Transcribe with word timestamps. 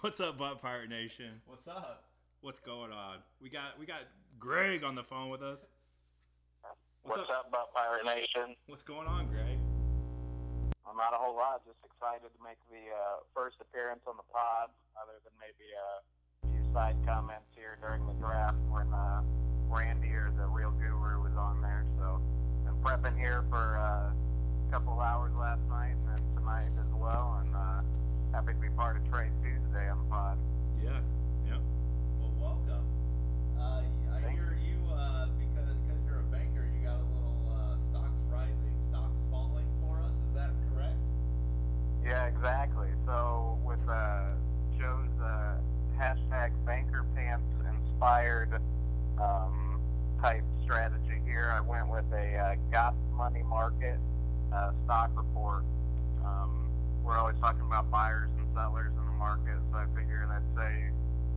What's 0.00 0.20
up, 0.20 0.38
Butt 0.38 0.62
Pirate 0.62 0.90
Nation? 0.90 1.42
What's 1.46 1.66
up? 1.66 2.04
What's 2.40 2.60
going 2.60 2.92
on? 2.92 3.18
We 3.42 3.50
got 3.50 3.74
we 3.80 3.84
got 3.84 4.06
Greg 4.38 4.84
on 4.84 4.94
the 4.94 5.02
phone 5.02 5.28
with 5.28 5.42
us. 5.42 5.66
What's, 7.02 7.18
What's 7.18 7.30
up? 7.30 7.50
up, 7.50 7.50
Butt 7.50 7.74
Pirate 7.74 8.06
Nation? 8.06 8.54
What's 8.70 8.86
going 8.86 9.08
on, 9.08 9.26
Greg? 9.26 9.58
Well, 10.86 10.94
not 10.94 11.10
a 11.10 11.18
whole 11.18 11.34
lot. 11.34 11.66
Just 11.66 11.82
excited 11.82 12.30
to 12.30 12.40
make 12.46 12.62
the 12.70 12.94
uh, 12.94 13.26
first 13.34 13.58
appearance 13.58 14.06
on 14.06 14.14
the 14.14 14.28
pod, 14.30 14.70
other 14.94 15.18
than 15.26 15.34
maybe 15.42 15.66
a 15.74 15.90
few 16.46 16.62
side 16.70 16.94
comments 17.02 17.50
here 17.58 17.74
during 17.82 18.06
the 18.06 18.14
draft 18.22 18.62
when 18.70 18.86
uh, 18.94 19.26
Randy 19.66 20.14
or 20.14 20.30
the 20.38 20.46
real 20.46 20.70
guru 20.78 21.26
was 21.26 21.34
on 21.34 21.58
there. 21.58 21.82
So, 21.98 22.22
been 22.62 22.78
prepping 22.86 23.18
here 23.18 23.42
for 23.50 23.82
uh, 23.82 24.14
a 24.14 24.70
couple 24.70 24.94
hours 25.00 25.34
last 25.34 25.66
night 25.66 25.98
and 25.98 26.06
then 26.06 26.22
tonight 26.38 26.70
as 26.78 26.92
well, 26.94 27.42
and 27.42 27.50
uh, 27.50 27.82
happy 28.30 28.54
to 28.54 28.62
be 28.62 28.70
part 28.78 28.94
of 28.94 29.02
Trade 29.10 29.34
Tuesday 29.42 29.57
on 29.86 29.98
the 29.98 30.04
pod. 30.10 30.38
Yeah. 30.82 30.98
Yep. 31.46 31.60
Well, 32.18 32.32
welcome. 32.40 32.84
Uh, 33.58 33.82
I 34.10 34.20
Thanks. 34.22 34.34
hear 34.34 34.58
you 34.58 34.78
uh, 34.90 35.28
because 35.38 35.76
because 35.86 36.02
you're 36.06 36.20
a 36.20 36.30
banker, 36.34 36.66
you 36.74 36.82
got 36.86 36.98
a 36.98 37.08
little 37.14 37.38
uh, 37.54 37.76
stocks 37.90 38.18
rising, 38.32 38.74
stocks 38.90 39.20
falling 39.30 39.66
for 39.80 40.00
us. 40.02 40.14
Is 40.14 40.34
that 40.34 40.50
correct? 40.74 40.98
Yeah, 42.04 42.26
exactly. 42.26 42.88
So 43.06 43.58
with 43.64 43.80
uh, 43.88 44.34
Joe's 44.78 45.14
uh, 45.22 45.56
hashtag 45.98 46.50
Banker 46.66 47.04
Pants 47.14 47.46
inspired 47.68 48.60
um, 49.20 49.80
type 50.20 50.44
strategy 50.64 51.20
here, 51.24 51.52
I 51.54 51.60
went 51.60 51.88
with 51.88 52.04
a 52.12 52.36
uh, 52.36 52.54
GOP 52.72 52.94
money 53.16 53.42
market 53.42 53.98
uh, 54.52 54.70
stock 54.84 55.10
report. 55.16 55.64
Um, 56.24 56.68
we're 57.04 57.16
always 57.18 57.36
talking 57.40 57.62
about 57.66 57.90
buyers 57.90 58.30
and 58.38 58.46
sellers 58.58 58.90
in 58.90 59.06
the 59.06 59.18
market, 59.22 59.54
so 59.70 59.78
I 59.78 59.86
figured 59.94 60.26
I'd 60.26 60.42
say 60.58 60.90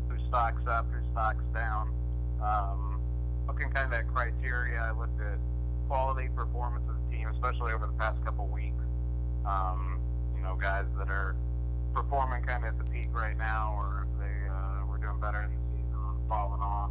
who 0.10 0.18
stocks 0.28 0.66
up, 0.66 0.90
who 0.90 0.98
stocks 1.14 1.46
down. 1.54 1.94
Um, 2.42 3.00
looking 3.46 3.70
kind 3.70 3.94
of 3.94 3.94
at 3.94 4.10
criteria, 4.10 4.82
I 4.82 4.92
looked 4.98 5.22
at 5.22 5.38
quality 5.88 6.30
performance 6.34 6.84
of 6.90 6.98
the 6.98 7.16
team, 7.16 7.30
especially 7.30 7.74
over 7.74 7.86
the 7.86 7.98
past 8.02 8.18
couple 8.26 8.48
weeks. 8.48 8.82
Um, 9.46 10.02
you 10.36 10.42
know, 10.42 10.58
guys 10.58 10.86
that 10.98 11.10
are 11.10 11.36
performing 11.94 12.42
kind 12.44 12.66
of 12.66 12.74
at 12.74 12.78
the 12.82 12.90
peak 12.90 13.14
right 13.14 13.38
now, 13.38 13.78
or 13.78 14.08
if 14.10 14.12
they 14.18 14.38
uh, 14.50 14.90
were 14.90 14.98
doing 14.98 15.20
better 15.22 15.46
in 15.46 15.54
the 15.54 15.62
season 15.78 16.02
falling 16.28 16.62
off. 16.62 16.90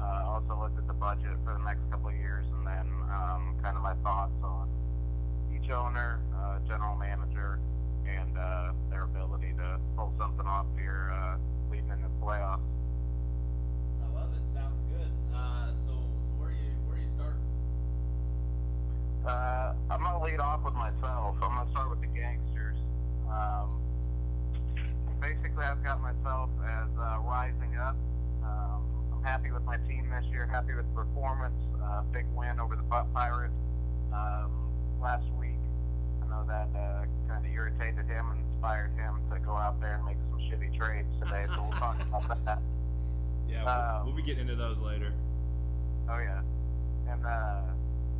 Uh, 0.00 0.32
also 0.32 0.56
looked 0.56 0.78
at 0.78 0.86
the 0.86 0.94
budget 0.94 1.34
for 1.44 1.52
the 1.52 1.64
next 1.66 1.82
couple 1.90 2.08
of 2.08 2.14
years, 2.14 2.46
and 2.56 2.64
then 2.64 2.86
um, 3.12 3.52
kind 3.60 3.76
of 3.76 3.82
my 3.82 3.94
thoughts 4.00 4.38
on 4.40 4.70
each 5.52 5.68
owner, 5.70 6.22
uh, 6.38 6.56
general 6.68 6.96
manager, 6.96 7.58
uh, 8.38 8.72
their 8.90 9.04
ability 9.04 9.52
to 9.56 9.80
pull 9.96 10.12
something 10.18 10.46
off 10.46 10.66
here 10.76 11.12
uh, 11.12 11.36
leading 11.70 11.90
into 11.90 12.08
the 12.08 12.24
playoffs. 12.24 12.62
I 14.02 14.14
love 14.14 14.30
it. 14.32 14.44
Sounds 14.54 14.80
good. 14.90 15.10
Uh, 15.34 15.72
so, 15.86 15.92
so 15.92 16.30
where 16.38 16.50
are 16.50 16.52
you 16.52 16.72
where 16.86 16.98
you 16.98 17.08
starting? 17.16 17.42
Uh, 19.26 19.74
I'm 19.90 20.02
gonna 20.02 20.22
lead 20.22 20.40
off 20.40 20.64
with 20.64 20.74
myself. 20.74 21.36
I'm 21.42 21.54
gonna 21.54 21.70
start 21.70 21.90
with 21.90 22.00
the 22.00 22.06
gangsters. 22.08 22.76
Um, 23.28 23.82
basically, 25.20 25.64
I've 25.64 25.82
got 25.82 26.00
myself 26.00 26.50
as 26.62 26.88
uh, 26.98 27.18
rising 27.26 27.76
up. 27.76 27.96
Um, 28.44 28.82
I'm 29.12 29.24
happy 29.24 29.50
with 29.50 29.64
my 29.64 29.76
team 29.88 30.08
this 30.10 30.24
year. 30.30 30.46
Happy 30.46 30.74
with 30.74 30.86
the 30.86 30.94
performance. 30.94 31.58
Uh, 31.82 32.02
big 32.12 32.26
win 32.34 32.60
over 32.60 32.76
the 32.76 32.84
Pirates 33.12 33.52
um, 34.12 34.50
last 35.00 35.26
week 35.38 35.47
know 36.38 36.46
that 36.46 36.68
uh, 36.78 37.04
kind 37.26 37.44
of 37.44 37.52
irritated 37.52 38.06
him 38.06 38.30
and 38.30 38.40
inspired 38.52 38.92
him 38.96 39.18
to 39.30 39.38
go 39.40 39.52
out 39.52 39.80
there 39.80 39.96
and 39.96 40.04
make 40.04 40.16
some 40.30 40.38
shitty 40.38 40.76
trades 40.76 41.08
today. 41.20 41.46
So 41.54 41.62
we'll 41.62 41.78
talk 41.78 42.00
about 42.00 42.44
that. 42.44 42.58
Yeah, 43.48 43.64
we'll, 43.64 43.72
um, 43.72 44.04
we'll, 44.04 44.14
be 44.14 44.20
getting 44.20 44.42
into 44.42 44.56
those 44.56 44.76
later. 44.76 45.10
Oh 46.04 46.18
yeah, 46.20 46.44
and 47.08 47.24
uh, 47.24 47.64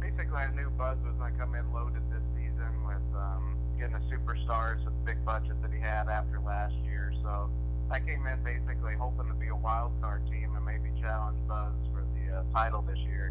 basically 0.00 0.40
I 0.40 0.48
knew 0.56 0.70
Buzz 0.70 0.96
was 1.04 1.12
going 1.20 1.34
to 1.34 1.38
come 1.38 1.54
in 1.54 1.70
loaded 1.70 2.00
this 2.08 2.24
season 2.32 2.72
with 2.88 3.04
um, 3.12 3.58
getting 3.76 3.92
the 3.92 4.00
superstars 4.08 4.82
with 4.86 4.96
the 4.96 5.04
big 5.04 5.22
budget 5.26 5.60
that 5.60 5.70
he 5.70 5.80
had 5.80 6.08
after 6.08 6.40
last 6.40 6.72
year. 6.88 7.12
So 7.20 7.50
I 7.90 8.00
came 8.00 8.24
in 8.24 8.40
basically 8.40 8.96
hoping 8.96 9.28
to 9.28 9.34
be 9.34 9.48
a 9.48 9.56
wild 9.56 9.92
card 10.00 10.24
team 10.32 10.56
and 10.56 10.64
maybe 10.64 10.88
challenge 10.98 11.36
Buzz 11.46 11.76
for 11.92 12.08
the 12.16 12.40
uh, 12.40 12.42
title 12.56 12.80
this 12.80 12.98
year. 13.00 13.30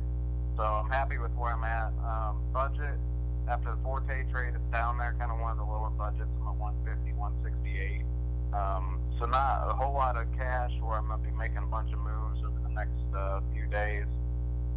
So 0.56 0.62
I'm 0.62 0.92
happy 0.92 1.18
with 1.18 1.34
where 1.34 1.58
I'm 1.58 1.64
at. 1.66 1.97
Um, 2.06 2.46
budget 2.53 3.02
after 3.50 3.72
the 3.72 3.81
Forte 3.84 4.12
trade, 4.31 4.53
it's 4.56 4.72
down 4.72 4.97
there, 4.97 5.16
kind 5.18 5.31
of 5.31 5.40
one 5.40 5.52
of 5.52 5.58
the 5.58 5.63
lower 5.63 5.90
budgets. 5.90 6.28
I'm 6.44 6.47
at 6.47 6.84
150, 6.84 7.13
168. 7.16 8.03
Um, 8.52 9.00
so 9.19 9.25
not 9.25 9.68
a 9.68 9.74
whole 9.74 9.94
lot 9.94 10.16
of 10.16 10.28
cash 10.35 10.72
where 10.81 11.00
I'm 11.00 11.08
going 11.08 11.24
to 11.24 11.28
be 11.31 11.35
making 11.35 11.63
a 11.63 11.72
bunch 11.72 11.91
of 11.91 12.00
moves 12.00 12.44
over 12.44 12.59
the 12.59 12.74
next 12.75 13.03
uh, 13.16 13.40
few 13.53 13.66
days, 13.68 14.08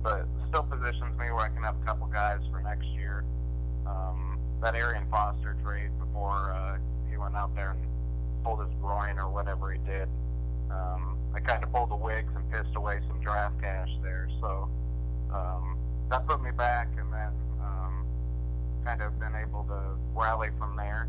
but 0.02 0.26
still 0.48 0.62
positions 0.62 1.18
me 1.18 1.30
where 1.34 1.46
I 1.46 1.50
can 1.50 1.62
have 1.62 1.76
a 1.82 1.84
couple 1.84 2.06
guys 2.06 2.40
for 2.50 2.62
next 2.62 2.86
year. 2.94 3.24
Um, 3.86 4.38
that 4.62 4.74
Arian 4.74 5.06
Foster 5.10 5.56
trade 5.62 5.90
before 5.98 6.52
uh, 6.52 6.78
he 7.10 7.16
went 7.16 7.34
out 7.34 7.54
there 7.54 7.70
and 7.72 7.80
pulled 8.44 8.60
his 8.60 8.72
groin 8.80 9.18
or 9.18 9.30
whatever 9.30 9.72
he 9.72 9.78
did. 9.82 10.08
Um, 10.70 11.18
I 11.34 11.40
kind 11.40 11.64
of 11.64 11.72
pulled 11.72 11.90
the 11.90 11.96
wigs 11.96 12.30
and 12.34 12.48
pissed 12.50 12.76
away 12.76 13.00
some 13.08 13.20
draft 13.20 13.60
cash 13.60 13.88
there, 14.02 14.28
so 14.40 14.68
um, 15.32 15.78
that 16.10 16.26
put 16.26 16.42
me 16.42 16.50
back, 16.50 16.88
and 16.98 17.12
then 17.12 17.32
kind 18.84 19.02
of 19.02 19.18
been 19.18 19.34
able 19.34 19.64
to 19.64 19.96
rally 20.14 20.50
from 20.58 20.76
there. 20.76 21.08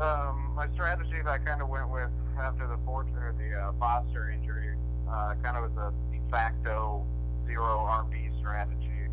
Um, 0.00 0.52
my 0.56 0.68
strategy 0.74 1.20
that 1.22 1.30
I 1.30 1.38
kind 1.38 1.62
of 1.62 1.68
went 1.68 1.88
with 1.90 2.10
after 2.38 2.66
the 2.66 2.78
Fortune 2.84 3.14
the 3.38 3.54
uh, 3.54 3.72
Foster 3.78 4.30
injury 4.30 4.74
uh, 5.08 5.34
kind 5.42 5.56
of 5.56 5.70
was 5.70 5.76
a 5.76 5.92
de 6.10 6.18
facto 6.30 7.06
zero 7.46 7.86
RB 7.86 8.36
strategy 8.40 9.06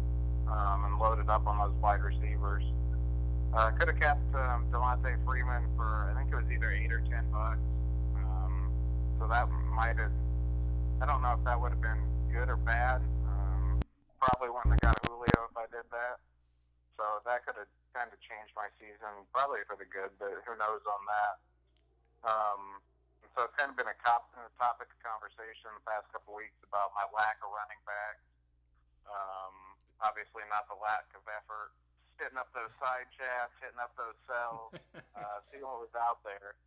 um, 0.48 0.86
and 0.86 0.98
loaded 1.00 1.30
up 1.30 1.46
on 1.48 1.58
those 1.60 1.76
wide 1.82 2.02
receivers. 2.02 2.64
Uh, 3.54 3.72
could 3.72 3.88
have 3.88 4.00
kept 4.00 4.24
um, 4.36 4.66
Devonta 4.72 5.18
Freeman 5.26 5.66
for 5.76 6.10
I 6.10 6.18
think 6.18 6.32
it 6.32 6.36
was 6.36 6.46
either 6.52 6.72
eight 6.72 6.92
or 6.92 7.02
ten 7.10 7.26
bucks. 7.32 7.60
Um, 8.16 8.72
so 9.20 9.28
that 9.28 9.50
might 9.76 9.98
have 9.98 10.12
I 11.02 11.06
don't 11.06 11.22
know 11.22 11.36
if 11.38 11.44
that 11.46 11.60
would 11.60 11.72
have 11.72 11.82
been 11.82 12.02
good 12.32 12.50
or 12.50 12.58
bad. 12.58 13.02
Um, 13.28 13.80
probably 14.20 14.50
wouldn't 14.50 14.74
have 14.74 14.82
got 14.82 15.06
Julio 15.08 15.50
if 15.50 15.58
I 15.58 15.66
did 15.72 15.86
that. 15.92 16.20
So 17.00 17.24
that 17.24 17.48
could 17.48 17.56
have 17.56 17.72
kind 17.96 18.12
of 18.12 18.20
changed 18.20 18.52
my 18.60 18.68
season, 18.76 19.24
probably 19.32 19.64
for 19.64 19.80
the 19.80 19.88
good, 19.88 20.12
but 20.20 20.36
who 20.44 20.52
knows 20.60 20.84
on 20.84 21.00
that. 21.08 21.36
Um, 22.28 22.84
so 23.32 23.48
it's 23.48 23.56
kind 23.56 23.72
of 23.72 23.80
been 23.80 23.88
a, 23.88 23.96
cop, 24.04 24.28
a 24.36 24.52
topic 24.60 24.92
of 24.92 25.00
conversation 25.00 25.72
the 25.80 25.86
past 25.88 26.12
couple 26.12 26.36
weeks 26.36 26.60
about 26.68 26.92
my 26.92 27.08
lack 27.16 27.40
of 27.40 27.56
running 27.56 27.80
back. 27.88 28.20
Um, 29.08 29.80
obviously, 30.04 30.44
not 30.52 30.68
the 30.68 30.76
lack 30.76 31.08
of 31.16 31.24
effort, 31.24 31.72
hitting 32.20 32.36
up 32.36 32.52
those 32.52 32.76
side 32.84 33.08
shafts, 33.16 33.56
hitting 33.64 33.80
up 33.80 33.96
those 33.96 34.20
cells, 34.28 34.76
uh, 35.16 35.40
seeing 35.48 35.64
what 35.64 35.80
was 35.80 35.96
out 35.96 36.20
there. 36.28 36.60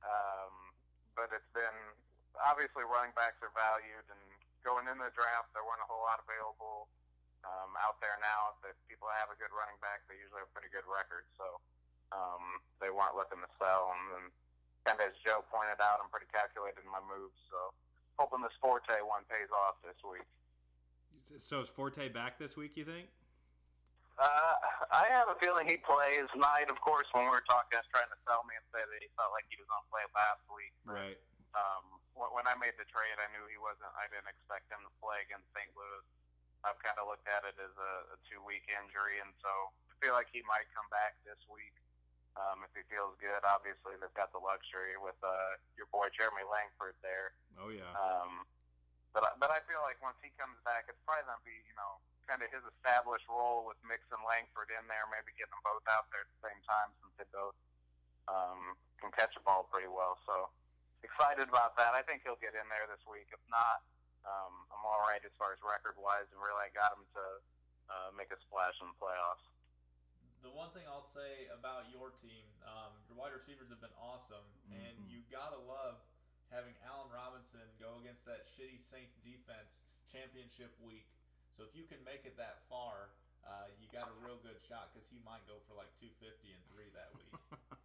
Um, 0.00 0.72
but 1.12 1.28
it's 1.36 1.52
been 1.52 1.78
obviously 2.40 2.88
running 2.88 3.12
backs 3.12 3.44
are 3.44 3.52
valued, 3.52 4.08
and 4.08 4.24
going 4.64 4.88
in 4.88 4.96
the 4.96 5.12
draft, 5.12 5.52
there 5.52 5.68
weren't 5.68 5.84
a 5.84 5.88
whole 5.92 6.00
lot 6.00 6.24
available 6.24 6.88
um, 7.46 7.78
out 7.78 8.02
there 8.02 8.18
now. 8.18 8.58
If 8.66 8.74
people 8.90 9.06
have 9.08 9.30
a 9.30 9.38
good 9.38 9.54
running 9.54 9.78
back, 9.78 10.02
they 10.10 10.18
usually 10.18 10.42
have 10.42 10.50
a 10.50 10.54
pretty 10.54 10.72
good 10.74 10.86
record. 10.86 11.26
So 11.38 11.62
um, 12.10 12.60
they 12.82 12.90
weren't 12.90 13.14
looking 13.14 13.38
to 13.40 13.50
sell. 13.56 13.94
And 13.94 14.02
then, 14.10 14.24
kind 14.82 14.98
of 14.98 15.10
as 15.10 15.16
Joe 15.22 15.46
pointed 15.46 15.78
out, 15.78 16.02
I'm 16.02 16.10
pretty 16.10 16.30
calculated 16.34 16.82
in 16.82 16.90
my 16.90 17.02
moves. 17.06 17.38
So 17.50 17.70
hoping 18.18 18.42
this 18.42 18.54
Forte 18.58 18.92
one 19.06 19.22
pays 19.30 19.50
off 19.54 19.78
this 19.86 19.98
week. 20.02 20.26
So 21.38 21.62
is 21.62 21.70
Forte 21.70 22.06
back 22.10 22.38
this 22.38 22.54
week? 22.54 22.78
You 22.78 22.86
think? 22.86 23.10
Uh, 24.16 24.56
I 24.88 25.12
have 25.12 25.28
a 25.28 25.36
feeling 25.42 25.68
he 25.68 25.76
plays. 25.76 26.24
Knight, 26.32 26.72
of 26.72 26.80
course, 26.80 27.04
when 27.12 27.28
we 27.28 27.32
were 27.34 27.44
talking, 27.44 27.76
was 27.76 27.84
trying 27.92 28.08
to 28.08 28.20
sell 28.24 28.48
me 28.48 28.56
and 28.56 28.64
say 28.72 28.80
that 28.80 29.00
he 29.02 29.12
felt 29.12 29.28
like 29.36 29.44
he 29.52 29.60
was 29.60 29.68
on 29.68 29.84
play 29.92 30.06
last 30.16 30.40
week. 30.48 30.72
Right. 30.88 31.20
Um, 31.52 32.00
when 32.16 32.48
I 32.48 32.56
made 32.56 32.72
the 32.80 32.88
trade, 32.88 33.16
I 33.20 33.28
knew 33.36 33.44
he 33.52 33.60
wasn't. 33.60 33.92
I 33.92 34.08
didn't 34.08 34.32
expect 34.32 34.72
him 34.72 34.80
to 34.88 34.92
play 35.04 35.20
against 35.28 35.44
St. 35.52 35.68
Louis. 35.76 36.04
I've 36.64 36.80
kind 36.80 36.96
of 36.96 37.10
looked 37.10 37.28
at 37.28 37.44
it 37.44 37.56
as 37.58 37.74
a, 37.74 37.92
a 38.14 38.16
two 38.28 38.40
week 38.44 38.64
injury, 38.70 39.20
and 39.20 39.32
so 39.42 39.50
I 39.90 39.94
feel 40.00 40.14
like 40.16 40.30
he 40.32 40.40
might 40.46 40.66
come 40.72 40.86
back 40.88 41.18
this 41.26 41.40
week 41.50 41.76
um, 42.36 42.64
if 42.64 42.72
he 42.76 42.84
feels 42.92 43.16
good. 43.20 43.40
Obviously, 43.44 43.96
they've 43.96 44.18
got 44.18 44.32
the 44.32 44.40
luxury 44.40 44.96
with 45.00 45.16
uh, 45.24 45.56
your 45.76 45.88
boy 45.88 46.12
Jeremy 46.12 46.44
Langford 46.46 46.96
there. 47.00 47.36
Oh 47.56 47.72
yeah. 47.72 47.88
Um, 47.96 48.44
but 49.16 49.24
I, 49.24 49.30
but 49.40 49.48
I 49.48 49.64
feel 49.64 49.80
like 49.80 49.96
once 50.04 50.20
he 50.20 50.28
comes 50.36 50.60
back, 50.64 50.88
it's 50.92 51.00
probably 51.08 51.24
gonna 51.24 51.44
be 51.44 51.56
you 51.64 51.76
know 51.76 52.00
kind 52.28 52.42
of 52.42 52.50
his 52.50 52.62
established 52.76 53.24
role 53.30 53.64
with 53.64 53.78
mixing 53.86 54.20
Langford 54.26 54.68
in 54.74 54.84
there, 54.90 55.06
maybe 55.08 55.32
getting 55.38 55.54
them 55.54 55.62
both 55.64 55.86
out 55.86 56.10
there 56.10 56.26
at 56.26 56.30
the 56.36 56.40
same 56.50 56.60
time 56.66 56.90
since 57.00 57.14
they 57.16 57.28
both 57.30 57.56
um, 58.26 58.74
can 58.98 59.14
catch 59.14 59.32
a 59.38 59.42
ball 59.46 59.70
pretty 59.70 59.88
well. 59.88 60.18
So 60.26 60.50
excited 61.06 61.46
about 61.46 61.78
that. 61.78 61.94
I 61.94 62.02
think 62.02 62.26
he'll 62.26 62.40
get 62.42 62.58
in 62.58 62.66
there 62.66 62.90
this 62.90 63.00
week. 63.06 63.30
If 63.30 63.40
not, 63.46 63.86
um, 64.26 64.54
I'm 64.74 64.82
all 64.84 65.02
right 65.06 65.22
as 65.24 65.32
far 65.38 65.54
as 65.54 65.58
record 65.62 65.94
wise, 65.98 66.26
and 66.34 66.38
really 66.42 66.66
I 66.66 66.70
got 66.74 66.92
him 66.98 67.06
to 67.16 67.24
uh, 67.88 68.08
make 68.18 68.28
a 68.34 68.38
splash 68.42 68.74
in 68.82 68.90
the 68.90 68.98
playoffs. 68.98 69.46
the 70.44 70.52
one 70.54 70.70
thing 70.70 70.86
I'll 70.86 71.02
say 71.10 71.50
about 71.50 71.90
your 71.90 72.14
team, 72.22 72.46
um, 72.62 72.94
your 73.10 73.18
wide 73.18 73.34
receivers 73.34 73.66
have 73.66 73.82
been 73.82 73.94
awesome, 73.98 74.46
and 74.70 74.94
Mhm. 74.94 75.10
you 75.10 75.18
gotta 75.26 75.58
love 75.58 75.98
having 76.54 76.76
Allen 76.86 77.10
Robinson 77.10 77.66
go 77.82 77.98
against 77.98 78.22
that 78.30 78.46
shitty 78.46 78.78
Saints 78.78 79.16
defense 79.26 79.82
championship 80.06 80.70
week. 80.78 81.10
So 81.56 81.64
if 81.66 81.74
you 81.74 81.82
can 81.82 81.98
make 82.04 82.22
it 82.26 82.36
that 82.36 82.62
far, 82.68 83.10
uh, 83.42 83.66
you 83.80 83.88
got 83.90 84.06
a 84.06 84.12
real 84.22 84.36
good 84.38 84.60
shot 84.62 84.94
because 84.94 85.08
he 85.10 85.18
might 85.26 85.42
go 85.50 85.58
for 85.66 85.74
like 85.74 85.90
250 85.98 86.52
and 86.54 86.62
three 86.70 86.90
that 86.90 87.10
week. 87.18 87.32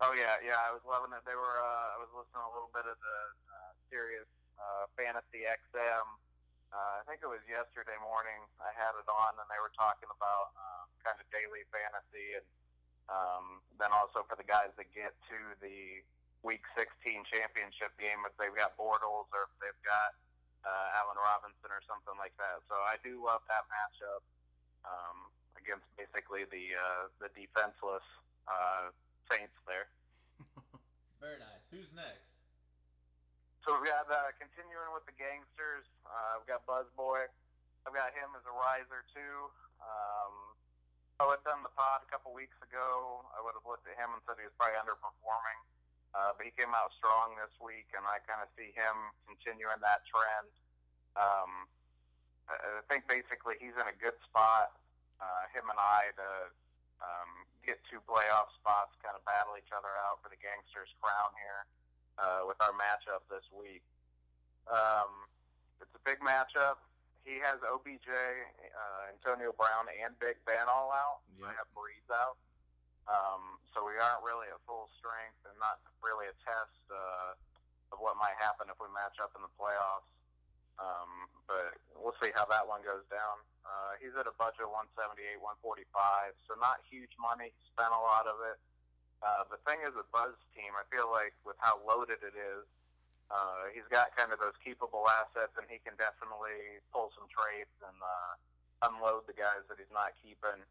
Oh 0.00 0.14
yeah, 0.14 0.38
yeah, 0.46 0.54
I 0.62 0.70
was 0.70 0.84
loving 0.86 1.10
it. 1.10 1.24
They 1.26 1.34
were. 1.34 1.58
Uh, 1.58 1.94
I 1.94 1.98
was 1.98 2.06
listening 2.14 2.46
a 2.46 2.52
little 2.54 2.70
bit 2.70 2.86
of 2.86 2.94
the 3.02 3.18
uh, 3.50 3.72
Sirius 3.90 4.30
uh, 4.58 4.84
Fantasy 4.98 5.46
XM. 5.46 6.06
Uh, 6.68 7.00
I 7.00 7.02
think 7.08 7.24
it 7.24 7.30
was 7.30 7.40
yesterday 7.48 7.96
morning. 8.04 8.44
I 8.60 8.70
had 8.76 8.92
it 9.00 9.08
on, 9.08 9.32
and 9.40 9.48
they 9.48 9.56
were 9.56 9.72
talking 9.72 10.10
about 10.12 10.52
um, 10.58 10.86
kind 11.00 11.16
of 11.16 11.24
daily 11.32 11.64
fantasy, 11.72 12.36
and 12.36 12.46
um, 13.08 13.64
then 13.80 13.88
also 13.88 14.26
for 14.28 14.36
the 14.36 14.44
guys 14.44 14.68
that 14.76 14.92
get 14.92 15.16
to 15.32 15.38
the 15.64 16.04
Week 16.44 16.62
16 16.76 17.24
championship 17.32 17.96
game, 17.98 18.22
if 18.28 18.36
they've 18.38 18.54
got 18.54 18.78
Bortles 18.78 19.26
or 19.34 19.50
if 19.50 19.52
they've 19.58 19.82
got 19.82 20.14
uh, 20.62 20.98
Allen 21.02 21.18
Robinson 21.18 21.72
or 21.72 21.82
something 21.88 22.14
like 22.20 22.36
that. 22.38 22.62
So 22.70 22.78
I 22.78 23.00
do 23.02 23.18
love 23.18 23.42
that 23.50 23.66
matchup 23.66 24.22
um, 24.86 25.32
against 25.58 25.88
basically 25.98 26.46
the 26.46 26.78
uh, 26.78 27.02
the 27.18 27.32
defenseless 27.34 28.06
uh, 28.46 28.94
Saints 29.32 29.56
there. 29.66 29.90
Very 31.24 31.42
nice. 31.42 31.64
Who's 31.74 31.90
next? 31.92 32.37
So 33.66 33.74
we've 33.74 33.90
got 33.90 34.06
uh, 34.06 34.30
continuing 34.38 34.94
with 34.94 35.02
the 35.10 35.16
gangsters. 35.18 35.86
Uh, 36.06 36.38
we've 36.38 36.50
got 36.50 36.62
Buzzboy. 36.64 37.26
I've 37.82 37.96
got 37.96 38.14
him 38.14 38.30
as 38.38 38.44
a 38.46 38.54
riser 38.54 39.02
too. 39.10 39.50
Um, 39.82 40.34
I 41.18 41.26
had 41.34 41.42
done 41.42 41.66
the 41.66 41.74
pod 41.74 42.06
a 42.06 42.08
couple 42.08 42.30
weeks 42.30 42.54
ago. 42.62 43.26
I 43.34 43.42
would 43.42 43.58
have 43.58 43.66
looked 43.66 43.88
at 43.90 43.98
him 43.98 44.14
and 44.14 44.22
said 44.22 44.38
he 44.38 44.46
was 44.46 44.54
probably 44.54 44.78
underperforming, 44.78 45.60
uh, 46.14 46.30
but 46.38 46.46
he 46.46 46.54
came 46.54 46.70
out 46.70 46.94
strong 46.94 47.34
this 47.34 47.50
week, 47.58 47.90
and 47.98 48.06
I 48.06 48.22
kind 48.22 48.38
of 48.38 48.48
see 48.54 48.70
him 48.70 48.94
continuing 49.26 49.82
that 49.82 50.06
trend. 50.06 50.50
Um, 51.18 51.66
I 52.46 52.54
I 52.78 52.82
think 52.86 53.10
basically 53.10 53.58
he's 53.58 53.74
in 53.74 53.86
a 53.90 53.96
good 53.98 54.14
spot. 54.22 54.78
Uh, 55.18 55.50
him 55.50 55.66
and 55.66 55.80
I 55.82 56.14
to 56.14 56.30
um, 57.02 57.30
get 57.66 57.82
two 57.90 57.98
playoff 58.06 58.54
spots, 58.54 58.94
kind 59.02 59.18
of 59.18 59.26
battle 59.26 59.58
each 59.58 59.74
other 59.74 59.90
out 60.06 60.22
for 60.22 60.30
the 60.30 60.38
gangsters 60.38 60.94
crown 61.02 61.34
here 61.34 61.66
uh, 62.18 62.42
with 62.44 62.58
our 62.60 62.74
matchup 62.74 63.22
this 63.30 63.46
week. 63.54 63.82
Um, 64.68 65.30
it's 65.80 65.94
a 65.94 66.02
big 66.02 66.20
matchup. 66.20 66.82
He 67.24 67.38
has 67.40 67.60
OBJ, 67.64 68.08
uh, 68.08 69.12
Antonio 69.12 69.54
Brown, 69.54 69.88
and 69.88 70.12
Big 70.18 70.36
Ben 70.44 70.66
all 70.68 70.90
out. 70.92 71.22
Yep. 71.38 71.48
I 71.48 71.52
have 71.56 71.68
Brees 71.72 72.08
out. 72.10 72.36
Um, 73.08 73.56
so 73.72 73.88
we 73.88 73.96
aren't 73.96 74.20
really 74.20 74.52
at 74.52 74.60
full 74.68 74.92
strength 75.00 75.40
and 75.48 75.56
not 75.56 75.80
really 76.04 76.28
a 76.28 76.36
test 76.44 76.76
uh, 76.92 77.32
of 77.92 77.96
what 78.04 78.20
might 78.20 78.36
happen 78.36 78.68
if 78.68 78.76
we 78.76 78.88
match 78.92 79.16
up 79.16 79.32
in 79.32 79.40
the 79.40 79.52
playoffs. 79.56 80.08
Um, 80.76 81.26
but 81.48 81.74
we'll 81.96 82.16
see 82.20 82.30
how 82.36 82.44
that 82.52 82.68
one 82.68 82.84
goes 82.84 83.02
down. 83.08 83.40
Uh, 83.64 83.98
he's 84.00 84.14
at 84.14 84.28
a 84.28 84.34
budget 84.36 84.64
of 84.64 84.72
178, 84.72 85.40
145, 85.40 86.36
so 86.46 86.56
not 86.60 86.80
huge 86.88 87.12
money. 87.20 87.50
Spent 87.72 87.90
a 87.90 88.00
lot 88.00 88.28
of 88.28 88.40
it. 88.48 88.56
Uh, 89.18 89.42
the 89.50 89.58
thing 89.66 89.82
is 89.82 89.90
with 89.98 90.06
Buzz 90.14 90.38
team, 90.54 90.70
I 90.78 90.86
feel 90.94 91.10
like 91.10 91.34
with 91.42 91.58
how 91.58 91.82
loaded 91.82 92.22
it 92.22 92.38
is, 92.38 92.64
uh, 93.28 93.68
he's 93.74 93.86
got 93.90 94.14
kind 94.16 94.32
of 94.32 94.38
those 94.40 94.56
keepable 94.62 95.04
assets, 95.04 95.52
and 95.58 95.66
he 95.68 95.82
can 95.82 95.98
definitely 95.98 96.80
pull 96.94 97.12
some 97.12 97.28
trades 97.28 97.74
and 97.84 97.98
uh, 97.98 98.32
unload 98.88 99.26
the 99.28 99.36
guys 99.36 99.66
that 99.68 99.76
he's 99.76 99.90
not 99.92 100.16
keeping 100.22 100.62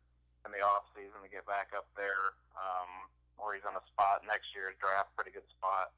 in 0.47 0.49
the 0.49 0.63
off 0.63 0.88
season 0.95 1.19
to 1.21 1.29
get 1.29 1.45
back 1.45 1.75
up 1.75 1.85
there, 1.99 2.33
um, 2.55 3.11
where 3.38 3.53
he's 3.53 3.67
in 3.67 3.75
a 3.75 3.83
spot 3.91 4.23
next 4.25 4.55
year's 4.55 4.73
draft, 4.79 5.11
pretty 5.13 5.35
good 5.35 5.45
spot. 5.53 5.91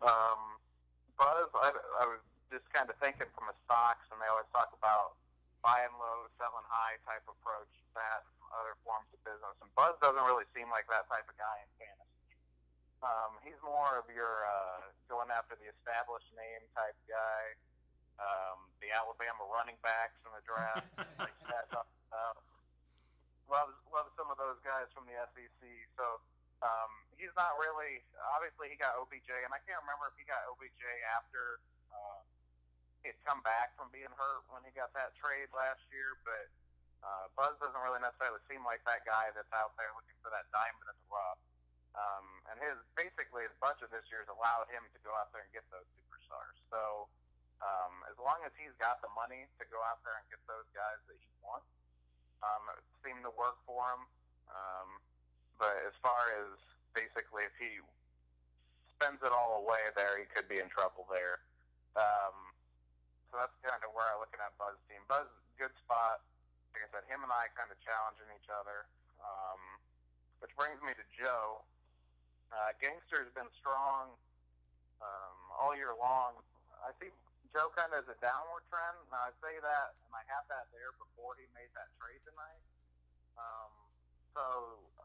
Um, 0.00 0.56
Buzz, 1.18 1.50
I, 1.58 1.74
I 1.74 2.04
was 2.06 2.22
just 2.54 2.64
kind 2.70 2.86
of 2.86 2.96
thinking 3.02 3.28
from 3.34 3.50
a 3.50 3.56
stocks, 3.66 4.06
and 4.14 4.16
they 4.22 4.30
always 4.30 4.48
talk 4.54 4.70
about 4.78 5.18
buying 5.60 5.92
low, 5.98 6.30
selling 6.38 6.64
high 6.70 6.96
type 7.02 7.24
approach, 7.26 7.72
that 7.98 8.24
other 8.58 8.78
forms 8.86 9.10
of 9.10 9.20
business. 9.26 9.56
And 9.60 9.70
Buzz 9.74 9.98
doesn't 9.98 10.22
really 10.22 10.46
seem 10.54 10.70
like 10.70 10.86
that 10.90 11.06
type 11.10 11.26
of 11.26 11.36
guy 11.36 11.56
in 11.62 11.70
fantasy. 11.78 12.38
Um, 13.04 13.36
he's 13.44 13.58
more 13.60 14.00
of 14.00 14.08
your 14.08 14.48
uh, 14.48 14.88
going 15.12 15.28
after 15.28 15.58
the 15.60 15.68
established 15.68 16.30
name 16.32 16.64
type 16.72 16.96
guy, 17.04 17.42
um, 18.16 18.64
the 18.80 18.88
Alabama 18.94 19.44
running 19.52 19.76
backs 19.84 20.16
in 20.24 20.32
the 20.32 20.44
draft, 20.46 20.88
like 21.20 21.36
that. 21.52 21.68
Uh, 22.08 22.38
loves 23.50 23.76
loves 23.92 24.08
some 24.16 24.32
of 24.32 24.40
those 24.40 24.56
guys 24.64 24.88
from 24.96 25.04
the 25.04 25.16
SEC. 25.36 25.60
So 26.00 26.04
um, 26.64 26.90
he's 27.20 27.34
not 27.36 27.60
really. 27.60 28.00
Obviously, 28.32 28.72
he 28.72 28.76
got 28.80 28.96
OBJ, 28.96 29.28
and 29.28 29.52
I 29.52 29.60
can't 29.68 29.80
remember 29.84 30.08
if 30.08 30.16
he 30.16 30.24
got 30.24 30.40
OBJ 30.48 30.82
after 31.12 31.60
uh, 31.92 32.20
he 33.04 33.12
had 33.12 33.20
come 33.28 33.44
back 33.44 33.76
from 33.76 33.92
being 33.92 34.10
hurt 34.16 34.48
when 34.48 34.64
he 34.64 34.72
got 34.72 34.96
that 34.96 35.12
trade 35.20 35.52
last 35.52 35.84
year. 35.92 36.16
But 36.24 36.48
uh, 37.04 37.28
Buzz 37.36 37.52
doesn't 37.60 37.82
really 37.84 38.00
necessarily 38.00 38.40
seem 38.48 38.64
like 38.64 38.80
that 38.88 39.04
guy 39.04 39.28
that's 39.36 39.52
out 39.52 39.76
there 39.76 39.92
looking 39.92 40.16
for 40.24 40.32
that 40.32 40.48
diamond 40.48 40.88
in 40.88 40.96
the 40.96 41.08
rough. 41.12 41.40
Um, 41.94 42.26
and 42.50 42.56
his 42.58 42.74
basically 42.98 43.46
his 43.46 43.54
budget 43.62 43.92
this 43.92 44.02
year 44.10 44.24
has 44.24 44.32
allowed 44.32 44.66
him 44.72 44.82
to 44.96 44.98
go 45.06 45.12
out 45.14 45.30
there 45.30 45.46
and 45.46 45.52
get 45.52 45.62
those 45.70 45.86
superstars. 45.94 46.56
So 46.72 47.06
um, 47.62 48.02
as 48.10 48.16
long 48.18 48.42
as 48.42 48.50
he's 48.58 48.74
got 48.82 48.98
the 49.04 49.12
money 49.14 49.46
to 49.60 49.64
go 49.70 49.78
out 49.84 50.02
there 50.02 50.16
and 50.18 50.26
get 50.32 50.42
those 50.50 50.66
guys 50.74 50.98
that 51.06 51.14
he 51.14 51.30
wants, 51.44 51.70
um, 52.42 52.64
it 52.74 52.82
seemed 53.04 53.22
to 53.22 53.32
work 53.38 53.60
for 53.68 53.84
him. 53.94 54.02
Um, 54.50 54.88
but 55.60 55.76
as 55.86 55.94
far 56.02 56.34
as 56.42 56.58
basically 56.98 57.46
if 57.46 57.54
he 57.62 57.78
spends 58.98 59.22
it 59.22 59.30
all 59.30 59.62
away 59.62 59.92
there, 59.94 60.18
he 60.18 60.26
could 60.26 60.50
be 60.50 60.58
in 60.58 60.66
trouble 60.72 61.06
there. 61.06 61.46
Um, 61.94 62.34
so 63.30 63.38
that's 63.38 63.54
kind 63.62 63.78
of 63.86 63.94
where 63.94 64.06
I'm 64.10 64.18
looking 64.18 64.42
at 64.42 64.50
Buzz 64.58 64.74
team. 64.90 65.02
Buzz, 65.06 65.30
good 65.58 65.72
spot. 65.78 66.26
Like 66.74 66.90
I 66.90 66.90
said, 66.90 67.06
him 67.06 67.22
and 67.22 67.30
I 67.30 67.46
kind 67.54 67.70
of 67.70 67.78
challenging 67.86 68.26
each 68.34 68.50
other. 68.50 68.90
Um, 69.22 69.62
which 70.44 70.52
brings 70.60 70.76
me 70.84 70.92
to 70.92 71.06
Joe. 71.16 71.64
Uh, 72.52 72.76
Gangster's 72.76 73.32
been 73.32 73.48
strong 73.56 74.12
um, 75.00 75.38
all 75.56 75.72
year 75.72 75.96
long. 75.96 76.36
I 76.84 76.92
see 77.00 77.08
Joe 77.48 77.72
kind 77.72 77.94
of 77.96 78.04
as 78.04 78.08
a 78.12 78.18
downward 78.20 78.66
trend. 78.68 78.98
Now 79.08 79.30
I 79.30 79.32
say 79.40 79.56
that, 79.62 79.96
and 80.04 80.12
I 80.12 80.20
had 80.28 80.44
that 80.52 80.68
there 80.74 80.92
before 81.00 81.38
he 81.40 81.48
made 81.56 81.72
that 81.78 81.88
trade 81.96 82.20
tonight. 82.28 82.60
Um, 83.40 83.72
so 84.36 84.44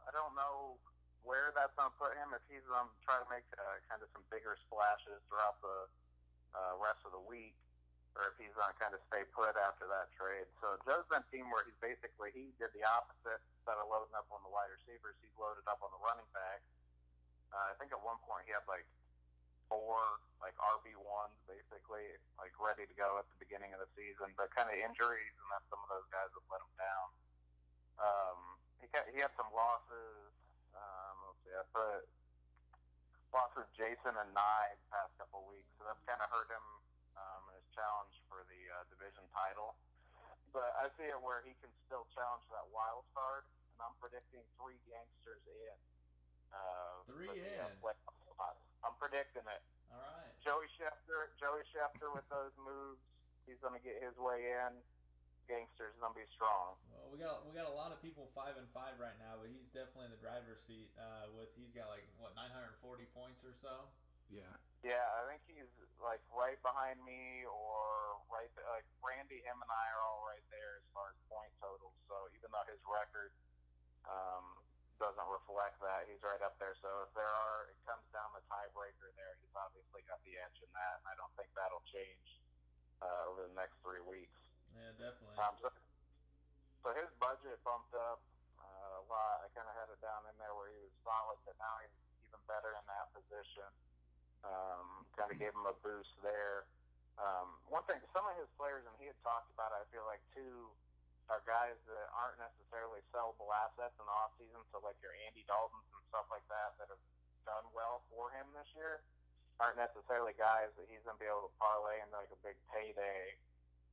I 0.04 0.12
don't 0.12 0.36
know 0.36 0.76
where 1.24 1.56
that's 1.56 1.72
going 1.80 1.88
to 1.88 1.98
put 2.02 2.18
him. 2.20 2.36
If 2.36 2.44
he's 2.52 2.66
going 2.68 2.92
to 2.92 2.98
try 3.08 3.22
to 3.22 3.28
make 3.32 3.48
uh, 3.56 3.80
kind 3.88 4.04
of 4.04 4.12
some 4.12 4.28
bigger 4.28 4.60
splashes 4.68 5.24
throughout 5.32 5.62
the 5.64 5.88
uh, 6.52 6.74
rest 6.84 7.06
of 7.08 7.16
the 7.16 7.24
week, 7.32 7.56
or 8.20 8.36
if 8.36 8.36
he's 8.36 8.52
going 8.52 8.68
to 8.68 8.76
kind 8.76 8.92
of 8.92 9.00
stay 9.08 9.24
put 9.32 9.56
after 9.56 9.88
that 9.88 10.12
trade. 10.20 10.44
So 10.60 10.76
Joe's 10.84 11.08
been 11.08 11.24
team 11.32 11.48
where 11.48 11.64
he's 11.64 11.80
basically 11.80 12.36
he 12.36 12.52
did 12.60 12.76
the 12.76 12.84
opposite. 12.84 13.40
Instead 13.64 13.80
of 13.80 13.88
loading 13.88 14.12
up 14.12 14.28
on 14.28 14.44
the 14.44 14.52
wide 14.52 14.68
receivers, 14.76 15.16
he's 15.24 15.32
loaded 15.40 15.64
up 15.72 15.80
on 15.80 15.88
the 15.96 16.02
running 16.04 16.28
back. 16.36 16.60
Uh, 17.56 17.72
I 17.72 17.74
think 17.80 17.96
at 17.96 18.02
one 18.04 18.20
point 18.28 18.44
he 18.44 18.52
had 18.52 18.68
like 18.68 18.84
four 19.72 20.20
like 20.44 20.56
RB 20.60 21.00
ones 21.00 21.36
basically, 21.48 22.12
like 22.36 22.52
ready 22.60 22.84
to 22.84 22.96
go 23.00 23.16
at 23.24 23.26
the 23.32 23.40
beginning 23.40 23.72
of 23.72 23.80
the 23.80 23.90
season, 23.96 24.36
but 24.36 24.52
kind 24.52 24.68
of 24.68 24.76
injuries 24.76 25.36
and 25.40 25.48
then 25.56 25.64
some 25.72 25.80
of 25.80 25.88
those 25.88 26.08
guys 26.12 26.28
have 26.36 26.48
let 26.52 26.60
him 26.60 26.74
down. 26.76 27.08
Um, 28.04 28.40
he 28.84 28.88
he 29.16 29.18
had 29.24 29.32
some 29.40 29.48
losses. 29.56 30.36
Um, 30.76 31.16
let's 31.24 31.40
see, 31.48 31.56
I 31.56 31.64
put 31.72 32.04
losses 33.32 33.68
Jason 33.80 34.12
and 34.12 34.32
Nye 34.36 34.72
the 34.76 34.88
past 34.92 35.12
couple 35.22 35.46
weeks, 35.48 35.70
so 35.78 35.88
that's 35.88 36.02
kind 36.04 36.20
of 36.20 36.28
hurt 36.34 36.50
him 36.52 36.66
challenge 37.80 38.16
for 38.28 38.44
the 38.52 38.62
uh, 38.76 38.84
division 38.92 39.24
title. 39.32 39.80
But 40.52 40.76
I 40.76 40.92
see 41.00 41.08
it 41.08 41.16
where 41.24 41.40
he 41.48 41.56
can 41.64 41.72
still 41.88 42.04
challenge 42.12 42.44
that 42.52 42.68
wild 42.76 43.08
card, 43.16 43.48
and 43.78 43.80
I'm 43.88 43.96
predicting 44.04 44.44
three 44.60 44.76
gangsters 44.92 45.40
in. 45.48 45.78
Uh, 46.52 47.06
Three 47.08 47.30
for 47.30 47.38
uh, 47.38 47.72
in. 47.72 47.72
I'm 48.84 48.96
predicting 48.98 49.46
it. 49.46 49.64
All 49.94 50.02
right. 50.02 50.34
Joey 50.42 50.68
Schefter, 50.76 51.30
Joey 51.38 51.62
Schefter 51.70 52.10
with 52.10 52.26
those 52.34 52.56
moves, 52.58 53.00
he's 53.46 53.60
going 53.62 53.78
to 53.78 53.84
get 53.84 54.02
his 54.02 54.16
way 54.18 54.42
in. 54.50 54.74
Gangster's 55.46 55.94
going 56.02 56.14
to 56.14 56.20
be 56.20 56.30
strong. 56.34 56.78
Well, 56.94 57.10
we 57.10 57.18
got 57.18 57.42
we 57.50 57.58
got 57.58 57.66
a 57.66 57.74
lot 57.74 57.90
of 57.90 57.98
people 58.06 58.30
five 58.38 58.54
and 58.58 58.70
five 58.70 59.02
right 59.02 59.18
now, 59.18 59.42
but 59.42 59.50
he's 59.50 59.66
definitely 59.74 60.14
in 60.14 60.14
the 60.14 60.22
driver's 60.22 60.62
seat. 60.70 60.94
Uh, 60.94 61.26
with 61.34 61.50
he's 61.58 61.74
got 61.74 61.90
like 61.90 62.06
what 62.22 62.38
940 62.38 62.78
points 63.18 63.42
or 63.42 63.58
so. 63.58 63.90
Yeah. 64.30 64.46
Yeah, 64.80 65.04
I 65.20 65.28
think 65.28 65.44
he's 65.44 65.68
like 66.00 66.24
right 66.32 66.56
behind 66.64 67.04
me, 67.04 67.44
or 67.44 68.16
right 68.32 68.48
like 68.72 68.88
Randy, 69.04 69.44
him 69.44 69.60
and 69.60 69.68
I 69.68 69.86
are 69.92 70.04
all 70.08 70.24
right 70.24 70.44
there 70.48 70.80
as 70.80 70.88
far 70.96 71.12
as 71.12 71.18
point 71.28 71.52
totals. 71.60 71.96
So 72.08 72.16
even 72.32 72.48
though 72.48 72.64
his 72.72 72.80
record 72.88 73.36
um, 74.08 74.46
doesn't 74.96 75.28
reflect 75.28 75.84
that, 75.84 76.08
he's 76.08 76.24
right 76.24 76.40
up 76.40 76.56
there. 76.64 76.80
So 76.80 76.88
if 77.04 77.12
there 77.12 77.28
are, 77.28 77.68
it 77.68 77.80
comes 77.84 78.08
down 78.16 78.32
the 78.32 78.40
tiebreaker 78.48 79.12
there. 79.20 79.36
He's 79.44 79.52
obviously 79.52 80.00
got 80.08 80.24
the 80.24 80.40
edge 80.40 80.58
in 80.64 80.72
that, 80.72 81.04
and 81.04 81.06
I 81.12 81.16
don't 81.20 81.34
think 81.36 81.52
that'll 81.60 81.84
change 81.92 82.40
uh, 83.04 83.36
over 83.36 83.52
the 83.52 83.56
next 83.60 83.76
three 83.84 84.04
weeks. 84.08 84.40
Yeah, 84.72 84.96
definitely. 84.96 85.36
Um, 85.36 85.60
so, 85.60 85.68
so 86.88 86.88
his 86.96 87.12
budget 87.20 87.60
bumped 87.68 87.92
up 88.00 88.24
uh, 88.64 89.04
a 89.04 89.04
lot. 89.12 89.44
I 89.44 89.52
kind 89.52 89.68
of 89.68 89.76
had 89.76 89.92
it 89.92 90.00
down 90.00 90.24
in 90.32 90.36
there 90.40 90.56
where 90.56 90.72
he 90.72 90.80
was 90.80 90.96
solid, 91.04 91.36
but 91.44 91.60
now 91.60 91.84
he's 91.84 91.92
even 92.24 92.40
better 92.48 92.72
in 92.80 92.86
that 92.88 93.12
position. 93.12 93.68
Um, 94.44 95.04
kind 95.20 95.30
of 95.30 95.38
gave 95.38 95.52
him 95.52 95.68
a 95.68 95.76
boost 95.84 96.16
there. 96.24 96.68
Um, 97.20 97.60
one 97.68 97.84
thing, 97.84 98.00
some 98.16 98.24
of 98.24 98.36
his 98.40 98.48
players, 98.56 98.88
and 98.88 98.96
he 98.96 99.12
had 99.12 99.20
talked 99.20 99.52
about, 99.52 99.76
I 99.76 99.84
feel 99.92 100.08
like 100.08 100.24
too, 100.32 100.72
are 101.30 101.44
guys 101.46 101.78
that 101.86 102.08
aren't 102.16 102.42
necessarily 102.42 103.06
sellable 103.14 103.52
assets 103.54 103.94
in 104.00 104.06
the 104.08 104.16
off 104.16 104.34
season. 104.42 104.64
So 104.74 104.82
like 104.82 104.98
your 105.04 105.14
Andy 105.30 105.46
Daltons 105.46 105.86
and 105.94 106.02
stuff 106.10 106.26
like 106.34 106.46
that 106.50 106.74
that 106.82 106.90
have 106.90 107.04
done 107.46 107.66
well 107.76 108.02
for 108.10 108.34
him 108.34 108.50
this 108.58 108.68
year 108.74 109.06
aren't 109.60 109.78
necessarily 109.78 110.32
guys 110.40 110.72
that 110.80 110.88
he's 110.88 111.04
going 111.04 111.20
to 111.20 111.22
be 111.22 111.28
able 111.28 111.52
to 111.52 111.54
parlay 111.60 112.00
into 112.00 112.16
like 112.16 112.32
a 112.32 112.42
big 112.42 112.56
payday 112.72 113.36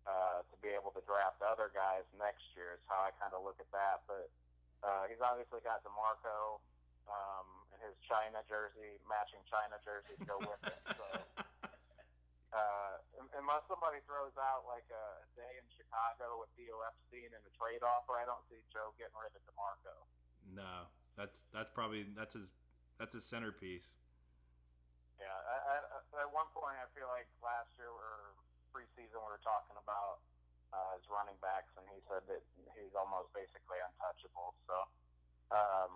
uh, 0.07 0.47
to 0.47 0.55
be 0.63 0.71
able 0.71 0.95
to 0.95 1.03
draft 1.05 1.43
other 1.43 1.75
guys 1.75 2.07
next 2.15 2.47
year. 2.55 2.79
Is 2.79 2.83
how 2.87 3.03
I 3.03 3.11
kind 3.19 3.35
of 3.35 3.43
look 3.43 3.59
at 3.59 3.69
that. 3.75 4.07
But 4.07 4.31
uh, 4.87 5.11
he's 5.11 5.21
obviously 5.21 5.59
got 5.67 5.83
DeMarco 5.83 6.63
um, 7.11 7.47
his 7.87 7.97
China 8.05 8.43
jersey, 8.51 8.99
matching 9.07 9.41
China 9.47 9.79
jersey 9.87 10.19
to 10.19 10.25
go 10.27 10.39
with 10.43 10.63
it. 10.67 10.81
So 10.97 11.07
uh, 12.57 12.97
unless 13.37 13.69
somebody 13.69 14.01
throws 14.09 14.33
out 14.41 14.65
like 14.65 14.89
a 14.89 15.07
day 15.37 15.61
in 15.61 15.67
Chicago 15.77 16.41
with 16.41 16.49
Theo 16.57 16.81
Epstein 16.89 17.29
and 17.37 17.43
a 17.45 17.53
trade 17.53 17.85
offer, 17.85 18.17
I 18.17 18.25
don't 18.25 18.41
see 18.49 18.57
Joe 18.73 18.97
getting 18.97 19.19
rid 19.19 19.35
of 19.37 19.45
DeMarco. 19.45 19.93
No, 20.57 20.89
that's 21.21 21.45
that's 21.53 21.69
probably 21.69 22.09
that's 22.17 22.33
his 22.33 22.55
that's 22.97 23.13
his 23.13 23.29
centerpiece. 23.29 24.01
Yeah, 25.21 25.33
I, 25.33 25.81
I, 25.81 26.25
at 26.25 26.31
one 26.33 26.49
point 26.53 26.77
I 26.81 26.89
feel 26.97 27.09
like 27.13 27.29
last 27.45 27.73
year 27.77 27.93
or 27.93 28.37
preseason 28.73 29.21
we 29.21 29.29
were 29.29 29.41
talking 29.45 29.77
about 29.77 30.25
uh, 30.73 30.97
his 30.97 31.05
running 31.09 31.37
backs, 31.41 31.73
and 31.81 31.85
he 31.93 32.01
said 32.09 32.25
that 32.29 32.41
he's 32.77 32.93
almost 32.97 33.33
basically 33.33 33.81
untouchable. 33.81 34.53
So, 34.69 34.77
um, 35.57 35.93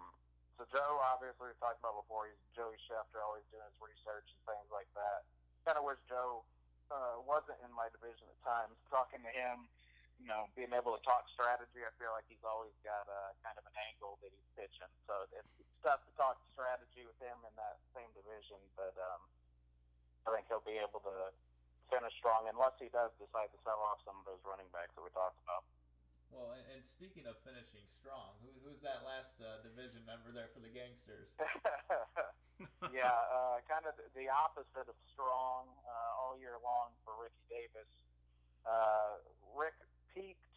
so 0.61 0.69
Joe 0.69 1.01
obviously 1.01 1.49
we 1.49 1.57
talked 1.57 1.81
about 1.81 1.97
before. 2.05 2.29
He's 2.29 2.37
Joey 2.53 2.77
Schefter, 2.85 3.25
always 3.25 3.49
doing 3.49 3.65
his 3.65 3.81
research 3.81 4.29
and 4.29 4.41
things 4.45 4.69
like 4.69 4.93
that 4.93 5.25
kind 5.65 5.77
of 5.77 5.85
wish 5.85 6.01
Joe 6.09 6.43
uh, 6.91 7.21
wasn't 7.23 7.61
in 7.63 7.73
my 7.77 7.89
division 7.93 8.27
at 8.27 8.39
times. 8.43 8.75
Talking 8.89 9.21
to 9.23 9.33
him, 9.33 9.69
you 10.19 10.29
know, 10.29 10.49
being 10.57 10.73
able 10.73 10.97
to 10.97 11.03
talk 11.05 11.29
strategy, 11.33 11.85
I 11.85 11.93
feel 12.01 12.13
like 12.13 12.27
he's 12.29 12.43
always 12.45 12.75
got 12.83 13.07
a 13.09 13.37
kind 13.45 13.57
of 13.57 13.65
an 13.69 13.77
angle 13.93 14.19
that 14.25 14.33
he's 14.33 14.51
pitching. 14.57 14.91
So 15.07 15.29
it's, 15.33 15.49
tough 15.81 16.05
to 16.05 16.13
talk 16.13 16.37
strategy 16.53 17.09
with 17.09 17.17
him 17.25 17.41
in 17.41 17.55
that 17.57 17.81
same 17.97 18.13
division, 18.13 18.61
but 18.77 18.93
um, 19.01 19.25
I 20.29 20.37
think 20.37 20.45
he'll 20.53 20.61
be 20.61 20.77
able 20.77 21.01
to 21.01 21.33
finish 21.89 22.13
strong 22.21 22.45
unless 22.53 22.77
he 22.77 22.93
does 22.93 23.09
decide 23.17 23.49
to 23.49 23.59
sell 23.65 23.81
off 23.89 23.97
some 24.05 24.13
of 24.21 24.29
those 24.29 24.45
running 24.45 24.69
backs 24.77 24.93
that 24.93 25.01
we 25.01 25.09
talked 25.17 25.41
about. 25.41 25.65
Well, 26.31 26.55
and, 26.55 26.63
and 26.71 26.81
speaking 26.87 27.27
of 27.27 27.35
finishing 27.43 27.83
strong, 27.91 28.39
who, 28.41 28.51
who's 28.63 28.79
that 28.87 29.03
last 29.03 29.35
uh, 29.43 29.61
division 29.67 30.07
member 30.07 30.31
there 30.31 30.49
for 30.55 30.63
the 30.63 30.71
Gangsters? 30.71 31.31
yeah, 32.95 33.11
uh, 33.35 33.59
kind 33.67 33.85
of 33.85 33.99
the 34.15 34.31
opposite 34.31 34.87
of 34.87 34.97
strong 35.11 35.67
uh, 35.85 36.21
all 36.23 36.39
year 36.39 36.57
long 36.63 36.95
for 37.03 37.19
Ricky 37.19 37.45
Davis. 37.51 37.91
Uh, 38.63 39.19
Rick 39.59 39.75
peaked, 40.15 40.55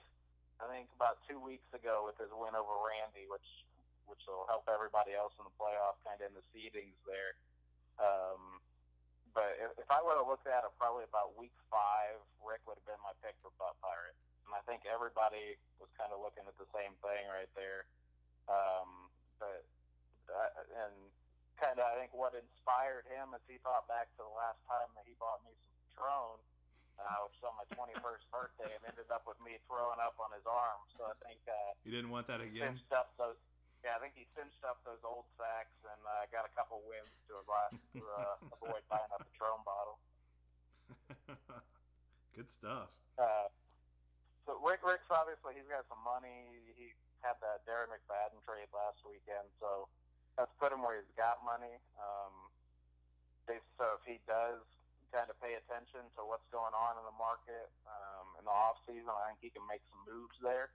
I 0.62 0.70
think, 0.70 0.94
about 0.94 1.26
two 1.26 1.42
weeks 1.42 1.68
ago 1.74 2.06
with 2.06 2.22
his 2.22 2.30
win 2.30 2.54
over 2.54 2.74
Randy, 2.78 3.26
which 3.26 3.48
which 4.06 4.20
will 4.28 4.44
help 4.52 4.68
everybody 4.68 5.16
else 5.16 5.32
in 5.40 5.48
the 5.48 5.56
playoff, 5.56 5.96
kind 6.04 6.20
of 6.20 6.28
in 6.28 6.36
the 6.36 6.44
seedings 6.52 7.00
there. 7.08 7.40
Um, 7.98 8.60
but 9.34 9.58
if, 9.58 9.88
if 9.88 9.90
I 9.90 10.04
would 10.04 10.20
have 10.20 10.28
looked 10.30 10.46
at 10.46 10.62
it 10.68 10.74
probably 10.78 11.08
about 11.08 11.34
week 11.40 11.56
five, 11.72 12.22
Rick 12.44 12.62
would 12.70 12.78
have 12.78 12.86
been 12.86 13.00
my 13.02 13.16
pick 13.26 13.34
for 13.42 13.50
I 13.58 13.73
think 14.66 14.88
everybody 14.88 15.60
was 15.80 15.92
kind 16.00 16.12
of 16.12 16.20
looking 16.24 16.44
at 16.48 16.56
the 16.60 16.70
same 16.72 16.96
thing 17.04 17.24
right 17.32 17.50
there. 17.56 17.88
Um, 18.48 19.12
but 19.40 19.64
uh, 20.28 20.86
and 20.88 20.96
kind 21.60 21.80
of 21.80 21.86
I 21.88 21.96
think 22.00 22.12
what 22.16 22.36
inspired 22.36 23.08
him 23.08 23.36
is 23.36 23.44
he 23.48 23.60
thought 23.64 23.88
back 23.88 24.12
to 24.20 24.22
the 24.24 24.36
last 24.36 24.60
time 24.68 24.90
that 24.96 25.06
he 25.08 25.16
bought 25.20 25.44
me 25.48 25.54
some 25.64 25.74
Patron, 25.94 26.40
uh, 27.00 27.20
which 27.28 27.38
was 27.40 27.46
on 27.52 27.56
my 27.60 27.68
21st 27.76 28.26
birthday, 28.34 28.72
and 28.74 28.82
ended 28.88 29.08
up 29.14 29.24
with 29.30 29.40
me 29.44 29.62
throwing 29.70 30.02
up 30.02 30.18
on 30.20 30.34
his 30.34 30.46
arm. 30.48 30.82
So 30.98 31.08
I 31.08 31.16
think 31.24 31.40
uh, 31.46 31.78
you 31.86 31.94
didn't 31.94 32.10
want 32.12 32.28
that 32.28 32.42
again. 32.42 32.76
Cinched 32.76 32.92
up 32.92 33.14
those, 33.16 33.38
yeah, 33.86 33.96
I 33.96 34.00
think 34.02 34.18
he 34.18 34.26
cinched 34.34 34.64
up 34.66 34.82
those 34.88 35.02
old 35.06 35.30
sacks 35.38 35.76
and 35.86 36.02
uh, 36.04 36.26
got 36.34 36.48
a 36.48 36.52
couple 36.58 36.82
wins 36.88 37.14
to, 37.30 37.40
avoid, 37.40 37.72
to 38.00 38.02
uh, 38.02 38.36
avoid 38.58 38.84
buying 38.90 39.12
up 39.14 39.22
a 39.22 39.30
Patron 39.30 39.62
bottle. 39.64 39.98
Good 42.36 42.50
stuff. 42.50 42.90
Uh, 43.20 43.48
so 44.46 44.60
Rick 44.60 44.84
Rick's 44.84 45.08
obviously 45.08 45.56
he's 45.56 45.70
got 45.72 45.88
some 45.88 46.02
money. 46.04 46.64
He 46.76 46.92
had 47.24 47.40
that 47.40 47.64
Darren 47.64 47.92
McFadden 47.92 48.40
trade 48.44 48.68
last 48.76 49.00
weekend, 49.08 49.48
so 49.64 49.88
that's 50.36 50.52
put 50.60 50.76
him 50.76 50.84
where 50.84 51.00
he's 51.00 51.16
got 51.16 51.40
money. 51.48 51.80
Um, 51.96 52.52
so 53.80 54.00
if 54.00 54.04
he 54.08 54.20
does 54.24 54.64
kind 55.12 55.28
of 55.30 55.38
pay 55.44 55.54
attention 55.60 56.02
to 56.18 56.26
what's 56.26 56.48
going 56.50 56.74
on 56.74 56.98
in 56.98 57.06
the 57.06 57.18
market 57.20 57.70
um, 57.86 58.28
in 58.40 58.44
the 58.48 58.52
off 58.52 58.80
season, 58.88 59.12
I 59.12 59.32
think 59.32 59.46
he 59.46 59.52
can 59.52 59.64
make 59.68 59.84
some 59.92 60.02
moves 60.08 60.36
there. 60.40 60.72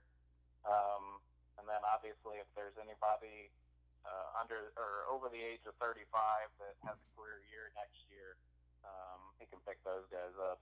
Um, 0.63 1.19
and 1.59 1.67
then 1.67 1.81
obviously, 1.83 2.39
if 2.39 2.47
there's 2.55 2.77
anybody 2.79 3.51
uh, 4.07 4.39
under 4.39 4.71
or 4.79 5.09
over 5.11 5.27
the 5.27 5.41
age 5.41 5.61
of 5.67 5.75
35 5.81 6.07
that 6.63 6.75
has 6.87 6.95
a 6.95 7.09
career 7.19 7.43
year 7.51 7.73
next 7.75 7.99
year, 8.07 8.39
um, 8.87 9.19
he 9.41 9.45
can 9.51 9.59
pick 9.67 9.81
those 9.83 10.07
guys 10.07 10.35
up. 10.39 10.61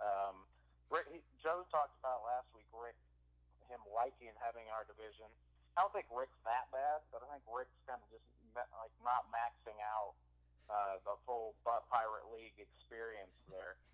Um, 0.00 0.48
Rick, 0.88 1.06
he, 1.12 1.20
Joe 1.40 1.64
talked 1.68 1.96
about 2.00 2.24
last 2.24 2.48
week, 2.56 2.68
Rick, 2.72 2.96
him 3.68 3.80
liking 3.92 4.32
having 4.40 4.64
our 4.72 4.88
division. 4.88 5.28
I 5.76 5.84
don't 5.84 5.92
think 5.92 6.08
Rick's 6.10 6.40
that 6.48 6.72
bad, 6.72 7.04
but 7.12 7.22
I 7.22 7.28
think 7.36 7.44
Rick's 7.46 7.76
kind 7.84 8.00
of 8.00 8.08
just 8.08 8.24
like 8.56 8.90
not 9.04 9.28
maxing 9.30 9.76
out 9.84 10.16
uh, 10.66 10.98
the 11.06 11.14
full 11.28 11.54
Butt 11.62 11.86
Pirate 11.92 12.26
League 12.34 12.56
experience 12.58 13.36
there. 13.52 13.76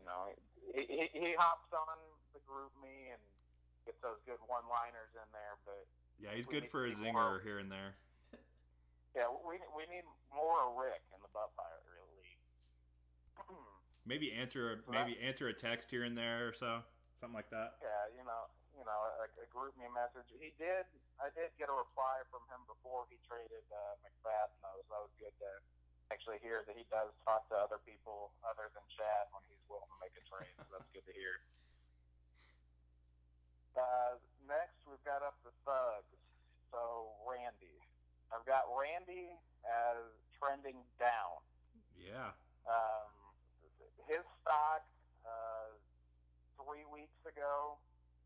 You 0.00 0.08
know, 0.08 0.32
he, 0.72 0.82
he, 0.88 1.04
he 1.12 1.30
hops 1.36 1.68
on 1.76 2.00
the 2.32 2.40
GroupMe 2.48 3.12
and 3.12 3.20
gets 3.84 4.00
those 4.00 4.16
good 4.24 4.40
one-liners 4.48 5.12
in 5.12 5.28
there, 5.28 5.60
but 5.68 5.84
yeah, 6.16 6.32
he's 6.32 6.48
good 6.48 6.72
for 6.72 6.88
a 6.88 6.92
zinger 6.96 7.36
more. 7.36 7.44
here 7.44 7.60
and 7.60 7.68
there. 7.68 8.00
Yeah, 9.12 9.28
we 9.44 9.60
we 9.76 9.84
need 9.92 10.08
more 10.32 10.72
Rick 10.72 11.04
in 11.12 11.20
the 11.20 11.28
Butt 11.36 11.52
Pirate 11.52 11.84
League. 12.16 12.40
maybe 14.10 14.34
answer 14.34 14.82
maybe 14.90 15.14
answer 15.22 15.46
a 15.46 15.54
text 15.54 15.86
here 15.86 16.02
and 16.02 16.18
there 16.18 16.50
or 16.50 16.54
so, 16.58 16.82
something 17.14 17.38
like 17.38 17.46
that. 17.54 17.78
Yeah, 17.78 18.18
you 18.18 18.26
know, 18.26 18.42
you 18.74 18.82
know, 18.82 18.98
a, 19.22 19.30
a 19.30 19.46
GroupMe 19.54 19.86
message. 19.94 20.26
He 20.34 20.50
did. 20.58 20.82
I 21.22 21.30
did 21.38 21.54
get 21.54 21.70
a 21.70 21.76
reply 21.78 22.26
from 22.34 22.42
him 22.50 22.66
before 22.66 23.06
he 23.06 23.22
traded 23.22 23.62
uh, 23.70 24.02
McFadden. 24.02 24.58
Though, 24.58 24.82
so 24.82 24.90
that 24.90 25.02
was 25.06 25.14
good 25.22 25.36
to 25.38 25.50
actually 26.10 26.42
hear 26.42 26.66
that 26.66 26.74
he 26.74 26.82
does 26.90 27.14
talk 27.22 27.46
to 27.54 27.56
other 27.56 27.78
people 27.86 28.34
other 28.42 28.66
than 28.74 28.82
Chad 28.90 29.30
when 29.30 29.46
he's 29.46 29.62
willing 29.70 29.86
to 29.86 29.98
make 30.02 30.16
a 30.18 30.24
trade. 30.26 30.50
so 30.58 30.66
that's 30.74 30.90
good 30.90 31.06
to 31.06 31.14
hear. 31.14 31.38
Uh, 33.78 34.18
next, 34.50 34.82
we've 34.90 35.06
got 35.06 35.22
up 35.22 35.38
the 35.46 35.54
thugs. 35.62 36.18
So 36.74 37.14
Randy, 37.22 37.78
I've 38.34 38.42
got 38.42 38.66
Randy 38.74 39.30
as 39.62 40.02
trending 40.34 40.82
down. 40.98 41.38
Yeah. 41.94 42.34
Um, 42.66 43.19
his 44.06 44.24
stock 44.40 44.84
uh, 45.26 45.74
three 46.60 46.86
weeks 46.88 47.20
ago. 47.26 47.76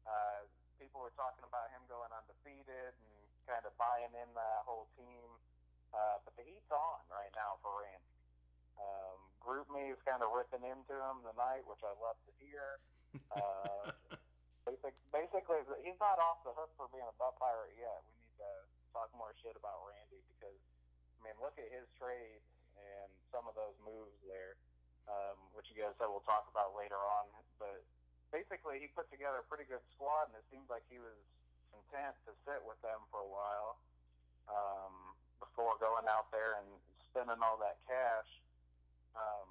Uh, 0.04 0.46
people 0.76 1.00
were 1.00 1.14
talking 1.16 1.46
about 1.46 1.72
him 1.72 1.82
going 1.88 2.10
undefeated 2.12 2.92
and 2.92 3.14
kind 3.48 3.64
of 3.64 3.72
buying 3.80 4.12
in 4.12 4.28
that 4.36 4.60
whole 4.68 4.90
team. 4.98 5.28
Uh, 5.94 6.18
but 6.26 6.34
the 6.34 6.44
heat's 6.44 6.70
on 6.74 7.00
right 7.08 7.30
now 7.38 7.56
for 7.62 7.70
Randy. 7.86 8.14
Um, 8.74 9.18
GroupMe 9.38 9.94
is 9.94 10.00
kind 10.02 10.18
of 10.20 10.34
ripping 10.34 10.66
into 10.66 10.94
him 10.98 11.22
tonight, 11.22 11.62
which 11.70 11.80
I 11.86 11.94
love 12.02 12.18
to 12.26 12.32
hear. 12.42 12.82
Uh, 13.30 13.94
basic, 14.66 14.94
basically, 15.14 15.62
he's 15.86 16.00
not 16.02 16.18
off 16.18 16.42
the 16.42 16.50
hook 16.50 16.74
for 16.74 16.90
being 16.90 17.06
a 17.06 17.14
butt 17.14 17.38
pirate 17.38 17.78
yet. 17.78 18.02
We 18.10 18.26
need 18.26 18.34
to 18.42 18.50
talk 18.90 19.14
more 19.14 19.30
shit 19.38 19.54
about 19.54 19.78
Randy 19.86 20.18
because, 20.34 20.58
I 21.22 21.30
mean, 21.30 21.38
look 21.38 21.54
at 21.54 21.70
his 21.70 21.86
trade 21.94 22.42
and 22.74 23.08
some 23.30 23.46
of 23.46 23.54
those 23.54 23.78
moves 23.86 24.18
there 24.26 24.58
um, 25.08 25.36
which 25.52 25.68
you 25.72 25.76
guys 25.76 25.92
said 26.00 26.08
we'll 26.08 26.24
talk 26.24 26.48
about 26.48 26.72
later 26.76 26.98
on. 26.98 27.28
But 27.60 27.84
basically, 28.32 28.80
he 28.80 28.88
put 28.92 29.08
together 29.12 29.44
a 29.44 29.46
pretty 29.46 29.68
good 29.68 29.84
squad, 29.94 30.32
and 30.32 30.36
it 30.38 30.46
seems 30.48 30.66
like 30.68 30.84
he 30.88 30.98
was 30.98 31.16
content 31.72 32.14
to 32.24 32.32
sit 32.46 32.60
with 32.64 32.78
them 32.80 33.02
for 33.10 33.22
a 33.22 33.30
while 33.30 33.78
um, 34.48 34.94
before 35.40 35.76
going 35.80 36.06
out 36.08 36.30
there 36.30 36.60
and 36.60 36.68
spending 37.10 37.40
all 37.40 37.58
that 37.60 37.78
cash. 37.86 38.30
Um, 39.14 39.48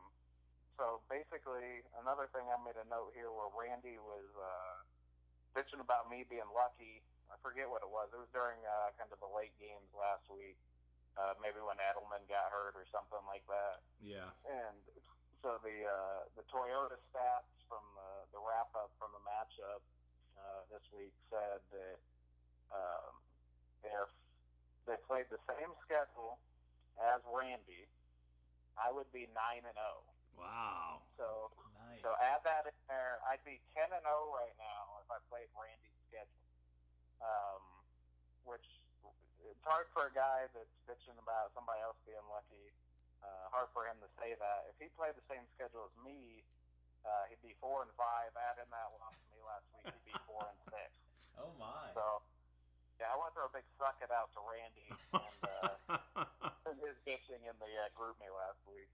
so 0.76 1.00
basically, 1.08 1.86
another 2.02 2.28
thing 2.34 2.44
I 2.50 2.58
made 2.66 2.76
a 2.76 2.88
note 2.90 3.14
here 3.14 3.30
where 3.30 3.48
Randy 3.54 4.02
was 4.02 4.28
uh, 4.36 4.76
bitching 5.54 5.80
about 5.80 6.10
me 6.10 6.26
being 6.28 6.50
lucky. 6.50 7.06
I 7.30 7.38
forget 7.40 7.70
what 7.70 7.86
it 7.86 7.90
was. 7.90 8.10
It 8.12 8.20
was 8.20 8.30
during 8.34 8.58
uh, 8.66 8.94
kind 8.98 9.10
of 9.14 9.22
the 9.22 9.30
late 9.30 9.54
games 9.62 9.90
last 9.94 10.26
week. 10.28 10.58
Uh, 11.14 11.38
maybe 11.38 11.62
when 11.62 11.78
Edelman 11.78 12.26
got 12.26 12.50
hurt 12.50 12.74
or 12.74 12.90
something 12.90 13.22
like 13.30 13.46
that. 13.46 13.86
Yeah. 14.02 14.34
And 14.50 14.74
so 15.44 15.60
the 15.60 15.76
uh, 15.84 16.24
the 16.40 16.44
Toyota 16.48 16.96
stats 17.12 17.52
from 17.68 17.84
the, 18.00 18.40
the 18.40 18.40
wrap 18.40 18.72
up 18.80 18.96
from 18.96 19.12
the 19.12 19.22
matchup 19.28 19.84
uh, 20.40 20.64
this 20.72 20.82
week 20.96 21.12
said 21.28 21.60
that 21.76 22.00
um, 22.72 23.12
they're 23.84 24.08
they 24.88 24.96
played 25.04 25.28
the 25.28 25.40
same 25.48 25.72
schedule 25.84 26.40
as 27.00 27.20
Randy, 27.28 27.88
I 28.80 28.92
would 28.92 29.12
be 29.12 29.28
nine 29.36 29.68
and 29.68 29.76
zero. 29.76 30.04
Wow. 30.40 31.04
So 31.20 31.52
Nice. 31.76 32.00
so 32.02 32.16
add 32.24 32.42
that 32.48 32.66
in 32.66 32.76
there. 32.88 33.20
I'd 33.28 33.44
be 33.44 33.60
ten 33.76 33.92
and 33.92 34.04
zero 34.08 34.32
right 34.32 34.56
now 34.56 35.04
if 35.04 35.08
I 35.12 35.20
played 35.28 35.52
Randy's 35.54 36.00
schedule. 36.08 36.48
Um, 37.20 37.64
which 38.44 38.68
it's 39.48 39.64
hard 39.64 39.88
for 39.96 40.08
a 40.08 40.14
guy 40.16 40.48
that's 40.52 40.76
bitching 40.88 41.16
about 41.20 41.52
somebody 41.56 41.80
else 41.84 42.00
being 42.08 42.24
lucky. 42.32 42.72
Uh, 43.24 43.48
hard 43.56 43.72
for 43.72 43.88
him 43.88 43.96
to 44.04 44.10
say 44.20 44.36
that. 44.36 44.68
If 44.68 44.76
he 44.84 44.92
played 45.00 45.16
the 45.16 45.24
same 45.32 45.48
schedule 45.56 45.88
as 45.88 45.96
me, 46.04 46.44
uh, 47.08 47.32
he'd 47.32 47.40
be 47.40 47.56
four 47.64 47.88
and 47.88 47.92
five. 47.96 48.36
Add 48.36 48.60
in 48.60 48.68
that 48.68 48.90
loss 49.00 49.16
to 49.16 49.28
me 49.32 49.40
last 49.48 49.64
week, 49.72 49.88
he'd 49.88 50.12
be 50.12 50.18
four 50.28 50.44
and 50.44 50.60
six. 50.68 50.92
oh 51.42 51.56
my. 51.56 51.96
So 51.96 52.20
yeah, 53.00 53.10
I 53.10 53.16
want 53.16 53.32
to 53.32 53.36
throw 53.40 53.48
a 53.48 53.56
big 53.56 53.68
suck 53.80 53.98
it 54.04 54.12
out 54.12 54.30
to 54.38 54.42
Randy 54.44 54.88
and 54.92 55.40
uh, 55.42 56.28
his 56.84 57.00
bitching 57.08 57.42
in 57.44 57.56
the 57.58 57.72
uh, 57.80 57.90
GroupMe 57.96 58.28
last 58.28 58.60
week. 58.68 58.92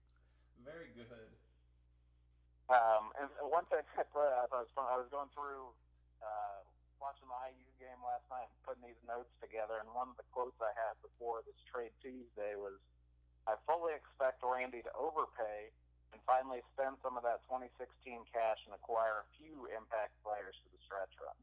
Very 0.62 0.94
good. 0.94 1.30
Um, 2.70 3.10
and 3.18 3.26
one 3.50 3.66
thing 3.66 3.82
I 3.98 4.06
put, 4.08 4.30
I 4.30 4.46
thought 4.46 4.70
was 4.70 4.74
fun. 4.78 4.86
I 4.86 4.98
was 4.98 5.10
going 5.10 5.28
through 5.34 5.74
uh, 6.22 6.58
watching 7.02 7.26
the 7.26 7.38
IU 7.50 7.66
game 7.80 7.98
last 8.04 8.24
night, 8.30 8.46
and 8.46 8.60
putting 8.62 8.84
these 8.86 9.02
notes 9.08 9.32
together, 9.42 9.80
and 9.82 9.88
one 9.96 10.12
of 10.12 10.16
the 10.20 10.26
quotes 10.30 10.56
I 10.60 10.70
had 10.76 10.94
before 11.00 11.42
this 11.48 11.56
trade 11.66 11.92
Tuesday 12.04 12.54
was, 12.54 12.76
"I 13.46 13.56
fully 13.64 13.94
expect 13.94 14.42
Randy 14.42 14.82
to 14.82 14.92
overpay 14.96 15.72
and 16.12 16.18
finally 16.26 16.60
spend 16.74 16.98
some 17.00 17.14
of 17.14 17.22
that 17.22 17.44
2016 17.46 18.24
cash 18.32 18.60
and 18.66 18.74
acquire 18.74 19.22
a 19.22 19.26
few 19.38 19.70
impact 19.70 20.18
players 20.24 20.56
for 20.60 20.68
the 20.74 20.80
stretch 20.84 21.14
run." 21.20 21.36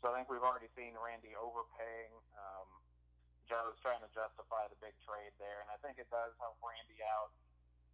So 0.00 0.12
I 0.12 0.20
think 0.20 0.28
we've 0.28 0.44
already 0.44 0.68
seen 0.76 0.92
Randy 1.00 1.32
overpaying. 1.32 2.12
Um, 2.36 2.68
Joe's 3.48 3.76
trying 3.84 4.00
to 4.00 4.10
justify 4.12 4.68
the 4.72 4.76
big 4.80 4.96
trade 5.04 5.32
there, 5.36 5.64
and 5.64 5.68
I 5.68 5.76
think 5.84 6.00
it 6.00 6.08
does 6.08 6.32
help 6.40 6.56
Randy 6.64 7.00
out. 7.04 7.32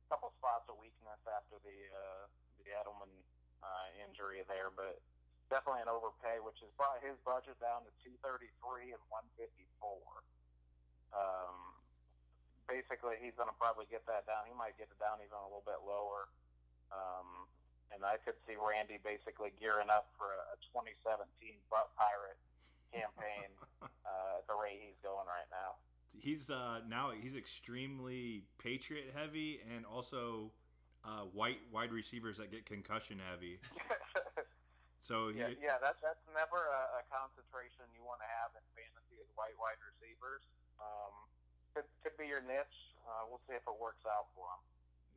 A 0.07 0.15
couple 0.15 0.31
spots 0.39 0.67
of 0.67 0.79
weakness 0.79 1.23
after 1.27 1.59
the 1.63 1.79
uh, 1.91 2.25
the 2.63 2.75
Edelman 2.75 3.11
uh, 3.63 3.87
injury 4.03 4.43
there, 4.47 4.71
but 4.75 4.99
definitely 5.51 5.83
an 5.83 5.91
overpay, 5.91 6.39
which 6.43 6.59
has 6.63 6.71
brought 6.79 7.03
his 7.03 7.19
budget 7.27 7.59
down 7.59 7.83
to 7.83 7.91
233 8.03 8.95
and 8.95 9.03
154. 9.11 9.99
Um, 11.11 11.70
basically, 12.71 13.19
he's 13.19 13.35
going 13.35 13.51
to 13.51 13.59
probably 13.59 13.91
get 13.91 14.07
that 14.07 14.31
down. 14.31 14.47
He 14.47 14.55
might 14.55 14.79
get 14.79 14.87
it 14.87 14.99
down 15.03 15.19
even 15.19 15.35
a 15.35 15.47
little 15.51 15.67
bit 15.67 15.83
lower. 15.83 16.31
Um, 16.95 17.51
and 17.91 18.07
I 18.07 18.23
could 18.23 18.39
see 18.47 18.55
Randy 18.55 19.03
basically 19.03 19.51
gearing 19.59 19.91
up 19.91 20.15
for 20.15 20.31
a, 20.31 20.55
a 20.55 20.57
2017 20.71 21.27
Butt 21.67 21.91
Pirate 21.99 22.39
campaign 22.95 23.51
uh, 24.07 24.39
at 24.39 24.47
the 24.47 24.55
rate 24.55 24.79
he's 24.79 24.99
going 25.03 25.27
right 25.27 25.51
now. 25.51 25.79
he's 26.11 26.51
uh 26.51 26.83
now 26.91 27.11
he's 27.15 27.39
extremely 27.39 28.43
patriot 28.59 29.15
heavy 29.15 29.63
and 29.63 29.87
also 29.87 30.51
uh 31.07 31.23
white 31.31 31.63
wide 31.71 31.95
receivers 31.95 32.39
that 32.39 32.51
get 32.51 32.67
concussion 32.67 33.19
heavy. 33.31 33.59
So 35.01 35.33
he, 35.33 35.41
yeah, 35.41 35.57
yeah, 35.57 35.77
that's 35.81 35.97
that's 36.05 36.21
never 36.37 36.61
a, 36.61 36.83
a 37.01 37.03
concentration 37.09 37.89
you 37.97 38.05
want 38.05 38.21
to 38.21 38.29
have 38.29 38.53
in 38.53 38.61
fantasy 38.77 39.17
is 39.17 39.25
white 39.33 39.57
wide 39.57 39.81
receivers. 39.81 40.45
Um, 40.77 41.25
could 41.75 41.87
could 42.03 42.17
be 42.19 42.27
your 42.27 42.41
niche. 42.43 42.81
Uh, 43.07 43.27
we'll 43.29 43.41
see 43.49 43.55
if 43.57 43.63
it 43.67 43.77
works 43.81 44.03
out 44.07 44.31
for 44.35 44.47
him. 44.47 44.61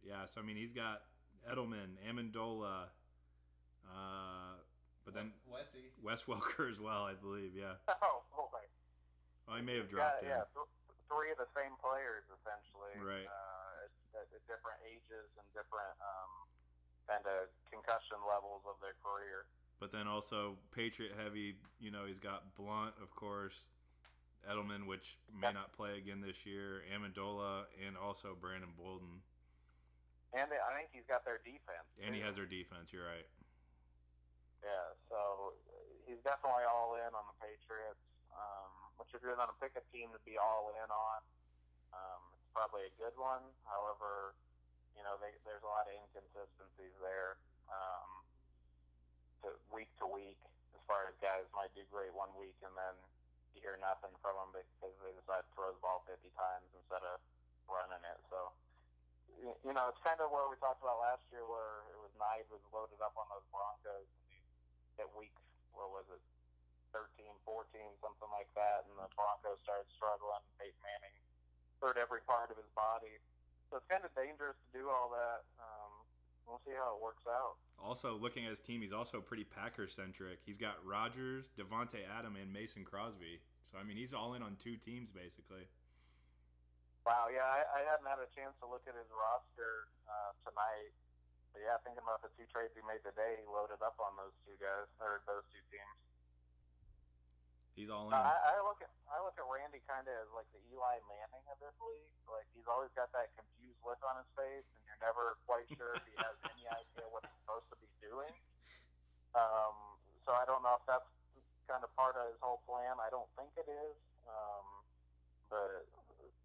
yeah, 0.03 0.25
so 0.25 0.41
I 0.41 0.43
mean 0.43 0.55
he's 0.57 0.73
got 0.73 1.03
Edelman, 1.49 1.99
Amendola, 2.07 2.89
uh 3.87 4.55
but 5.03 5.11
then 5.13 5.35
Wessie. 5.51 5.91
Wes 5.99 6.23
Welker 6.23 6.71
as 6.71 6.79
well, 6.79 7.03
I 7.03 7.13
believe, 7.13 7.51
yeah. 7.59 7.75
Oh 8.01 8.23
boy, 8.31 8.63
Well, 9.47 9.57
he 9.59 9.63
may 9.63 9.75
have 9.75 9.91
dropped 9.91 10.23
in. 10.23 10.31
yeah, 10.31 10.47
th- 10.55 10.71
three 11.11 11.27
of 11.35 11.37
the 11.37 11.51
same 11.51 11.75
players 11.83 12.23
essentially, 12.31 12.95
Right. 13.03 13.27
Uh, 13.27 13.83
at, 14.15 14.23
at 14.31 14.41
different 14.47 14.79
ages 14.87 15.27
and 15.35 15.43
different 15.51 15.91
um, 15.99 16.31
kind 17.11 17.25
of 17.27 17.51
concussion 17.67 18.15
levels 18.23 18.63
of 18.63 18.79
their 18.79 18.95
career. 19.03 19.43
But 19.83 19.91
then 19.91 20.07
also 20.07 20.55
Patriot 20.71 21.19
heavy, 21.19 21.59
you 21.83 21.91
know, 21.91 22.07
he's 22.07 22.23
got 22.23 22.55
Blount, 22.55 22.95
of 23.03 23.11
course, 23.11 23.67
Edelman, 24.43 24.87
which 24.87 25.17
may 25.31 25.51
not 25.51 25.71
play 25.71 25.97
again 25.97 26.19
this 26.19 26.45
year, 26.45 26.83
Amendola, 26.91 27.67
and 27.79 27.95
also 27.95 28.35
Brandon 28.35 28.71
Bolden. 28.75 29.23
And 30.33 30.49
I 30.49 30.71
think 30.75 30.89
he's 30.91 31.07
got 31.07 31.23
their 31.23 31.39
defense. 31.45 31.85
And 32.01 32.11
he 32.11 32.21
has 32.25 32.35
their 32.35 32.49
defense, 32.49 32.89
you're 32.89 33.05
right. 33.05 33.27
Yeah, 34.65 34.95
so 35.11 35.53
he's 36.09 36.19
definitely 36.25 36.65
all 36.65 36.97
in 36.97 37.11
on 37.13 37.25
the 37.29 37.37
Patriots. 37.37 38.01
Um, 38.33 38.71
which 38.97 39.13
if 39.13 39.21
you're 39.21 39.37
going 39.37 39.51
to 39.51 39.59
pick 39.61 39.77
a 39.77 39.85
team 39.93 40.09
to 40.09 40.21
be 40.25 40.41
all 40.41 40.73
in 40.73 40.89
on, 40.89 41.19
um, 41.93 42.21
it's 42.33 42.49
probably 42.49 42.89
a 42.89 42.93
good 42.97 43.13
one. 43.13 43.45
However, 43.69 44.33
you 44.97 45.05
know, 45.05 45.21
they, 45.21 45.29
there's 45.45 45.61
a 45.61 45.69
lot 45.69 45.85
of 45.85 45.93
inconsistencies 45.93 46.97
there 46.97 47.37
um, 47.69 48.09
to 49.45 49.47
week 49.69 49.89
to 50.01 50.07
week 50.09 50.41
as 50.73 50.81
far 50.89 51.05
as 51.05 51.13
guys 51.21 51.45
might 51.53 51.69
do 51.77 51.85
great 51.93 52.13
one 52.13 52.33
week 52.37 52.57
and 52.65 52.73
then 52.73 52.95
hear 53.63 53.79
nothing 53.79 54.11
from 54.19 54.35
them 54.35 54.51
because 54.51 54.93
they 54.99 55.15
decide 55.15 55.47
to 55.47 55.51
throw 55.55 55.71
the 55.71 55.79
ball 55.79 56.03
50 56.03 56.19
times 56.35 56.67
instead 56.75 57.01
of 57.07 57.23
running 57.71 58.03
it. 58.03 58.19
So, 58.27 58.51
you 59.63 59.73
know, 59.73 59.87
it's 59.87 60.03
kind 60.03 60.19
of 60.19 60.29
what 60.29 60.51
we 60.51 60.59
talked 60.59 60.83
about 60.83 60.99
last 60.99 61.23
year 61.31 61.47
where 61.47 61.87
it 61.89 61.97
was 61.97 62.11
Knight 62.19 62.45
was 62.51 62.61
loaded 62.75 62.99
up 62.99 63.15
on 63.15 63.25
those 63.31 63.47
Broncos 63.49 64.11
at 64.99 65.07
week, 65.15 65.33
what 65.71 65.89
was 65.89 66.05
it, 66.11 66.21
13, 66.91 67.25
14, 67.47 68.03
something 68.03 68.29
like 68.29 68.51
that, 68.53 68.85
and 68.85 68.93
the 68.99 69.09
Broncos 69.17 69.57
started 69.65 69.89
struggling. 69.97 70.43
Peyton 70.61 70.77
Manning 70.85 71.17
hurt 71.81 71.97
every 71.97 72.21
part 72.29 72.53
of 72.53 72.59
his 72.59 72.69
body. 72.77 73.17
So 73.71 73.81
it's 73.81 73.89
kind 73.89 74.05
of 74.05 74.13
dangerous 74.13 74.53
to 74.53 74.69
do 74.69 74.91
all 74.91 75.09
that. 75.17 75.41
We'll 76.47 76.61
see 76.67 76.75
how 76.75 76.95
it 76.95 77.01
works 77.01 77.23
out. 77.27 77.57
Also, 77.79 78.15
looking 78.15 78.43
at 78.45 78.51
his 78.51 78.59
team, 78.59 78.81
he's 78.81 78.93
also 78.93 79.19
pretty 79.19 79.43
Packer 79.43 79.87
centric. 79.87 80.39
He's 80.45 80.59
got 80.59 80.79
Rodgers, 80.83 81.51
Davante 81.55 82.03
Adam, 82.03 82.35
and 82.35 82.51
Mason 82.51 82.83
Crosby. 82.83 83.39
So 83.63 83.79
I 83.79 83.83
mean, 83.83 83.97
he's 83.97 84.13
all 84.13 84.35
in 84.35 84.43
on 84.43 84.55
two 84.59 84.75
teams 84.75 85.11
basically. 85.11 85.67
Wow, 87.03 87.27
yeah, 87.27 87.43
I, 87.43 87.67
I 87.67 87.81
hadn't 87.83 88.07
had 88.07 88.23
a 88.23 88.31
chance 88.31 88.55
to 88.63 88.65
look 88.67 88.87
at 88.87 88.95
his 88.95 89.11
roster 89.11 89.91
uh, 90.07 90.31
tonight. 90.47 90.95
But 91.51 91.67
yeah, 91.67 91.75
thinking 91.83 91.99
about 91.99 92.23
the 92.23 92.31
two 92.39 92.47
trades 92.47 92.71
he 92.73 92.83
made 92.87 93.03
today, 93.03 93.43
he 93.43 93.45
loaded 93.45 93.83
up 93.83 93.99
on 93.99 94.15
those 94.15 94.31
two 94.47 94.55
guys 94.55 94.87
or 95.03 95.19
those 95.27 95.43
two 95.51 95.59
teams. 95.67 95.97
He's 97.73 97.89
all 97.89 98.09
in. 98.09 98.13
Uh, 98.13 98.21
I, 98.21 98.53
I 98.53 98.55
look 98.61 98.79
at 98.85 98.91
I 99.09 99.17
look 99.25 99.33
at 99.33 99.45
Randy 99.49 99.81
kind 99.89 100.05
of 100.05 100.13
as 100.13 100.29
like 100.37 100.45
the 100.53 100.61
Eli 100.69 101.01
Manning 101.09 101.45
of 101.49 101.57
this 101.57 101.73
league. 101.81 102.13
Like 102.29 102.45
he's 102.53 102.69
always 102.69 102.93
got 102.93 103.09
that 103.17 103.33
confused 103.33 103.81
look 103.81 103.97
on 104.05 104.21
his 104.21 104.29
face, 104.37 104.65
and 104.77 104.81
you're 104.85 105.01
never 105.01 105.41
quite 105.49 105.65
sure 105.73 105.97
if 105.97 106.05
he 106.05 106.13
has 106.21 106.37
any 106.53 106.65
idea 106.69 107.05
what 107.09 107.25
he's 107.25 107.33
supposed 107.41 107.65
to 107.73 107.77
be 107.81 107.89
doing. 107.97 108.33
Um, 109.33 109.97
so 110.21 110.37
I 110.37 110.45
don't 110.45 110.61
know 110.61 110.77
if 110.77 110.85
that's 110.85 111.09
kind 111.65 111.81
of 111.81 111.89
part 111.97 112.13
of 112.13 112.29
his 112.29 112.37
whole 112.45 112.61
plan. 112.69 113.01
I 113.01 113.09
don't 113.09 113.29
think 113.33 113.49
it 113.57 113.65
is. 113.65 113.97
Um, 114.29 114.65
but 115.49 115.89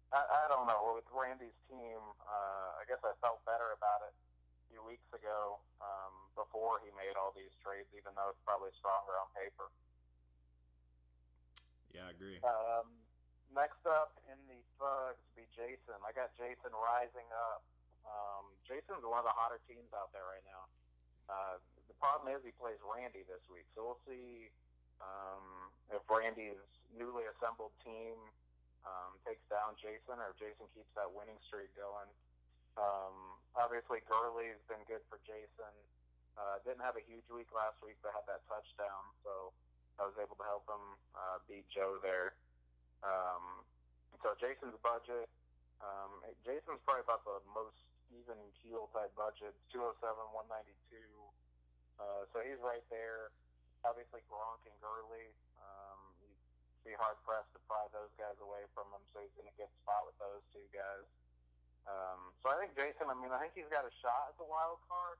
I, 0.09 0.21
I 0.25 0.43
don't 0.49 0.65
know. 0.65 0.97
With 0.97 1.05
Randy's 1.13 1.55
team, 1.69 2.01
uh, 2.25 2.81
I 2.81 2.89
guess 2.89 3.01
I 3.05 3.13
felt 3.21 3.45
better 3.45 3.77
about 3.77 4.01
it 4.09 4.13
a 4.17 4.63
few 4.73 4.81
weeks 4.81 5.05
ago 5.13 5.61
um, 5.77 6.13
before 6.33 6.81
he 6.81 6.89
made 6.97 7.13
all 7.21 7.33
these 7.37 7.53
trades, 7.61 7.89
even 7.93 8.17
though 8.17 8.33
it's 8.33 8.41
probably 8.41 8.73
stronger 8.81 9.13
on 9.21 9.29
paper. 9.37 9.69
Yeah, 11.93 12.09
I 12.09 12.11
agree. 12.13 12.37
Um, 12.45 12.87
next 13.53 13.81
up 13.85 14.13
in 14.29 14.37
the 14.45 14.59
thugs 14.77 15.21
be 15.33 15.45
Jason. 15.57 15.97
I 16.05 16.13
got 16.13 16.33
Jason 16.37 16.71
rising 16.73 17.27
up. 17.33 17.65
Um, 18.05 18.49
Jason's 18.65 19.05
one 19.05 19.21
of 19.21 19.27
the 19.27 19.35
hotter 19.35 19.61
teams 19.69 19.89
out 19.93 20.13
there 20.13 20.25
right 20.25 20.45
now. 20.45 20.63
Uh, 21.29 21.55
the 21.85 21.97
problem 22.01 22.33
is 22.33 22.41
he 22.41 22.53
plays 22.57 22.79
Randy 22.81 23.21
this 23.29 23.41
week, 23.53 23.65
so 23.77 23.85
we'll 23.93 24.03
see 24.09 24.49
um, 24.97 25.69
if 25.93 26.01
Randy's 26.09 26.61
newly 26.97 27.29
assembled 27.37 27.73
team 27.85 28.17
um, 28.85 29.13
takes 29.27 29.43
down 29.51 29.77
Jason 29.77 30.17
or 30.17 30.33
if 30.33 30.41
Jason 30.41 30.65
keeps 30.73 30.89
that 30.97 31.09
winning 31.09 31.37
streak 31.45 31.69
going. 31.77 32.09
Um, 32.79 33.37
obviously, 33.53 34.01
Gurley's 34.09 34.61
been 34.65 34.81
good 34.89 35.03
for 35.11 35.21
Jason. 35.27 35.73
Uh, 36.39 36.57
didn't 36.63 36.81
have 36.81 36.95
a 36.95 37.03
huge 37.03 37.27
week 37.29 37.51
last 37.51 37.77
week, 37.83 37.99
but 37.99 38.15
had 38.15 38.23
that 38.31 38.41
touchdown, 38.47 39.03
so 39.21 39.51
I 39.99 40.07
was 40.07 40.15
able 40.15 40.39
to 40.39 40.47
help 40.47 40.63
him 40.63 40.83
uh, 41.11 41.37
beat 41.45 41.67
Joe 41.67 41.99
there. 41.99 42.39
Um, 43.03 43.67
so 44.23 44.31
Jason's 44.39 44.79
budget, 44.79 45.27
um, 45.83 46.23
Jason's 46.47 46.79
probably 46.87 47.03
about 47.03 47.23
the 47.27 47.39
most 47.51 47.75
even 48.15 48.39
keel 48.59 48.87
type 48.95 49.11
budget, 49.19 49.51
207, 49.75 49.99
192. 49.99 50.71
Uh, 51.99 52.23
so 52.31 52.39
he's 52.43 52.59
right 52.63 52.83
there. 52.87 53.35
Obviously 53.83 54.23
Gronk 54.27 54.63
and 54.67 54.75
Gurley, 54.83 55.31
um, 55.59 55.99
you 56.19 56.27
be 56.83 56.95
hard 56.99 57.15
pressed 57.23 57.51
to 57.55 57.59
pry 57.67 57.83
those 57.95 58.11
guys 58.19 58.35
away 58.43 58.63
from 58.75 58.87
him. 58.91 59.03
So 59.11 59.23
he's 59.23 59.35
going 59.35 59.47
to 59.47 59.57
get 59.59 59.71
spot 59.83 60.03
with 60.07 60.15
those 60.19 60.43
two 60.51 60.67
guys. 60.75 61.07
Um, 61.87 62.35
so 62.43 62.51
I 62.51 62.59
think 62.59 62.75
Jason, 62.75 63.07
I 63.07 63.15
mean, 63.15 63.31
I 63.31 63.39
think 63.39 63.55
he's 63.55 63.71
got 63.71 63.87
a 63.87 63.93
shot 64.03 64.31
at 64.31 64.35
the 64.35 64.47
wild 64.47 64.83
card. 64.91 65.19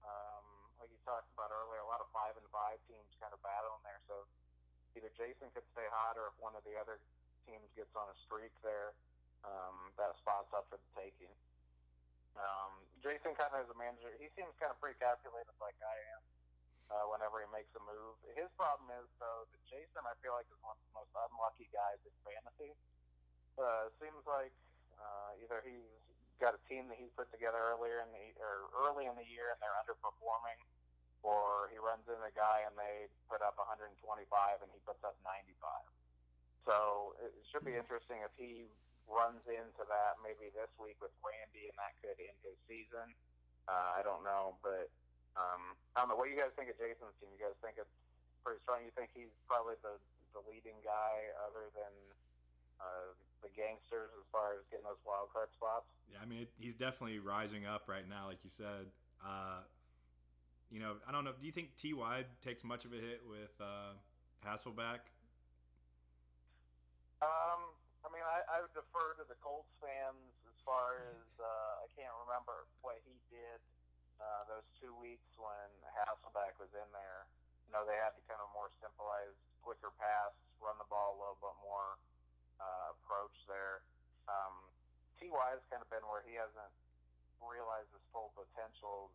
Um, 0.00 0.49
like 0.80 0.88
you 0.88 1.00
talked 1.04 1.28
about 1.36 1.52
earlier, 1.52 1.84
a 1.84 1.90
lot 1.92 2.00
of 2.00 2.08
five 2.10 2.32
and 2.40 2.48
five 2.48 2.80
teams 2.88 3.06
kind 3.20 3.30
of 3.36 3.40
battling 3.44 3.84
there. 3.84 4.00
So 4.08 4.24
either 4.96 5.12
Jason 5.14 5.52
could 5.52 5.68
stay 5.76 5.86
hot, 5.92 6.16
or 6.16 6.32
if 6.32 6.36
one 6.40 6.56
of 6.56 6.64
the 6.64 6.74
other 6.80 6.98
teams 7.44 7.68
gets 7.76 7.92
on 7.92 8.08
a 8.08 8.16
streak 8.24 8.50
there, 8.64 8.96
um, 9.44 9.92
that 10.00 10.16
spot's 10.18 10.50
up 10.56 10.66
for 10.72 10.80
the 10.80 10.90
taking. 10.96 11.30
Um, 12.34 12.72
Jason 13.04 13.36
kind 13.36 13.52
of 13.52 13.68
as 13.68 13.68
a 13.68 13.76
manager, 13.76 14.08
he 14.16 14.32
seems 14.32 14.50
kind 14.56 14.72
of 14.72 14.80
pretty 14.80 14.96
calculated 14.96 15.52
like 15.60 15.76
I 15.84 15.96
am. 16.16 16.22
Uh, 16.90 17.06
whenever 17.06 17.38
he 17.38 17.46
makes 17.54 17.70
a 17.78 17.82
move, 17.86 18.18
his 18.34 18.50
problem 18.58 18.90
is 18.98 19.06
though 19.22 19.46
that 19.46 19.62
Jason, 19.70 20.02
I 20.02 20.14
feel 20.18 20.34
like, 20.34 20.48
is 20.50 20.58
one 20.58 20.74
of 20.74 20.82
the 20.90 20.94
most 20.98 21.12
unlucky 21.14 21.70
guys 21.70 22.02
in 22.02 22.10
fantasy. 22.26 22.74
Uh, 23.54 23.86
seems 24.02 24.26
like 24.26 24.50
uh, 24.98 25.38
either 25.38 25.62
he's 25.62 26.09
got 26.40 26.56
a 26.56 26.62
team 26.66 26.88
that 26.88 26.96
he's 26.96 27.12
put 27.12 27.28
together 27.28 27.60
earlier 27.60 28.00
in 28.00 28.10
the 28.10 28.26
or 28.40 28.72
early 28.88 29.04
in 29.06 29.14
the 29.14 29.28
year 29.28 29.52
and 29.52 29.60
they're 29.60 29.76
underperforming, 29.84 30.58
or 31.20 31.68
he 31.68 31.76
runs 31.76 32.02
into 32.08 32.24
a 32.24 32.34
guy 32.34 32.64
and 32.64 32.74
they 32.80 33.06
put 33.28 33.44
up 33.44 33.60
125 33.60 33.92
and 34.64 34.70
he 34.72 34.80
puts 34.88 35.04
up 35.04 35.14
95. 35.22 35.52
So 36.64 37.14
it 37.20 37.36
should 37.52 37.64
be 37.68 37.76
interesting 37.76 38.24
if 38.24 38.32
he 38.40 38.72
runs 39.04 39.44
into 39.48 39.82
that 39.86 40.16
maybe 40.24 40.48
this 40.56 40.72
week 40.80 40.96
with 41.04 41.12
Randy 41.20 41.68
and 41.68 41.76
that 41.76 41.92
could 42.00 42.16
end 42.16 42.40
his 42.40 42.56
season. 42.64 43.12
Uh, 43.68 44.00
I 44.00 44.00
don't 44.00 44.24
know, 44.24 44.56
but 44.64 44.88
um, 45.36 45.76
I 45.94 46.02
don't 46.02 46.10
know. 46.10 46.18
What 46.18 46.26
do 46.26 46.32
you 46.32 46.40
guys 46.40 46.50
think 46.56 46.72
of 46.72 46.76
Jason's 46.80 47.14
team? 47.20 47.30
You 47.36 47.42
guys 47.42 47.56
think 47.60 47.78
it's 47.78 47.92
pretty 48.42 48.58
strong? 48.64 48.82
You 48.82 48.90
think 48.96 49.12
he's 49.12 49.30
probably 49.46 49.76
the 49.84 50.00
the 50.30 50.42
leading 50.46 50.78
guy 50.86 51.14
other 51.42 51.70
than 51.74 51.90
uh, 52.80 53.12
the 53.44 53.52
gangsters 53.52 54.10
as 54.16 54.26
far 54.32 54.56
as 54.56 54.64
getting 54.72 54.88
those 54.88 55.00
wild 55.04 55.28
card 55.32 55.52
spots? 55.52 55.92
Yeah, 56.08 56.20
I 56.20 56.26
mean, 56.26 56.48
it, 56.48 56.50
he's 56.56 56.74
definitely 56.74 57.20
rising 57.20 57.68
up 57.68 57.86
right 57.86 58.08
now, 58.08 58.26
like 58.26 58.40
you 58.42 58.50
said. 58.50 58.88
Uh, 59.20 59.64
you 60.72 60.80
know, 60.80 60.96
I 61.04 61.12
don't 61.12 61.24
know. 61.24 61.36
Do 61.36 61.44
you 61.44 61.52
think 61.52 61.76
Ty 61.76 62.24
takes 62.40 62.64
much 62.64 62.84
of 62.84 62.92
a 62.92 63.00
hit 63.00 63.20
with 63.26 63.52
uh, 63.60 63.98
Hasselbeck? 64.46 65.04
Um, 67.20 67.76
I 68.00 68.08
mean, 68.08 68.24
I, 68.24 68.40
I 68.48 68.56
would 68.64 68.72
defer 68.72 69.18
to 69.20 69.24
the 69.28 69.36
Colts 69.44 69.76
fans 69.76 70.32
as 70.48 70.56
far 70.64 71.04
as 71.12 71.26
uh, 71.36 71.84
I 71.84 71.86
can't 71.92 72.14
remember 72.24 72.64
what 72.80 72.96
he 73.04 73.12
did 73.28 73.60
uh, 74.22 74.48
those 74.48 74.64
two 74.80 74.92
weeks 74.96 75.36
when 75.36 75.68
Hasselbeck 75.92 76.56
was 76.56 76.72
in 76.72 76.88
there. 76.96 77.28
You 77.68 77.76
know, 77.76 77.84
they 77.84 77.98
had 78.00 78.16
to 78.16 78.22
kind 78.24 78.40
of 78.40 78.48
more 78.56 78.72
simplize, 78.80 79.36
quicker 79.60 79.92
pass, 80.00 80.32
run 80.64 80.80
the 80.80 80.88
ball 80.88 81.16
a 81.16 81.18
little 81.18 81.40
bit 81.40 81.56
more 81.60 82.00
uh, 82.60 82.94
approach 82.94 83.34
there. 83.48 83.82
Um, 84.28 84.54
Ty 85.18 85.32
has 85.56 85.64
kind 85.72 85.82
of 85.82 85.88
been 85.90 86.04
where 86.06 86.22
he 86.24 86.36
hasn't 86.36 86.72
realized 87.40 87.88
his 87.92 88.04
full 88.12 88.32
potential. 88.36 89.10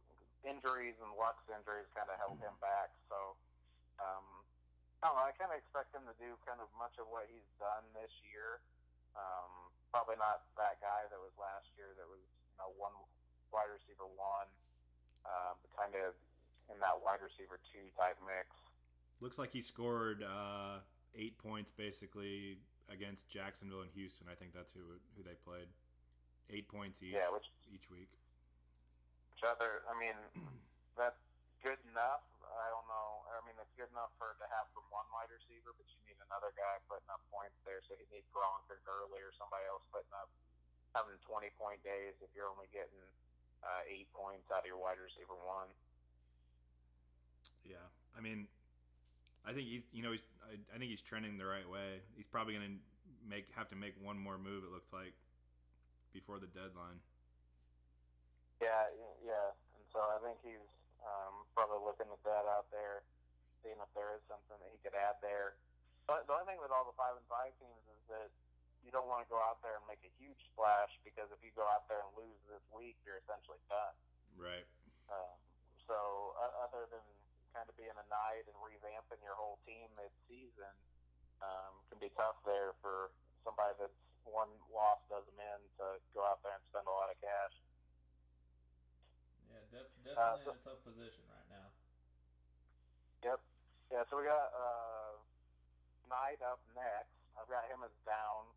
Injuries 0.45 0.97
and 1.01 1.09
Luck's 1.17 1.45
injuries 1.49 1.89
kind 1.97 2.09
of 2.09 2.17
held 2.21 2.37
him 2.41 2.53
back. 2.61 2.93
So, 3.09 3.37
um, 3.97 4.25
I 5.01 5.09
don't 5.09 5.17
know. 5.17 5.25
I 5.25 5.33
kind 5.33 5.49
of 5.49 5.57
expect 5.57 5.93
him 5.93 6.05
to 6.05 6.15
do 6.21 6.37
kind 6.45 6.61
of 6.61 6.69
much 6.77 6.97
of 7.01 7.09
what 7.09 7.25
he's 7.29 7.45
done 7.57 7.85
this 7.97 8.13
year. 8.29 8.61
Um, 9.17 9.73
probably 9.89 10.19
not 10.21 10.45
that 10.59 10.77
guy 10.83 11.07
that 11.09 11.17
was 11.17 11.33
last 11.39 11.69
year 11.79 11.95
that 11.97 12.05
was, 12.05 12.21
you 12.21 12.57
know, 12.61 12.69
one 12.77 12.93
wide 13.49 13.71
receiver 13.71 14.05
one, 14.13 14.49
uh, 15.25 15.57
but 15.57 15.71
kind 15.73 15.95
of 15.97 16.13
in 16.69 16.77
that 16.83 16.97
wide 17.01 17.23
receiver 17.23 17.57
two 17.71 17.87
type 17.97 18.19
mix. 18.25 18.51
Looks 19.23 19.39
like 19.39 19.55
he 19.55 19.63
scored 19.63 20.21
uh, 20.21 20.83
eight 21.15 21.39
points 21.39 21.71
basically 21.71 22.59
against 22.89 23.27
Jacksonville 23.29 23.81
and 23.81 23.91
Houston. 23.93 24.27
I 24.29 24.35
think 24.37 24.53
that's 24.53 24.71
who 24.73 25.01
who 25.17 25.21
they 25.25 25.37
played. 25.41 25.69
Eight 26.49 26.69
points 26.69 27.01
each. 27.01 27.17
Yeah, 27.17 27.33
which 27.33 27.49
each 27.73 27.89
week. 27.89 28.11
Which 29.33 29.43
other? 29.43 29.81
I 29.89 29.93
mean, 29.97 30.17
that's 30.99 31.19
good 31.65 31.81
enough. 31.89 32.21
I 32.45 32.69
don't 32.69 32.85
know. 32.85 33.25
I 33.33 33.41
mean, 33.43 33.57
it's 33.57 33.73
good 33.73 33.89
enough 33.89 34.13
for 34.21 34.37
to 34.37 34.47
have 34.53 34.69
from 34.71 34.85
one 34.93 35.09
wide 35.09 35.33
receiver, 35.33 35.73
but 35.73 35.89
you 35.89 35.99
need 36.05 36.15
another 36.29 36.53
guy 36.53 36.77
putting 36.85 37.09
up 37.09 37.25
points 37.33 37.57
there. 37.65 37.81
So 37.89 37.97
you 37.97 38.05
need 38.13 38.23
Gronk 38.29 38.69
or 38.69 38.79
Gurley 38.85 39.19
or 39.19 39.33
somebody 39.35 39.65
else 39.65 39.83
putting 39.89 40.13
up 40.13 40.29
having 40.95 41.17
20 41.27 41.51
point 41.59 41.81
days 41.83 42.15
if 42.23 42.31
you're 42.31 42.47
only 42.47 42.71
getting 42.71 43.03
uh, 43.65 43.83
eight 43.89 44.07
points 44.15 44.47
out 44.53 44.63
of 44.63 44.69
your 44.69 44.79
wide 44.79 45.01
receiver 45.01 45.35
one. 45.43 45.67
Yeah, 47.65 47.83
I 48.13 48.21
mean, 48.21 48.47
I 49.45 49.53
think 49.53 49.69
he's 49.69 49.85
you 49.93 50.01
know 50.01 50.11
he's 50.11 50.25
I, 50.41 50.57
I 50.73 50.75
think 50.81 50.89
he's 50.89 51.05
trending 51.05 51.37
the 51.37 51.45
right 51.45 51.65
way. 51.69 52.01
He's 52.17 52.25
probably 52.25 52.57
going 52.57 52.65
to 52.65 52.75
make 53.29 53.45
have 53.53 53.69
to 53.69 53.77
make 53.77 53.93
one 54.01 54.17
more 54.17 54.41
move. 54.41 54.65
It 54.65 54.73
looks 54.73 54.89
like 54.89 55.13
before 56.13 56.41
the 56.41 56.49
deadline. 56.49 56.97
Yeah, 58.57 58.89
yeah, 59.21 59.51
and 59.75 59.83
so 59.91 59.99
I 59.99 60.17
think 60.23 60.39
he's 60.41 60.65
um, 61.03 61.45
probably 61.53 61.83
looking 61.83 62.07
at 62.07 62.21
that 62.23 62.47
out 62.49 62.71
there, 62.71 63.03
seeing 63.61 63.77
if 63.77 63.91
there 63.93 64.15
is 64.15 64.23
something 64.31 64.57
that 64.57 64.71
he 64.71 64.79
could 64.81 64.95
add 64.95 65.19
there. 65.19 65.59
But 66.07 66.25
the 66.25 66.33
only 66.33 66.47
thing 66.47 66.61
with 66.63 66.71
all 66.71 66.87
the 66.87 66.95
five 66.95 67.19
and 67.19 67.27
five 67.27 67.51
teams 67.59 67.83
is 67.91 68.01
that 68.09 68.29
you 68.85 68.93
don't 68.93 69.09
want 69.09 69.25
to 69.25 69.29
go 69.29 69.41
out 69.41 69.59
there 69.65 69.75
and 69.81 69.85
make 69.89 70.01
a 70.05 70.13
huge 70.21 70.37
splash 70.53 70.93
because 71.01 71.27
if 71.33 71.41
you 71.41 71.49
go 71.57 71.65
out 71.65 71.89
there 71.89 71.99
and 72.05 72.13
lose 72.13 72.37
this 72.45 72.61
week, 72.69 72.95
you're 73.01 73.17
essentially 73.25 73.59
done. 73.67 73.95
Right. 74.37 74.65
Um, 75.09 75.35
so 75.89 75.97
uh, 76.37 76.65
other 76.69 76.85
than 76.93 77.01
kind 77.55 77.71
of 77.71 77.75
being 77.79 77.95
a 77.95 78.07
night 78.11 78.43
and 78.51 78.55
revamping 78.59 79.23
your 79.23 79.39
whole 79.39 79.55
team 79.63 79.87
mid-season, 79.95 80.75
um, 81.39 81.79
can 81.87 82.03
be 82.03 82.11
tough 82.19 82.35
there 82.43 82.75
for 82.83 83.15
somebody 83.47 83.71
that's 83.79 83.95
one 84.27 84.51
loss 84.67 84.99
does 85.07 85.23
them 85.31 85.39
in 85.39 85.59
to 85.79 85.95
go 86.11 86.27
out 86.27 86.43
there 86.43 86.51
and 86.59 86.65
spend 86.67 86.83
a 86.83 86.91
lot 86.91 87.07
of 87.07 87.15
cash. 87.23 87.55
Yeah, 89.47 89.63
def- 89.71 89.95
definitely 90.03 90.43
so, 90.43 90.51
in 90.51 90.59
a 90.59 90.65
tough 90.67 90.81
position 90.83 91.23
right 91.31 91.47
now. 91.47 91.67
Yep. 93.23 93.39
Yeah, 93.95 94.03
so 94.11 94.19
we 94.19 94.27
got 94.27 94.51
uh, 94.51 95.15
Knight 96.11 96.41
up 96.43 96.59
next. 96.75 97.15
I've 97.39 97.47
got 97.47 97.63
him 97.71 97.79
as 97.85 97.93
down. 98.03 98.51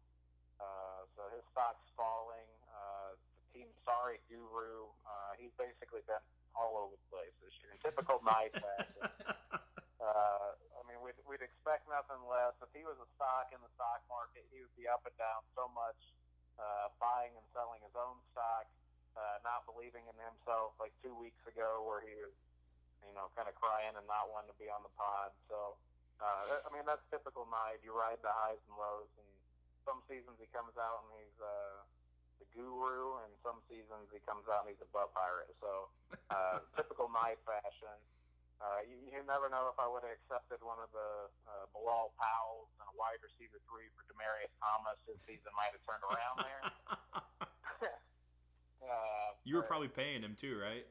Uh, 0.58 1.06
so 1.14 1.30
his 1.30 1.44
stock's 1.54 1.86
falling. 1.94 2.48
Uh, 2.66 3.14
the 3.14 3.44
team 3.54 3.68
sorry 3.86 4.18
guru. 4.26 4.90
Uh, 5.06 5.38
he's 5.38 5.54
basically 5.54 6.02
been 6.08 6.24
all 6.58 6.74
over 6.74 6.98
the 6.98 7.08
place 7.08 7.30
this 7.38 7.54
year. 7.62 7.78
Typical 7.78 8.18
Knight 8.26 8.50
fashion. 8.50 9.06
Uh, 9.98 10.54
I 10.78 10.82
mean, 10.86 11.02
we'd, 11.02 11.18
we'd 11.26 11.42
expect 11.42 11.84
nothing 11.90 12.22
less. 12.30 12.54
If 12.62 12.70
he 12.70 12.86
was 12.86 12.96
a 13.02 13.08
stock 13.18 13.50
in 13.50 13.58
the 13.60 13.68
stock 13.74 14.00
market, 14.06 14.46
he 14.48 14.62
would 14.62 14.72
be 14.78 14.86
up 14.86 15.02
and 15.04 15.12
down 15.18 15.42
so 15.58 15.66
much, 15.74 15.98
uh, 16.54 16.94
buying 17.02 17.34
and 17.34 17.44
selling 17.50 17.82
his 17.82 17.92
own 17.98 18.16
stock, 18.30 18.70
uh, 19.18 19.42
not 19.42 19.66
believing 19.66 20.06
in 20.06 20.16
himself 20.16 20.78
like 20.78 20.94
two 21.02 21.12
weeks 21.18 21.42
ago 21.50 21.82
where 21.82 21.98
he 22.00 22.14
was, 22.14 22.32
you 23.04 23.10
know, 23.12 23.26
kind 23.34 23.50
of 23.50 23.58
crying 23.58 23.90
and 23.98 24.06
not 24.06 24.30
wanting 24.30 24.54
to 24.54 24.58
be 24.62 24.70
on 24.70 24.86
the 24.86 24.94
pod. 24.94 25.34
So, 25.50 25.76
uh, 26.22 26.62
I 26.62 26.68
mean, 26.70 26.86
that's 26.86 27.02
typical 27.10 27.50
Knight. 27.50 27.82
You 27.82 27.90
ride 27.90 28.22
the 28.22 28.30
highs 28.30 28.62
and 28.70 28.78
lows, 28.78 29.10
and 29.18 29.28
some 29.82 29.98
seasons 30.06 30.38
he 30.38 30.48
comes 30.54 30.78
out 30.78 31.04
and 31.04 31.10
he's 31.20 31.38
uh, 31.42 31.82
the 32.38 32.48
guru, 32.54 33.18
and 33.26 33.30
some 33.42 33.58
seasons 33.66 34.10
he 34.10 34.22
comes 34.24 34.46
out 34.50 34.66
and 34.66 34.74
he's 34.74 34.82
a 34.82 34.90
butt 34.90 35.10
pirate. 35.14 35.50
So, 35.58 35.90
uh, 36.30 36.62
typical 36.78 37.10
Knight 37.10 37.38
fashion. 37.44 37.98
Uh, 38.58 38.82
you, 38.82 38.98
you 39.06 39.22
never 39.22 39.46
know 39.46 39.70
if 39.70 39.78
I 39.78 39.86
would 39.86 40.02
have 40.02 40.10
accepted 40.18 40.58
one 40.66 40.82
of 40.82 40.90
the 40.90 41.30
uh, 41.46 41.70
Bilal 41.70 42.10
Powells 42.18 42.66
and 42.82 42.90
a 42.90 42.94
wide 42.98 43.22
receiver 43.22 43.62
three 43.70 43.86
for 43.94 44.02
Demaryius 44.10 44.50
Thomas. 44.58 44.98
His 45.06 45.14
season 45.30 45.54
might 45.54 45.70
have 45.70 45.84
turned 45.86 46.02
around 46.02 46.36
there. 46.42 46.62
uh, 48.90 49.30
you 49.46 49.54
were 49.54 49.62
probably 49.62 49.86
paying 49.86 50.26
him 50.26 50.34
too, 50.34 50.58
right? 50.58 50.82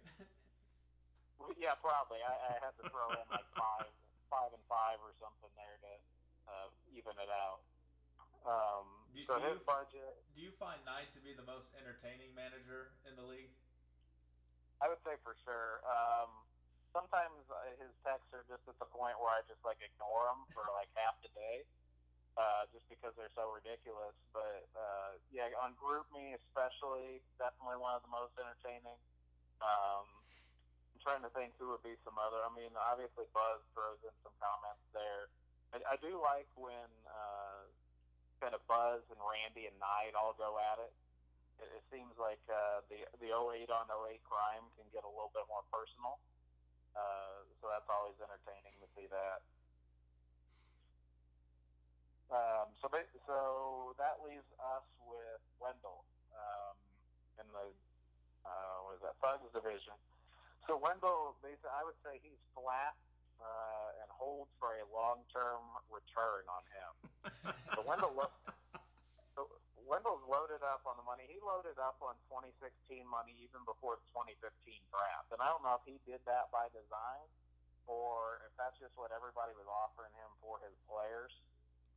yeah, 1.60 1.76
probably. 1.84 2.24
I, 2.24 2.56
I 2.56 2.60
had 2.64 2.72
to 2.80 2.88
throw 2.88 3.12
in 3.20 3.28
like 3.28 3.48
five, 3.52 3.92
five 4.32 4.56
and 4.56 4.64
five 4.72 5.04
or 5.04 5.12
something 5.20 5.52
there 5.60 5.76
to 5.84 5.92
uh, 6.48 6.68
even 6.96 7.20
it 7.20 7.32
out. 7.32 7.68
Um, 8.48 8.88
do, 9.18 9.26
so 9.26 9.42
do 9.42 9.50
his 9.50 9.58
you, 9.58 9.66
budget. 9.66 10.14
Do 10.38 10.40
you 10.46 10.54
find 10.62 10.78
Knight 10.86 11.10
to 11.18 11.22
be 11.26 11.34
the 11.34 11.46
most 11.50 11.74
entertaining 11.82 12.30
manager 12.38 12.94
in 13.10 13.18
the 13.18 13.26
league? 13.26 13.50
I 14.78 14.86
would 14.86 15.02
say 15.02 15.18
for 15.26 15.34
sure. 15.42 15.82
Um, 15.90 16.30
sometimes 16.94 17.42
uh, 17.50 17.74
his 17.82 17.90
texts 18.06 18.30
are 18.38 18.46
just 18.46 18.62
at 18.70 18.78
the 18.78 18.90
point 18.94 19.18
where 19.18 19.34
I 19.34 19.42
just 19.50 19.62
like 19.66 19.82
ignore 19.82 20.30
them 20.30 20.46
for 20.54 20.70
like 20.78 20.90
half 20.94 21.18
the 21.26 21.34
day, 21.34 21.66
uh, 22.38 22.70
just 22.70 22.86
because 22.86 23.18
they're 23.18 23.34
so 23.34 23.50
ridiculous. 23.50 24.14
But 24.30 24.70
uh, 24.78 25.18
yeah, 25.34 25.50
on 25.66 25.74
GroupMe 25.82 26.38
especially, 26.38 27.26
definitely 27.42 27.82
one 27.82 27.98
of 27.98 28.06
the 28.06 28.14
most 28.14 28.38
entertaining. 28.38 29.02
Um, 29.66 30.06
I'm 30.94 31.02
trying 31.02 31.26
to 31.26 31.34
think 31.34 31.58
who 31.58 31.74
would 31.74 31.82
be 31.82 31.98
some 32.06 32.22
other. 32.22 32.38
I 32.46 32.54
mean, 32.54 32.70
obviously 32.78 33.26
Buzz 33.34 33.66
throws 33.74 33.98
in 34.06 34.14
some 34.22 34.36
comments 34.38 34.86
there. 34.94 35.34
I, 35.74 35.82
I 35.82 35.96
do 35.98 36.22
like 36.22 36.50
when 36.54 36.90
uh, 37.10 37.66
kind 38.38 38.54
of 38.54 38.62
Buzz 38.70 39.02
and 39.10 39.20
Randy 39.20 39.66
and 39.70 39.78
Knight 39.82 40.14
all 40.14 40.38
go 40.38 40.58
at 40.62 40.78
it. 40.82 40.94
It, 41.62 41.70
it 41.82 41.84
seems 41.90 42.14
like 42.22 42.42
uh, 42.50 42.86
the 42.90 43.06
the 43.22 43.34
08 43.34 43.70
on 43.74 43.90
08 43.90 44.22
crime 44.26 44.66
can 44.78 44.88
get 44.94 45.06
a 45.06 45.12
little 45.12 45.34
bit 45.34 45.46
more 45.50 45.66
personal. 45.74 46.22
Uh, 46.98 47.46
so 47.62 47.70
that's 47.70 47.90
always 47.90 48.18
entertaining 48.18 48.74
to 48.82 48.88
see 48.98 49.06
that. 49.14 49.42
Um, 52.28 52.68
so, 52.84 52.92
so 53.24 53.40
that 53.96 54.20
leaves 54.20 54.50
us 54.60 54.88
with 55.08 55.42
Wendell 55.64 56.04
um, 56.36 56.76
in 57.40 57.48
the 57.56 57.72
uh, 58.44 58.78
what 58.84 59.00
is 59.00 59.04
that 59.06 59.16
Thugs 59.24 59.48
division. 59.56 59.96
So 60.68 60.76
Wendell, 60.76 61.40
I 61.44 61.82
would 61.88 61.96
say 62.04 62.20
he's 62.20 62.40
flat 62.52 63.00
uh, 63.42 64.02
and 64.02 64.08
holds 64.10 64.52
for 64.58 64.74
a 64.78 64.86
long-term 64.90 65.64
return 65.90 66.44
on 66.50 66.64
him. 66.74 66.92
so 67.74 67.84
Wendell 67.86 68.14
looks 68.18 68.38
Wendell's 69.88 70.24
loaded 70.28 70.60
up 70.68 70.84
on 70.84 71.00
the 71.00 71.08
money. 71.08 71.24
He 71.32 71.40
loaded 71.40 71.80
up 71.80 71.96
on 72.04 72.20
2016 72.28 73.08
money 73.08 73.32
even 73.40 73.64
before 73.64 73.96
the 73.96 74.04
2015 74.12 74.52
draft, 74.92 75.32
and 75.32 75.40
I 75.40 75.48
don't 75.48 75.64
know 75.64 75.80
if 75.80 75.88
he 75.88 75.96
did 76.04 76.20
that 76.28 76.52
by 76.52 76.68
design 76.76 77.24
or 77.88 78.44
if 78.44 78.52
that's 78.60 78.76
just 78.84 78.92
what 79.00 79.16
everybody 79.16 79.56
was 79.56 79.66
offering 79.66 80.12
him 80.20 80.28
for 80.44 80.60
his 80.60 80.76
players. 80.92 81.32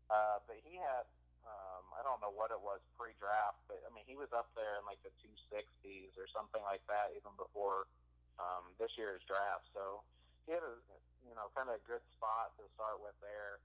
Uh, 0.06 0.38
but 0.46 0.62
he 0.62 0.78
had, 0.78 1.02
um, 1.42 1.84
I 1.98 2.06
don't 2.06 2.22
know 2.22 2.30
what 2.30 2.54
it 2.54 2.62
was 2.62 2.78
pre-draft, 2.94 3.58
but 3.66 3.82
I 3.82 3.90
mean 3.90 4.06
he 4.06 4.14
was 4.14 4.30
up 4.30 4.54
there 4.54 4.78
in 4.78 4.86
like 4.86 5.02
the 5.02 5.10
260s 5.18 6.14
or 6.14 6.30
something 6.30 6.62
like 6.62 6.86
that 6.86 7.10
even 7.18 7.34
before 7.34 7.90
um, 8.38 8.70
this 8.78 8.94
year's 8.94 9.22
draft. 9.26 9.66
So 9.74 10.06
he 10.46 10.54
had 10.54 10.62
a, 10.62 10.78
you 11.24 11.34
know, 11.36 11.48
kind 11.52 11.68
of 11.68 11.78
a 11.80 11.84
good 11.84 12.02
spot 12.14 12.56
to 12.56 12.64
start 12.76 13.00
with 13.00 13.16
there. 13.20 13.60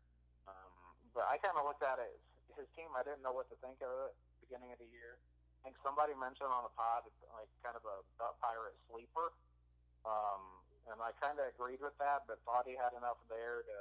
Um, 0.48 0.72
but 1.16 1.28
I 1.28 1.40
kind 1.40 1.56
of 1.56 1.64
looked 1.64 1.84
at 1.84 2.00
it 2.00 2.20
his 2.56 2.68
team, 2.74 2.88
I 2.96 3.04
didn't 3.04 3.22
know 3.22 3.36
what 3.36 3.52
to 3.52 3.58
think 3.60 3.84
of 3.84 3.92
it 4.10 4.14
beginning 4.48 4.72
of 4.72 4.80
the 4.80 4.90
year. 4.90 5.20
I 5.62 5.72
think 5.72 5.76
somebody 5.84 6.16
mentioned 6.16 6.50
on 6.50 6.64
the 6.64 6.74
pod 6.78 7.10
like 7.34 7.50
kind 7.66 7.76
of 7.76 7.84
a 7.84 7.98
pirate 8.40 8.78
sleeper, 8.88 9.34
um, 10.06 10.42
and 10.88 11.02
I 11.02 11.12
kind 11.18 11.42
of 11.42 11.50
agreed 11.50 11.82
with 11.82 11.98
that, 11.98 12.30
but 12.30 12.38
thought 12.46 12.70
he 12.70 12.78
had 12.78 12.94
enough 12.94 13.18
there 13.28 13.66
to 13.66 13.78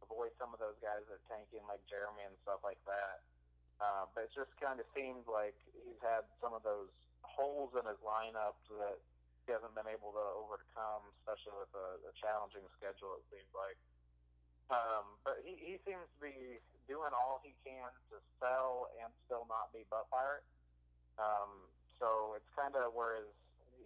avoid 0.00 0.32
some 0.40 0.50
of 0.56 0.58
those 0.58 0.76
guys 0.80 1.04
that 1.06 1.20
are 1.20 1.26
tanking 1.28 1.62
like 1.68 1.84
Jeremy 1.86 2.24
and 2.24 2.34
stuff 2.42 2.64
like 2.64 2.80
that. 2.88 3.20
Uh, 3.78 4.08
but 4.16 4.30
it 4.30 4.32
just 4.32 4.52
kind 4.56 4.80
of 4.80 4.86
seemed 4.96 5.28
like 5.28 5.56
he's 5.84 6.00
had 6.00 6.24
some 6.40 6.56
of 6.56 6.64
those 6.64 6.90
holes 7.20 7.76
in 7.76 7.84
his 7.84 8.00
lineup 8.00 8.56
that 8.80 8.96
he 9.46 9.50
hasn't 9.50 9.74
been 9.74 9.90
able 9.90 10.14
to 10.14 10.24
overcome, 10.38 11.02
especially 11.18 11.56
with 11.58 11.72
a, 11.74 11.88
a 12.06 12.12
challenging 12.18 12.64
schedule. 12.78 13.18
It 13.18 13.26
seems 13.32 13.50
like. 13.54 13.78
Um, 14.70 15.18
but 15.26 15.42
he, 15.44 15.58
he 15.58 15.74
seems 15.84 16.06
to 16.16 16.18
be 16.22 16.62
doing 16.88 17.12
all 17.12 17.42
he 17.44 17.52
can 17.66 17.90
to 18.14 18.16
sell 18.40 18.88
and 19.02 19.10
still 19.26 19.44
not 19.50 19.74
be 19.74 19.84
butt 19.90 20.08
pirate. 20.08 20.46
Um, 21.20 21.68
so 22.00 22.38
it's 22.38 22.48
kind 22.56 22.72
of 22.78 22.94
where 22.96 23.20
his, 23.20 23.30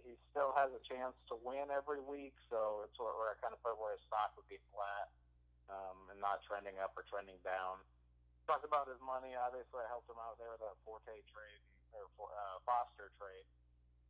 he 0.05 0.13
still 0.31 0.55
has 0.55 0.71
a 0.71 0.81
chance 0.87 1.17
to 1.27 1.35
win 1.43 1.67
every 1.73 1.99
week. 1.99 2.37
So 2.47 2.87
it's 2.87 2.95
where, 2.95 3.11
where 3.17 3.33
I 3.33 3.37
kind 3.43 3.51
of 3.51 3.59
put 3.59 3.75
where 3.75 3.97
his 3.97 4.03
stock 4.07 4.37
would 4.39 4.47
be 4.47 4.61
flat 4.71 5.11
um, 5.67 5.97
and 6.13 6.19
not 6.23 6.39
trending 6.47 6.79
up 6.79 6.95
or 6.95 7.03
trending 7.11 7.37
down. 7.43 7.83
Talk 8.47 8.63
about 8.63 8.87
his 8.87 9.01
money. 9.03 9.35
Obviously, 9.35 9.83
I 9.83 9.87
helped 9.91 10.07
him 10.07 10.21
out 10.23 10.39
there 10.39 10.55
with 10.55 10.63
that 10.63 10.79
Forte 10.87 11.11
trade 11.27 11.61
or 11.91 12.07
uh, 12.07 12.63
Foster 12.63 13.11
trade, 13.19 13.43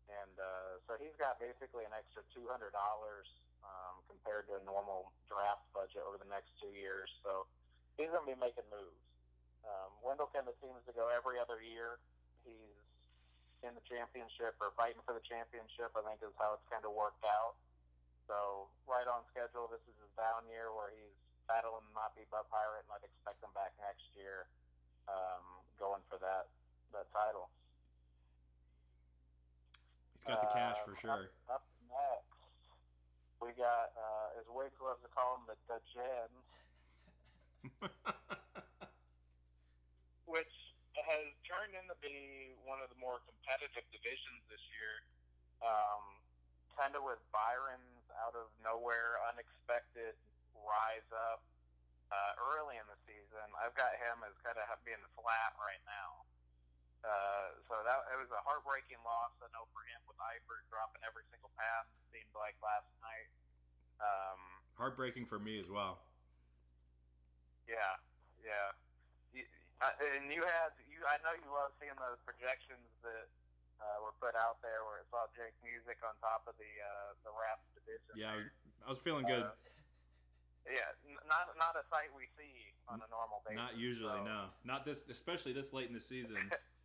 and 0.07 0.35
uh, 0.39 0.79
so 0.87 0.95
he's 0.99 1.15
got 1.19 1.39
basically 1.39 1.83
an 1.83 1.93
extra 1.95 2.23
two 2.31 2.47
hundred 2.47 2.71
dollars 2.71 3.27
um, 3.63 3.99
compared 4.07 4.47
to 4.47 4.59
a 4.59 4.63
normal 4.63 5.11
draft 5.27 5.67
budget 5.75 6.03
over 6.07 6.15
the 6.19 6.29
next 6.31 6.55
two 6.59 6.71
years. 6.71 7.11
So 7.23 7.45
he's 7.99 8.11
going 8.11 8.23
to 8.23 8.31
be 8.31 8.39
making 8.39 8.67
moves. 8.71 9.03
Um, 9.67 9.91
Wendell 9.99 10.31
kind 10.31 10.47
of 10.47 10.55
seems 10.63 10.79
to 10.87 10.93
go 10.95 11.11
every 11.11 11.35
other 11.37 11.59
year. 11.59 11.99
He's 12.47 12.79
in 13.65 13.75
the 13.75 13.83
championship 13.89 14.55
or 14.63 14.71
fighting 14.79 15.01
for 15.03 15.11
the 15.11 15.25
championship. 15.27 15.91
I 15.97 16.01
think 16.07 16.23
is 16.23 16.31
how 16.39 16.55
it's 16.55 16.67
kind 16.71 16.87
of 16.87 16.95
worked 16.95 17.23
out. 17.27 17.59
So 18.27 18.67
right 18.87 19.07
on 19.07 19.23
schedule. 19.31 19.67
This 19.67 19.83
is 19.87 19.95
his 19.99 20.11
down 20.15 20.47
year 20.47 20.71
where 20.71 20.91
he's 20.91 21.15
battling 21.47 21.87
not 21.95 22.11
be 22.15 22.27
butt 22.27 22.47
pirate, 22.51 22.83
and 22.87 22.91
I'd 22.95 23.07
expect 23.07 23.39
him 23.39 23.51
back 23.55 23.71
next 23.79 24.03
year, 24.19 24.51
um, 25.07 25.43
going 25.79 26.03
for 26.11 26.19
that 26.19 26.51
that 26.91 27.07
title. 27.11 27.51
Got 30.27 30.43
the 30.43 30.51
cash 30.51 30.75
for 30.83 30.91
uh, 30.91 30.99
sure. 30.99 31.31
Up, 31.47 31.63
up 31.63 31.65
next, 31.87 32.35
we 33.39 33.55
got 33.55 33.95
uh, 33.95 34.39
as 34.39 34.45
Wiggs 34.51 34.75
loves 34.83 34.99
to 35.01 35.09
call 35.15 35.39
him 35.39 35.47
the 35.47 35.55
the 35.71 35.79
which 40.27 40.55
has 41.07 41.25
turned 41.47 41.71
into 41.75 41.95
be 42.03 42.51
one 42.67 42.83
of 42.83 42.91
the 42.91 42.99
more 42.99 43.23
competitive 43.23 43.87
divisions 43.95 44.43
this 44.51 44.63
year. 44.75 45.03
Um, 45.63 46.03
kind 46.75 46.93
of 46.93 47.01
with 47.07 47.23
Byron's 47.31 48.05
out 48.21 48.35
of 48.35 48.51
nowhere, 48.61 49.17
unexpected 49.31 50.13
rise 50.53 51.07
up 51.15 51.41
uh, 52.11 52.33
early 52.53 52.77
in 52.77 52.85
the 52.91 52.99
season. 53.07 53.47
I've 53.57 53.73
got 53.73 53.95
him 53.97 54.21
as 54.27 54.35
kind 54.43 54.59
of 54.59 54.67
being 54.83 55.01
flat 55.17 55.55
right 55.57 55.81
now. 55.87 56.27
Uh, 57.07 57.55
so 57.71 57.79
that 57.87 58.03
it 58.11 58.19
was 58.19 58.27
a 58.35 58.41
heartbreaking 58.43 58.99
loss. 59.07 59.31
I 59.39 59.47
know 59.55 59.63
for 59.71 59.79
him 59.87 60.03
with 60.11 60.19
Eifert 60.19 60.67
dropping 60.67 60.99
every 61.07 61.23
single 61.31 61.47
pass. 61.55 61.87
It 62.03 62.03
seemed 62.11 62.35
like 62.35 62.59
last 62.59 62.91
night. 62.99 63.31
Um, 64.03 64.39
heartbreaking 64.75 65.23
for 65.23 65.39
me 65.39 65.55
as 65.55 65.71
well. 65.71 66.03
Yeah, 67.63 67.95
yeah. 68.43 68.75
You, 69.31 69.47
uh, 69.79 70.19
and 70.19 70.27
you 70.27 70.43
had 70.43 70.75
you. 70.91 70.99
I 71.07 71.15
know 71.23 71.31
you 71.31 71.47
love 71.47 71.71
seeing 71.79 71.95
those 71.95 72.19
projections 72.27 72.91
that 73.07 73.31
uh, 73.79 74.03
were 74.03 74.15
put 74.19 74.35
out 74.35 74.59
there 74.59 74.83
where 74.83 74.99
it 74.99 75.07
saw 75.07 75.31
Jake 75.31 75.55
Music 75.63 75.95
on 76.03 76.11
top 76.19 76.43
of 76.43 76.59
the 76.59 76.71
uh, 76.83 77.15
the 77.23 77.31
rap 77.31 77.63
division. 77.71 78.19
Yeah, 78.19 78.35
I 78.83 78.87
was 78.91 78.99
feeling 78.99 79.23
good. 79.23 79.47
Uh, 79.47 79.55
yeah, 80.67 80.91
not 81.31 81.55
not 81.55 81.79
a 81.79 81.87
sight 81.87 82.11
we 82.11 82.27
see 82.35 82.75
on 82.91 82.99
a 82.99 83.07
normal 83.07 83.47
basis. 83.47 83.63
Not 83.63 83.79
usually, 83.79 84.19
so. 84.19 84.27
no. 84.27 84.51
Not 84.67 84.83
this, 84.83 85.07
especially 85.07 85.55
this 85.55 85.71
late 85.71 85.87
in 85.87 85.95
the 85.95 86.03
season. 86.03 86.43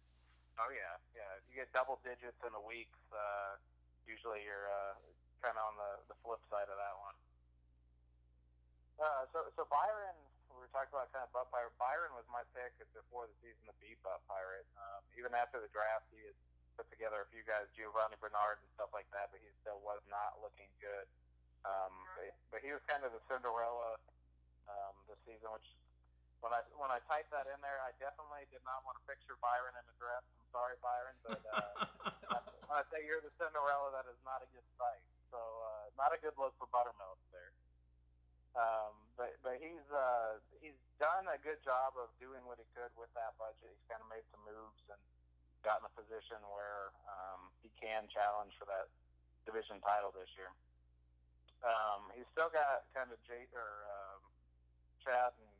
oh 0.58 0.70
yeah, 0.72 0.94
yeah. 1.16 1.38
If 1.40 1.44
you 1.48 1.54
get 1.56 1.72
double 1.72 2.00
digits 2.02 2.38
in 2.44 2.52
a 2.52 2.64
week, 2.64 2.90
uh, 3.12 3.56
usually 4.04 4.44
you're 4.44 4.68
uh, 4.68 4.96
kind 5.40 5.56
of 5.56 5.64
on 5.72 5.74
the 5.78 5.92
the 6.12 6.16
flip 6.20 6.42
side 6.50 6.68
of 6.68 6.76
that 6.76 6.96
one. 7.00 7.16
Uh, 9.00 9.22
so 9.32 9.38
so 9.56 9.64
Byron 9.70 10.16
we 10.52 10.60
were 10.60 10.72
talking 10.72 10.92
about 10.92 11.08
kind 11.10 11.24
of 11.24 11.32
butt 11.32 11.48
pirate. 11.48 11.72
Byron 11.80 12.12
was 12.12 12.28
my 12.28 12.44
pick 12.52 12.76
before 12.92 13.24
the 13.26 13.36
season 13.40 13.64
to 13.66 13.74
be 13.80 13.96
butt 14.04 14.20
pirate. 14.28 14.68
Um, 14.76 15.00
even 15.16 15.32
after 15.32 15.58
the 15.58 15.72
draft, 15.72 16.06
he 16.12 16.20
had 16.28 16.36
put 16.76 16.88
together 16.92 17.24
a 17.24 17.28
few 17.32 17.44
guys, 17.44 17.68
Giovani 17.76 18.16
Bernard 18.20 18.60
and 18.60 18.68
stuff 18.76 18.92
like 18.92 19.08
that, 19.12 19.32
but 19.32 19.40
he 19.40 19.48
still 19.64 19.80
was 19.80 20.00
not 20.08 20.40
looking 20.40 20.68
good. 20.80 21.08
Um, 21.64 21.92
but, 22.16 22.30
but 22.52 22.60
he 22.64 22.74
was 22.74 22.82
kind 22.90 23.04
of 23.06 23.14
the 23.14 23.22
Cinderella 23.30 23.96
um, 24.68 24.94
this 25.08 25.20
season, 25.24 25.48
which 25.52 25.68
when 26.42 26.50
I 26.50 26.60
when 26.74 26.90
I 26.90 26.98
typed 27.06 27.30
that 27.30 27.46
in 27.46 27.58
there, 27.62 27.78
I 27.86 27.94
definitely 28.02 28.50
did 28.50 28.60
not 28.66 28.82
want 28.82 28.98
to 28.98 29.04
picture 29.06 29.38
Byron 29.38 29.78
in 29.78 29.84
a 29.86 29.94
dress. 29.96 30.26
I'm 30.26 30.50
sorry, 30.50 30.74
Byron, 30.82 31.16
but 31.22 31.38
uh, 31.38 31.86
when 32.66 32.76
I 32.82 32.84
say 32.90 33.06
you're 33.06 33.22
the 33.22 33.30
Cinderella, 33.38 33.94
that 33.94 34.10
is 34.10 34.18
not 34.26 34.42
a 34.42 34.48
good 34.50 34.66
sight. 34.74 35.06
So 35.30 35.38
uh, 35.38 35.94
not 35.94 36.10
a 36.10 36.18
good 36.18 36.34
look 36.34 36.52
for 36.58 36.66
Buttermilk 36.74 37.22
there. 37.30 37.54
Um, 38.58 38.92
but 39.14 39.38
but 39.46 39.62
he's 39.62 39.86
uh, 39.94 40.42
he's 40.58 40.76
done 40.98 41.30
a 41.30 41.38
good 41.46 41.62
job 41.62 41.94
of 41.94 42.10
doing 42.18 42.42
what 42.42 42.58
he 42.58 42.66
could 42.74 42.90
with 42.98 43.08
that 43.14 43.38
budget. 43.38 43.70
He's 43.70 43.86
kind 43.86 44.02
of 44.02 44.10
made 44.10 44.26
some 44.34 44.42
moves 44.42 44.82
and 44.90 45.00
gotten 45.62 45.86
a 45.86 45.94
position 45.94 46.42
where 46.50 46.90
um, 47.06 47.54
he 47.62 47.70
can 47.78 48.10
challenge 48.10 48.50
for 48.58 48.66
that 48.66 48.90
division 49.46 49.78
title 49.78 50.10
this 50.10 50.28
year. 50.34 50.50
Um, 51.62 52.10
he's 52.18 52.26
still 52.34 52.50
got 52.50 52.90
kind 52.90 53.14
of 53.14 53.18
Jay 53.22 53.46
or 53.54 53.86
um, 53.86 54.20
Chad 55.06 55.30
and 55.38 55.51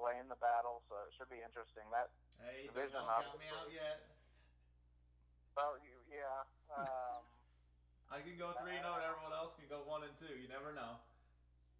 Blaine 0.00 0.32
the 0.32 0.40
battle, 0.40 0.80
so 0.88 0.96
it 1.04 1.12
should 1.20 1.28
be 1.28 1.44
interesting. 1.44 1.84
That 1.92 2.08
hey, 2.40 2.64
division 2.72 3.04
don't 3.04 3.20
count 3.20 3.36
me 3.36 3.52
out 3.52 3.68
yet. 3.68 4.08
Well, 5.52 5.76
you, 5.84 5.92
yeah. 6.08 6.40
Um, 6.72 7.20
I 8.16 8.24
can 8.24 8.40
go 8.40 8.56
three 8.64 8.80
and 8.80 8.82
zero, 8.82 8.96
and 8.96 9.04
everyone 9.04 9.36
else 9.36 9.52
can 9.60 9.68
go 9.68 9.84
one 9.84 10.08
and 10.08 10.16
two. 10.16 10.32
You 10.40 10.48
never 10.48 10.72
know. 10.72 11.04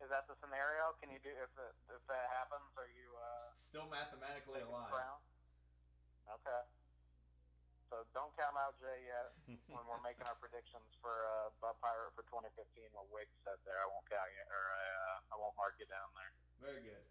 Is 0.04 0.12
that 0.12 0.28
the 0.28 0.36
scenario? 0.36 0.92
Can 1.00 1.08
you 1.08 1.20
do 1.24 1.32
if 1.32 1.52
it, 1.56 1.74
if 1.96 2.02
that 2.12 2.26
happens? 2.36 2.68
Are 2.76 2.88
you 2.92 3.08
uh, 3.16 3.48
still 3.56 3.88
mathematically 3.88 4.60
alive? 4.60 4.92
Crown? 4.92 5.20
Okay. 6.28 6.62
So 7.88 8.04
don't 8.14 8.30
count 8.38 8.54
out 8.54 8.78
Jay 8.78 9.00
yet 9.08 9.32
when 9.74 9.82
we're 9.88 10.04
making 10.04 10.28
our 10.28 10.36
predictions 10.38 10.92
for 11.00 11.24
uh, 11.24 11.50
Butt 11.58 11.80
Pirate 11.80 12.12
for 12.14 12.22
2015. 12.28 12.52
What 12.94 13.08
Wig 13.10 13.28
said 13.42 13.56
there, 13.64 13.80
I 13.80 13.88
won't 13.88 14.06
count 14.06 14.28
you, 14.28 14.44
or 14.44 14.64
uh, 14.76 15.32
I 15.32 15.40
won't 15.40 15.56
mark 15.56 15.80
you 15.80 15.88
down 15.88 16.08
there. 16.14 16.32
Very 16.62 16.84
good. 16.84 17.04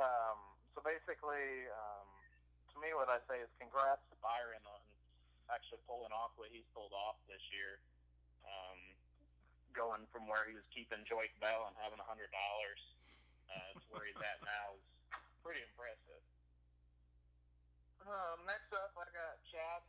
Um, 0.00 0.38
so 0.72 0.80
basically, 0.80 1.68
um, 1.68 2.08
to 2.72 2.76
me, 2.80 2.96
what 2.96 3.12
I 3.12 3.20
say 3.28 3.44
is 3.44 3.52
congrats 3.60 4.00
to 4.08 4.16
Byron 4.24 4.64
on 4.64 4.80
actually 5.52 5.82
pulling 5.84 6.14
off 6.16 6.32
what 6.40 6.48
he's 6.48 6.64
pulled 6.72 6.96
off 6.96 7.20
this 7.28 7.42
year. 7.52 7.76
Um, 8.48 8.78
going 9.76 10.02
from 10.10 10.26
where 10.26 10.42
he 10.48 10.56
was 10.56 10.66
keeping 10.74 11.04
Joique 11.06 11.36
Bell 11.38 11.68
and 11.70 11.76
having 11.78 12.00
a 12.02 12.08
hundred 12.08 12.32
dollars 12.34 12.82
uh, 13.46 13.70
to 13.78 13.84
where 13.94 14.08
he's 14.08 14.18
at 14.18 14.40
now 14.42 14.74
is 14.74 14.82
pretty 15.44 15.62
impressive. 15.62 16.22
Um, 18.02 18.42
next 18.48 18.72
up, 18.74 18.90
I 18.98 19.06
got 19.14 19.38
Chad, 19.46 19.84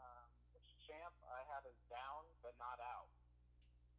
um, 0.00 0.26
which 0.56 0.64
champ 0.88 1.12
I 1.28 1.44
had 1.52 1.66
as 1.68 1.76
down 1.92 2.24
but 2.40 2.56
not 2.56 2.78
out. 2.80 3.10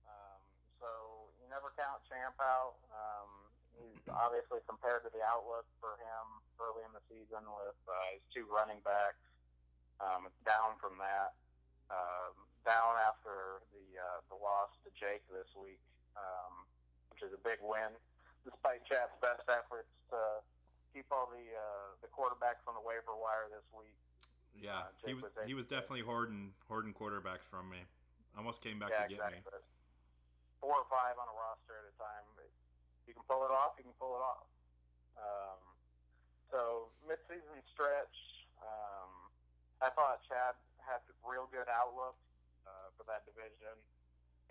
Um, 0.07 0.41
so 0.79 0.89
you 1.37 1.45
never 1.51 1.75
count 1.77 2.01
champ 2.09 2.39
out. 2.41 2.79
Um, 2.89 3.46
he's 3.79 4.01
obviously 4.09 4.59
compared 4.65 5.05
to 5.05 5.11
the 5.13 5.21
outlook 5.23 5.65
for 5.79 5.97
him 6.01 6.25
early 6.57 6.83
in 6.85 6.93
the 6.93 7.03
season 7.09 7.41
with 7.45 7.79
uh, 7.85 7.93
his 8.17 8.23
two 8.33 8.45
running 8.49 8.81
backs. 8.81 9.21
Um, 10.01 10.29
it's 10.29 10.41
down 10.45 10.77
from 10.77 10.97
that. 11.01 11.33
Um, 11.89 12.35
down 12.67 12.99
after 12.99 13.63
the 13.71 13.85
uh, 13.95 14.19
the 14.27 14.35
loss 14.35 14.75
to 14.83 14.91
Jake 14.99 15.23
this 15.31 15.47
week, 15.55 15.79
um, 16.19 16.67
which 17.09 17.23
is 17.23 17.31
a 17.31 17.39
big 17.39 17.63
win, 17.63 17.95
despite 18.43 18.83
Chad's 18.83 19.15
best 19.23 19.47
efforts 19.47 19.87
to 20.11 20.19
keep 20.91 21.07
all 21.09 21.31
the 21.31 21.47
uh, 21.55 21.87
the 22.03 22.11
quarterbacks 22.11 22.59
on 22.67 22.75
the 22.75 22.83
waiver 22.83 23.15
wire 23.15 23.47
this 23.47 23.63
week. 23.71 23.95
Yeah, 24.51 24.89
Uh, 24.89 25.07
he 25.07 25.13
was 25.15 25.23
was 25.31 25.47
he 25.47 25.55
was 25.55 25.65
definitely 25.65 26.03
hoarding 26.03 26.51
hoarding 26.67 26.91
quarterbacks 26.91 27.47
from 27.47 27.71
me. 27.71 27.79
Almost 28.35 28.59
came 28.61 28.77
back 28.77 28.91
yeah, 28.91 29.07
to 29.07 29.15
get 29.15 29.23
exactly. 29.23 29.47
me. 29.47 29.63
Four 30.59 30.75
or 30.83 30.87
five 30.91 31.15
on 31.17 31.25
a 31.29 31.35
roster 31.39 31.73
at 31.73 31.87
a 31.87 31.95
time. 31.95 32.25
But 32.35 32.51
you 33.07 33.15
can 33.15 33.25
pull 33.25 33.47
it 33.47 33.53
off. 33.55 33.79
You 33.79 33.87
can 33.87 33.97
pull 33.97 34.19
it 34.19 34.23
off. 34.23 34.45
Um, 35.17 35.59
so 36.51 36.91
midseason 37.07 37.63
stretch. 37.71 38.17
Um, 38.59 39.11
I 39.81 39.89
thought 39.95 40.21
Chad 40.27 40.59
had 40.83 41.01
a 41.07 41.15
real 41.23 41.47
good 41.49 41.67
outlook 41.71 42.15
uh, 42.67 42.91
for 42.99 43.03
that 43.07 43.23
division. 43.27 43.75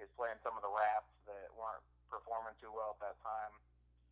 He's 0.01 0.11
playing 0.17 0.37
some 0.45 0.57
of 0.57 0.63
the 0.65 0.73
rats 0.73 1.09
that 1.25 1.49
weren't 1.57 1.85
performing 2.13 2.57
too 2.61 2.69
well 2.73 2.97
at 2.97 3.01
that 3.01 3.19
time, 3.25 3.55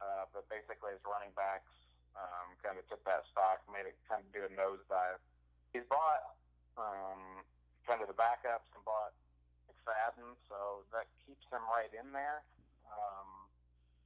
uh, 0.01 0.25
but 0.33 0.49
basically 0.49 0.97
his 0.97 1.05
running 1.05 1.33
backs 1.37 1.71
um, 2.17 2.57
kind 2.65 2.81
of 2.81 2.85
took 2.89 3.05
that 3.05 3.29
stock, 3.31 3.61
made 3.69 3.85
it 3.85 3.97
kind 4.09 4.25
of 4.25 4.29
do 4.33 4.43
a 4.49 4.51
nosedive. 4.57 5.21
He's 5.77 5.87
bought 5.91 6.41
um, 6.81 7.45
kind 7.85 8.01
of 8.01 8.09
the 8.09 8.17
backups 8.17 8.67
and 8.73 8.83
bought 8.83 9.13
McFadden, 9.69 10.35
so 10.49 10.89
that 10.91 11.07
keeps 11.29 11.45
him 11.53 11.63
right 11.69 11.93
in 11.93 12.11
there. 12.17 12.43
Um, 12.89 13.44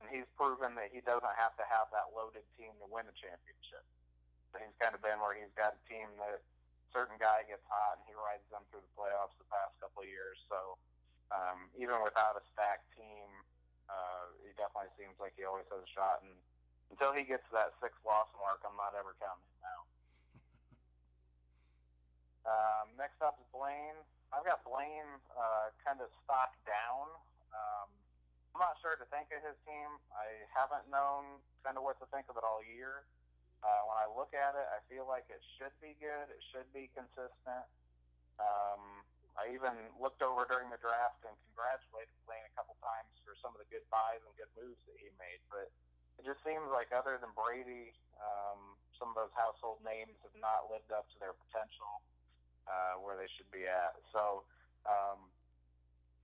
and 0.00 0.06
he's 0.10 0.26
proven 0.38 0.78
that 0.78 0.94
he 0.94 1.02
doesn't 1.02 1.36
have 1.38 1.54
to 1.58 1.66
have 1.66 1.90
that 1.90 2.14
loaded 2.14 2.46
team 2.54 2.70
to 2.78 2.86
win 2.86 3.06
a 3.06 3.16
championship. 3.18 3.82
So 4.52 4.62
he's 4.62 4.74
kind 4.78 4.94
of 4.94 5.02
been 5.02 5.18
where 5.20 5.34
he's 5.34 5.52
got 5.58 5.76
a 5.76 5.82
team 5.90 6.08
that 6.22 6.40
certain 6.94 7.18
guy 7.20 7.44
gets 7.44 7.64
hot 7.68 8.00
and 8.00 8.04
he 8.08 8.14
rides 8.16 8.46
them 8.48 8.64
through 8.70 8.80
the 8.80 8.94
playoffs 8.96 9.34
the 9.36 9.48
past 9.50 9.76
couple 9.82 10.06
of 10.06 10.08
years. 10.08 10.40
So 10.48 10.78
um, 11.34 11.68
even 11.76 12.00
without 12.00 12.38
a 12.38 12.42
stacked 12.54 12.88
team, 12.96 13.28
uh, 13.90 14.32
he 14.44 14.54
definitely 14.56 14.92
seems 14.96 15.16
like 15.20 15.36
he 15.36 15.44
always 15.44 15.68
has 15.68 15.82
a 15.84 15.90
shot. 15.92 16.24
And 16.24 16.32
until 16.94 17.12
he 17.12 17.26
gets 17.26 17.44
to 17.50 17.54
that 17.58 17.76
six 17.82 17.92
loss 18.06 18.28
mark, 18.40 18.64
I'm 18.64 18.76
not 18.78 18.96
ever 18.96 19.12
counting 19.20 19.50
him 19.58 19.64
out. 19.66 19.86
Um, 22.48 22.96
next 22.96 23.20
up 23.20 23.36
is 23.36 23.44
Blaine. 23.52 23.98
I've 24.32 24.40
got 24.40 24.64
Blaine 24.64 25.20
uh, 25.36 25.68
kind 25.84 26.00
of 26.00 26.08
stocked 26.24 26.56
down. 26.64 26.77
Sure 28.88 29.04
to 29.04 29.12
think 29.12 29.28
of 29.36 29.44
his 29.44 29.60
team. 29.68 30.00
I 30.16 30.48
haven't 30.48 30.88
known 30.88 31.44
kind 31.60 31.76
of 31.76 31.84
what 31.84 32.00
to 32.00 32.08
think 32.08 32.24
of 32.32 32.40
it 32.40 32.44
all 32.48 32.64
year. 32.64 33.04
Uh, 33.60 33.84
when 33.84 34.00
I 34.00 34.08
look 34.08 34.32
at 34.32 34.56
it, 34.56 34.64
I 34.64 34.80
feel 34.88 35.04
like 35.04 35.28
it 35.28 35.44
should 35.60 35.76
be 35.76 35.92
good. 36.00 36.24
It 36.32 36.40
should 36.48 36.64
be 36.72 36.88
consistent. 36.96 37.68
Um, 38.40 39.04
I 39.36 39.52
even 39.52 39.76
looked 40.00 40.24
over 40.24 40.48
during 40.48 40.72
the 40.72 40.80
draft 40.80 41.20
and 41.28 41.36
congratulated 41.52 42.16
Blaine 42.24 42.48
a 42.48 42.54
couple 42.56 42.80
times 42.80 43.12
for 43.28 43.36
some 43.44 43.52
of 43.52 43.60
the 43.60 43.68
good 43.68 43.84
buys 43.92 44.24
and 44.24 44.32
good 44.40 44.48
moves 44.56 44.80
that 44.88 44.96
he 44.96 45.12
made. 45.20 45.44
But 45.52 45.68
it 46.16 46.24
just 46.24 46.40
seems 46.40 46.64
like 46.72 46.88
other 46.88 47.20
than 47.20 47.28
Brady, 47.36 47.92
um, 48.16 48.72
some 48.96 49.12
of 49.12 49.20
those 49.20 49.34
household 49.36 49.84
names 49.84 50.16
have 50.24 50.32
not 50.40 50.72
lived 50.72 50.96
up 50.96 51.12
to 51.12 51.16
their 51.20 51.36
potential 51.36 52.00
uh, 52.64 53.04
where 53.04 53.20
they 53.20 53.28
should 53.36 53.52
be 53.52 53.68
at. 53.68 54.00
So 54.16 54.48
um, 54.88 55.28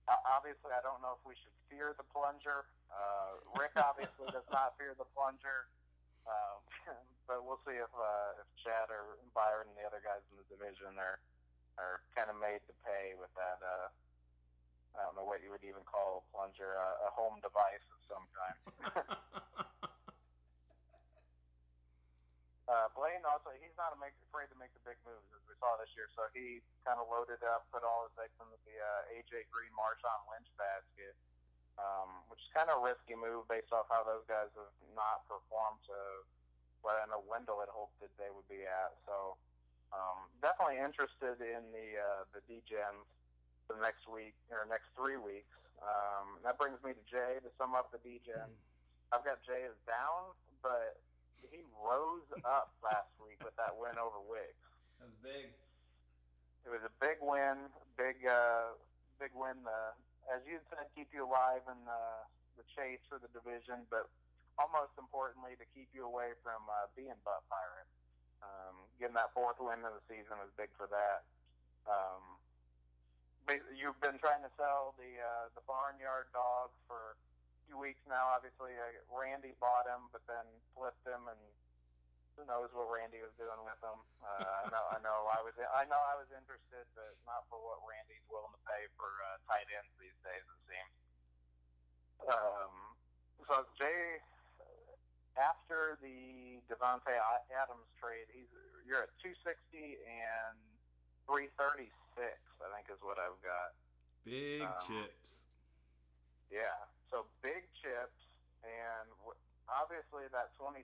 obviously, 0.07 0.71
I 0.73 0.81
don't 0.85 1.01
know 1.01 1.17
if 1.17 1.23
we 1.25 1.33
should 1.37 1.53
fear 1.69 1.97
the 1.97 2.05
plunger. 2.13 2.69
Uh, 2.89 3.41
Rick 3.57 3.73
obviously 3.77 4.29
does 4.29 4.45
not 4.53 4.77
fear 4.77 4.93
the 4.93 5.07
plunger. 5.17 5.69
Um, 6.25 6.61
but 7.29 7.45
we'll 7.45 7.61
see 7.65 7.77
if 7.77 7.91
uh, 7.93 8.41
if 8.41 8.47
Chad 8.61 8.89
or 8.89 9.17
Byron 9.37 9.69
and 9.69 9.77
the 9.77 9.85
other 9.85 10.01
guys 10.01 10.21
in 10.33 10.41
the 10.41 10.47
division 10.49 10.97
are 10.97 11.21
are 11.77 12.01
kind 12.17 12.29
of 12.31 12.37
made 12.39 12.61
to 12.65 12.73
pay 12.85 13.13
with 13.17 13.29
that. 13.37 13.61
Uh, 13.61 13.89
I 14.95 15.03
don't 15.03 15.17
know 15.19 15.27
what 15.27 15.43
you 15.43 15.51
would 15.51 15.65
even 15.67 15.83
call 15.83 16.23
a 16.23 16.25
plunger, 16.31 16.79
uh, 16.79 17.09
a 17.09 17.11
home 17.11 17.43
device 17.43 17.83
of 17.91 17.99
some 18.07 18.25
kind. 18.31 18.57
Uh, 22.65 22.89
Blaine 22.97 23.21
also, 23.29 23.53
he's 23.61 23.73
not 23.77 23.93
make, 24.01 24.17
afraid 24.25 24.49
to 24.49 24.57
make 24.57 24.73
the 24.73 24.81
big 24.81 24.97
moves 25.05 25.29
as 25.37 25.43
we 25.45 25.53
saw 25.61 25.77
this 25.77 25.89
year. 25.93 26.09
So 26.17 26.25
he 26.33 26.65
kind 26.81 26.97
of 26.97 27.05
loaded 27.05 27.45
up, 27.45 27.69
put 27.69 27.85
all 27.85 28.09
his 28.09 28.15
eggs 28.17 28.33
in 28.41 28.49
the 28.49 28.75
uh, 28.81 29.13
AJ 29.13 29.45
Green, 29.53 29.69
Marshawn 29.77 30.25
Lynch 30.33 30.49
basket, 30.57 31.13
um, 31.77 32.25
which 32.33 32.41
is 32.41 32.49
kind 32.57 32.73
of 32.73 32.81
a 32.81 32.83
risky 32.83 33.13
move 33.13 33.45
based 33.45 33.69
off 33.69 33.85
how 33.93 34.01
those 34.01 34.25
guys 34.25 34.49
have 34.57 34.73
not 34.97 35.29
performed 35.29 35.77
to 35.85 35.97
what 36.81 36.97
I 36.97 37.05
know 37.09 37.21
Wendell 37.25 37.61
had 37.61 37.69
hoped 37.69 37.97
that 38.01 38.13
they 38.17 38.33
would 38.33 38.45
be 38.49 38.65
at. 38.65 38.97
So 39.05 39.37
um, 39.93 40.29
definitely 40.41 40.81
interested 40.81 41.37
in 41.41 41.69
the 41.69 41.87
uh, 42.01 42.21
the 42.33 42.41
DGens 42.49 43.05
the 43.69 43.77
next 43.81 44.05
week 44.05 44.37
or 44.49 44.65
next 44.69 44.89
three 44.93 45.17
weeks. 45.17 45.53
Um, 45.81 46.41
that 46.45 46.57
brings 46.57 46.77
me 46.85 46.93
to 46.93 47.03
Jay 47.09 47.41
to 47.41 47.49
sum 47.57 47.73
up 47.73 47.89
the 47.93 48.01
DGen. 48.01 48.49
I've 49.13 49.25
got 49.25 49.41
Jay 49.45 49.65
as 49.65 49.77
down, 49.85 50.33
but 50.61 51.01
he 51.51 51.63
rose 51.79 52.27
up 52.43 52.73
last 52.83 53.11
week 53.21 53.39
with 53.43 53.55
that 53.55 53.75
win 53.75 53.95
over 53.99 54.19
Wiggs. 54.23 54.65
That 54.99 55.11
was 55.11 55.19
big. 55.21 55.51
It 56.65 56.71
was 56.73 56.81
a 56.81 56.93
big 56.97 57.21
win, 57.21 57.69
big 57.95 58.25
uh, 58.25 58.73
big 59.21 59.31
win. 59.37 59.55
Uh, 59.63 59.93
as 60.33 60.41
you 60.49 60.57
said, 60.73 60.89
keep 60.97 61.13
you 61.13 61.29
alive 61.29 61.61
in 61.69 61.77
uh, 61.85 62.25
the 62.57 62.65
chase 62.73 63.03
for 63.05 63.21
the 63.21 63.29
division, 63.29 63.85
but 63.93 64.09
almost 64.57 64.97
importantly, 64.97 65.53
to 65.61 65.65
keep 65.77 65.91
you 65.93 66.07
away 66.07 66.33
from 66.41 66.65
uh, 66.65 66.89
being 66.97 67.13
butt 67.21 67.45
pirate. 67.51 67.89
Um, 68.41 68.75
getting 68.97 69.17
that 69.17 69.33
fourth 69.33 69.57
win 69.61 69.81
of 69.85 69.93
the 69.93 70.03
season 70.09 70.37
is 70.41 70.51
big 70.57 70.69
for 70.77 70.89
that. 70.89 71.25
Um, 71.85 72.23
but 73.45 73.61
you've 73.77 73.97
been 74.01 74.17
trying 74.17 74.41
to 74.41 74.51
sell 74.57 74.97
the 74.97 75.21
uh, 75.21 75.45
the 75.53 75.61
barnyard 75.69 76.33
dog 76.33 76.73
for 76.89 77.13
few 77.67 77.77
weeks 77.77 78.01
now. 78.05 78.31
Obviously, 78.33 78.73
uh, 78.77 79.01
Randy 79.09 79.53
bought 79.57 79.85
him, 79.89 80.09
but 80.13 80.21
then 80.29 80.45
flipped 80.77 81.01
him, 81.05 81.25
and 81.29 81.41
who 82.37 82.45
knows 82.45 82.69
what 82.75 82.87
Randy 82.91 83.21
was 83.23 83.33
doing 83.39 83.59
with 83.65 83.79
him. 83.81 83.97
Uh, 84.21 84.65
I 84.65 84.65
know, 84.69 84.85
I 84.91 84.99
know, 85.01 85.19
I 85.31 85.39
was, 85.41 85.55
I 85.57 85.83
know, 85.89 85.99
I 85.99 86.15
was 86.19 86.29
interested, 86.35 86.85
but 86.93 87.15
not 87.25 87.47
for 87.49 87.57
what 87.61 87.81
Randy's 87.87 88.23
willing 88.29 88.53
to 88.53 88.61
pay 88.67 88.85
for 88.99 89.09
uh, 89.09 89.39
tight 89.49 89.67
ends 89.71 89.91
these 89.97 90.17
days. 90.21 90.43
It 90.45 90.61
seems. 90.69 90.93
Um, 92.31 92.73
so 93.47 93.65
Jay, 93.77 94.19
after 95.37 95.99
the 96.01 96.59
Davante 96.71 97.11
Adams 97.51 97.89
trade, 97.99 98.27
he's 98.31 98.49
you're 98.85 99.01
at 99.01 99.13
260 99.19 99.97
and 100.05 100.57
336. 101.25 101.89
I 102.13 102.67
think 102.71 102.85
is 102.93 103.01
what 103.01 103.17
I've 103.17 103.37
got. 103.41 103.73
Big 104.23 104.61
Um, 104.61 104.73
chips. 104.85 105.49
Yeah. 106.53 106.77
So 107.15 107.23
big 107.39 107.63
chips, 107.79 108.27
and 108.59 109.07
obviously 109.71 110.27
that 110.35 110.51
2017 110.59 110.83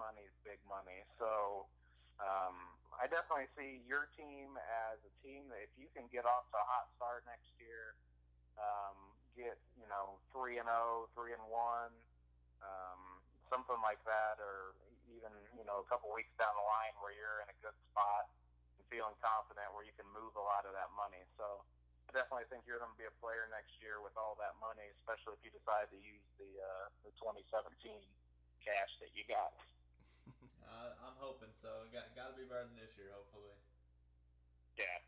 money 0.00 0.24
is 0.24 0.32
big 0.40 0.56
money. 0.64 1.04
So 1.20 1.68
um, 2.16 2.56
I 2.96 3.04
definitely 3.04 3.52
see 3.52 3.84
your 3.84 4.08
team 4.16 4.56
as 4.56 4.96
a 5.04 5.12
team 5.20 5.44
that 5.52 5.60
if 5.60 5.68
you 5.76 5.92
can 5.92 6.08
get 6.08 6.24
off 6.24 6.48
to 6.48 6.56
a 6.56 6.64
hot 6.72 6.88
start 6.96 7.28
next 7.28 7.52
year, 7.60 8.00
um, 8.56 8.96
get 9.36 9.60
you 9.76 9.84
know 9.92 10.16
three 10.32 10.56
and 10.56 10.72
0, 10.72 11.12
3 11.12 11.36
and 11.36 11.44
one, 11.52 11.92
um, 12.64 13.20
something 13.52 13.76
like 13.84 14.00
that, 14.08 14.40
or 14.40 14.72
even 15.12 15.36
you 15.52 15.68
know 15.68 15.84
a 15.84 15.86
couple 15.92 16.08
weeks 16.16 16.32
down 16.40 16.56
the 16.56 16.64
line 16.64 16.96
where 17.04 17.12
you're 17.12 17.44
in 17.44 17.52
a 17.52 17.58
good 17.60 17.76
spot 17.92 18.24
and 18.80 18.88
feeling 18.88 19.12
confident 19.20 19.68
where 19.76 19.84
you 19.84 19.92
can 20.00 20.08
move 20.16 20.32
a 20.32 20.44
lot 20.48 20.64
of 20.64 20.72
that 20.72 20.88
money. 20.96 21.20
So. 21.36 21.60
Definitely 22.08 22.48
think 22.48 22.64
you're 22.64 22.80
going 22.80 22.92
to 22.92 23.00
be 23.00 23.04
a 23.04 23.16
player 23.20 23.44
next 23.52 23.76
year 23.84 24.00
with 24.00 24.16
all 24.16 24.32
that 24.40 24.56
money, 24.64 24.88
especially 24.96 25.36
if 25.36 25.42
you 25.44 25.52
decide 25.52 25.92
to 25.92 25.98
use 26.00 26.24
the 26.40 26.48
uh, 26.56 26.88
the 27.04 27.12
2017 27.20 27.68
cash 28.64 28.92
that 29.04 29.12
you 29.12 29.24
got. 29.28 29.52
Uh, 30.68 30.92
I'm 31.00 31.16
hoping 31.16 31.48
so. 31.56 31.88
Got 31.88 32.12
got 32.12 32.28
to 32.28 32.36
be 32.36 32.44
better 32.44 32.68
than 32.68 32.76
this 32.76 32.92
year, 33.00 33.08
hopefully. 33.08 33.56
Yeah, 34.76 35.00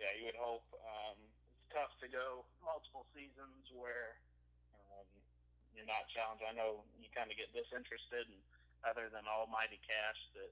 yeah, 0.00 0.16
you 0.16 0.24
would 0.24 0.40
hope. 0.40 0.64
Um, 0.80 1.20
it's 1.52 1.68
tough 1.68 1.92
to 2.00 2.08
go 2.08 2.48
multiple 2.64 3.04
seasons 3.12 3.68
where 3.76 4.16
um, 4.72 5.04
you're 5.76 5.84
not 5.84 6.08
challenged. 6.08 6.40
I 6.40 6.56
know 6.56 6.88
you 6.96 7.12
kind 7.12 7.28
of 7.28 7.36
get 7.36 7.52
disinterested, 7.52 8.32
and 8.32 8.40
other 8.80 9.12
than 9.12 9.28
almighty 9.28 9.76
cash 9.84 10.20
that 10.40 10.48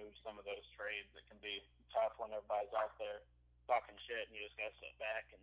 moves 0.00 0.16
some 0.24 0.40
of 0.40 0.48
those 0.48 0.64
trades, 0.72 1.12
it 1.12 1.28
can 1.28 1.36
be 1.44 1.60
tough 1.92 2.16
when 2.16 2.32
everybody's 2.32 2.72
out 2.72 2.96
there 2.96 3.20
talking 3.66 3.96
shit, 4.06 4.26
and 4.28 4.32
you 4.36 4.42
just 4.44 4.56
got 4.58 4.70
to 4.70 4.76
sit 4.82 4.94
back 4.98 5.30
and 5.34 5.42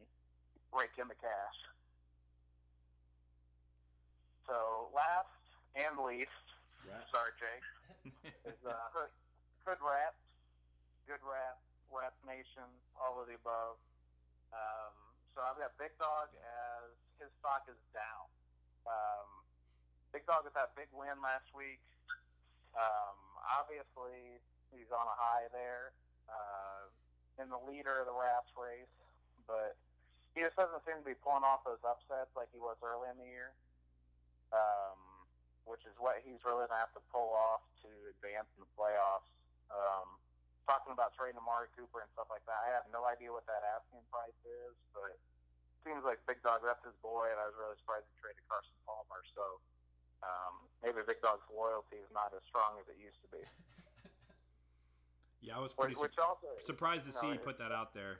rake 0.75 0.95
in 0.99 1.07
the 1.07 1.17
cash. 1.17 1.57
So 4.47 4.89
last 4.93 5.29
and 5.77 5.97
least, 6.01 6.33
Right. 6.87 7.05
sorry, 7.13 7.33
Jake, 7.37 7.65
is 8.49 8.59
uh, 8.65 8.73
Hood, 8.95 9.11
Hood 9.67 9.81
Rats, 9.83 10.17
Good 11.05 11.21
Rap, 11.21 11.59
Rap 11.93 12.15
Nation, 12.25 12.65
all 12.97 13.19
of 13.21 13.27
the 13.29 13.35
above. 13.37 13.77
Um, 14.49 14.93
so 15.35 15.45
I've 15.45 15.59
got 15.61 15.77
Big 15.77 15.93
Dog 16.01 16.33
as 16.33 16.89
his 17.21 17.29
stock 17.37 17.69
is 17.69 17.77
down. 17.93 18.25
Um, 18.89 19.29
Big 20.09 20.25
Dog 20.25 20.41
with 20.49 20.57
that 20.57 20.73
big 20.73 20.89
win 20.95 21.21
last 21.21 21.45
week. 21.53 21.83
Um, 22.73 23.17
obviously, 23.45 24.41
he's 24.73 24.89
on 24.89 25.05
a 25.05 25.17
high 25.17 25.45
there 25.53 25.93
uh, 26.25 26.89
in 27.39 27.47
the 27.47 27.61
leader 27.65 28.03
of 28.03 28.05
the 28.05 28.15
Raps 28.15 28.51
race, 28.53 28.91
but 29.47 29.79
he 30.35 30.43
just 30.45 30.59
doesn't 30.59 30.83
seem 30.85 30.99
to 31.01 31.07
be 31.07 31.17
pulling 31.19 31.43
off 31.43 31.65
those 31.65 31.81
upsets 31.81 32.29
like 32.37 32.51
he 32.53 32.61
was 32.61 32.77
early 32.85 33.09
in 33.09 33.17
the 33.17 33.27
year. 33.27 33.55
Um, 34.49 35.09
which 35.69 35.85
is 35.85 35.93
what 36.01 36.17
he's 36.25 36.41
really 36.41 36.65
going 36.65 36.73
to 36.73 36.81
have 36.81 36.93
to 36.97 37.03
pull 37.13 37.29
off 37.37 37.61
to 37.85 37.89
advance 38.17 38.49
in 38.57 38.65
the 38.65 38.71
playoffs. 38.73 39.29
Um, 39.69 40.17
talking 40.65 40.89
about 40.89 41.13
trading 41.13 41.37
Amari 41.37 41.69
Cooper 41.77 42.01
and 42.01 42.09
stuff 42.17 42.25
like 42.33 42.41
that. 42.49 42.57
I 42.65 42.73
have 42.73 42.89
no 42.89 43.05
idea 43.05 43.29
what 43.29 43.45
that 43.45 43.61
asking 43.77 44.01
price 44.09 44.37
is, 44.45 44.73
but 44.93 45.13
it 45.13 45.21
seems 45.85 46.01
like 46.01 46.17
Big 46.25 46.41
Dog 46.41 46.65
that's 46.65 46.81
his 46.81 46.97
boy, 47.05 47.29
and 47.29 47.37
I 47.37 47.45
was 47.49 47.57
really 47.57 47.77
surprised 47.81 48.09
he 48.09 48.17
traded 48.17 48.41
Carson 48.49 48.73
Palmer. 48.85 49.21
So 49.37 49.61
um, 50.25 50.65
maybe 50.81 51.05
Big 51.05 51.21
Dog's 51.21 51.45
loyalty 51.53 52.01
is 52.01 52.09
not 52.13 52.33
as 52.33 52.41
strong 52.49 52.77
as 52.81 52.85
it 52.89 52.97
used 52.97 53.21
to 53.25 53.29
be. 53.29 53.41
yeah, 55.41 55.55
I 55.55 55.61
was 55.63 55.71
pretty 55.71 55.95
which, 55.95 56.15
su- 56.15 56.19
which 56.19 56.19
also, 56.19 56.47
surprised 56.63 57.07
to 57.07 57.11
you 57.11 57.15
know, 57.15 57.21
see 57.23 57.31
he 57.35 57.39
put 57.39 57.57
that 57.59 57.71
out 57.71 57.95
there. 57.95 58.19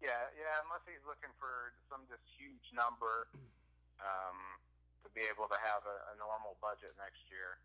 Yeah, 0.00 0.28
yeah, 0.36 0.60
unless 0.68 0.84
he's 0.84 1.04
looking 1.08 1.32
for 1.40 1.72
some 1.88 2.04
just 2.08 2.24
huge 2.36 2.64
number 2.76 3.32
um, 4.00 4.36
to 5.04 5.08
be 5.16 5.24
able 5.24 5.48
to 5.48 5.56
have 5.64 5.80
a, 5.88 5.96
a 6.12 6.14
normal 6.20 6.60
budget 6.60 6.92
next 7.00 7.24
year. 7.32 7.60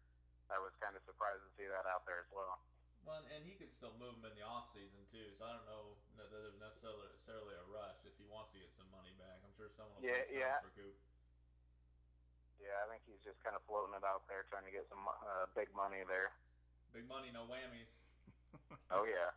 I 0.48 0.58
was 0.58 0.72
kind 0.80 0.96
of 0.96 1.04
surprised 1.04 1.44
to 1.46 1.52
see 1.60 1.68
that 1.68 1.84
out 1.86 2.08
there 2.08 2.24
as 2.24 2.32
well. 2.32 2.64
Well, 3.04 3.24
and 3.32 3.44
he 3.44 3.56
could 3.56 3.72
still 3.72 3.96
move 3.96 4.20
him 4.20 4.28
in 4.28 4.36
the 4.40 4.44
off 4.44 4.72
season 4.72 5.04
too. 5.08 5.32
So 5.36 5.48
I 5.48 5.56
don't 5.56 5.68
know 5.68 6.00
that 6.20 6.32
there's 6.32 6.56
necessarily 6.60 7.08
necessarily 7.16 7.56
a 7.56 7.66
rush 7.72 8.04
if 8.04 8.16
he 8.20 8.28
wants 8.28 8.52
to 8.56 8.60
get 8.60 8.72
some 8.76 8.88
money 8.92 9.16
back. 9.16 9.40
I'm 9.44 9.54
sure 9.56 9.72
someone 9.72 10.00
will 10.00 10.08
Yeah, 10.08 10.24
pay 10.28 10.36
some 10.36 10.40
yeah. 10.40 10.58
for 10.64 10.72
Coop. 10.76 10.98
Yeah, 12.60 12.76
I 12.84 12.86
think 12.92 13.08
he's 13.08 13.24
just 13.24 13.40
kind 13.40 13.56
of 13.56 13.64
floating 13.68 13.96
it 13.96 14.04
out 14.04 14.28
there, 14.28 14.44
trying 14.52 14.68
to 14.68 14.74
get 14.74 14.84
some 14.92 15.00
uh, 15.08 15.48
big 15.56 15.72
money 15.72 16.04
there. 16.12 16.36
Big 16.94 17.06
money, 17.06 17.30
no 17.34 17.46
whammies. 17.46 17.92
Oh 18.90 19.06
yeah. 19.06 19.30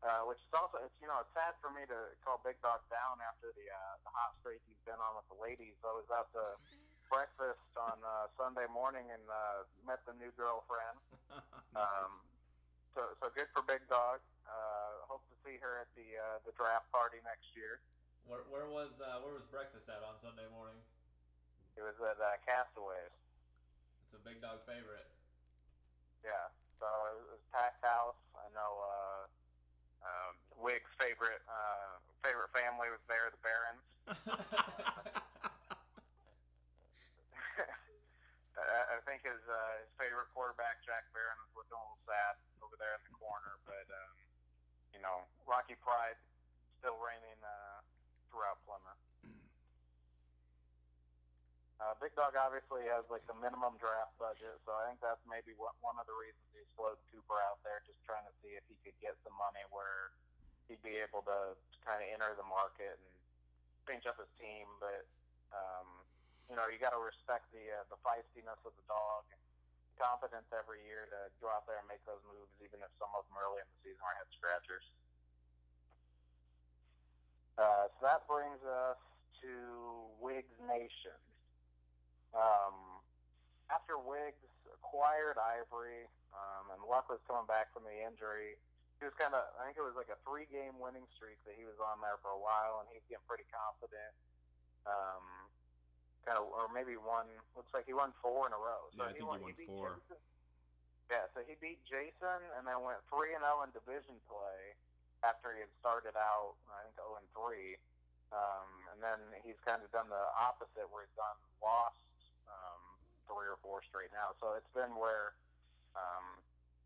Uh, 0.00 0.24
which 0.30 0.40
is 0.40 0.52
also, 0.54 0.80
it's 0.80 0.94
you 1.02 1.10
know, 1.10 1.18
it's 1.20 1.34
sad 1.36 1.52
for 1.58 1.68
me 1.74 1.82
to 1.84 1.98
call 2.22 2.38
Big 2.46 2.56
Dog 2.62 2.80
down 2.88 3.18
after 3.20 3.50
the 3.52 3.66
uh, 3.66 3.94
the 4.06 4.10
hot 4.14 4.38
streak 4.38 4.62
he's 4.64 4.78
been 4.86 4.96
on 4.96 5.18
with 5.18 5.26
the 5.28 5.36
ladies. 5.42 5.76
I 5.82 5.92
was 5.92 6.06
out 6.14 6.30
to 6.32 6.44
breakfast 7.12 7.66
on 7.74 7.98
uh, 8.00 8.30
Sunday 8.38 8.70
morning 8.70 9.10
and 9.10 9.20
uh, 9.26 9.66
met 9.84 10.00
the 10.06 10.14
new 10.16 10.30
girlfriend. 10.38 10.98
Um, 11.70 12.18
so 12.98 13.14
so 13.22 13.30
good 13.30 13.46
for 13.54 13.62
Big 13.62 13.78
Dog. 13.86 14.18
Uh, 14.42 15.06
hope 15.06 15.22
to 15.30 15.36
see 15.46 15.54
her 15.62 15.78
at 15.78 15.86
the 15.94 16.18
uh, 16.18 16.42
the 16.42 16.50
draft 16.58 16.90
party 16.90 17.22
next 17.22 17.54
year. 17.54 17.78
Where, 18.26 18.42
where 18.50 18.66
was 18.66 18.90
uh, 18.98 19.22
where 19.22 19.38
was 19.38 19.46
breakfast 19.54 19.86
at 19.86 20.02
on 20.02 20.18
Sunday 20.18 20.50
morning? 20.50 20.82
It 21.78 21.86
was 21.86 21.94
at 22.02 22.18
uh, 22.18 22.42
Castaways. 22.42 23.14
It's 24.10 24.18
a 24.18 24.22
big 24.26 24.42
dog 24.42 24.66
favorite. 24.66 25.06
Yeah. 26.26 26.50
So 26.80 26.88
it 26.88 27.28
was 27.36 27.42
packed 27.52 27.84
house. 27.84 28.16
I 28.36 28.48
know 28.56 28.72
uh, 28.80 29.22
um, 30.04 30.32
Wig's 30.56 30.88
favorite 30.96 31.44
uh, 31.44 32.00
favorite 32.24 32.50
family 32.56 32.88
was 32.88 33.04
there, 33.08 33.28
the 33.28 33.40
Barons. 33.44 33.84
I 38.60 38.96
I 38.96 38.98
think 39.04 39.24
his 39.24 39.40
uh, 39.44 39.72
his 39.84 39.92
favorite 40.00 40.28
quarterback, 40.32 40.80
Jack 40.84 41.04
Barron, 41.12 41.36
was 41.44 41.52
looking 41.56 41.76
a 41.76 41.80
little 41.80 42.00
sad 42.08 42.34
over 42.64 42.76
there 42.80 42.96
in 42.96 43.02
the 43.08 43.14
corner. 43.16 43.60
But 43.68 43.86
um, 43.92 44.12
you 44.96 45.00
know, 45.04 45.24
Rocky 45.48 45.76
Pride 45.80 46.16
still 46.80 46.96
reigning 47.00 47.40
uh, 47.44 47.80
throughout 48.32 48.60
Plymouth. 48.64 48.99
Uh, 51.80 51.96
Big 51.96 52.12
Dog 52.12 52.36
obviously 52.36 52.84
has 52.92 53.08
like 53.08 53.24
the 53.24 53.32
minimum 53.40 53.80
draft 53.80 54.12
budget, 54.20 54.52
so 54.68 54.76
I 54.76 54.92
think 54.92 55.00
that's 55.00 55.24
maybe 55.24 55.56
what, 55.56 55.72
one 55.80 55.96
of 55.96 56.04
the 56.04 56.12
reasons 56.12 56.44
he's 56.52 56.68
floating 56.76 57.00
Cooper 57.08 57.40
out 57.48 57.56
there, 57.64 57.80
just 57.88 57.96
trying 58.04 58.28
to 58.28 58.34
see 58.44 58.52
if 58.52 58.60
he 58.68 58.76
could 58.84 58.96
get 59.00 59.16
some 59.24 59.32
money 59.40 59.64
where 59.72 60.12
he'd 60.68 60.84
be 60.84 61.00
able 61.00 61.24
to 61.24 61.56
kind 61.80 62.04
of 62.04 62.06
enter 62.12 62.36
the 62.36 62.44
market 62.44 63.00
and 63.00 63.14
change 63.88 64.04
up 64.04 64.20
his 64.20 64.28
team. 64.36 64.68
But 64.76 65.08
um, 65.56 65.88
you 66.52 66.54
know, 66.60 66.68
you 66.68 66.76
got 66.76 66.92
to 66.92 67.00
respect 67.00 67.48
the 67.48 67.64
uh, 67.72 67.88
the 67.88 67.96
feistiness 68.04 68.60
of 68.68 68.76
the 68.76 68.84
dog 68.84 69.24
confidence 69.96 70.48
every 70.52 70.84
year 70.84 71.08
to 71.08 71.32
go 71.40 71.48
out 71.48 71.64
there 71.64 71.80
and 71.80 71.88
make 71.88 72.04
those 72.04 72.20
moves, 72.28 72.52
even 72.60 72.80
if 72.80 72.92
some 73.00 73.12
of 73.16 73.24
them 73.28 73.40
early 73.40 73.60
in 73.60 73.68
the 73.68 73.78
season 73.84 74.00
are 74.04 74.16
head 74.20 74.28
scratchers. 74.36 74.84
Uh, 77.56 77.88
so 77.92 78.00
that 78.04 78.24
brings 78.28 78.60
us 78.64 79.00
to 79.44 79.52
Wiggs 80.20 80.56
Nation. 80.64 81.16
Um, 82.34 83.02
after 83.70 83.98
Wiggs 83.98 84.42
acquired 84.70 85.38
Ivory, 85.38 86.06
um, 86.34 86.74
and 86.74 86.80
Luck 86.86 87.10
was 87.10 87.22
coming 87.26 87.46
back 87.46 87.70
from 87.74 87.86
the 87.86 87.94
injury, 87.94 88.58
he 88.98 89.08
was 89.08 89.16
kind 89.16 89.32
of, 89.32 89.42
I 89.56 89.64
think 89.64 89.80
it 89.80 89.86
was 89.86 89.96
like 89.96 90.12
a 90.12 90.18
three 90.26 90.44
game 90.50 90.76
winning 90.76 91.06
streak 91.16 91.40
that 91.48 91.56
he 91.56 91.64
was 91.64 91.78
on 91.80 92.02
there 92.04 92.20
for 92.20 92.34
a 92.34 92.40
while, 92.40 92.84
and 92.84 92.86
he 92.92 93.00
was 93.00 93.06
getting 93.08 93.24
pretty 93.24 93.48
confident. 93.48 94.12
Um, 94.84 95.24
kind 96.26 96.36
of, 96.36 96.52
or 96.52 96.68
maybe 96.68 97.00
one, 97.00 97.26
looks 97.56 97.72
like 97.72 97.88
he 97.88 97.96
won 97.96 98.12
four 98.20 98.44
in 98.44 98.52
a 98.52 98.60
row. 98.60 98.92
Yeah, 98.92 99.08
I 99.08 99.16
think 99.16 99.24
he 99.24 99.26
won 99.26 99.40
beat 99.56 99.70
four. 99.70 99.96
Jason. 99.96 100.20
Yeah, 101.10 101.26
so 101.34 101.42
he 101.42 101.58
beat 101.58 101.82
Jason 101.90 102.38
and 102.54 102.62
then 102.62 102.78
went 102.86 103.02
3 103.10 103.34
and 103.34 103.42
0 103.42 103.66
in 103.66 103.74
division 103.74 104.14
play 104.30 104.78
after 105.26 105.50
he 105.50 105.58
had 105.66 105.72
started 105.82 106.14
out, 106.14 106.54
I 106.70 106.86
think 106.86 106.94
0 107.02 107.18
and 107.18 107.26
3. 107.34 107.74
Um, 108.30 108.68
and 108.94 108.98
then 109.02 109.18
he's 109.42 109.58
kind 109.66 109.82
of 109.82 109.90
done 109.90 110.06
the 110.06 110.24
opposite 110.38 110.86
where 110.86 111.02
he's 111.02 111.16
done 111.18 111.34
lost 111.58 111.98
three 113.30 113.46
or 113.46 113.58
four 113.62 113.78
straight 113.86 114.10
now. 114.10 114.34
So 114.42 114.58
it's 114.58 114.68
been 114.74 114.90
where, 114.98 115.38
um, 115.94 116.26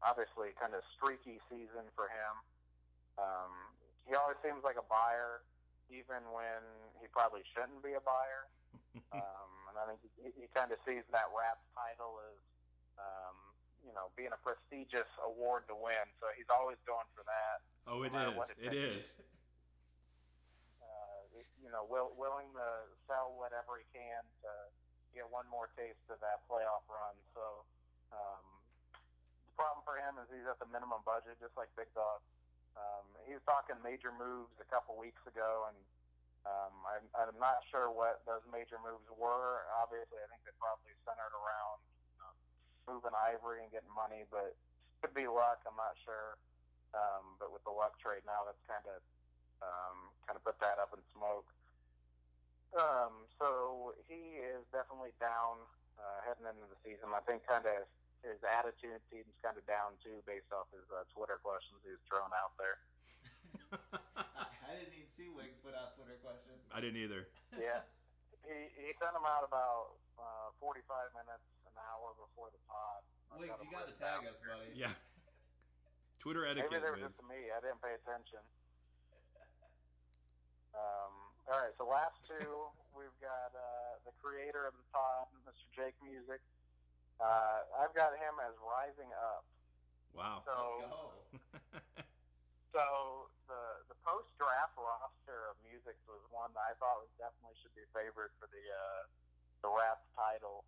obviously, 0.04 0.52
kind 0.60 0.76
of 0.76 0.84
streaky 0.92 1.40
season 1.48 1.88
for 1.96 2.12
him. 2.12 2.32
Um, 3.16 3.52
he 4.04 4.12
always 4.12 4.36
seems 4.44 4.60
like 4.60 4.76
a 4.76 4.84
buyer, 4.84 5.40
even 5.88 6.20
when 6.28 6.60
he 7.00 7.08
probably 7.08 7.40
shouldn't 7.56 7.80
be 7.80 7.96
a 7.96 8.04
buyer. 8.04 8.44
um, 9.16 9.50
and 9.72 9.76
I 9.80 9.84
think 9.88 10.04
he, 10.20 10.44
he 10.44 10.46
kind 10.52 10.68
of 10.68 10.78
sees 10.84 11.02
that 11.16 11.32
rap 11.32 11.58
title 11.72 12.20
as, 12.28 12.38
um, 13.00 13.36
you 13.80 13.92
know, 13.96 14.12
being 14.12 14.30
a 14.34 14.40
prestigious 14.44 15.08
award 15.24 15.64
to 15.72 15.74
win. 15.76 16.04
So 16.20 16.28
he's 16.36 16.48
always 16.52 16.76
going 16.84 17.08
for 17.16 17.24
that. 17.24 17.64
Oh, 17.88 18.04
it 18.04 18.12
No 18.12 18.36
is. 18.44 18.52
it 18.52 18.58
It 18.60 18.74
is. 18.76 19.16
uh, 20.80 21.20
you 21.64 21.70
know, 21.72 21.84
will, 21.88 22.12
willing 22.16 22.48
to 22.52 22.68
sell 23.08 23.32
whatever 23.40 23.80
he 23.80 23.86
can 23.92 24.22
to 24.44 24.52
get 25.14 25.30
one 25.30 25.46
more 25.48 25.70
taste 25.78 26.02
of 26.10 26.18
that 26.20 26.42
playoff 26.50 26.82
run. 26.90 27.14
So 27.32 27.62
um, 28.10 28.44
the 29.46 29.54
problem 29.54 29.86
for 29.86 29.96
him 29.96 30.18
is 30.20 30.26
he's 30.28 30.46
at 30.50 30.58
the 30.58 30.68
minimum 30.68 31.00
budget, 31.06 31.38
just 31.38 31.54
like 31.54 31.70
Big 31.78 31.88
Dog. 31.94 32.20
Um, 32.74 33.06
he 33.22 33.38
was 33.38 33.44
talking 33.46 33.78
major 33.86 34.10
moves 34.10 34.50
a 34.58 34.66
couple 34.66 34.98
weeks 34.98 35.22
ago, 35.30 35.70
and 35.70 35.78
um, 36.42 36.74
I'm, 36.84 37.06
I'm 37.14 37.38
not 37.38 37.62
sure 37.70 37.88
what 37.88 38.26
those 38.26 38.42
major 38.50 38.82
moves 38.82 39.06
were. 39.14 39.62
Obviously, 39.78 40.18
I 40.18 40.26
think 40.28 40.42
they 40.42 40.54
probably 40.58 40.90
centered 41.06 41.32
around 41.32 41.78
um, 42.18 42.34
moving 42.90 43.14
Ivory 43.14 43.62
and 43.62 43.70
getting 43.70 43.94
money, 43.94 44.26
but 44.28 44.58
could 45.00 45.14
be 45.14 45.30
luck. 45.30 45.62
I'm 45.64 45.78
not 45.78 45.94
sure. 46.02 46.36
Um, 46.94 47.38
but 47.42 47.50
with 47.50 47.62
the 47.66 47.74
luck 47.74 47.98
trade 47.98 48.22
now, 48.22 48.46
that's 48.46 48.62
kind 48.70 48.86
of 48.86 48.98
um, 49.62 49.96
kind 50.26 50.38
of 50.38 50.42
put 50.46 50.58
that 50.62 50.78
up 50.78 50.94
in 50.94 51.02
smoke. 51.14 51.46
Um, 52.74 53.30
so 53.38 53.94
he 54.10 54.42
is 54.42 54.66
definitely 54.74 55.14
down 55.22 55.62
uh, 55.94 56.18
heading 56.26 56.46
into 56.50 56.66
the 56.66 56.78
season. 56.82 57.14
I 57.14 57.22
think 57.22 57.46
kind 57.46 57.62
of 57.62 57.86
his 58.26 58.42
attitude 58.42 58.98
seems 59.14 59.30
kind 59.46 59.54
of 59.54 59.62
down 59.70 59.94
too, 60.02 60.18
based 60.26 60.50
off 60.50 60.66
his 60.74 60.82
uh, 60.90 61.06
Twitter 61.14 61.38
questions 61.38 61.78
he's 61.86 62.02
thrown 62.10 62.34
out 62.34 62.56
there. 62.58 62.78
I, 64.18 64.42
I 64.66 64.70
didn't 64.74 64.90
even 64.98 65.06
see 65.14 65.30
Wiggs 65.30 65.54
put 65.62 65.76
out 65.78 65.94
Twitter 65.94 66.18
questions. 66.18 66.58
I 66.74 66.82
didn't 66.82 66.98
either. 66.98 67.30
Yeah, 67.54 67.86
he 68.42 68.70
he 68.74 68.90
sent 68.98 69.14
them 69.14 69.22
out 69.28 69.46
about 69.46 69.94
uh, 70.18 70.50
45 70.58 70.82
minutes, 71.14 71.46
an 71.70 71.78
hour 71.78 72.10
before 72.18 72.50
the 72.50 72.58
pod. 72.66 73.06
I've 73.30 73.38
Wiggs, 73.38 73.54
got 73.54 73.62
you 73.62 73.70
'em 73.70 73.78
got 73.78 73.86
to 73.86 73.94
tag 73.94 74.26
down 74.26 74.34
us, 74.34 74.38
buddy. 74.42 74.74
Yeah. 74.74 74.90
Twitter 76.18 76.42
etiquette. 76.42 76.74
Maybe 76.74 76.80
etiquette, 76.80 76.82
they 76.82 76.90
were 76.90 76.98
Vince. 76.98 77.14
just 77.14 77.22
to 77.22 77.26
me. 77.30 77.40
I 77.54 77.58
didn't 77.62 77.78
pay 77.78 77.94
attention. 77.94 78.42
Um, 80.74 81.23
all 81.44 81.60
right, 81.60 81.74
so 81.76 81.84
last 81.84 82.16
two, 82.24 82.72
we've 82.96 83.18
got 83.20 83.52
uh, 83.52 84.00
the 84.08 84.14
creator 84.24 84.64
of 84.64 84.74
the 84.76 84.86
pod, 84.94 85.28
Mr. 85.44 85.66
Jake 85.76 85.98
Music. 86.00 86.40
Uh, 87.20 87.84
I've 87.84 87.92
got 87.92 88.16
him 88.16 88.40
as 88.42 88.56
rising 88.64 89.12
up. 89.14 89.44
Wow. 90.16 90.40
So, 90.46 90.54
Let's 90.54 90.88
go. 90.88 91.02
so 92.74 92.84
the 93.46 93.62
the 93.92 93.98
post 94.02 94.30
draft 94.40 94.74
roster 94.78 95.52
of 95.52 95.58
Music 95.66 95.98
was 96.08 96.22
one 96.32 96.50
that 96.56 96.64
I 96.64 96.72
thought 96.80 97.02
was 97.02 97.12
definitely 97.20 97.54
should 97.60 97.74
be 97.76 97.86
favored 97.92 98.32
for 98.40 98.48
the 98.48 98.64
uh, 98.64 99.02
the 99.66 99.70
rap 99.70 100.00
title. 100.16 100.64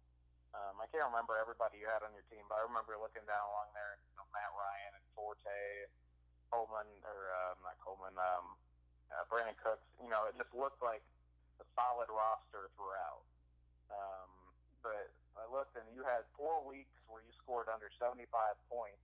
Um, 0.55 0.81
I 0.81 0.89
can't 0.89 1.05
remember 1.09 1.37
everybody 1.37 1.85
you 1.85 1.89
had 1.89 2.01
on 2.01 2.17
your 2.17 2.25
team, 2.33 2.45
but 2.49 2.57
I 2.61 2.65
remember 2.65 2.97
looking 2.97 3.25
down 3.29 3.45
along 3.53 3.77
there, 3.77 4.01
you 4.09 4.17
know, 4.17 4.25
Matt 4.33 4.49
Ryan 4.57 4.93
and 4.97 5.07
Forte, 5.13 5.61
Coleman 6.49 6.89
or 7.05 7.29
uh, 7.29 7.53
not 7.61 7.77
Coleman, 7.85 8.17
um, 8.17 8.57
uh, 9.13 9.25
Brandin 9.31 9.57
Cooks. 9.61 9.87
You 10.03 10.11
know, 10.11 10.27
it 10.31 10.35
just 10.39 10.53
looked 10.55 10.81
like 10.83 11.03
a 11.63 11.67
solid 11.75 12.11
roster 12.11 12.71
throughout. 12.75 13.25
Um, 13.91 14.31
but 14.83 15.11
I 15.39 15.45
looked, 15.51 15.77
and 15.77 15.87
you 15.95 16.03
had 16.07 16.27
four 16.35 16.63
weeks 16.65 16.95
where 17.07 17.23
you 17.23 17.33
scored 17.43 17.71
under 17.71 17.91
75 17.99 18.27
points. 18.71 19.03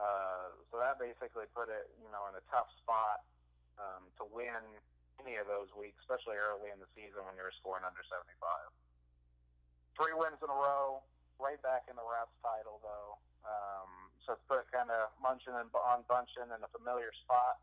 Uh, 0.00 0.56
so 0.72 0.80
that 0.80 0.96
basically 0.96 1.44
put 1.52 1.68
it, 1.68 1.92
you 2.00 2.08
know, 2.08 2.24
in 2.32 2.34
a 2.34 2.44
tough 2.48 2.72
spot 2.80 3.22
um, 3.76 4.08
to 4.16 4.24
win 4.32 4.62
any 5.20 5.36
of 5.36 5.46
those 5.46 5.68
weeks, 5.76 6.00
especially 6.02 6.40
early 6.40 6.72
in 6.72 6.80
the 6.80 6.88
season 6.96 7.22
when 7.28 7.36
you 7.36 7.44
were 7.44 7.54
scoring 7.60 7.84
under 7.84 8.00
75. 8.08 8.32
Three 9.94 10.16
wins 10.16 10.40
in 10.40 10.48
a 10.48 10.56
row, 10.56 11.04
right 11.36 11.60
back 11.60 11.86
in 11.92 11.94
the 11.94 12.06
refs 12.06 12.32
title 12.40 12.80
though. 12.80 13.20
Um, 13.44 13.90
so 14.24 14.38
it's 14.38 14.46
put 14.46 14.64
kind 14.70 14.88
of 14.88 15.12
Munchen 15.20 15.52
and 15.58 15.68
on 15.74 16.06
Bunchen 16.06 16.48
in 16.48 16.60
a 16.62 16.70
familiar 16.70 17.12
spot. 17.26 17.60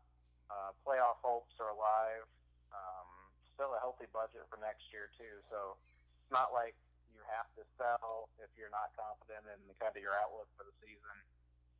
Uh, 0.50 0.74
playoff 0.82 1.22
hopes 1.22 1.54
are 1.62 1.70
alive. 1.70 2.26
Um, 2.74 3.08
still 3.54 3.70
a 3.70 3.80
healthy 3.80 4.10
budget 4.10 4.42
for 4.50 4.58
next 4.58 4.90
year 4.90 5.14
too, 5.14 5.38
so 5.46 5.78
it's 6.18 6.34
not 6.34 6.50
like 6.50 6.74
you 7.14 7.22
have 7.30 7.46
to 7.54 7.62
sell 7.78 8.26
if 8.42 8.50
you're 8.58 8.72
not 8.74 8.90
confident 8.98 9.46
in 9.46 9.58
the, 9.70 9.74
kind 9.78 9.94
of 9.94 10.02
your 10.02 10.18
outlook 10.18 10.50
for 10.58 10.66
the 10.66 10.74
season 10.82 11.16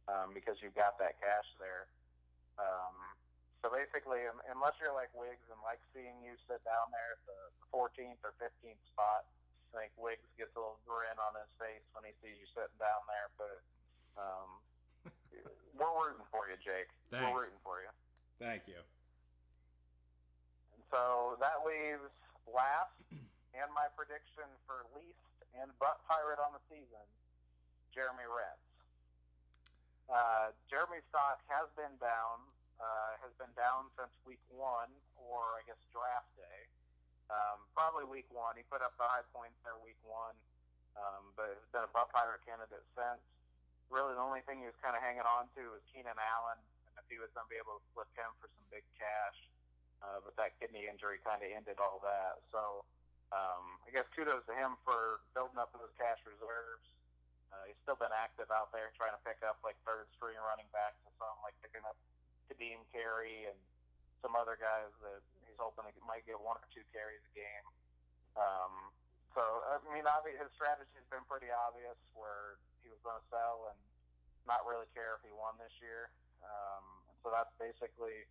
um, 0.06 0.30
because 0.30 0.58
you've 0.62 0.76
got 0.78 0.98
that 1.02 1.18
cash 1.18 1.48
there. 1.58 1.90
Um, 2.62 2.94
so 3.62 3.68
basically, 3.74 4.22
un- 4.24 4.44
unless 4.54 4.78
you're 4.78 4.94
like 4.94 5.10
Wiggs 5.18 5.46
and 5.50 5.58
like 5.66 5.82
seeing 5.90 6.14
you 6.22 6.38
sit 6.46 6.62
down 6.62 6.94
there 6.94 7.18
at 7.18 7.22
the, 7.26 7.38
the 7.58 7.66
14th 7.74 8.22
or 8.22 8.32
15th 8.38 8.82
spot, 8.94 9.26
I 9.74 9.86
think 9.86 9.92
Wiggs 9.98 10.26
gets 10.38 10.54
a 10.54 10.60
little 10.62 10.82
grin 10.86 11.14
on 11.18 11.34
his 11.38 11.50
face 11.58 11.84
when 11.94 12.06
he 12.06 12.14
sees 12.22 12.38
you 12.38 12.48
sitting 12.54 12.78
down 12.78 13.02
there. 13.06 13.28
But 13.34 13.58
um, 14.18 14.48
we're 15.78 15.94
rooting 15.94 16.26
for 16.30 16.46
you, 16.50 16.58
Jake. 16.62 16.90
Thanks. 17.10 17.24
We're 17.24 17.46
rooting 17.46 17.62
for 17.62 17.82
you. 17.82 17.92
Thank 18.40 18.64
you. 18.64 18.80
And 20.72 20.82
so 20.88 21.36
that 21.44 21.60
leaves 21.60 22.08
last 22.48 22.96
and 23.60 23.68
my 23.76 23.86
prediction 23.92 24.48
for 24.64 24.88
least 24.96 25.20
and 25.52 25.68
butt 25.76 26.00
pirate 26.08 26.40
on 26.40 26.56
the 26.56 26.62
season, 26.72 27.04
Jeremy 27.92 28.24
Renz. 28.24 28.64
Uh, 30.08 30.56
Jeremy's 30.72 31.04
stock 31.12 31.38
has 31.52 31.68
been 31.76 31.92
down, 32.00 32.42
uh, 32.80 33.20
has 33.20 33.30
been 33.36 33.52
down 33.54 33.92
since 33.94 34.10
week 34.24 34.42
one, 34.50 34.90
or 35.20 35.54
I 35.54 35.62
guess 35.68 35.78
draft 35.92 36.32
day. 36.34 36.60
Um, 37.30 37.62
probably 37.78 38.08
week 38.10 38.26
one. 38.34 38.58
He 38.58 38.66
put 38.66 38.82
up 38.82 38.96
the 38.98 39.06
high 39.06 39.22
points 39.30 39.54
there 39.62 39.78
week 39.86 40.00
one, 40.02 40.34
um, 40.98 41.30
but 41.38 41.54
has 41.54 41.68
been 41.70 41.86
a 41.86 41.92
butt 41.94 42.10
pirate 42.10 42.42
candidate 42.42 42.82
since. 42.98 43.22
Really, 43.86 44.18
the 44.18 44.22
only 44.22 44.42
thing 44.48 44.58
he 44.62 44.66
was 44.66 44.78
kind 44.82 44.98
of 44.98 45.02
hanging 45.02 45.26
on 45.26 45.46
to 45.54 45.62
was 45.70 45.82
Keenan 45.94 46.18
Allen, 46.18 46.58
he 47.10 47.18
was 47.18 47.28
going 47.34 47.44
to 47.44 47.52
be 47.52 47.58
able 47.58 47.82
to 47.82 47.84
flip 47.92 48.08
him 48.14 48.30
for 48.38 48.46
some 48.54 48.64
big 48.70 48.86
cash. 48.96 49.38
Uh, 50.00 50.22
but 50.24 50.32
that 50.40 50.56
kidney 50.56 50.88
injury 50.88 51.20
kind 51.20 51.44
of 51.44 51.50
ended 51.52 51.76
all 51.76 52.00
that. 52.00 52.40
So 52.48 52.88
um, 53.34 53.76
I 53.84 53.92
guess 53.92 54.08
kudos 54.16 54.46
to 54.48 54.54
him 54.56 54.80
for 54.86 55.20
building 55.36 55.60
up 55.60 55.74
those 55.76 55.92
cash 56.00 56.18
reserves. 56.24 56.86
Uh, 57.50 57.66
he's 57.66 57.76
still 57.82 57.98
been 57.98 58.14
active 58.14 58.48
out 58.54 58.70
there 58.70 58.94
trying 58.94 59.12
to 59.12 59.22
pick 59.26 59.42
up 59.42 59.58
like 59.66 59.76
third 59.82 60.06
string 60.14 60.38
running 60.38 60.70
backs 60.70 61.02
and 61.02 61.12
something 61.18 61.42
like 61.42 61.58
picking 61.60 61.82
up 61.82 61.98
Ka'Deem 62.46 62.80
Carey 62.94 63.50
and 63.50 63.58
some 64.22 64.38
other 64.38 64.54
guys 64.56 64.94
that 65.02 65.20
he's 65.44 65.58
hoping 65.58 65.84
he 65.90 66.00
might 66.06 66.24
get 66.24 66.38
one 66.38 66.56
or 66.56 66.68
two 66.70 66.86
carries 66.94 67.20
a 67.26 67.32
game. 67.34 67.66
Um, 68.38 68.94
so 69.34 69.42
I 69.42 69.78
mean, 69.90 70.06
obvi- 70.06 70.38
his 70.38 70.50
strategy 70.54 70.94
has 70.94 71.08
been 71.10 71.26
pretty 71.26 71.50
obvious, 71.50 71.98
where 72.14 72.58
he 72.82 72.90
was 72.90 72.98
going 73.02 73.18
to 73.18 73.26
sell 73.30 73.70
and 73.70 73.78
not 74.46 74.66
really 74.66 74.86
care 74.94 75.18
if 75.18 75.22
he 75.22 75.32
won 75.34 75.54
this 75.58 75.74
year. 75.82 76.10
Um, 76.42 76.99
so 77.22 77.32
that's 77.32 77.52
basically 77.60 78.24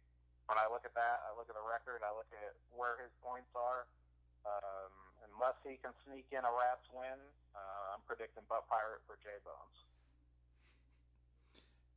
when 0.49 0.57
I 0.57 0.65
look 0.69 0.85
at 0.85 0.93
that. 0.97 1.25
I 1.29 1.33
look 1.37 1.49
at 1.49 1.57
the 1.57 1.65
record. 1.65 2.01
I 2.01 2.09
look 2.13 2.29
at 2.33 2.57
where 2.73 2.97
his 2.97 3.13
points 3.21 3.53
are. 3.53 3.85
Um, 4.47 4.91
unless 5.29 5.59
he 5.61 5.77
can 5.77 5.91
sneak 6.07 6.25
in 6.31 6.41
a 6.41 6.51
Rats 6.51 6.89
win, 6.89 7.19
uh, 7.53 7.93
I'm 7.93 8.01
predicting 8.09 8.43
Butt 8.49 8.65
Pirate 8.65 9.03
for 9.05 9.19
J 9.21 9.29
Bones. 9.45 9.85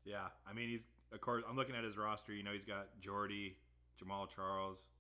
Yeah, 0.05 0.35
I 0.45 0.53
mean 0.53 0.69
he's 0.69 0.87
of 1.15 1.21
course 1.21 1.45
I'm 1.49 1.57
looking 1.57 1.77
at 1.79 1.85
his 1.85 1.97
roster. 1.97 2.35
You 2.35 2.43
know 2.43 2.53
he's 2.53 2.67
got 2.67 2.91
Jordy, 3.01 3.57
Jamaal 3.97 4.29
Charles, 4.29 4.91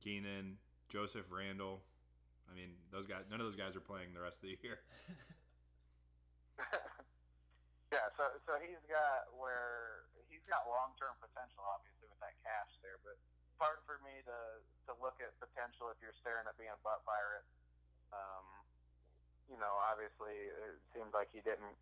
Keenan, 0.00 0.56
Joseph 0.88 1.26
Randle. 1.30 1.82
I 2.50 2.54
mean 2.54 2.70
those 2.92 3.06
guys. 3.06 3.26
None 3.28 3.40
of 3.40 3.46
those 3.46 3.58
guys 3.58 3.74
are 3.74 3.82
playing 3.82 4.14
the 4.14 4.22
rest 4.22 4.38
of 4.38 4.48
the 4.48 4.56
year. 4.62 4.78
yeah, 7.92 8.06
so 8.16 8.30
so 8.46 8.54
he's 8.62 8.82
got 8.86 9.30
where 9.34 10.06
he's 10.06 10.07
got 10.48 10.64
long 10.66 10.96
term 10.96 11.14
potential, 11.20 11.60
obviously 11.62 12.08
with 12.08 12.20
that 12.24 12.34
cash 12.42 12.72
there, 12.80 12.98
but 13.04 13.20
hard 13.60 13.78
for 13.84 14.00
me 14.02 14.14
to 14.24 14.38
to 14.88 14.92
look 15.04 15.20
at 15.20 15.34
potential 15.36 15.92
if 15.92 15.98
you're 16.00 16.16
staring 16.24 16.48
at 16.48 16.56
being 16.56 16.72
a 16.72 16.80
butt 16.80 17.04
pirate. 17.04 17.44
Um, 18.08 18.46
you 19.52 19.60
know, 19.60 19.76
obviously 19.84 20.32
it 20.48 20.80
seems 20.96 21.12
like 21.12 21.28
he 21.32 21.44
didn't 21.44 21.76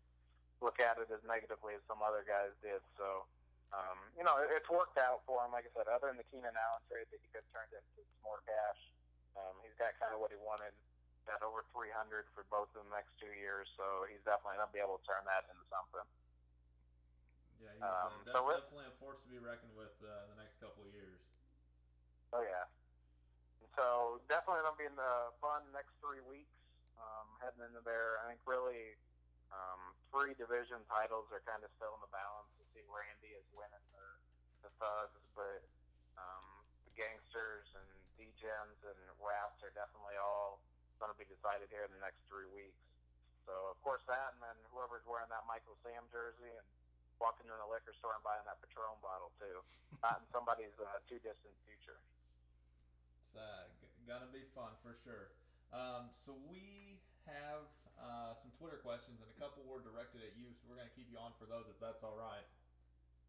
look 0.59 0.83
at 0.83 0.99
it 0.99 1.07
as 1.07 1.23
negatively 1.23 1.77
as 1.77 1.83
some 1.87 2.03
other 2.03 2.27
guys 2.27 2.51
did. 2.59 2.83
So, 2.99 3.23
um, 3.71 3.99
you 4.17 4.27
know, 4.27 4.35
it, 4.43 4.51
it's 4.51 4.67
worked 4.67 4.99
out 4.99 5.23
for 5.23 5.39
him. 5.45 5.55
Like 5.55 5.69
I 5.69 5.71
said, 5.71 5.87
other 5.87 6.11
than 6.11 6.19
the 6.19 6.27
Keenan 6.27 6.51
Allen 6.51 6.83
trade 6.91 7.07
that 7.13 7.19
he 7.21 7.27
could 7.31 7.47
have 7.47 7.53
turned 7.55 7.71
into 7.71 8.03
some 8.03 8.23
more 8.25 8.43
cash, 8.43 8.81
um, 9.39 9.55
he's 9.63 9.75
got 9.79 9.95
kind 10.01 10.11
of 10.11 10.19
what 10.19 10.33
he 10.33 10.39
wanted. 10.41 10.73
Got 11.27 11.43
over 11.43 11.67
300 11.75 11.91
for 12.31 12.47
both 12.47 12.71
of 12.71 12.87
the 12.87 12.91
next 12.95 13.11
two 13.19 13.31
years, 13.35 13.67
so 13.75 14.07
he's 14.07 14.23
definitely 14.23 14.63
going 14.63 14.71
to 14.71 14.75
be 14.75 14.79
able 14.79 14.95
to 14.95 15.03
turn 15.03 15.27
that 15.27 15.43
into 15.51 15.63
something. 15.67 16.07
Yeah, 17.61 17.73
he's 17.73 17.83
Um, 17.83 18.13
uh, 18.29 18.33
so 18.33 18.39
definitely 18.53 18.87
a 18.89 18.95
force 19.01 19.19
to 19.21 19.29
be 19.29 19.39
reckoned 19.41 19.73
with 19.73 19.93
uh, 20.03 20.29
the 20.31 20.37
next 20.37 20.57
couple 20.61 20.85
of 20.85 20.91
years. 20.93 21.19
Oh 22.33 22.43
yeah. 22.43 22.67
So 23.77 24.19
definitely 24.27 24.65
gonna 24.65 24.77
be 24.77 24.89
in 24.89 24.97
the 24.97 25.33
fun 25.41 25.63
next 25.73 25.93
three 26.01 26.21
weeks. 26.25 26.53
Um, 26.97 27.27
heading 27.41 27.61
into 27.61 27.81
there, 27.85 28.17
I 28.25 28.33
think 28.33 28.41
really 28.49 28.97
um, 29.53 29.93
three 30.09 30.33
division 30.33 30.81
titles 30.89 31.29
are 31.29 31.45
kind 31.45 31.61
of 31.61 31.69
still 31.77 31.93
in 31.93 32.01
the 32.01 32.09
balance. 32.09 32.49
To 32.57 32.63
see 32.73 32.83
Randy 32.89 33.37
is 33.37 33.45
winning 33.53 33.85
the, 33.93 34.07
the 34.65 34.71
thugs, 34.81 35.21
but 35.37 35.61
um, 36.17 36.45
the 36.89 36.93
gangsters 36.97 37.69
and 37.77 37.89
D-gens 38.17 38.81
and 38.81 38.99
Raps 39.21 39.61
are 39.61 39.73
definitely 39.77 40.17
all 40.17 40.57
going 40.97 41.13
to 41.13 41.19
be 41.21 41.29
decided 41.29 41.69
here 41.69 41.85
in 41.85 41.93
the 41.93 42.01
next 42.01 42.17
three 42.25 42.49
weeks. 42.49 42.81
So 43.45 43.53
of 43.69 43.77
course 43.85 44.01
that, 44.09 44.33
and 44.35 44.41
then 44.41 44.57
whoever's 44.73 45.05
wearing 45.05 45.29
that 45.29 45.45
Michael 45.45 45.77
Sam 45.85 46.01
jersey 46.09 46.49
and 46.49 46.67
walking 47.19 47.49
into 47.49 47.57
the 47.57 47.69
liquor 47.69 47.93
store 47.97 48.13
and 48.17 48.23
buying 48.23 48.43
that 48.45 48.61
Patron 48.61 48.97
bottle 49.01 49.33
too, 49.41 49.61
not 50.01 50.21
in 50.21 50.25
somebody's 50.29 50.73
uh, 50.77 51.01
too 51.09 51.17
distant 51.25 51.53
future. 51.65 51.97
It's 53.21 53.33
uh, 53.33 53.67
g- 53.81 53.89
gonna 54.05 54.29
be 54.29 54.45
fun 54.53 54.77
for 54.85 54.93
sure. 55.01 55.33
Um, 55.73 56.09
so 56.13 56.37
we 56.47 57.01
have 57.27 57.67
uh, 57.99 58.31
some 58.37 58.53
Twitter 58.55 58.79
questions, 58.79 59.19
and 59.19 59.27
a 59.27 59.37
couple 59.41 59.65
were 59.67 59.81
directed 59.83 60.23
at 60.23 60.37
you. 60.37 60.53
So 60.55 60.69
we're 60.69 60.79
gonna 60.79 60.93
keep 60.93 61.09
you 61.11 61.17
on 61.19 61.33
for 61.41 61.49
those, 61.49 61.65
if 61.67 61.77
that's 61.81 62.05
all 62.05 62.15
right. 62.15 62.45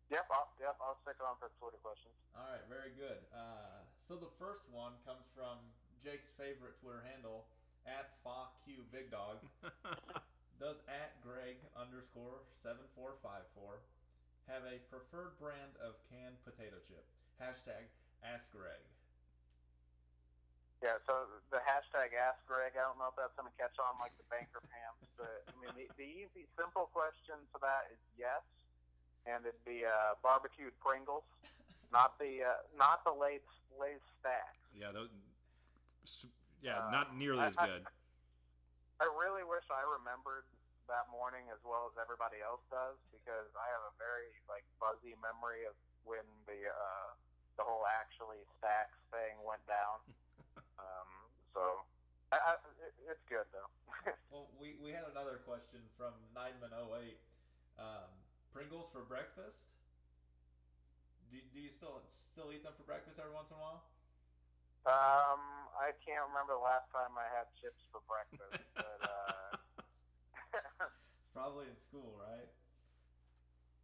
Yep, 0.09 0.25
I'll, 0.33 0.49
yep, 0.57 0.77
I'll 0.81 0.97
stick 1.05 1.21
on 1.21 1.37
for 1.37 1.53
Twitter 1.61 1.77
questions. 1.85 2.17
All 2.33 2.41
right, 2.49 2.65
very 2.73 2.97
good. 2.97 3.21
Uh, 3.29 3.85
so 4.09 4.17
the 4.17 4.33
first 4.41 4.65
one 4.73 4.97
comes 5.05 5.29
from 5.37 5.61
Jake's 6.01 6.33
favorite 6.41 6.81
Twitter 6.81 7.05
handle 7.05 7.45
at 7.85 8.17
FAQ 8.25 8.89
Big 8.89 9.13
Dog. 9.13 9.45
Does 10.59 10.83
at 10.91 11.15
Greg 11.23 11.63
underscore 11.79 12.43
seven 12.59 12.83
four 12.99 13.15
five 13.23 13.47
four 13.55 13.79
have 14.51 14.67
a 14.67 14.83
preferred 14.91 15.39
brand 15.39 15.79
of 15.79 15.95
canned 16.11 16.35
potato 16.43 16.83
chip? 16.91 17.07
Hashtag 17.39 17.87
Ask 18.27 18.51
Greg. 18.51 18.83
Yeah, 20.83 20.99
so 21.07 21.27
the 21.55 21.63
hashtag 21.63 22.15
Ask 22.15 22.43
Greg, 22.47 22.75
I 22.75 22.83
don't 22.87 22.99
know 22.99 23.11
if 23.11 23.19
that's 23.19 23.35
going 23.39 23.47
to 23.51 23.55
catch 23.59 23.75
on 23.79 23.99
like 24.03 24.15
the 24.19 24.27
banker 24.31 24.63
pants, 24.67 25.07
but 25.19 25.47
I 25.47 25.55
mean, 25.63 25.75
the, 25.79 25.87
the 25.99 26.07
easy, 26.07 26.47
simple 26.59 26.91
question 26.91 27.39
to 27.55 27.57
that 27.63 27.91
is 27.95 27.99
yes, 28.19 28.43
and 29.27 29.43
it'd 29.47 29.59
be 29.67 29.83
uh, 29.87 30.19
barbecued 30.23 30.75
Pringles, 30.83 31.27
not 31.95 32.19
the 32.19 32.43
uh, 32.47 32.63
not 32.75 33.03
the 33.07 33.15
Lay's 33.15 33.47
Lay's 33.79 34.03
stacks. 34.19 34.59
yeah, 34.75 34.91
those, 34.91 35.11
yeah, 36.63 36.83
Uh, 36.87 36.91
not 36.91 37.15
nearly 37.15 37.43
as 37.47 37.55
I- 37.59 37.67
good. 37.67 37.83
I 37.87 37.91
really 39.07 39.47
wish 39.47 39.67
I 39.71 39.87
remembered 39.87 40.49
that 40.91 41.07
morning 41.13 41.47
as 41.53 41.61
well 41.63 41.87
as 41.87 41.95
everybody 42.01 42.41
else 42.41 42.65
does 42.73 42.97
because 43.13 43.53
I 43.55 43.67
have 43.71 43.85
a 43.93 43.95
very 44.01 44.33
like 44.49 44.65
fuzzy 44.81 45.15
memory 45.21 45.69
of 45.69 45.77
when 46.03 46.25
the 46.49 46.59
uh, 46.67 47.09
the 47.61 47.63
whole 47.63 47.85
actually 48.01 48.41
stacks 48.59 48.99
thing 49.13 49.39
went 49.45 49.63
down. 49.69 50.01
um, 50.83 51.11
so 51.53 51.85
I, 52.33 52.37
I, 52.41 52.53
it, 52.83 52.95
it's 53.15 53.25
good 53.29 53.47
though. 53.55 53.71
Well, 54.33 54.49
we, 54.61 54.77
we 54.81 54.93
had 54.93 55.05
another 55.09 55.41
question 55.45 55.81
from 55.97 56.13
Nineman08. 56.37 57.17
Um, 57.81 58.13
Pringles 58.53 58.89
for 58.93 59.05
breakfast? 59.05 59.69
Do, 61.31 61.37
do 61.53 61.61
you 61.61 61.71
still 61.71 62.01
still 62.33 62.53
eat 62.53 62.63
them 62.63 62.73
for 62.77 62.85
breakfast 62.85 63.19
every 63.21 63.33
once 63.33 63.51
in 63.51 63.57
a 63.57 63.61
while? 63.61 63.85
Um, 64.87 65.69
I 65.75 65.93
can't 66.05 66.29
remember 66.29 66.55
the 66.55 66.65
last 66.65 66.91
time 66.93 67.19
I 67.19 67.27
had 67.29 67.47
chips 67.61 67.83
for 67.91 68.01
breakfast, 68.07 68.61
but 68.77 69.01
uh, 69.03 69.57
Probably 71.33 71.69
in 71.69 71.77
school, 71.77 72.17
right? 72.19 72.49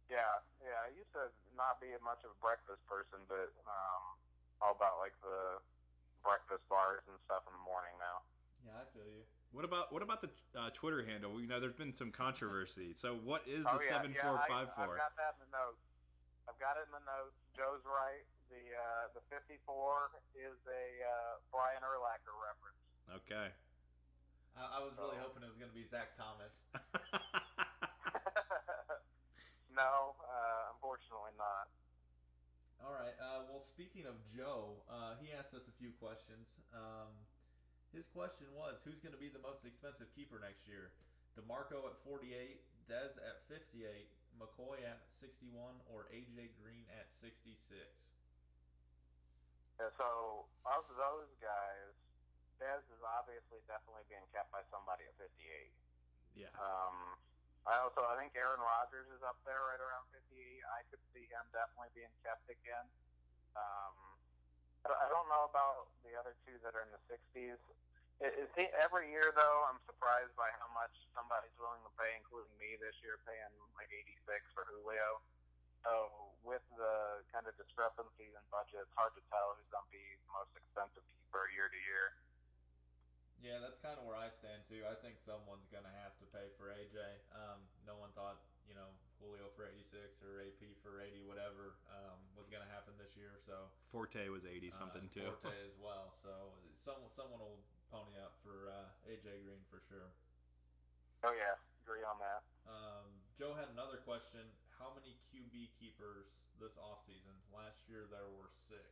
yeah, 0.09 0.39
yeah. 0.61 0.85
I 0.85 0.89
used 0.93 1.11
to 1.13 1.33
not 1.55 1.81
be 1.81 1.89
much 2.03 2.23
of 2.23 2.31
a 2.31 2.39
breakfast 2.41 2.85
person, 2.85 3.25
but 3.27 3.53
um, 3.65 4.03
all 4.61 4.73
about 4.75 4.97
like 4.99 5.17
the 5.21 5.61
breakfast 6.23 6.67
bars 6.69 7.01
and 7.07 7.17
stuff 7.25 7.43
in 7.47 7.53
the 7.53 7.59
morning 7.65 7.93
now. 7.99 8.25
Yeah, 8.65 8.81
I 8.81 8.85
feel 8.85 9.05
you. 9.05 9.23
What 9.51 9.65
about 9.65 9.93
what 9.93 10.01
about 10.01 10.21
the 10.21 10.31
uh, 10.57 10.69
Twitter 10.71 11.05
handle? 11.05 11.39
You 11.39 11.47
know, 11.47 11.59
there's 11.59 11.73
been 11.73 11.93
some 11.93 12.11
controversy. 12.11 12.93
So 12.97 13.15
what 13.15 13.47
is 13.47 13.65
Oh 13.65 13.73
the 13.73 13.79
yeah, 13.79 14.01
seven 14.01 14.13
yeah. 14.13 14.21
four 14.21 14.37
I, 14.37 14.47
five 14.47 14.67
I've 14.69 14.97
got 14.97 15.15
that 15.17 15.35
in 15.39 15.49
the 15.49 15.51
notes. 15.57 15.81
I've 16.47 16.59
got 16.59 16.77
it 16.77 16.85
in 16.87 16.93
the 16.93 16.99
notes. 17.05 17.37
Joe's 17.55 17.83
right. 17.85 18.25
The 18.49 18.63
uh, 18.75 19.11
the 19.17 19.23
54 19.33 19.57
is 20.37 20.57
a 20.67 20.85
uh, 21.01 21.41
Brian 21.51 21.81
Urlacher 21.81 22.35
reference. 22.37 22.83
Okay. 23.23 23.49
I, 24.55 24.79
I 24.79 24.83
was 24.85 24.95
really 24.95 25.17
hoping 25.19 25.43
it 25.43 25.49
was 25.51 25.59
going 25.59 25.71
to 25.71 25.75
be 25.75 25.83
Zach 25.83 26.15
Thomas. 26.15 26.65
No, 29.75 30.15
uh, 30.23 30.71
unfortunately 30.71 31.35
not. 31.35 31.67
All 32.79 32.95
right. 32.95 33.11
Uh, 33.19 33.43
well, 33.51 33.59
speaking 33.59 34.07
of 34.07 34.15
Joe, 34.23 34.79
uh, 34.87 35.19
he 35.19 35.35
asked 35.35 35.51
us 35.51 35.67
a 35.67 35.75
few 35.75 35.91
questions. 35.99 36.47
Um, 36.71 37.11
his 37.91 38.07
question 38.07 38.47
was, 38.55 38.79
who's 38.87 39.03
going 39.03 39.11
to 39.11 39.19
be 39.19 39.27
the 39.27 39.43
most 39.43 39.67
expensive 39.67 40.07
keeper 40.15 40.39
next 40.39 40.63
year? 40.63 40.95
DeMarco 41.35 41.83
at 41.91 41.99
48, 42.07 42.63
Dez 42.87 43.19
at 43.19 43.43
58, 43.51 44.07
McCoy 44.39 44.79
at 44.87 45.03
61, 45.11 45.75
or 45.91 46.07
AJ 46.07 46.55
Green 46.55 46.87
at 46.95 47.11
66? 47.11 47.59
Yeah, 49.75 49.91
so 49.99 50.47
of 50.63 50.87
those 50.95 51.31
guys, 51.43 51.93
Dez 52.57 52.83
is 52.87 53.01
obviously 53.03 53.59
definitely 53.67 54.07
being 54.07 54.23
kept 54.31 54.47
by 54.55 54.63
somebody 54.71 55.03
at 55.03 55.15
58. 55.19 55.35
Yeah. 56.35 56.51
Um, 56.55 57.19
I 57.67 57.81
also 57.81 58.05
I 58.05 58.15
think 58.15 58.37
Aaron 58.37 58.61
Rodgers 58.61 59.09
is 59.11 59.19
up 59.25 59.41
there 59.43 59.59
right 59.67 59.81
around 59.81 60.07
58. 60.13 60.31
I 60.69 60.85
could 60.87 61.01
see 61.11 61.25
him 61.27 61.43
definitely 61.51 61.91
being 61.97 62.13
kept 62.23 62.45
again. 62.47 62.87
Um, 63.57 63.95
I 64.85 65.09
don't 65.09 65.25
know 65.27 65.49
about 65.49 65.89
the 66.05 66.13
other 66.13 66.37
two 66.45 66.55
that 66.61 66.77
are 66.77 66.85
in 66.85 66.93
the 66.93 67.01
60s. 67.09 67.57
It, 68.21 68.31
it, 68.37 68.71
every 68.79 69.09
year 69.11 69.33
though, 69.33 69.65
I'm 69.67 69.81
surprised 69.89 70.31
by 70.37 70.47
how 70.61 70.69
much 70.77 70.93
somebody's 71.17 71.55
willing 71.57 71.81
to 71.83 71.91
pay, 71.97 72.15
including 72.21 72.53
me 72.61 72.77
this 72.79 72.95
year, 73.01 73.17
paying 73.25 73.55
like 73.75 73.89
86 73.91 74.23
for 74.53 74.63
Julio. 74.69 75.19
So 75.85 75.93
with 76.41 76.65
the 76.73 77.21
kind 77.29 77.45
of 77.45 77.53
discrepancies 77.61 78.33
in 78.33 78.43
budget, 78.49 78.81
it's 78.81 78.97
hard 78.97 79.13
to 79.13 79.21
tell 79.29 79.53
who's 79.53 79.69
going 79.69 79.85
to 79.85 79.93
be 79.93 80.01
the 80.01 80.33
most 80.33 80.49
expensive 80.57 81.05
keeper 81.13 81.45
year 81.53 81.69
to 81.69 81.79
year. 81.85 82.17
Yeah, 83.37 83.61
that's 83.61 83.77
kind 83.77 84.01
of 84.01 84.09
where 84.09 84.17
I 84.17 84.33
stand 84.33 84.65
too. 84.65 84.81
I 84.89 84.97
think 84.97 85.21
someone's 85.21 85.69
going 85.69 85.85
to 85.85 85.95
have 86.01 86.17
to 86.17 86.25
pay 86.33 86.49
for 86.57 86.73
AJ. 86.73 86.97
Um, 87.37 87.61
no 87.85 87.93
one 88.01 88.09
thought, 88.17 88.41
you 88.65 88.73
know, 88.73 88.89
Julio 89.21 89.53
for 89.53 89.69
86 89.69 90.25
or 90.25 90.41
AP 90.41 90.57
for 90.81 90.97
80, 90.97 91.21
whatever, 91.29 91.77
um, 91.93 92.17
was 92.33 92.49
going 92.49 92.65
to 92.65 92.71
happen 92.73 92.97
this 92.97 93.13
year. 93.13 93.37
So 93.45 93.69
Forte 93.93 94.25
was 94.33 94.49
80 94.49 94.73
something 94.73 95.05
uh, 95.05 95.13
too. 95.13 95.29
Forte 95.37 95.53
as 95.69 95.77
well. 95.77 96.17
So 96.25 96.57
someone 96.81 97.13
someone 97.13 97.37
will 97.37 97.61
pony 97.93 98.17
up 98.17 98.41
for 98.41 98.73
uh, 98.73 98.89
AJ 99.05 99.45
Green 99.45 99.61
for 99.69 99.85
sure. 99.85 100.09
Oh 101.21 101.33
yeah, 101.37 101.53
agree 101.85 102.01
on 102.01 102.17
that. 102.17 102.41
Um, 102.65 103.05
Joe 103.37 103.53
had 103.53 103.69
another 103.69 104.01
question. 104.01 104.49
How 104.79 104.91
many 104.91 105.15
QB 105.31 105.71
keepers 105.79 106.27
this 106.59 106.75
offseason? 106.75 107.35
Last 107.51 107.87
year 107.87 108.07
there 108.11 108.27
were 108.35 108.51
six. 108.67 108.83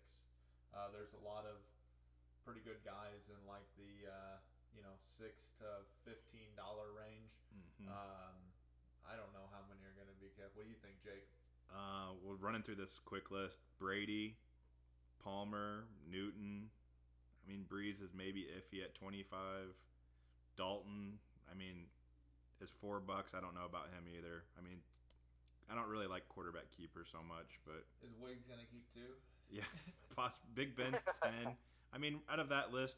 Uh, 0.72 0.90
there's 0.90 1.14
a 1.14 1.24
lot 1.24 1.44
of 1.46 1.60
pretty 2.48 2.64
good 2.64 2.80
guys 2.84 3.24
in 3.32 3.40
like 3.48 3.68
the 3.76 4.08
uh, 4.08 4.36
you 4.72 4.82
know 4.84 4.96
six 5.20 5.52
to 5.60 5.84
fifteen 6.08 6.52
dollar 6.56 6.92
range. 6.96 7.32
Mm-hmm. 7.52 7.92
Um, 7.92 8.36
I 9.04 9.20
don't 9.20 9.32
know 9.36 9.48
how 9.52 9.64
many 9.68 9.84
are 9.84 9.96
going 9.96 10.10
to 10.10 10.20
be 10.24 10.32
kept. 10.40 10.56
What 10.56 10.66
do 10.66 10.72
you 10.72 10.80
think, 10.80 11.00
Jake? 11.04 11.28
Uh, 11.72 12.16
we're 12.24 12.40
running 12.40 12.64
through 12.64 12.80
this 12.80 13.00
quick 13.04 13.32
list: 13.32 13.60
Brady, 13.80 14.40
Palmer, 15.20 15.88
Newton. 16.08 16.72
I 17.44 17.44
mean, 17.52 17.68
Brees 17.68 18.00
is 18.00 18.16
maybe 18.16 18.48
iffy 18.52 18.84
at 18.84 18.96
twenty 18.96 19.24
five. 19.24 19.76
Dalton. 20.56 21.20
I 21.50 21.58
mean, 21.58 21.90
is 22.62 22.72
four 22.72 23.00
bucks. 23.00 23.34
I 23.36 23.42
don't 23.42 23.54
know 23.54 23.66
about 23.68 23.92
him 23.92 24.06
either. 24.08 24.46
I 24.58 24.62
mean, 24.62 24.80
I 25.72 25.76
don't 25.76 25.88
really 25.88 26.08
like 26.08 26.28
quarterback 26.30 26.70
keepers 26.76 27.08
so 27.12 27.20
much, 27.26 27.60
but 27.66 27.84
is 28.04 28.14
Wiggs 28.20 28.46
gonna 28.48 28.68
keep 28.68 28.86
two? 28.94 29.16
Yeah, 29.50 29.68
Big 30.56 30.76
Ben's 30.76 31.02
ten. 31.24 31.56
I 31.94 31.98
mean, 31.98 32.20
out 32.26 32.40
of 32.40 32.50
that 32.50 32.74
list, 32.74 32.98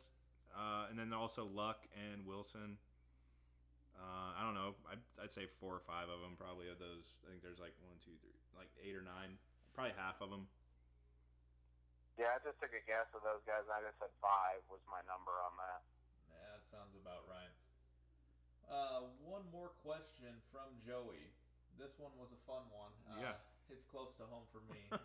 uh, 0.55 0.87
and 0.89 0.97
then 0.97 1.11
also 1.13 1.45
Luck 1.45 1.83
and 1.93 2.25
Wilson. 2.25 2.79
Uh, 3.95 4.35
I 4.35 4.43
don't 4.43 4.55
know. 4.59 4.75
I'd, 4.91 4.99
I'd, 5.23 5.31
say 5.31 5.47
four 5.47 5.71
or 5.71 5.79
five 5.79 6.11
of 6.11 6.19
them 6.19 6.35
probably 6.35 6.67
of 6.67 6.83
those. 6.83 7.15
I 7.23 7.31
think 7.31 7.39
there's 7.39 7.63
like 7.63 7.71
one, 7.79 7.95
two, 8.03 8.11
three, 8.19 8.35
like 8.51 8.67
eight 8.83 8.91
or 8.91 8.99
nine. 8.99 9.39
Probably 9.71 9.95
half 9.95 10.19
of 10.19 10.27
them. 10.27 10.51
Yeah, 12.19 12.35
I 12.35 12.43
just 12.43 12.59
took 12.59 12.75
a 12.75 12.83
guess 12.83 13.07
of 13.15 13.23
those 13.23 13.43
guys. 13.47 13.63
I 13.71 13.83
just 13.87 13.95
said 13.99 14.11
five 14.19 14.63
was 14.67 14.83
my 14.91 14.99
number 15.07 15.31
on 15.47 15.55
that. 15.59 15.79
Yeah, 16.27 16.59
that 16.59 16.63
sounds 16.67 16.95
about 16.95 17.23
right. 17.27 17.55
Uh, 18.67 19.07
one 19.23 19.47
more 19.51 19.71
question 19.83 20.31
from 20.51 20.75
Joey. 20.83 21.31
This 21.75 21.95
one 21.99 22.11
was 22.15 22.31
a 22.31 22.41
fun 22.47 22.63
one. 22.71 22.93
Uh, 23.07 23.31
yeah. 23.31 23.71
It's 23.71 23.85
close 23.85 24.15
to 24.21 24.25
home 24.27 24.47
for 24.51 24.63
me. 24.71 24.89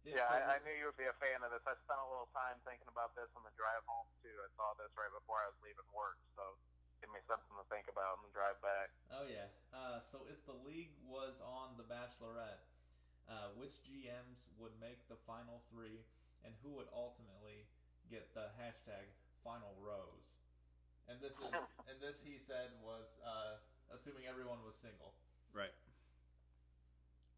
Uh, 0.00 0.16
yeah, 0.16 0.26
I, 0.32 0.56
I, 0.56 0.64
knew 0.64 0.72
you 0.72 0.88
would 0.88 0.96
be 0.96 1.06
a 1.06 1.14
fan 1.20 1.44
of 1.44 1.52
this. 1.52 1.60
I 1.68 1.76
spent 1.76 2.00
a 2.00 2.08
little 2.08 2.32
time 2.32 2.56
thinking 2.64 2.88
about 2.88 3.12
this 3.12 3.28
on 3.36 3.44
the 3.44 3.52
drive 3.52 3.84
home, 3.84 4.08
too. 4.24 4.32
I 4.32 4.48
saw 4.56 4.72
this 4.80 4.88
right 4.96 5.12
before 5.12 5.38
I 5.44 5.52
was 5.52 5.60
leaving 5.60 5.86
work, 5.92 6.16
so 6.34 6.56
give 7.04 7.12
me 7.12 7.20
something 7.28 7.52
to 7.52 7.62
think 7.68 7.84
about 7.86 8.16
on 8.16 8.24
the 8.24 8.32
drive 8.32 8.56
back. 8.64 8.96
Oh, 9.12 9.28
yeah. 9.28 9.52
Uh, 9.70 10.00
so 10.00 10.24
if 10.24 10.40
the 10.48 10.56
league 10.66 10.96
was 11.04 11.44
on 11.44 11.76
The 11.76 11.84
Bachelorette, 11.84 12.64
uh, 13.28 13.52
which 13.60 13.84
GMs 13.84 14.48
would 14.56 14.72
make 14.80 15.04
the 15.06 15.20
final 15.28 15.62
three, 15.68 16.02
and 16.42 16.56
who 16.64 16.74
would 16.80 16.88
ultimately 16.96 17.68
get 18.08 18.32
the 18.32 18.50
hashtag 18.56 19.12
final 19.44 19.76
rose? 19.78 20.40
And 21.06 21.20
this 21.20 21.36
is, 21.38 21.52
and 21.92 21.96
this 22.00 22.18
he 22.24 22.40
said 22.40 22.72
was 22.80 23.20
uh, 23.20 23.60
assuming 23.94 24.26
everyone 24.26 24.58
was 24.66 24.78
single. 24.78 25.14
Right. 25.52 25.74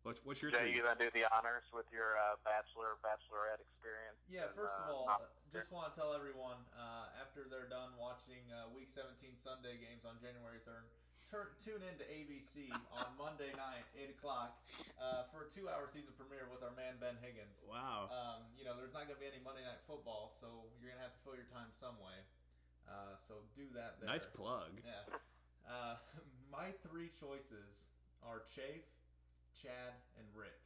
What's, 0.02 0.18
what's 0.26 0.42
your 0.42 0.50
Jay, 0.50 0.74
you 0.74 0.82
gonna 0.82 0.98
do 0.98 1.14
the 1.14 1.30
honors 1.30 1.70
with 1.70 1.86
your 1.94 2.18
uh, 2.18 2.34
bachelor 2.42 2.98
bachelorette 3.06 3.62
experience? 3.62 4.18
Yeah. 4.26 4.50
And, 4.50 4.58
first 4.58 4.74
of 4.74 4.90
uh, 4.90 4.94
all, 4.94 5.06
not- 5.06 5.30
just 5.54 5.70
want 5.70 5.86
to 5.86 5.94
tell 5.94 6.10
everyone 6.10 6.58
uh, 6.74 7.22
after 7.22 7.46
they're 7.46 7.70
done 7.70 7.94
watching 7.94 8.42
uh, 8.50 8.66
Week 8.74 8.90
17 8.90 9.38
Sunday 9.38 9.78
games 9.78 10.02
on 10.02 10.18
January 10.18 10.58
3rd, 10.66 10.90
tur- 11.30 11.54
tune 11.62 11.86
in 11.86 11.94
to 12.02 12.04
ABC 12.08 12.66
on 12.98 13.14
Monday 13.14 13.54
night, 13.54 13.86
eight 13.94 14.10
o'clock, 14.10 14.58
uh, 14.98 15.30
for 15.30 15.46
a 15.46 15.48
two-hour 15.48 15.86
season 15.86 16.10
premiere 16.18 16.50
with 16.50 16.66
our 16.66 16.74
man 16.74 16.98
Ben 16.98 17.14
Higgins. 17.22 17.62
Wow. 17.62 18.10
Um, 18.10 18.42
you 18.58 18.66
know, 18.66 18.74
there's 18.74 18.96
not 18.96 19.06
going 19.06 19.14
to 19.14 19.22
be 19.22 19.30
any 19.30 19.38
Monday 19.44 19.62
night 19.62 19.86
football, 19.86 20.34
so 20.34 20.66
you're 20.82 20.90
going 20.90 20.98
to 20.98 21.06
have 21.06 21.14
to 21.14 21.22
fill 21.22 21.38
your 21.38 21.46
time 21.52 21.70
some 21.78 21.94
way. 22.02 22.26
Uh, 22.90 23.14
so 23.22 23.38
do 23.54 23.70
that. 23.78 24.02
There. 24.02 24.10
nice 24.10 24.26
plug. 24.26 24.74
Yeah. 24.82 25.06
Uh, 26.52 26.56
my 26.60 26.68
three 26.84 27.08
choices 27.16 27.88
are 28.20 28.44
Chafe, 28.54 28.84
Chad, 29.56 29.96
and 30.20 30.26
Rick. 30.36 30.60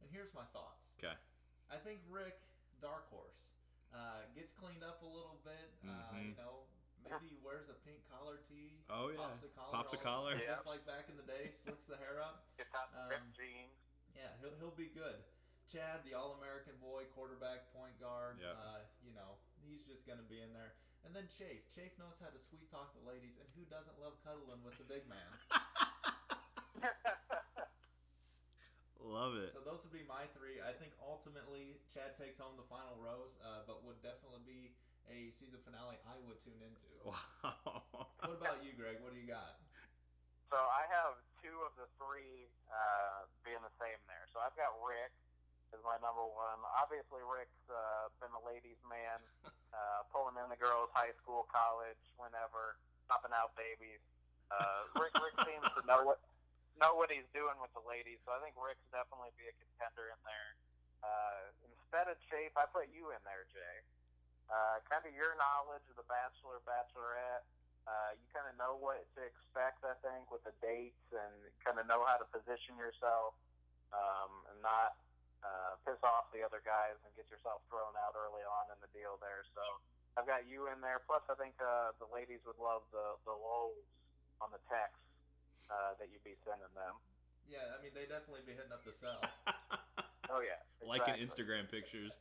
And 0.00 0.10
here's 0.10 0.30
my 0.34 0.46
thoughts. 0.54 0.86
Okay. 0.98 1.14
I 1.70 1.76
think 1.82 1.98
Rick, 2.10 2.38
dark 2.80 3.10
horse, 3.10 3.38
uh, 3.94 4.22
gets 4.34 4.52
cleaned 4.54 4.82
up 4.86 5.02
a 5.02 5.10
little 5.10 5.38
bit. 5.44 5.68
Uh, 5.82 5.90
Mhm. 6.14 6.30
you 6.30 6.34
know, 6.38 6.66
maybe 7.02 7.28
he 7.28 7.38
wears 7.42 7.68
a 7.68 7.74
pink 7.86 8.02
collar 8.10 8.38
tee. 8.48 8.78
Oh, 8.90 9.08
yeah. 9.08 9.16
Pops 9.18 9.42
a 9.42 9.48
collar. 9.48 9.72
Pops 9.72 9.92
a 9.92 9.96
all- 9.96 10.02
collar. 10.02 10.34
Yeah. 10.36 10.54
Just 10.56 10.66
like 10.66 10.86
back 10.86 11.08
in 11.08 11.16
the 11.16 11.22
day, 11.26 11.52
slicks 11.62 11.86
the 11.86 11.96
hair 11.96 12.20
up. 12.22 12.46
Get 12.56 12.66
out 12.74 12.92
the 12.92 13.16
Um, 13.16 13.32
jeans. 13.32 13.78
Yeah, 14.14 14.36
he'll, 14.40 14.54
he'll 14.58 14.70
be 14.76 14.88
good. 14.88 15.24
Chad, 15.72 16.04
the 16.04 16.12
All 16.14 16.34
American 16.34 16.76
boy, 16.78 17.06
quarterback, 17.14 17.72
point 17.72 17.98
guard. 17.98 18.38
Yep. 18.38 18.56
Uh, 18.56 18.80
you 19.02 19.12
know, 19.12 19.38
he's 19.64 19.82
just 19.86 20.04
going 20.06 20.18
to 20.18 20.24
be 20.24 20.40
in 20.42 20.52
there. 20.52 20.74
And 21.02 21.10
then 21.12 21.26
Chafe. 21.28 21.66
Chafe 21.74 21.92
knows 21.98 22.16
how 22.22 22.30
to 22.30 22.40
sweet 22.40 22.70
talk 22.70 22.94
the 22.94 23.04
ladies, 23.04 23.36
and 23.36 23.48
who 23.58 23.66
doesn't 23.68 23.98
love 24.00 24.16
cuddling 24.22 24.62
with 24.62 24.78
the 24.78 24.86
big 24.86 25.04
man? 25.10 25.30
Love 29.02 29.34
it. 29.36 29.50
so 29.52 29.60
those 29.60 29.82
would 29.82 29.92
be 29.92 30.06
my 30.06 30.30
three. 30.32 30.62
I 30.62 30.72
think 30.72 30.94
ultimately 31.02 31.82
Chad 31.90 32.14
takes 32.16 32.38
home 32.38 32.54
the 32.54 32.64
final 32.70 32.94
rose, 33.02 33.34
uh, 33.42 33.66
but 33.66 33.82
would 33.82 33.98
definitely 34.00 34.40
be 34.46 34.60
a 35.10 35.28
season 35.34 35.58
finale 35.66 35.98
I 36.06 36.16
would 36.24 36.38
tune 36.42 36.62
into. 36.62 36.86
Wow. 37.02 38.06
What 38.22 38.38
about 38.38 38.62
you, 38.62 38.70
Greg? 38.78 39.02
What 39.02 39.10
do 39.10 39.18
you 39.18 39.26
got? 39.26 39.58
So 40.54 40.54
I 40.54 40.86
have 40.86 41.18
two 41.42 41.58
of 41.66 41.74
the 41.74 41.90
three 41.98 42.46
uh, 42.70 43.26
being 43.42 43.58
the 43.58 43.74
same 43.82 43.98
there. 44.06 44.22
So 44.30 44.38
I've 44.38 44.54
got 44.54 44.70
Rick 44.78 45.10
as 45.74 45.82
my 45.82 45.98
number 45.98 46.22
one. 46.22 46.62
Obviously, 46.78 47.18
Rick's 47.26 47.66
uh, 47.66 48.14
been 48.22 48.30
a 48.30 48.42
ladies' 48.46 48.78
man, 48.86 49.18
uh, 49.72 50.04
pulling 50.12 50.36
in 50.36 50.48
the 50.52 50.60
girls, 50.60 50.92
high 50.92 51.12
school, 51.20 51.48
college, 51.48 52.00
whenever, 52.20 52.76
popping 53.08 53.32
out 53.32 53.56
babies. 53.56 54.00
Uh, 54.52 54.88
Rick, 55.00 55.16
Rick 55.16 55.36
seems 55.48 55.64
to 55.76 55.82
know 55.88 56.04
what 56.04 56.20
know 56.80 56.96
what 56.96 57.12
he's 57.12 57.28
doing 57.36 57.56
with 57.60 57.72
the 57.76 57.84
ladies, 57.84 58.16
so 58.24 58.32
I 58.32 58.40
think 58.40 58.56
Rick's 58.56 58.84
definitely 58.88 59.32
be 59.36 59.44
a 59.44 59.54
contender 59.60 60.08
in 60.08 60.20
there. 60.24 60.50
Uh, 61.04 61.52
instead 61.68 62.08
of 62.08 62.16
Chafe, 62.32 62.54
I 62.56 62.64
put 62.72 62.88
you 62.90 63.12
in 63.12 63.20
there, 63.28 63.44
Jay. 63.52 63.76
Uh, 64.48 64.80
kind 64.88 65.04
of 65.04 65.12
your 65.12 65.36
knowledge 65.36 65.84
of 65.92 65.96
the 66.00 66.08
Bachelor, 66.08 66.60
Bachelorette. 66.64 67.44
Uh, 67.84 68.14
you 68.14 68.24
kind 68.30 68.46
of 68.46 68.54
know 68.56 68.78
what 68.78 69.02
to 69.18 69.20
expect, 69.20 69.82
I 69.82 69.96
think, 70.00 70.30
with 70.30 70.44
the 70.46 70.54
dates 70.62 71.02
and 71.10 71.34
kind 71.60 71.76
of 71.76 71.84
know 71.90 72.06
how 72.06 72.16
to 72.16 72.26
position 72.30 72.78
yourself 72.78 73.34
um, 73.90 74.32
and 74.52 74.58
not 74.62 74.96
uh, 75.42 75.76
piss 75.86 75.98
off 76.06 76.30
the 76.30 76.40
other 76.46 76.62
guys 76.64 76.96
and 77.04 77.10
get 77.18 77.26
yourself 77.30 77.62
thrown 77.68 77.92
out 78.00 78.14
early 78.16 78.42
on 78.46 78.70
in 78.72 78.78
the 78.82 78.90
deal 78.94 79.18
there. 79.22 79.42
So 79.54 79.62
I've 80.18 80.26
got 80.26 80.46
you 80.46 80.70
in 80.70 80.78
there. 80.80 81.02
Plus, 81.06 81.22
I 81.30 81.34
think 81.38 81.54
uh, 81.62 81.92
the 81.98 82.08
ladies 82.10 82.42
would 82.46 82.58
love 82.62 82.82
the 82.94 83.18
the 83.28 83.34
lulls 83.34 83.82
on 84.42 84.50
the 84.54 84.62
text 84.70 85.02
uh, 85.70 85.94
that 85.98 86.10
you'd 86.10 86.24
be 86.26 86.34
sending 86.46 86.70
them. 86.74 86.94
Yeah, 87.50 87.74
I 87.74 87.82
mean 87.82 87.92
they 87.94 88.06
definitely 88.06 88.46
be 88.46 88.54
hitting 88.54 88.72
up 88.74 88.82
the 88.86 88.94
cell. 88.94 89.20
Oh 90.30 90.40
yeah, 90.40 90.64
Liking 90.80 91.20
exactly. 91.20 91.44
Instagram 91.44 91.68
pictures. 91.68 92.16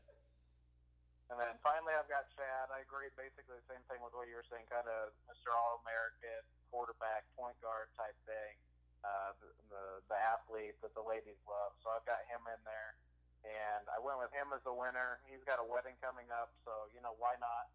And 1.32 1.39
then 1.39 1.55
finally, 1.63 1.95
I've 1.95 2.11
got 2.11 2.28
Chad. 2.36 2.67
I 2.76 2.84
agree 2.84 3.07
basically 3.15 3.55
the 3.55 3.69
same 3.72 3.80
thing 3.88 4.03
with 4.03 4.11
what 4.11 4.28
you 4.28 4.36
were 4.36 4.43
saying, 4.51 4.67
kind 4.67 4.84
of 4.84 5.15
Mr. 5.32 5.55
All 5.55 5.80
American 5.88 6.43
quarterback, 6.74 7.24
point 7.39 7.55
guard 7.63 7.88
type 7.95 8.17
thing. 8.28 8.59
uh, 9.07 9.32
the, 9.39 9.47
the 9.72 9.84
the 10.11 10.17
athlete 10.19 10.76
that 10.84 10.91
the 10.91 11.05
ladies 11.07 11.39
love. 11.47 11.72
So 11.80 11.88
I've 11.95 12.03
got 12.03 12.19
him 12.28 12.43
in 12.51 12.59
there, 12.67 12.99
and 13.46 13.84
I 13.89 13.98
went 14.02 14.22
with 14.22 14.34
him 14.34 14.54
as 14.54 14.62
the 14.64 14.74
winner. 14.74 15.22
He's 15.30 15.42
got 15.44 15.58
a 15.58 15.66
wedding 15.66 15.98
coming 16.02 16.30
up, 16.30 16.54
so 16.66 16.89
you 16.94 17.02
know 17.02 17.18
why 17.18 17.38
not 17.42 17.70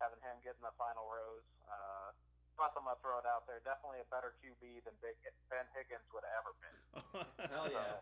having 0.00 0.20
him 0.20 0.36
get 0.44 0.56
in 0.60 0.64
the 0.64 0.74
final 0.76 1.08
rose. 1.08 1.48
Uh, 1.64 2.12
plus, 2.56 2.72
I'm 2.76 2.84
gonna 2.84 3.00
throw 3.00 3.20
it 3.20 3.28
out 3.28 3.48
there. 3.48 3.60
Definitely 3.64 4.04
a 4.04 4.08
better 4.12 4.36
QB 4.40 4.84
than 4.84 4.94
Big 5.00 5.16
Ben 5.48 5.66
Higgins 5.76 6.04
would 6.12 6.24
have 6.24 6.36
ever 6.40 6.52
been. 6.60 6.78
Hell 7.52 7.68
yeah. 7.72 8.00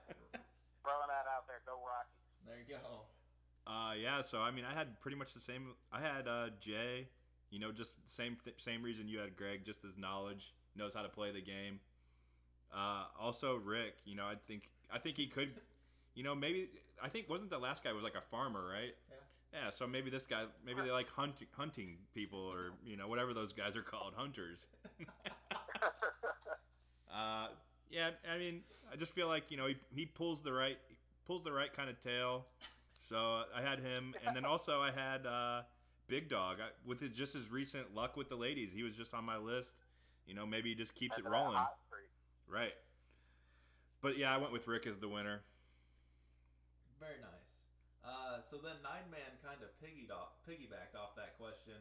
Throwing 0.83 1.11
that 1.11 1.27
out 1.31 1.47
there. 1.47 1.62
Go 1.65 1.79
Rockies. 1.81 2.25
There 2.47 2.59
you 2.61 2.69
go. 2.69 3.09
Uh, 3.67 3.95
yeah. 3.97 4.23
So 4.23 4.43
I 4.43 4.51
mean, 4.51 4.65
I 4.67 4.75
had 4.75 4.99
pretty 5.01 5.17
much 5.17 5.35
the 5.35 5.43
same. 5.43 5.75
I 5.91 6.01
had 6.01 6.27
uh, 6.29 6.55
Jay. 6.61 7.09
You 7.51 7.61
know, 7.61 7.71
just 7.71 7.95
same 8.11 8.37
th- 8.43 8.59
same 8.59 8.83
reason 8.83 9.07
you 9.07 9.19
had 9.19 9.37
Greg. 9.37 9.65
Just 9.65 9.83
his 9.83 9.97
knowledge, 9.97 10.53
knows 10.75 10.95
how 10.95 11.03
to 11.03 11.09
play 11.09 11.31
the 11.31 11.43
game. 11.43 11.79
Uh, 12.75 13.05
also 13.19 13.55
Rick. 13.57 13.99
You 14.05 14.17
know, 14.17 14.25
I 14.25 14.35
think 14.47 14.69
I 14.93 14.99
think 14.99 15.17
he 15.17 15.27
could. 15.27 15.55
You 16.15 16.23
know, 16.23 16.35
maybe 16.35 16.69
I 17.03 17.09
think 17.09 17.29
wasn't 17.29 17.51
the 17.51 17.59
last 17.59 17.83
guy 17.85 17.93
was 17.93 18.05
like 18.05 18.15
a 18.15 18.21
farmer, 18.21 18.65
right? 18.71 18.95
Yeah. 19.11 19.62
Yeah. 19.65 19.71
So 19.71 19.87
maybe 19.87 20.11
this 20.11 20.27
guy, 20.27 20.45
maybe 20.65 20.81
they 20.83 20.91
like 20.91 21.09
hunting 21.09 21.49
hunting 21.53 21.97
people 22.15 22.39
or 22.39 22.73
you 22.85 22.97
know 22.97 23.09
whatever 23.09 23.35
those 23.35 23.53
guys 23.53 23.77
are 23.77 23.83
called, 23.83 24.15
hunters. 24.17 24.69
Uh, 27.15 27.47
yeah, 27.91 28.11
I 28.29 28.39
mean, 28.39 28.62
I 28.93 28.97
just 28.97 29.15
feel 29.15 29.29
like 29.29 29.51
you 29.51 29.57
know 29.57 29.67
he, 29.69 29.77
he 29.95 30.07
pulls 30.07 30.43
the 30.43 30.53
right 30.53 30.79
pulls 31.27 31.45
the 31.45 31.53
right 31.53 31.73
kind 31.73 31.89
of 31.89 32.01
tail. 32.01 32.47
So 33.01 33.43
I 33.55 33.62
had 33.62 33.79
him, 33.79 34.15
and 34.27 34.35
then 34.35 34.45
also 34.45 34.81
I 34.81 34.91
had 34.91 35.27
uh, 35.27 35.62
Big 36.09 36.29
Dog 36.29 36.57
I, 36.61 36.69
with 36.87 37.01
his, 37.01 37.11
just 37.11 37.35
his 37.35 37.51
recent 37.51 37.95
luck 37.95 38.17
with 38.17 38.29
the 38.29 38.37
ladies. 38.37 38.73
He 38.73 38.83
was 38.83 38.97
just 38.97 39.15
on 39.15 39.25
my 39.25 39.37
list. 39.37 39.75
You 40.27 40.35
know, 40.35 40.47
maybe 40.47 40.71
he 40.71 40.75
just 40.75 40.95
keeps 40.95 41.19
it 41.19 41.25
rolling. 41.25 41.59
Right. 42.49 42.73
But 44.01 44.19
yeah, 44.19 44.35
I 44.35 44.39
went 44.39 44.53
with 44.53 44.67
Rick 44.67 44.87
as 44.87 44.99
the 44.99 45.09
winner. 45.09 45.43
Very 47.05 47.20
nice. 47.20 47.52
Uh, 48.00 48.40
so 48.40 48.57
then 48.57 48.80
Nine 48.80 49.05
Man 49.12 49.36
kind 49.44 49.61
of 49.61 49.68
piggied 49.76 50.09
off, 50.09 50.40
piggybacked 50.48 50.96
off 50.96 51.12
that 51.20 51.36
question 51.36 51.76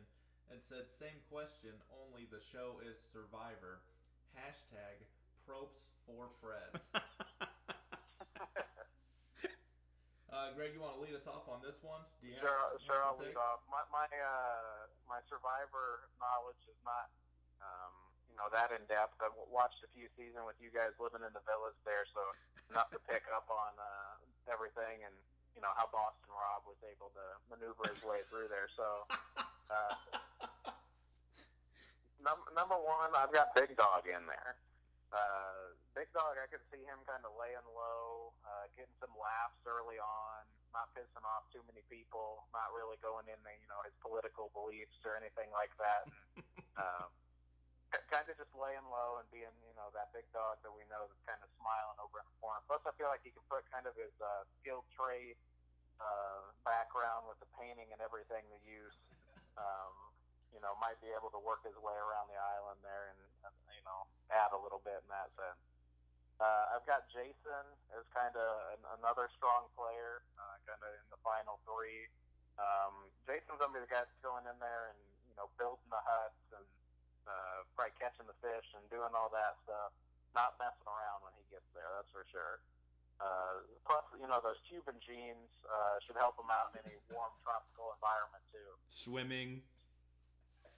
and 0.51 0.59
said, 0.59 0.91
"Same 0.91 1.23
question, 1.31 1.71
only 1.95 2.27
the 2.27 2.43
show 2.43 2.83
is 2.83 2.99
Survivor." 2.99 3.79
Hashtag 4.35 5.07
Propes 5.47 5.87
for 6.03 6.27
Prez. 6.43 6.75
uh, 10.33 10.51
Greg, 10.59 10.75
you 10.75 10.83
want 10.83 10.99
to 10.99 11.01
lead 11.05 11.15
us 11.15 11.23
off 11.23 11.47
on 11.47 11.63
this 11.63 11.79
one? 11.79 12.03
Do 12.19 12.27
you 12.27 12.35
have, 12.43 12.43
Sure, 12.43 12.75
you 12.75 12.83
sure. 12.83 12.99
I'll 12.99 13.15
lead 13.15 13.39
off. 13.39 13.63
My 13.71 13.87
my 13.95 14.11
uh, 14.11 14.91
my 15.07 15.23
Survivor 15.31 16.11
knowledge 16.19 16.59
is 16.67 16.79
not, 16.83 17.07
um, 17.63 17.95
you 18.27 18.35
know, 18.35 18.51
that 18.51 18.75
in 18.75 18.83
depth. 18.91 19.15
I've 19.23 19.39
watched 19.47 19.87
a 19.87 19.89
few 19.95 20.11
seasons 20.19 20.43
with 20.43 20.59
you 20.59 20.67
guys 20.67 20.91
living 20.99 21.23
in 21.23 21.31
the 21.31 21.45
village 21.47 21.79
there, 21.87 22.03
so 22.11 22.19
enough 22.75 22.91
to 22.91 22.99
pick 23.07 23.23
up 23.31 23.47
on 23.47 23.71
uh, 23.79 24.12
everything 24.51 25.03
and 25.05 25.15
you 25.53 25.61
know 25.61 25.71
how 25.77 25.85
Boston 25.91 26.33
Rob 26.33 26.65
was 26.65 26.79
able 26.87 27.13
to 27.13 27.25
maneuver 27.47 27.85
his 27.91 28.01
way 28.03 28.25
through 28.29 28.49
there. 28.49 28.67
So. 28.73 29.07
Uh, 29.73 29.95
num- 32.23 32.49
number 32.55 32.79
one, 32.79 33.11
I've 33.13 33.31
got 33.35 33.51
Big 33.53 33.75
Dog 33.75 34.07
in 34.07 34.23
there. 34.25 34.55
Uh, 35.13 35.75
Big 35.93 36.09
Dog, 36.15 36.39
I 36.41 36.49
could 36.49 36.63
see 36.73 36.81
him 36.81 36.97
kind 37.05 37.21
of 37.21 37.37
laying 37.37 37.67
low, 37.75 38.33
uh, 38.47 38.65
getting 38.73 38.95
some 38.97 39.13
laughs 39.13 39.61
early 39.69 40.01
on, 40.01 40.41
not 40.73 40.89
pissing 40.97 41.21
off 41.21 41.45
too 41.53 41.61
many 41.69 41.85
people, 41.85 42.49
not 42.49 42.73
really 42.73 42.97
going 42.97 43.29
into 43.29 43.51
you 43.61 43.69
know 43.69 43.77
his 43.85 43.93
political 44.01 44.49
beliefs 44.57 44.97
or 45.05 45.13
anything 45.13 45.53
like 45.53 45.69
that. 45.77 46.09
And, 46.09 46.41
um, 46.81 47.09
kind 48.09 48.25
of 48.25 48.35
just 48.37 48.53
laying 48.57 48.85
low 48.89 49.21
and 49.21 49.27
being 49.29 49.53
you 49.69 49.75
know 49.77 49.93
that 49.93 50.09
big 50.15 50.25
dog 50.33 50.57
that 50.65 50.73
we 50.73 50.81
know 50.89 51.05
that's 51.05 51.25
kind 51.29 51.41
of 51.41 51.49
smiling 51.61 51.97
over 52.01 52.21
in 52.21 52.25
the 52.25 52.37
corner. 52.41 52.61
Plus, 52.65 52.81
I 52.89 52.91
feel 52.97 53.09
like 53.09 53.21
he 53.21 53.29
can 53.29 53.45
put 53.45 53.65
kind 53.69 53.85
of 53.85 53.93
his 53.93 54.13
uh, 54.17 54.45
skilled 54.61 54.87
trade 54.93 55.37
uh, 56.01 56.49
background 56.65 57.29
with 57.29 57.37
the 57.43 57.49
painting 57.59 57.89
and 57.93 58.01
everything 58.01 58.43
to 58.49 58.57
use. 58.65 58.97
Um, 59.53 59.93
you 60.53 60.61
know, 60.61 60.77
might 60.77 61.01
be 61.01 61.09
able 61.17 61.33
to 61.33 61.41
work 61.41 61.65
his 61.65 61.73
way 61.81 61.97
around 61.97 62.29
the 62.29 62.37
island 62.37 62.77
there 62.85 63.09
and, 63.09 63.21
uh, 63.41 63.49
you 63.73 63.81
know, 63.89 64.05
add 64.29 64.53
a 64.53 64.59
little 64.61 64.85
bit 64.85 65.01
in 65.01 65.09
that 65.09 65.33
sense. 65.33 65.57
Uh, 66.37 66.77
I've 66.77 66.85
got 66.85 67.09
Jason 67.09 67.65
as 67.93 68.05
kind 68.13 68.33
of 68.37 68.49
an, 68.77 68.81
another 69.01 69.33
strong 69.33 69.65
player, 69.73 70.21
uh, 70.37 70.57
kind 70.69 70.77
of 70.77 70.89
in 70.93 71.07
the 71.09 71.21
final 71.25 71.57
three. 71.65 72.05
Um, 72.61 73.09
Jason's 73.25 73.57
gonna 73.57 73.73
be 73.73 73.81
the 73.81 73.89
guy 73.89 74.05
that's 74.05 74.21
going 74.21 74.45
in 74.45 74.57
there 74.61 74.93
and 74.93 74.99
you 75.25 75.33
know 75.37 75.49
building 75.57 75.89
the 75.89 76.01
huts 76.05 76.45
and 76.53 76.65
uh, 77.27 77.65
probably 77.75 77.95
catching 77.99 78.27
the 78.27 78.37
fish 78.43 78.67
and 78.75 78.83
doing 78.91 79.11
all 79.15 79.31
that 79.31 79.59
stuff. 79.63 79.91
Not 80.33 80.57
messing 80.57 80.89
around 80.89 81.21
when 81.21 81.33
he 81.37 81.45
gets 81.53 81.67
there, 81.77 81.85
that's 81.93 82.09
for 82.09 82.25
sure. 82.33 82.63
Uh, 83.21 83.61
plus, 83.85 84.01
you 84.17 84.25
know, 84.25 84.41
those 84.41 84.57
Cuban 84.65 84.97
genes 85.05 85.53
uh, 85.69 86.01
should 86.01 86.17
help 86.17 86.35
him 86.41 86.49
out 86.49 86.73
in 86.73 86.81
any 86.83 86.97
warm 87.13 87.31
tropical 87.45 87.93
environment 87.93 88.43
too. 88.49 88.69
Swimming. 88.89 89.61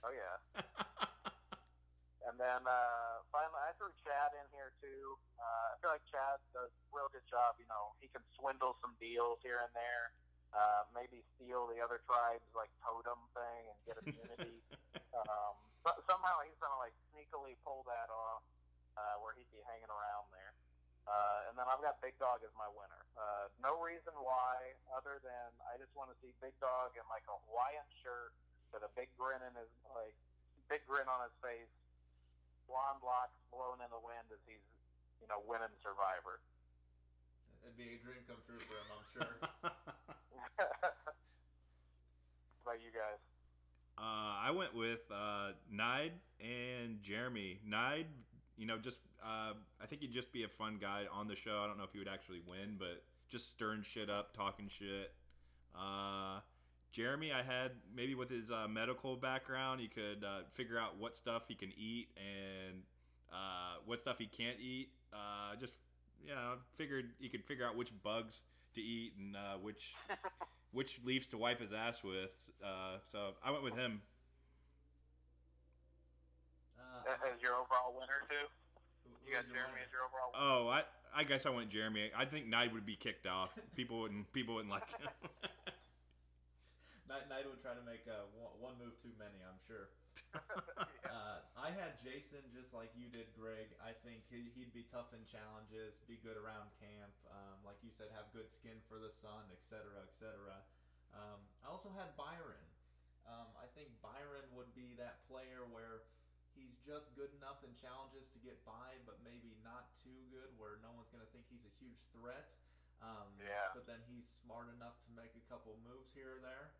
Oh 0.04 0.12
yeah. 0.12 0.60
And 2.26 2.34
then 2.42 2.66
uh, 2.66 3.22
finally, 3.30 3.62
I 3.62 3.70
threw 3.78 3.94
Chad 4.02 4.34
in 4.34 4.46
here 4.50 4.74
too. 4.82 5.14
Uh, 5.38 5.72
I 5.72 5.74
feel 5.78 5.94
like 5.94 6.02
Chad 6.10 6.42
does 6.50 6.74
a 6.74 6.86
real 6.90 7.06
good 7.14 7.24
job. 7.30 7.54
You 7.56 7.70
know, 7.70 7.94
he 8.02 8.10
can 8.10 8.20
swindle 8.34 8.74
some 8.82 8.98
deals 8.98 9.38
here 9.46 9.62
and 9.62 9.70
there. 9.78 10.10
Uh, 10.50 10.90
maybe 10.90 11.22
steal 11.38 11.70
the 11.70 11.78
other 11.78 12.02
tribes 12.02 12.44
like 12.58 12.68
totem 12.82 13.16
thing 13.30 13.62
and 13.70 13.78
get 13.86 13.94
immunity. 14.02 14.58
um, 15.22 15.54
but 15.86 16.02
somehow 16.10 16.42
he's 16.42 16.58
gonna 16.58 16.82
like 16.82 16.90
sneakily 17.14 17.54
pull 17.62 17.86
that 17.86 18.10
off, 18.10 18.42
uh, 18.98 19.22
where 19.22 19.38
he'd 19.38 19.46
be 19.54 19.62
hanging 19.70 19.86
around 19.86 20.26
there. 20.34 20.50
Uh, 21.06 21.46
and 21.46 21.54
then 21.54 21.62
I've 21.70 21.78
got 21.78 22.02
Big 22.02 22.18
Dog 22.18 22.42
as 22.42 22.50
my 22.58 22.66
winner. 22.66 22.98
Uh, 23.14 23.46
no 23.62 23.78
reason 23.78 24.10
why, 24.18 24.74
other 24.90 25.22
than 25.22 25.54
I 25.70 25.78
just 25.78 25.94
want 25.94 26.10
to 26.10 26.18
see 26.18 26.34
Big 26.42 26.58
Dog 26.58 26.98
in 26.98 27.06
like 27.06 27.22
a 27.30 27.38
Hawaiian 27.46 27.86
shirt 28.02 28.34
with 28.74 28.82
a 28.82 28.90
big 28.98 29.06
grin 29.14 29.38
in 29.46 29.54
his 29.54 29.70
like 29.94 30.18
big 30.66 30.82
grin 30.90 31.06
on 31.06 31.22
his 31.22 31.30
face, 31.38 31.70
blonde 32.66 33.06
locks 33.06 33.38
blowing 33.54 33.78
in 33.78 33.86
the 33.94 34.02
wind 34.02 34.26
as 34.34 34.42
he's 34.50 34.66
you 35.22 35.30
know 35.30 35.38
winning 35.46 35.70
Survivor. 35.86 36.42
It'd 37.62 37.78
be 37.78 37.94
a 37.94 38.02
dream 38.02 38.26
come 38.26 38.42
true 38.42 38.58
for 38.66 38.74
him, 38.74 38.90
I'm 38.90 39.06
sure. 39.14 39.34
What 42.66 42.74
about 42.74 42.82
you 42.82 42.90
guys? 42.90 43.22
Uh, 43.98 44.02
I 44.44 44.50
went 44.50 44.74
with 44.74 45.00
uh, 45.10 45.52
Nide 45.70 46.12
and 46.40 47.02
Jeremy. 47.02 47.60
Nide, 47.66 48.06
you 48.56 48.66
know, 48.66 48.78
just 48.78 48.98
uh, 49.24 49.52
I 49.80 49.86
think 49.86 50.02
he'd 50.02 50.12
just 50.12 50.32
be 50.32 50.44
a 50.44 50.48
fun 50.48 50.78
guy 50.80 51.04
on 51.12 51.28
the 51.28 51.36
show. 51.36 51.60
I 51.62 51.66
don't 51.66 51.78
know 51.78 51.84
if 51.84 51.92
he 51.92 51.98
would 51.98 52.08
actually 52.08 52.40
win, 52.48 52.76
but 52.78 53.02
just 53.28 53.50
stirring 53.50 53.82
shit 53.82 54.10
up, 54.10 54.36
talking 54.36 54.68
shit. 54.68 55.12
Uh, 55.74 56.40
Jeremy, 56.92 57.32
I 57.32 57.42
had 57.42 57.72
maybe 57.94 58.14
with 58.14 58.30
his 58.30 58.50
uh, 58.50 58.66
medical 58.68 59.16
background, 59.16 59.80
he 59.80 59.88
could 59.88 60.24
uh, 60.24 60.44
figure 60.52 60.78
out 60.78 60.98
what 60.98 61.16
stuff 61.16 61.42
he 61.48 61.54
can 61.54 61.72
eat 61.76 62.08
and 62.16 62.82
uh, 63.32 63.80
what 63.84 64.00
stuff 64.00 64.18
he 64.18 64.26
can't 64.26 64.58
eat. 64.60 64.90
Uh, 65.12 65.56
just 65.60 65.74
you 66.24 66.34
know, 66.34 66.54
figured 66.76 67.10
he 67.18 67.28
could 67.28 67.44
figure 67.44 67.66
out 67.66 67.76
which 67.76 67.92
bugs 68.02 68.42
to 68.74 68.80
eat 68.80 69.12
and 69.18 69.36
uh, 69.36 69.56
which 69.60 69.94
which 70.76 71.00
leaves 71.04 71.26
to 71.28 71.38
wipe 71.38 71.58
his 71.58 71.72
ass 71.72 72.04
with. 72.04 72.50
Uh, 72.62 72.98
so 73.08 73.32
I 73.42 73.50
went 73.50 73.64
with 73.64 73.74
him. 73.74 74.02
Uh, 76.78 77.12
As 77.32 77.40
your 77.40 77.56
overall 77.56 77.96
winner 77.96 78.28
too? 78.28 78.44
You 79.26 79.32
got 79.32 79.48
Jeremy 79.48 79.80
as 79.80 79.88
your 79.90 80.04
overall 80.04 80.30
winner? 80.36 80.44
Oh, 80.44 80.68
I 80.68 80.84
I 81.16 81.24
guess 81.24 81.46
I 81.46 81.50
went 81.50 81.70
Jeremy. 81.70 82.10
I 82.14 82.26
think 82.26 82.46
Knight 82.46 82.74
would 82.74 82.84
be 82.84 82.94
kicked 82.94 83.26
off. 83.26 83.56
People 83.74 84.00
wouldn't 84.04 84.30
people 84.34 84.54
wouldn't 84.56 84.70
like 84.70 84.84
him. 85.00 85.08
Knight, 87.08 87.24
Knight 87.30 87.48
would 87.48 87.62
try 87.62 87.72
to 87.72 87.82
make 87.88 88.04
uh, 88.04 88.28
one, 88.36 88.52
one 88.60 88.74
move 88.78 88.92
too 89.00 89.14
many, 89.18 89.40
I'm 89.48 89.56
sure. 89.66 89.88
Uh, 91.06 91.38
I 91.54 91.70
had 91.70 91.96
Jason 92.02 92.42
just 92.52 92.74
like 92.74 92.90
you 92.98 93.06
did, 93.08 93.30
Greg. 93.32 93.72
I 93.80 93.94
think 94.04 94.26
he, 94.28 94.52
he'd 94.58 94.74
be 94.74 94.84
tough 94.90 95.14
in 95.14 95.22
challenges, 95.24 95.96
be 96.04 96.18
good 96.20 96.36
around 96.36 96.68
camp. 96.82 97.14
Um, 97.30 97.62
like 97.62 97.78
you 97.80 97.94
said, 97.94 98.10
have 98.12 98.28
good 98.34 98.50
skin 98.50 98.76
for 98.90 98.98
the 98.98 99.08
sun, 99.08 99.46
etc., 99.54 100.02
etc. 100.02 100.60
Um, 101.14 101.40
I 101.62 101.70
also 101.70 101.88
had 101.94 102.12
Byron. 102.18 102.60
Um, 103.24 103.48
I 103.56 103.70
think 103.72 103.94
Byron 104.02 104.50
would 104.52 104.70
be 104.74 104.98
that 104.98 105.22
player 105.30 105.64
where 105.70 106.04
he's 106.58 106.74
just 106.82 107.14
good 107.14 107.30
enough 107.38 107.62
in 107.62 107.72
challenges 107.78 108.26
to 108.34 108.38
get 108.42 108.58
by, 108.66 108.98
but 109.08 109.22
maybe 109.22 109.54
not 109.62 109.88
too 110.02 110.26
good 110.28 110.50
where 110.58 110.78
no 110.82 110.90
one's 110.94 111.08
going 111.08 111.22
to 111.22 111.30
think 111.32 111.46
he's 111.48 111.64
a 111.64 111.74
huge 111.80 112.02
threat. 112.12 112.50
Um, 113.00 113.30
Yeah. 113.40 113.72
But 113.76 113.86
then 113.86 114.00
he's 114.08 114.26
smart 114.26 114.72
enough 114.72 114.98
to 115.06 115.10
make 115.14 115.32
a 115.36 115.44
couple 115.48 115.76
moves 115.84 116.10
here 116.16 116.36
or 116.36 116.42
there. 116.42 116.72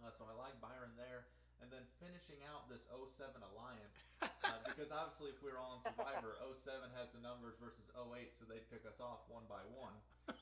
Uh, 0.00 0.10
so 0.14 0.24
I 0.26 0.34
like 0.34 0.56
Byron 0.62 0.94
there. 0.96 1.26
And 1.62 1.70
then 1.70 1.86
finishing 2.02 2.42
out 2.50 2.66
this 2.66 2.82
07 2.90 3.38
alliance, 3.54 3.94
uh, 4.20 4.58
because 4.68 4.90
obviously 4.90 5.30
if 5.30 5.38
we 5.40 5.54
were 5.54 5.62
all 5.62 5.78
in 5.78 5.82
Survivor, 5.94 6.34
07 6.42 6.90
has 6.98 7.14
the 7.14 7.22
numbers 7.22 7.54
versus 7.62 7.86
08, 7.94 8.34
so 8.34 8.42
they'd 8.50 8.66
pick 8.66 8.82
us 8.82 8.98
off 8.98 9.22
one 9.30 9.46
by 9.46 9.62
one, 9.78 9.94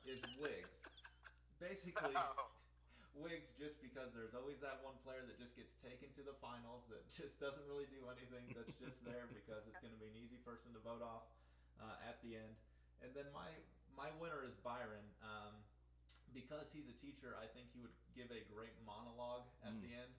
is 0.09 0.25
Wiggs. 0.41 0.81
Basically, 1.61 2.17
Wiggs 3.21 3.53
just 3.61 3.77
because 3.85 4.17
there's 4.17 4.33
always 4.33 4.57
that 4.65 4.81
one 4.81 4.97
player 5.05 5.21
that 5.29 5.37
just 5.37 5.53
gets 5.61 5.77
taken 5.85 6.09
to 6.17 6.25
the 6.25 6.33
finals 6.41 6.89
that 6.89 7.05
just 7.21 7.37
doesn't 7.37 7.69
really 7.69 7.87
do 7.93 8.01
anything, 8.09 8.49
that's 8.57 8.73
just 8.81 9.05
there 9.05 9.29
because 9.29 9.69
it's 9.69 9.77
going 9.85 9.93
to 9.93 10.01
be 10.01 10.09
an 10.09 10.17
easy 10.17 10.41
person 10.41 10.73
to 10.73 10.81
vote 10.81 11.05
off. 11.05 11.29
uh, 11.81 12.09
at 12.09 12.17
the 12.25 12.37
end. 12.41 12.57
And 13.05 13.13
then 13.17 13.29
my 13.37 13.49
my 13.97 14.09
winner 14.21 14.41
is 14.45 14.57
Byron. 14.65 15.05
Um, 15.21 15.57
because 16.31 16.71
he's 16.71 16.87
a 16.87 16.95
teacher, 17.03 17.35
I 17.43 17.51
think 17.51 17.73
he 17.75 17.83
would 17.83 17.91
give 18.15 18.31
a 18.31 18.39
great 18.55 18.71
monologue 18.87 19.51
at 19.67 19.75
Mm. 19.75 19.83
the 19.83 19.93
end 19.99 20.13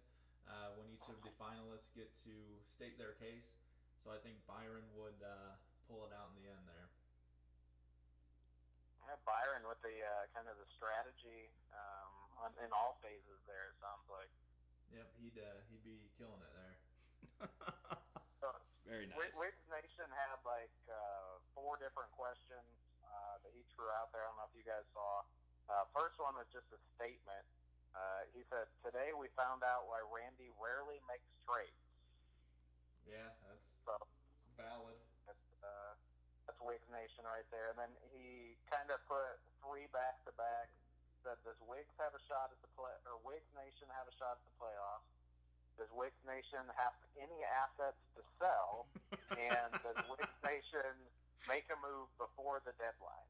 uh, 0.49 0.73
when 0.77 0.87
each 0.89 1.05
of 1.09 1.17
the 1.21 1.33
finalists 1.37 1.89
get 1.93 2.09
to 2.25 2.33
state 2.73 2.97
their 2.97 3.13
case. 3.17 3.49
So 4.01 4.09
I 4.09 4.19
think 4.25 4.41
Byron 4.49 4.85
would 4.97 5.17
uh, 5.21 5.53
pull 5.85 6.09
it 6.09 6.13
out 6.15 6.33
in 6.33 6.41
the 6.41 6.47
end 6.49 6.63
there. 6.65 6.89
Yeah, 9.05 9.17
Byron 9.27 9.65
with 9.67 9.81
the 9.85 9.93
uh, 10.01 10.25
kind 10.33 10.47
of 10.49 10.57
the 10.57 10.69
strategy 10.73 11.51
um, 11.73 12.11
on, 12.47 12.49
in 12.65 12.69
all 12.73 12.97
phases 13.03 13.37
there. 13.45 13.73
It 13.73 13.77
sounds 13.81 14.05
like. 14.09 14.31
Yep, 14.91 15.07
he'd 15.21 15.37
uh, 15.37 15.59
he'd 15.71 15.85
be 15.85 16.09
killing 16.17 16.41
it 16.41 16.53
there. 16.57 16.75
So, 18.41 18.49
Very 18.89 19.05
nice. 19.05 19.13
Wi- 19.21 19.37
Wiggs 19.37 19.65
Nation 19.69 20.09
had 20.17 20.41
like 20.41 20.73
uh, 20.89 21.37
four 21.53 21.77
different 21.77 22.09
questions 22.17 22.65
uh, 23.05 23.37
that 23.45 23.53
he 23.53 23.61
threw 23.77 23.85
out 24.01 24.09
there. 24.09 24.25
I 24.25 24.33
don't 24.33 24.41
know 24.41 24.49
if 24.49 24.57
you 24.57 24.65
guys 24.65 24.81
saw. 24.97 25.21
Uh, 25.69 25.85
first 25.93 26.17
one 26.17 26.33
was 26.33 26.49
just 26.49 26.65
a 26.73 26.81
statement. 26.97 27.45
Uh, 27.95 28.23
he 28.33 28.41
said, 28.49 28.67
"Today 28.83 29.11
we 29.13 29.27
found 29.35 29.63
out 29.63 29.87
why 29.87 29.99
Randy 30.07 30.49
rarely 30.59 30.99
makes 31.11 31.27
trades." 31.43 31.75
Yeah, 33.07 33.29
that's 33.43 33.65
So 33.85 33.93
valid. 34.55 34.95
that's, 35.27 35.47
uh, 35.63 35.93
that's 36.47 36.59
Wiggs 36.61 36.87
Nation 36.89 37.25
right 37.27 37.47
there. 37.51 37.69
And 37.75 37.79
then 37.79 37.93
he 38.15 38.55
kind 38.71 38.87
of 38.91 39.03
put 39.07 39.39
three 39.59 39.87
back 39.91 40.23
to 40.25 40.31
back. 40.39 40.69
Said, 41.23 41.37
"Does 41.43 41.59
Wiggs 41.67 41.93
have 41.99 42.15
a 42.15 42.21
shot 42.25 42.49
at 42.51 42.59
the 42.61 42.71
play? 42.73 42.95
Or 43.05 43.17
Wiggs 43.21 43.51
Nation 43.53 43.89
have 43.93 44.07
a 44.07 44.15
shot 44.17 44.39
at 44.39 44.43
the 44.47 44.55
playoffs? 44.57 45.05
Does 45.77 45.91
Wiggs 45.91 46.17
Nation 46.25 46.63
have 46.77 46.93
any 47.19 47.43
assets 47.43 47.99
to 48.15 48.21
sell? 48.39 48.87
and 49.37 49.69
does 49.83 49.97
Wiggs 50.11 50.39
Nation 50.43 50.95
make 51.47 51.65
a 51.69 51.77
move 51.83 52.07
before 52.17 52.61
the 52.65 52.73
deadline?" 52.79 53.29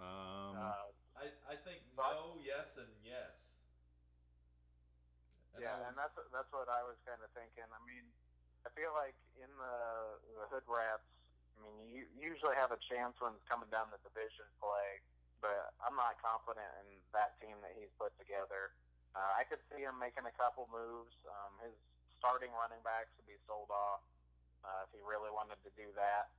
um, 0.00 0.56
Uh, 0.56 0.90
I, 1.20 1.28
I 1.52 1.56
think 1.60 1.84
But- 1.94 2.16
no, 2.16 2.40
yes, 2.40 2.80
and 2.80 2.88
yes. 3.04 3.52
And 5.52 5.60
yeah, 5.60 5.76
would 5.76 5.92
and 5.92 5.94
that's 5.98 6.14
that's 6.30 6.48
what 6.54 6.70
I 6.70 6.80
was 6.86 6.96
kind 7.04 7.18
of 7.20 7.28
thinking. 7.34 7.66
I 7.68 7.80
mean, 7.84 8.06
I 8.64 8.70
feel 8.72 8.94
like 8.94 9.18
in 9.36 9.50
the 9.58 9.76
the 10.40 10.46
Hood 10.48 10.64
Rats, 10.70 11.04
I 11.58 11.66
mean, 11.66 11.90
you 11.90 12.06
usually 12.14 12.54
have 12.54 12.70
a 12.70 12.78
chance 12.78 13.18
when 13.18 13.34
it's 13.34 13.44
coming 13.50 13.66
down 13.68 13.90
the 13.90 13.98
division 14.06 14.46
play, 14.62 15.02
but 15.42 15.74
I'm 15.82 15.98
not 15.98 16.22
confident 16.22 16.70
in 16.86 17.02
that 17.12 17.34
team 17.42 17.58
that 17.66 17.74
he's 17.74 17.90
put 17.98 18.14
together. 18.16 18.72
Uh, 19.10 19.32
I 19.36 19.42
could 19.42 19.58
see 19.66 19.82
him 19.82 19.98
making 19.98 20.22
a 20.22 20.34
couple 20.38 20.70
moves. 20.70 21.18
Um, 21.26 21.52
his 21.66 21.74
starting 22.22 22.54
running 22.54 22.78
backs 22.86 23.10
would 23.18 23.26
be 23.26 23.36
sold 23.50 23.74
off 23.74 24.06
uh, 24.62 24.86
if 24.86 24.94
he 24.94 25.02
really 25.02 25.34
wanted 25.34 25.58
to 25.66 25.70
do 25.74 25.90
that. 25.98 26.30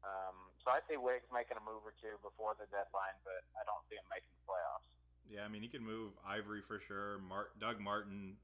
Um, 0.00 0.36
so 0.64 0.72
I 0.72 0.80
see 0.88 0.96
Wiggs 0.96 1.28
making 1.28 1.60
a 1.60 1.64
move 1.64 1.84
or 1.84 1.92
two 2.00 2.16
before 2.24 2.56
the 2.56 2.64
deadline, 2.72 3.16
but 3.24 3.44
I 3.56 3.64
don't 3.68 3.84
see 3.92 4.00
him 4.00 4.08
making 4.08 4.32
the 4.32 4.44
playoffs. 4.48 4.88
yeah, 5.28 5.44
I 5.44 5.48
mean, 5.52 5.60
he 5.60 5.68
can 5.68 5.84
move 5.84 6.16
Ivory 6.24 6.64
for 6.64 6.80
sure. 6.80 7.20
Mart- 7.20 7.52
Doug 7.60 7.78
Martin, 7.78 8.40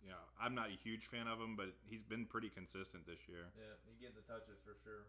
you 0.00 0.10
know, 0.10 0.24
I'm 0.40 0.56
not 0.56 0.72
a 0.72 0.78
huge 0.80 1.06
fan 1.12 1.28
of 1.28 1.36
him, 1.40 1.56
but 1.56 1.76
he's 1.84 2.02
been 2.04 2.24
pretty 2.24 2.48
consistent 2.48 3.04
this 3.06 3.20
year. 3.28 3.52
Yeah, 3.56 3.76
he 3.84 4.00
get 4.00 4.16
the 4.16 4.24
touches 4.24 4.58
for 4.64 4.76
sure. 4.82 5.04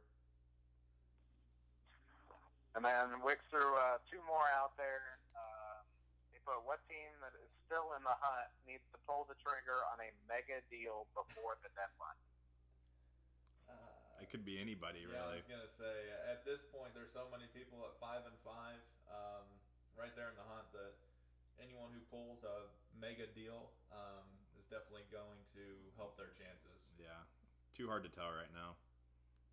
And 2.76 2.84
then 2.84 3.24
Wiggs 3.24 3.48
threw 3.48 3.72
uh, 3.80 4.04
two 4.12 4.20
more 4.28 4.52
out 4.52 4.76
there. 4.76 5.16
He 6.36 6.43
put, 6.43 6.60
what 6.68 6.84
team 6.91 7.08
that 7.24 7.32
is 7.39 7.48
still 7.64 7.96
in 7.96 8.04
the 8.04 8.12
hunt 8.20 8.52
needs 8.68 8.84
to 8.91 9.00
pull 9.08 9.24
the 9.32 9.39
trigger 9.39 9.80
on 9.96 10.04
a 10.04 10.12
mega 10.28 10.60
deal 10.68 11.08
before 11.16 11.56
the 11.64 11.72
deadline? 11.72 12.20
Uh, 14.16 14.24
It 14.24 14.32
could 14.32 14.47
be 14.47 14.59
anybody, 14.59 15.03
yeah, 15.03 15.28
I 15.28 15.36
was 15.36 15.47
gonna 15.47 15.68
say 15.68 15.95
at 16.32 16.47
this 16.47 16.63
point 16.72 16.95
there's 16.95 17.11
so 17.11 17.28
many 17.32 17.47
people 17.51 17.84
at 17.84 17.95
five 17.99 18.24
and 18.24 18.36
five, 18.47 18.80
um, 19.11 19.45
right 19.99 20.11
there 20.16 20.32
in 20.32 20.38
the 20.39 20.47
hunt 20.47 20.68
that 20.72 20.95
anyone 21.59 21.91
who 21.91 21.99
pulls 22.11 22.43
a 22.43 22.68
mega 22.99 23.28
deal 23.36 23.72
um, 23.91 24.28
is 24.59 24.63
definitely 24.72 25.07
going 25.11 25.39
to 25.55 25.63
help 25.99 26.16
their 26.20 26.32
chances. 26.36 26.80
Yeah, 26.99 27.24
too 27.76 27.88
hard 27.88 28.03
to 28.07 28.11
tell 28.11 28.32
right 28.32 28.51
now. 28.55 28.76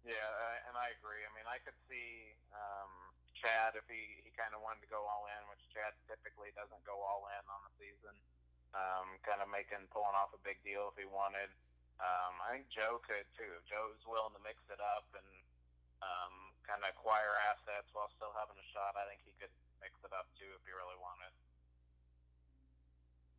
Yeah, 0.02 0.18
uh, 0.18 0.66
and 0.66 0.74
I 0.74 0.90
agree. 0.98 1.22
I 1.22 1.30
mean, 1.30 1.46
I 1.46 1.62
could 1.62 1.78
see 1.86 2.34
um, 2.50 2.90
Chad 3.38 3.78
if 3.78 3.86
he, 3.86 4.02
he 4.26 4.34
kind 4.34 4.50
of 4.50 4.58
wanted 4.66 4.82
to 4.82 4.90
go 4.90 4.98
all 5.06 5.30
in, 5.30 5.42
which 5.46 5.62
Chad 5.70 5.94
typically 6.10 6.50
doesn't 6.58 6.82
go 6.82 6.98
all 6.98 7.30
in 7.30 7.44
on 7.46 7.62
the 7.62 7.72
season. 7.78 8.14
Um, 8.74 9.14
kind 9.22 9.38
of 9.38 9.46
making 9.46 9.78
pulling 9.94 10.16
off 10.18 10.34
a 10.34 10.42
big 10.42 10.58
deal 10.66 10.90
if 10.90 10.98
he 10.98 11.06
wanted. 11.06 11.54
Um, 12.02 12.34
I 12.42 12.58
think 12.58 12.66
Joe 12.74 12.98
could 13.06 13.26
too. 13.38 13.46
If 13.46 13.64
Joe's 13.70 14.02
willing 14.10 14.34
to 14.34 14.42
mix 14.42 14.58
it 14.66 14.82
up 14.82 15.06
and 15.14 15.28
um, 16.02 16.50
kind 16.66 16.82
of 16.82 16.90
acquire 16.90 17.38
assets 17.54 17.86
while 17.94 18.10
still 18.18 18.34
having 18.34 18.58
a 18.58 18.66
shot. 18.74 18.98
I 18.98 19.06
think 19.06 19.22
he 19.22 19.32
could 19.38 19.54
mix 19.78 19.94
it 20.02 20.10
up 20.10 20.26
too 20.34 20.50
if 20.50 20.62
he 20.66 20.74
really 20.74 20.98
wanted. 20.98 21.30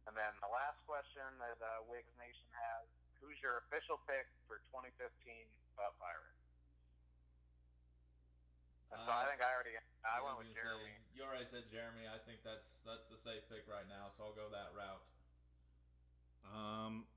And 0.07 0.15
then 0.15 0.31
the 0.43 0.51
last 0.51 0.79
question 0.87 1.23
that 1.39 1.59
uh, 1.59 1.83
Wiggs 1.87 2.11
Nation 2.19 2.47
has: 2.55 2.87
Who's 3.19 3.39
your 3.43 3.63
official 3.67 3.99
pick 4.07 4.27
for 4.47 4.59
2015 4.71 4.95
Butt 5.75 5.95
Pirate? 5.99 6.35
And 8.91 8.99
so 9.03 9.11
I 9.11 9.23
Uh, 9.23 9.27
think 9.31 9.39
I 9.43 9.49
already 9.51 9.75
I 10.03 10.19
was 10.21 10.35
went 10.39 10.47
with 10.47 10.55
Jeremy. 10.55 10.91
Say, 10.91 11.15
you 11.15 11.23
already 11.23 11.47
said 11.47 11.67
Jeremy. 11.71 12.07
I 12.07 12.19
think 12.19 12.43
that's 12.43 12.67
that's 12.83 13.07
the 13.07 13.17
safe 13.17 13.43
pick 13.47 13.67
right 13.67 13.87
now, 13.87 14.11
so 14.15 14.27
I'll 14.27 14.35
go 14.35 14.47
that 14.51 14.71
route. 14.75 15.03
Um, 16.43 17.07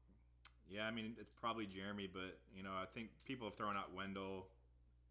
yeah, 0.71 0.87
I 0.87 0.91
mean, 0.91 1.15
it's 1.21 1.31
probably 1.31 1.67
Jeremy, 1.67 2.09
but 2.11 2.39
you 2.55 2.63
know, 2.63 2.75
I 2.75 2.87
think 2.95 3.11
people 3.25 3.47
have 3.49 3.57
thrown 3.57 3.77
out 3.77 3.95
Wendell. 3.95 4.47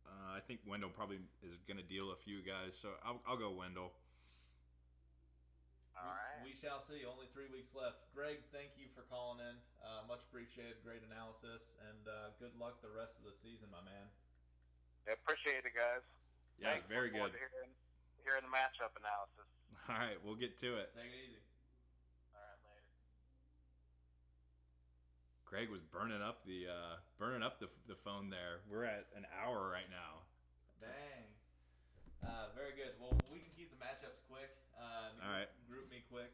Uh, 0.06 0.38
I 0.38 0.42
think 0.46 0.62
Wendell 0.68 0.94
probably 0.94 1.18
is 1.42 1.64
going 1.66 1.82
to 1.82 1.88
deal 1.88 2.12
a 2.12 2.20
few 2.22 2.46
guys, 2.46 2.78
so 2.78 2.94
I'll, 3.02 3.20
I'll 3.26 3.40
go 3.40 3.50
Wendell. 3.52 3.90
All 5.96 6.12
right. 6.12 6.44
we, 6.44 6.52
we 6.52 6.60
shall 6.60 6.84
see. 6.86 7.08
Only 7.08 7.26
three 7.32 7.48
weeks 7.50 7.72
left. 7.74 8.04
Greg, 8.14 8.44
thank 8.52 8.76
you 8.76 8.92
for 8.94 9.02
calling 9.08 9.40
in. 9.42 9.56
Uh, 9.80 10.04
much 10.06 10.22
appreciated. 10.30 10.78
Great 10.84 11.02
analysis, 11.08 11.74
and 11.90 12.04
uh, 12.06 12.36
good 12.38 12.54
luck 12.60 12.84
the 12.84 12.92
rest 12.92 13.16
of 13.18 13.24
the 13.26 13.34
season, 13.42 13.72
my 13.72 13.82
man. 13.82 14.06
Yeah, 15.08 15.16
appreciate 15.18 15.64
it, 15.64 15.74
guys. 15.74 16.04
Yeah, 16.60 16.78
Thanks. 16.78 16.88
very 16.92 17.10
Look 17.16 17.32
good. 17.32 17.40
to 17.40 17.42
Hearing, 17.42 17.72
hearing 18.22 18.44
the 18.46 18.54
matchup 18.54 18.94
analysis. 19.00 19.48
All 19.90 19.96
right, 19.98 20.20
we'll 20.22 20.38
get 20.38 20.60
to 20.62 20.78
it. 20.84 20.92
Take 20.94 21.10
it 21.10 21.18
easy. 21.32 21.42
All 22.36 22.44
right, 22.44 22.60
later. 22.68 22.86
Greg 25.46 25.70
was 25.70 25.82
burning 25.88 26.22
up 26.22 26.42
the 26.46 26.68
uh, 26.68 26.96
burning 27.22 27.42
up 27.46 27.62
the, 27.62 27.70
the 27.88 27.96
phone 27.96 28.30
there. 28.30 28.66
We're 28.70 28.86
at 28.86 29.06
an 29.16 29.26
hour 29.32 29.70
right 29.70 29.88
now. 29.94 30.26
Dang. 30.82 31.26
Uh, 32.26 32.50
very 32.58 32.74
good. 32.74 32.98
Well, 32.98 33.14
we 33.30 33.38
can 33.40 33.54
keep 33.54 33.70
the 33.70 33.78
matchups 33.78 34.18
quick. 34.26 34.50
Uh, 34.74 35.14
All 35.22 35.30
right. 35.32 35.50
Group 35.70 35.86
me 35.94 36.02
quick. 36.10 36.34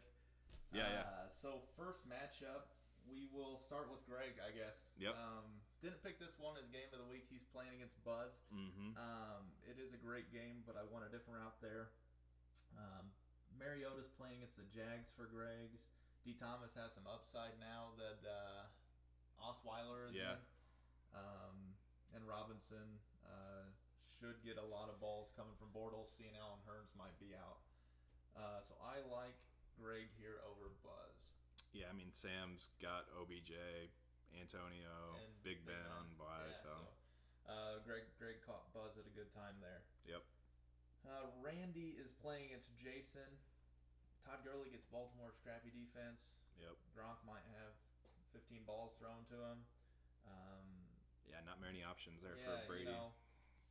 Yeah, 0.72 0.88
yeah. 0.88 1.04
uh, 1.04 1.28
So 1.28 1.60
first 1.76 2.08
matchup, 2.08 2.72
we 3.04 3.28
will 3.36 3.60
start 3.60 3.92
with 3.92 4.00
Greg, 4.08 4.40
I 4.40 4.56
guess. 4.56 4.88
Yep. 4.96 5.12
Um, 5.20 5.48
didn't 5.84 6.00
pick 6.00 6.16
this 6.16 6.40
one 6.40 6.56
as 6.56 6.72
game 6.72 6.88
of 6.96 7.04
the 7.04 7.10
week. 7.12 7.28
He's 7.28 7.44
playing 7.52 7.76
against 7.76 8.00
Buzz. 8.08 8.32
Mm-hmm. 8.56 8.96
Um, 8.96 9.52
it 9.68 9.76
is 9.84 9.92
a 9.92 10.00
great 10.00 10.32
game, 10.32 10.64
but 10.64 10.80
I 10.80 10.88
want 10.88 11.04
a 11.04 11.12
different 11.12 11.44
route 11.44 11.60
there. 11.60 11.92
Um, 12.80 13.12
Mariota's 13.60 14.08
playing 14.16 14.40
against 14.40 14.56
the 14.64 14.68
Jags 14.72 15.12
for 15.12 15.28
Greg's. 15.28 15.92
D. 16.24 16.38
Thomas 16.40 16.72
has 16.80 16.96
some 16.96 17.04
upside 17.10 17.58
now 17.60 17.92
that 18.00 18.22
uh, 18.24 18.70
Osweiler 19.44 20.10
is 20.10 20.16
Yeah. 20.16 20.38
Um, 21.12 21.76
and 22.16 22.24
Robinson 22.24 23.02
uh, 23.28 23.68
should 24.20 24.40
get 24.46 24.56
a 24.56 24.64
lot 24.64 24.88
of 24.88 25.00
balls 25.04 25.34
coming 25.36 25.56
from 25.60 25.74
Bortles, 25.76 26.14
seeing 26.16 26.38
Allen 26.40 26.62
Hurns 26.64 26.92
might 26.96 27.16
be 27.20 27.36
out. 27.36 27.60
Uh, 28.38 28.64
so 28.64 28.78
I 28.80 29.04
like 29.12 29.36
Greg 29.76 30.08
here 30.16 30.40
over 30.48 30.72
Buzz. 30.86 31.16
Yeah, 31.76 31.92
I 31.92 31.96
mean 31.96 32.12
Sam's 32.16 32.72
got 32.80 33.08
OBJ, 33.20 33.52
Antonio, 34.36 35.20
And 35.20 35.32
Big 35.44 35.64
Ben 35.68 35.84
on 36.00 36.08
bye, 36.16 36.48
Yeah, 36.48 36.64
so. 36.64 36.74
uh, 37.52 37.76
Greg 37.84 38.08
Greg 38.20 38.40
caught 38.48 38.72
Buzz 38.72 38.96
at 38.96 39.04
a 39.08 39.14
good 39.16 39.32
time 39.36 39.60
there. 39.60 39.84
Yep. 40.08 40.24
Uh, 41.08 41.28
Randy 41.42 41.98
is 41.98 42.14
playing 42.22 42.52
against 42.54 42.70
Jason. 42.78 43.28
Todd 44.24 44.46
Gurley 44.46 44.70
gets 44.70 44.86
Baltimore 44.94 45.34
scrappy 45.34 45.74
defense. 45.74 46.22
Yep. 46.62 46.78
Gronk 46.94 47.18
might 47.26 47.44
have 47.58 47.74
15 48.34 48.64
balls 48.68 48.96
thrown 49.00 49.24
to 49.32 49.38
him. 49.38 49.60
Um, 50.28 50.68
Yeah, 51.30 51.40
not 51.48 51.60
many 51.64 51.84
options 51.84 52.20
there 52.24 52.36
yeah, 52.36 52.64
for 52.66 52.76
Brady. 52.76 52.92
you 52.92 52.96
know, 52.96 53.12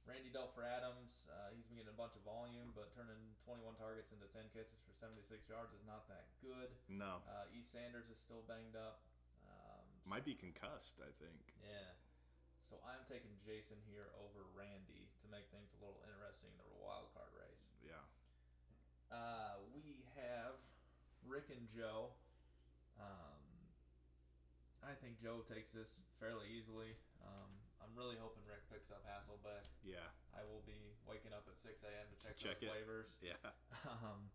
Randy 0.09 0.33
dealt 0.33 0.57
for 0.57 0.65
Adams. 0.65 1.13
Uh, 1.29 1.53
he's 1.53 1.65
been 1.69 1.77
getting 1.77 1.93
a 1.93 2.01
bunch 2.01 2.17
of 2.17 2.25
volume, 2.25 2.73
but 2.73 2.89
turning 2.97 3.21
21 3.45 3.77
targets 3.77 4.09
into 4.17 4.25
10 4.33 4.49
catches 4.57 4.81
for 4.89 4.93
76 4.97 5.29
yards 5.47 5.71
is 5.77 5.85
not 5.85 6.09
that 6.09 6.25
good. 6.41 6.73
no, 6.89 7.21
Uh, 7.29 7.53
E. 7.53 7.61
Sanders 7.69 8.09
is 8.09 8.17
still 8.19 8.43
banged 8.49 8.75
up. 8.77 9.05
Um, 9.45 9.85
so- 10.03 10.09
might 10.09 10.25
be 10.25 10.35
concussed. 10.35 10.99
I 11.05 11.13
think. 11.21 11.53
yeah. 11.63 11.95
So 12.71 12.79
I'm 12.87 13.03
taking 13.11 13.35
Jason 13.43 13.77
here 13.91 14.15
over 14.23 14.47
Randy 14.55 15.11
to 15.23 15.27
make 15.29 15.51
things 15.51 15.67
a 15.75 15.79
little 15.83 15.99
interesting 16.07 16.55
in 16.55 16.65
the 16.71 16.79
wild 16.79 17.11
card 17.13 17.35
race. 17.35 17.67
Yeah. 17.83 17.99
Uh, 19.11 19.59
we 19.75 20.07
have 20.15 20.55
Rick 21.27 21.51
and 21.51 21.67
Joe. 21.75 22.15
Um, 23.01 23.40
I 24.81 24.97
think 24.99 25.21
Joe 25.21 25.45
takes 25.45 25.71
this 25.77 25.93
fairly 26.19 26.49
easily. 26.51 26.97
Um, 27.21 27.51
I'm 27.85 27.93
really 27.97 28.17
hoping 28.17 28.41
Rick 28.49 28.65
picks 28.73 28.89
up 28.89 29.05
Hasselbeck. 29.05 29.69
Yeah, 29.85 30.09
I 30.33 30.41
will 30.49 30.65
be 30.65 30.97
waking 31.05 31.33
up 31.37 31.45
at 31.49 31.57
6 31.61 31.69
a.m. 31.85 32.07
to 32.09 32.17
check, 32.21 32.35
Check 32.41 32.57
those 32.61 32.69
it. 32.69 32.73
waivers. 32.73 33.09
yeah. 33.21 33.39
Um, 33.89 34.29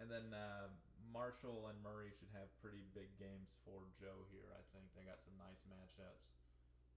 and 0.00 0.08
then 0.08 0.32
uh, 0.32 0.68
Marshall 1.12 1.68
and 1.68 1.76
Murray 1.84 2.08
should 2.16 2.32
have 2.36 2.48
pretty 2.64 2.80
big 2.96 3.08
games 3.20 3.52
for 3.68 3.84
Joe 4.00 4.24
here. 4.32 4.48
I 4.56 4.64
think 4.72 4.88
they 4.96 5.04
got 5.04 5.20
some 5.20 5.36
nice 5.36 5.60
matchups, 5.68 6.24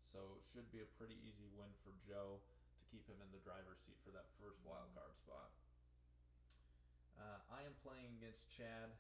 so 0.08 0.40
it 0.40 0.44
should 0.52 0.68
be 0.72 0.80
a 0.84 0.90
pretty 1.00 1.20
easy 1.28 1.48
win 1.60 1.72
for 1.84 1.92
Joe 2.08 2.40
to 2.40 2.82
keep 2.92 3.04
him 3.08 3.20
in 3.20 3.28
the 3.36 3.44
driver's 3.44 3.80
seat 3.84 4.00
for 4.08 4.12
that 4.16 4.28
first 4.40 4.56
wild 4.64 4.88
card 4.96 5.12
spot. 5.20 5.52
Uh, 7.20 7.40
I 7.52 7.64
am 7.68 7.76
playing 7.84 8.16
against 8.20 8.44
Chad. 8.56 8.92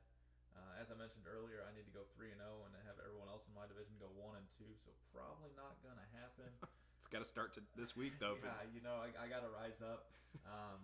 Uh, 0.54 0.82
as 0.82 0.88
I 0.89 0.95
mentioned 0.97 1.26
earlier, 1.30 1.66
I 1.66 1.72
need 1.74 1.86
to 1.89 1.95
go 1.95 2.06
three 2.16 2.30
and 2.34 2.41
zero 2.41 2.64
and 2.66 2.72
have 2.86 2.97
everyone 3.01 3.28
else 3.30 3.43
in 3.49 3.54
my 3.58 3.66
division 3.66 3.93
go 3.97 4.10
one 4.18 4.38
and 4.38 4.45
two. 4.58 4.70
So 4.86 4.93
probably 5.14 5.51
not 5.58 5.78
gonna 5.86 6.08
happen. 6.18 6.49
It's 7.04 7.12
got 7.12 7.20
to 7.20 7.28
start 7.28 7.51
to 7.60 7.62
this 7.76 7.99
week 7.99 8.16
though. 8.18 8.39
yeah, 8.39 8.64
you 8.72 8.80
know, 8.80 8.95
I, 8.95 9.12
I 9.20 9.28
got 9.28 9.43
to 9.43 9.51
rise 9.51 9.84
up. 9.84 10.08
Um, 10.47 10.80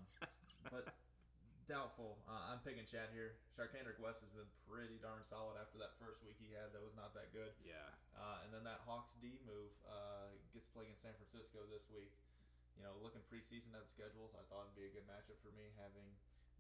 but 0.68 0.92
doubtful. 1.66 2.20
Uh, 2.28 2.52
I'm 2.52 2.60
picking 2.66 2.84
Chad 2.86 3.14
here. 3.16 3.40
Charcandrick 3.56 3.98
West 4.04 4.20
has 4.26 4.30
been 4.36 4.50
pretty 4.68 5.00
darn 5.00 5.24
solid 5.32 5.56
after 5.56 5.80
that 5.80 5.96
first 5.98 6.20
week 6.28 6.36
he 6.38 6.52
had. 6.52 6.76
That 6.76 6.84
was 6.84 6.92
not 6.98 7.16
that 7.16 7.32
good. 7.32 7.56
yeah. 7.64 7.88
Uh, 8.20 8.44
and 8.44 8.52
then 8.52 8.68
that 8.68 8.84
Hawks 8.84 9.16
D 9.24 9.40
move 9.48 9.72
uh, 9.88 10.28
gets 10.52 10.68
to 10.68 10.72
play 10.76 10.92
against 10.92 11.08
San 11.08 11.16
Francisco 11.18 11.64
this 11.72 11.88
week. 11.94 12.12
You 12.76 12.84
know, 12.84 12.94
looking 13.00 13.24
preseason 13.32 13.72
at 13.78 13.86
the 13.88 13.92
schedules, 13.96 14.36
I 14.36 14.44
thought 14.52 14.68
it'd 14.70 14.76
be 14.76 14.92
a 14.92 14.94
good 14.94 15.08
matchup 15.08 15.40
for 15.40 15.56
me 15.56 15.72
having 15.80 16.06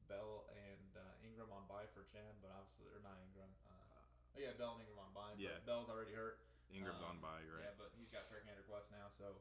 Bell 0.09 0.49
and 0.49 0.89
uh, 0.97 1.25
Ingram 1.25 1.53
on 1.53 1.63
bye 1.69 1.85
for 1.93 2.03
Chad, 2.09 2.33
but 2.41 2.49
obviously 2.51 2.89
they're 2.89 3.05
not 3.05 3.15
Ingram. 3.21 3.49
Uh, 3.69 4.01
yeah, 4.35 4.51
Bell 4.57 4.75
and 4.75 4.81
Ingram 4.83 4.99
on 5.05 5.11
bye. 5.13 5.33
but 5.37 5.41
Yeah. 5.41 5.61
Bell's 5.69 5.87
already 5.87 6.11
hurt. 6.17 6.41
Ingram's 6.73 7.01
Um, 7.01 7.17
on 7.17 7.23
by, 7.23 7.41
right? 7.49 7.65
Yeah, 7.65 7.73
but 7.77 7.89
he's 7.97 8.09
got 8.13 8.25
Charcandrick 8.29 8.69
West 8.69 8.89
now, 8.93 9.09
so 9.17 9.37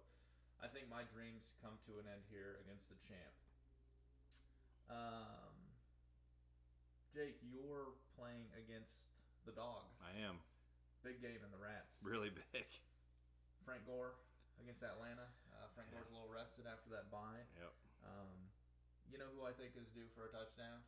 I 0.64 0.69
think 0.69 0.89
my 0.89 1.05
dreams 1.12 1.53
come 1.61 1.77
to 1.89 2.01
an 2.01 2.09
end 2.09 2.25
here 2.33 2.57
against 2.64 2.89
the 2.89 2.97
champ. 3.05 3.35
Um, 4.89 5.53
Jake, 7.12 7.37
you're 7.45 7.93
playing 8.16 8.49
against 8.57 9.12
the 9.45 9.53
dog. 9.53 9.85
I 10.01 10.12
am 10.25 10.41
Big 11.05 11.21
game 11.23 11.39
in 11.45 11.51
the 11.53 11.61
Rats. 11.61 11.95
really 12.03 12.33
big. 12.53 12.66
Frank 13.64 13.85
Gore 13.87 14.16
against 14.64 14.81
Atlanta. 14.83 15.29
Uh, 15.53 15.69
Frank 15.77 15.93
Yeah. 15.93 16.01
Gore's 16.01 16.11
a 16.11 16.14
little 16.16 16.33
rested 16.33 16.64
after 16.66 16.89
that 16.97 17.12
bye. 17.12 17.45
Yep. 17.61 17.73
Um, 18.09 18.47
you 19.11 19.19
know 19.19 19.29
who 19.37 19.45
I 19.49 19.53
think 19.57 19.75
is 19.77 19.89
due 19.97 20.07
for 20.15 20.29
a 20.29 20.31
touchdown? 20.33 20.81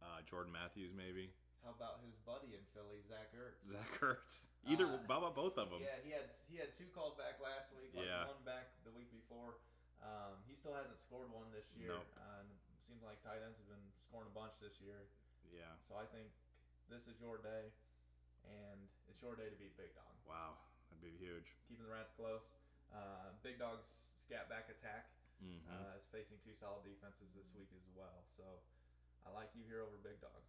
Uh, 0.00 0.24
Jordan 0.24 0.52
Matthews, 0.52 0.92
maybe. 0.96 1.30
How 1.60 1.76
about 1.76 2.00
his 2.00 2.16
buddy 2.24 2.56
in 2.56 2.64
Philly, 2.72 3.04
Zach 3.04 3.28
Ertz? 3.36 3.60
Zach 3.68 3.92
Ertz. 4.00 4.48
Either 4.64 4.88
Uh, 4.88 5.04
about 5.04 5.36
both 5.36 5.60
of 5.60 5.68
them? 5.68 5.84
Yeah, 5.84 6.00
he 6.00 6.08
had 6.08 6.32
he 6.48 6.56
had 6.56 6.72
two 6.72 6.88
called 6.96 7.20
back 7.20 7.36
last 7.40 7.68
week, 7.76 7.92
like 7.92 8.08
Yeah. 8.08 8.24
one 8.32 8.40
back 8.48 8.72
the 8.84 8.92
week 8.96 9.12
before. 9.12 9.60
Um, 10.00 10.40
he 10.48 10.56
still 10.56 10.72
hasn't 10.72 10.96
scored 10.96 11.28
one 11.28 11.52
this 11.52 11.68
year. 11.76 11.92
Nope. 12.00 12.08
Uh, 12.16 12.40
and 12.40 12.48
it 12.48 12.80
seems 12.88 13.04
like 13.04 13.20
tight 13.20 13.44
ends 13.44 13.60
have 13.60 13.68
been 13.68 13.92
scoring 14.08 14.24
a 14.28 14.32
bunch 14.32 14.56
this 14.64 14.80
year. 14.80 15.04
Yeah. 15.52 15.76
So 15.84 16.00
I 16.00 16.08
think 16.08 16.32
this 16.88 17.04
is 17.04 17.20
your 17.20 17.36
day, 17.36 17.68
and 18.48 18.88
it's 19.12 19.20
your 19.20 19.36
day 19.36 19.52
to 19.52 19.56
beat 19.60 19.76
Big 19.76 19.92
Dog. 19.92 20.16
Wow, 20.24 20.56
that'd 20.88 21.04
be 21.04 21.12
huge. 21.20 21.52
Keeping 21.68 21.84
the 21.84 21.92
Rats 21.92 22.12
close. 22.16 22.48
Uh, 22.88 23.36
Big 23.44 23.58
Dog's 23.60 23.84
scat 24.16 24.48
back 24.48 24.70
attack 24.72 25.12
Mm-hmm. 25.40 25.72
uh, 25.72 25.96
is 25.96 26.04
facing 26.12 26.36
two 26.44 26.52
solid 26.52 26.84
defenses 26.84 27.32
this 27.32 27.48
week 27.56 27.72
as 27.72 27.84
well. 27.96 28.24
So 28.36 28.44
I 29.24 29.32
like 29.32 29.48
you 29.56 29.64
here 29.64 29.80
over 29.80 29.96
Big 30.04 30.20
Dog. 30.20 30.40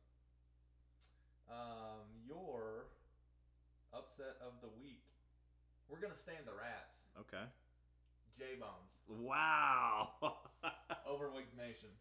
Um, 1.52 2.08
your 2.24 2.88
upset 3.92 4.40
of 4.40 4.56
the 4.64 4.72
week. 4.80 5.04
We're 5.92 6.00
gonna 6.00 6.16
stay 6.16 6.36
in 6.40 6.44
the 6.48 6.56
Rats. 6.56 6.96
okay. 7.28 7.44
J 8.40 8.56
Bones 8.56 8.96
Wow. 9.12 10.16
over 11.12 11.28
Wiggs 11.32 11.52
Nation. 11.60 11.92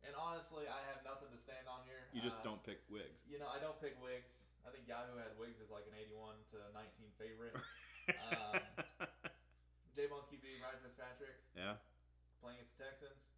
And 0.00 0.16
honestly, 0.16 0.64
I 0.64 0.80
have 0.88 1.04
nothing 1.04 1.28
to 1.28 1.36
stand 1.36 1.68
on 1.68 1.84
here. 1.84 2.08
you 2.16 2.24
just 2.24 2.40
Uh, 2.40 2.56
don't 2.56 2.62
pick 2.64 2.80
Wiggs. 2.88 3.20
You 3.28 3.36
know, 3.36 3.48
I 3.52 3.60
don't 3.60 3.76
pick 3.76 4.00
Wiggs. 4.00 4.40
I 4.64 4.72
think 4.72 4.88
Yahoo 4.88 5.20
had 5.20 5.36
Wiggs 5.36 5.60
as 5.60 5.68
like 5.68 5.84
an 5.84 5.92
81 6.00 6.36
to 6.56 6.56
19 6.72 7.12
favorite. 7.20 7.52
um, 8.32 8.56
J 9.92 10.08
Bones 10.08 10.24
QB 10.32 10.56
Ryan 10.64 10.80
Fitzpatrick 10.80 11.36
yeah. 11.52 11.76
Playing 12.40 12.56
against 12.60 12.76
the 12.76 12.84
Texans. 12.88 13.28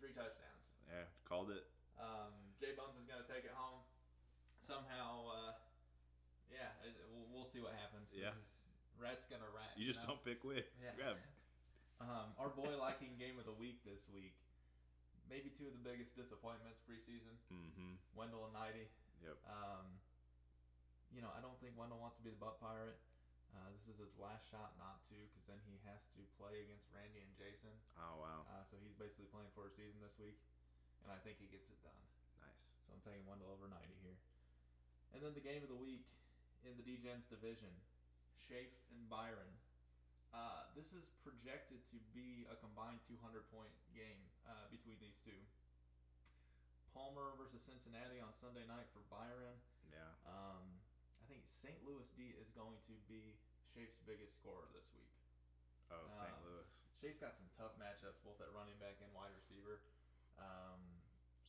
Three 0.00 0.12
touchdowns. 0.12 0.64
Yeah. 0.92 1.08
Called 1.24 1.48
it. 1.50 1.64
Um, 1.96 2.32
J 2.60 2.76
Bones 2.76 2.96
is 3.00 3.08
going 3.08 3.20
to 3.24 3.28
take 3.28 3.48
it 3.48 3.54
home. 3.56 3.80
Somehow, 4.60 5.24
uh, 5.32 5.52
yeah, 6.52 6.68
it, 6.84 6.92
we'll, 7.08 7.24
we'll 7.32 7.48
see 7.48 7.64
what 7.64 7.72
happens. 7.80 8.12
This 8.12 8.20
Yeah. 8.24 8.36
is- 8.36 8.52
Rat's 8.96 9.28
going 9.28 9.44
to 9.44 9.52
rat. 9.52 9.76
You 9.76 9.84
just 9.84 10.00
know? 10.08 10.16
don't 10.16 10.24
pick 10.24 10.40
Wiggs. 10.40 10.80
Yeah. 10.80 10.96
Yeah. 10.96 11.20
Um, 12.00 12.32
our 12.40 12.48
boy 12.48 12.72
liking 12.80 13.12
game 13.20 13.36
of 13.36 13.44
the 13.44 13.52
week 13.52 13.84
this 13.84 14.08
week. 14.08 14.32
Maybe 15.28 15.52
two 15.52 15.68
of 15.68 15.76
the 15.76 15.84
biggest 15.84 16.16
disappointments 16.16 16.80
preseason. 16.80 17.36
Mm-hmm. 17.52 18.00
Wendell 18.16 18.48
and 18.48 18.56
Nighty. 18.56 18.88
Yep. 19.20 19.36
Um, 19.52 19.84
you 21.12 21.20
know, 21.20 21.28
I 21.36 21.44
don't 21.44 21.60
think 21.60 21.76
Wendell 21.76 22.00
wants 22.00 22.16
to 22.16 22.24
be 22.24 22.32
the 22.32 22.40
butt 22.40 22.56
pirate. 22.56 22.96
Uh, 23.56 23.72
this 23.72 23.88
is 23.88 23.96
his 23.96 24.12
last 24.20 24.44
shot 24.52 24.76
not 24.76 25.00
to, 25.08 25.16
because 25.16 25.44
then 25.48 25.60
he 25.64 25.80
has 25.88 26.04
to 26.12 26.20
play 26.36 26.60
against 26.60 26.84
Randy 26.92 27.24
and 27.24 27.32
Jason. 27.40 27.72
Oh 27.96 28.20
wow. 28.20 28.44
Uh, 28.52 28.62
so 28.68 28.76
he's 28.84 28.92
basically 29.00 29.28
playing 29.32 29.48
for 29.56 29.64
a 29.64 29.72
season 29.72 29.96
this 30.04 30.12
week, 30.20 30.36
and 31.00 31.08
I 31.08 31.16
think 31.24 31.40
he 31.40 31.48
gets 31.48 31.72
it 31.72 31.80
done. 31.80 32.04
Nice. 32.44 32.60
So 32.84 32.92
I'm 32.92 33.00
taking 33.00 33.24
Wendell 33.24 33.48
over 33.48 33.64
90 33.64 33.80
here. 34.04 34.18
And 35.16 35.24
then 35.24 35.32
the 35.32 35.44
game 35.44 35.64
of 35.64 35.72
the 35.72 35.80
week 35.80 36.04
in 36.68 36.76
the 36.76 36.84
D-Gens 36.84 37.30
division, 37.32 37.72
Shafe 38.36 38.76
and 38.92 39.08
Byron. 39.08 39.48
Uh, 40.36 40.68
this 40.76 40.92
is 40.92 41.08
projected 41.24 41.80
to 41.88 41.96
be 42.12 42.44
a 42.52 42.56
combined 42.60 43.00
200 43.08 43.48
point 43.48 43.72
game 43.96 44.20
uh, 44.44 44.68
between 44.68 45.00
these 45.00 45.16
two. 45.24 45.38
Palmer 46.92 47.32
versus 47.40 47.64
Cincinnati 47.64 48.20
on 48.20 48.32
Sunday 48.36 48.64
night 48.68 48.88
for 48.92 49.00
Byron. 49.08 49.56
Yeah. 49.88 50.12
Um, 50.28 50.64
I 51.20 51.24
think 51.28 51.44
St. 51.60 51.76
Louis 51.84 52.08
D 52.16 52.36
is 52.36 52.48
going 52.52 52.76
to 52.88 52.96
be 53.08 53.36
Shafe's 53.76 54.00
biggest 54.08 54.32
scorer 54.40 54.64
this 54.72 54.88
week. 54.96 55.12
Oh, 55.92 56.00
St. 56.08 56.32
Uh, 56.32 56.40
Louis. 56.48 56.64
Shafe's 56.96 57.20
got 57.20 57.36
some 57.36 57.44
tough 57.60 57.76
matchups, 57.76 58.16
both 58.24 58.40
at 58.40 58.48
running 58.56 58.72
back 58.80 58.96
and 59.04 59.12
wide 59.12 59.36
receiver. 59.36 59.84
Um, 60.40 60.80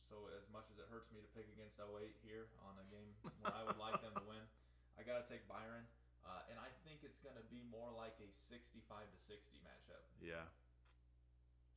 so 0.04 0.28
as 0.36 0.44
much 0.52 0.68
as 0.68 0.76
it 0.76 0.84
hurts 0.92 1.08
me 1.08 1.24
to 1.24 1.30
pick 1.32 1.48
against 1.56 1.80
08 1.80 1.88
here 2.20 2.52
on 2.68 2.76
a 2.76 2.84
game 2.92 3.16
where 3.40 3.48
I 3.56 3.64
would 3.64 3.80
like 3.80 3.96
them 4.04 4.12
to 4.20 4.24
win, 4.28 4.44
I 5.00 5.08
got 5.08 5.24
to 5.24 5.26
take 5.32 5.48
Byron. 5.48 5.88
Uh, 6.20 6.44
and 6.52 6.60
I 6.60 6.68
think 6.84 7.00
it's 7.00 7.16
going 7.24 7.40
to 7.40 7.46
be 7.48 7.64
more 7.72 7.88
like 7.96 8.12
a 8.20 8.28
65 8.28 8.84
to 9.08 9.18
60 9.24 9.56
matchup. 9.64 10.04
Yeah. 10.20 10.44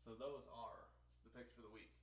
So 0.04 0.12
those 0.20 0.44
are 0.52 0.92
the 1.24 1.32
picks 1.32 1.56
for 1.56 1.64
the 1.64 1.72
week. 1.72 1.96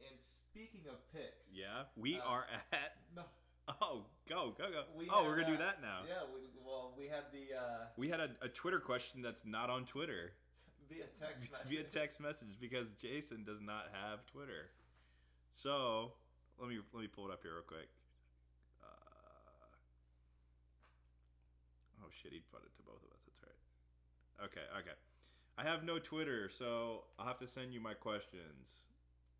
And 0.00 0.16
speaking 0.24 0.88
of 0.88 0.96
picks, 1.12 1.52
Yeah. 1.52 1.84
We 2.00 2.16
Uh, 2.16 2.24
are 2.24 2.44
at. 2.72 2.96
no, 3.12 3.28
Oh, 3.82 4.04
go 4.28 4.54
go 4.56 4.70
go. 4.70 4.82
We 4.96 5.08
oh, 5.10 5.18
had, 5.18 5.26
we're 5.26 5.36
gonna 5.36 5.56
do 5.56 5.62
uh, 5.62 5.66
that 5.66 5.82
now. 5.82 6.00
yeah, 6.08 6.24
we, 6.32 6.40
well, 6.64 6.94
we 6.96 7.06
had 7.06 7.24
the 7.32 7.56
uh, 7.56 7.86
We 7.96 8.08
had 8.08 8.20
a, 8.20 8.30
a 8.42 8.48
Twitter 8.48 8.80
question 8.80 9.22
that's 9.22 9.44
not 9.44 9.70
on 9.70 9.84
Twitter 9.84 10.32
via 10.88 11.04
text 11.20 11.50
message. 11.52 11.68
via 11.68 11.82
text 11.84 12.20
message 12.20 12.56
because 12.60 12.92
Jason 12.92 13.44
does 13.44 13.60
not 13.60 13.86
have 13.92 14.24
Twitter. 14.26 14.70
So 15.52 16.12
let 16.58 16.68
me 16.68 16.78
let 16.92 17.02
me 17.02 17.08
pull 17.08 17.26
it 17.28 17.32
up 17.32 17.42
here 17.42 17.54
real 17.54 17.62
quick. 17.62 17.88
Uh, 18.82 18.86
oh 22.04 22.08
shit, 22.22 22.32
he 22.32 22.40
put 22.52 22.62
it 22.62 22.74
to 22.76 22.82
both 22.82 23.02
of 23.04 23.10
us. 23.12 23.20
That's 23.26 23.42
right. 23.42 24.46
Okay, 24.46 24.66
okay. 24.80 24.96
I 25.58 25.64
have 25.64 25.84
no 25.84 25.98
Twitter, 25.98 26.48
so 26.48 27.04
I'll 27.18 27.26
have 27.26 27.38
to 27.40 27.46
send 27.46 27.72
you 27.74 27.80
my 27.80 27.94
questions. 27.94 28.80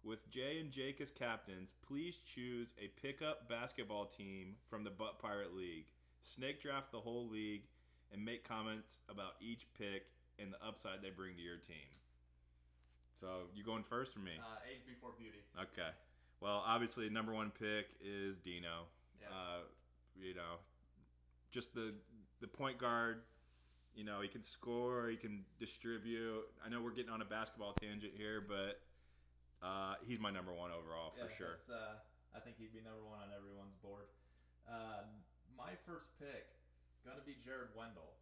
With 0.08 0.30
Jay 0.30 0.56
and 0.58 0.70
Jake 0.70 1.02
as 1.02 1.10
captains, 1.10 1.74
please 1.86 2.16
choose 2.24 2.72
a 2.82 2.88
pickup 2.98 3.46
basketball 3.46 4.06
team 4.06 4.54
from 4.70 4.82
the 4.82 4.88
Butt 4.88 5.18
Pirate 5.20 5.54
League. 5.54 5.84
Snake 6.22 6.62
draft 6.62 6.92
the 6.92 6.98
whole 6.98 7.28
league 7.28 7.64
and 8.10 8.24
make 8.24 8.42
comments 8.42 9.00
about 9.10 9.32
each 9.38 9.66
pick 9.76 10.06
and 10.38 10.50
the 10.50 10.66
upside 10.66 11.02
they 11.02 11.10
bring 11.10 11.36
to 11.36 11.42
your 11.42 11.58
team. 11.58 11.92
So 13.20 13.50
you 13.54 13.62
going 13.62 13.82
first 13.82 14.14
for 14.14 14.20
me? 14.20 14.32
Uh, 14.40 14.56
age 14.72 14.80
before 14.86 15.10
beauty. 15.18 15.40
Okay. 15.60 15.90
Well, 16.40 16.62
obviously, 16.66 17.10
number 17.10 17.34
one 17.34 17.50
pick 17.50 17.88
is 18.02 18.38
Dino. 18.38 18.86
Yeah. 19.20 19.26
Uh, 19.28 19.60
you 20.18 20.34
know, 20.34 20.56
just 21.50 21.74
the 21.74 21.92
the 22.40 22.48
point 22.48 22.78
guard. 22.78 23.24
You 23.94 24.04
know, 24.04 24.22
he 24.22 24.28
can 24.28 24.42
score. 24.42 25.08
He 25.10 25.16
can 25.16 25.44
distribute. 25.60 26.44
I 26.64 26.70
know 26.70 26.80
we're 26.80 26.92
getting 26.92 27.10
on 27.10 27.20
a 27.20 27.26
basketball 27.26 27.74
tangent 27.74 28.12
here, 28.16 28.42
but 28.48 28.80
uh, 29.62 29.98
he's 30.06 30.20
my 30.22 30.30
number 30.30 30.54
one 30.54 30.70
overall 30.70 31.14
for 31.18 31.26
Yeah, 31.26 31.38
sure. 31.38 31.56
Uh, 31.66 31.98
I 32.34 32.38
think 32.38 32.60
he'd 32.60 32.74
be 32.74 32.84
number 32.84 33.02
one 33.02 33.18
on 33.18 33.30
everyone's 33.34 33.74
board. 33.82 34.06
Um, 34.68 35.24
my 35.56 35.74
first 35.88 36.12
pick 36.20 36.54
is 36.94 37.02
gonna 37.02 37.24
be 37.24 37.40
Jared 37.42 37.72
Wendell. 37.74 38.14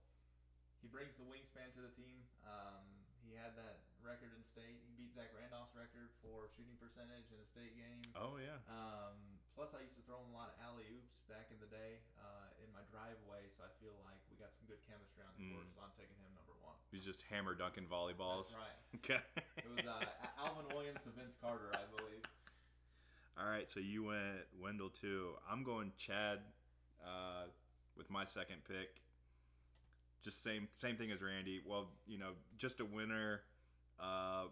He 0.81 0.89
brings 0.89 1.19
the 1.19 1.27
wingspan 1.27 1.75
to 1.75 1.83
the 1.83 1.93
team. 1.93 2.23
Um, 2.47 2.87
he 3.27 3.35
had 3.35 3.59
that 3.59 3.83
record 4.07 4.31
in 4.39 4.43
state. 4.47 4.79
He 4.87 4.95
beat 4.95 5.11
Zach 5.11 5.35
Randolph's 5.35 5.75
record 5.75 6.15
for 6.23 6.47
shooting 6.55 6.79
percentage 6.79 7.27
in 7.35 7.43
a 7.43 7.49
state 7.51 7.75
game. 7.75 8.07
Oh 8.15 8.39
yeah. 8.39 8.63
Um, 8.71 9.19
plus, 9.59 9.75
I 9.75 9.83
used 9.83 9.99
to 9.99 10.05
throw 10.07 10.23
him 10.23 10.31
a 10.31 10.37
lot 10.39 10.55
of 10.55 10.57
alley 10.63 10.87
oops 10.95 11.19
back 11.27 11.51
in 11.51 11.59
the 11.59 11.67
day 11.67 12.07
uh, 12.23 12.55
in 12.63 12.71
my 12.71 12.87
driveway, 12.87 13.51
so 13.51 13.67
I 13.67 13.73
feel 13.83 13.99
like 14.07 14.23
we 14.31 14.39
got 14.39 14.55
some 14.55 14.71
good 14.71 14.79
chemistry 14.87 15.27
on 15.27 15.35
the 15.35 15.51
court. 15.51 15.67
Mm. 15.67 15.75
So 15.75 15.79
I'm 15.83 15.95
taking 15.99 16.15
him 16.23 16.31
number 16.39 16.55
one. 16.63 16.79
Who's 16.97 17.05
just 17.05 17.23
hammer 17.31 17.55
dunking 17.55 17.85
volleyballs. 17.85 18.53
That's 18.53 18.55
right. 18.55 18.73
Okay. 19.05 19.21
It 19.59 19.65
was 19.77 19.85
uh, 19.85 20.43
Alvin 20.43 20.75
Williams 20.75 21.01
to 21.03 21.11
Vince 21.11 21.37
Carter, 21.43 21.71
I 21.75 21.85
believe. 21.95 22.23
All 23.39 23.47
right, 23.47 23.69
so 23.69 23.79
you 23.79 24.05
went 24.05 24.49
Wendell 24.59 24.89
too. 24.89 25.33
I'm 25.51 25.63
going 25.63 25.93
Chad 25.99 26.39
uh, 27.05 27.49
with 27.99 28.09
my 28.09 28.25
second 28.25 28.65
pick. 28.67 29.03
Just 30.25 30.43
same 30.43 30.69
same 30.81 30.97
thing 30.97 31.11
as 31.11 31.21
Randy. 31.21 31.61
Well, 31.67 31.89
you 32.07 32.19
know, 32.19 32.31
just 32.57 32.81
a 32.81 32.87
winner. 32.87 33.43
Uh, 34.01 34.45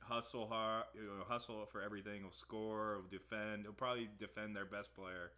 hustle 0.00 0.48
hard, 0.48 0.84
you 0.96 1.02
know, 1.02 1.24
hustle 1.28 1.64
for 1.66 1.80
everything. 1.80 2.24
Will 2.24 2.32
score, 2.32 2.96
will 2.96 3.08
defend. 3.08 3.62
He'll 3.62 3.72
probably 3.72 4.08
defend 4.18 4.56
their 4.56 4.66
best 4.66 4.94
player. 4.94 5.30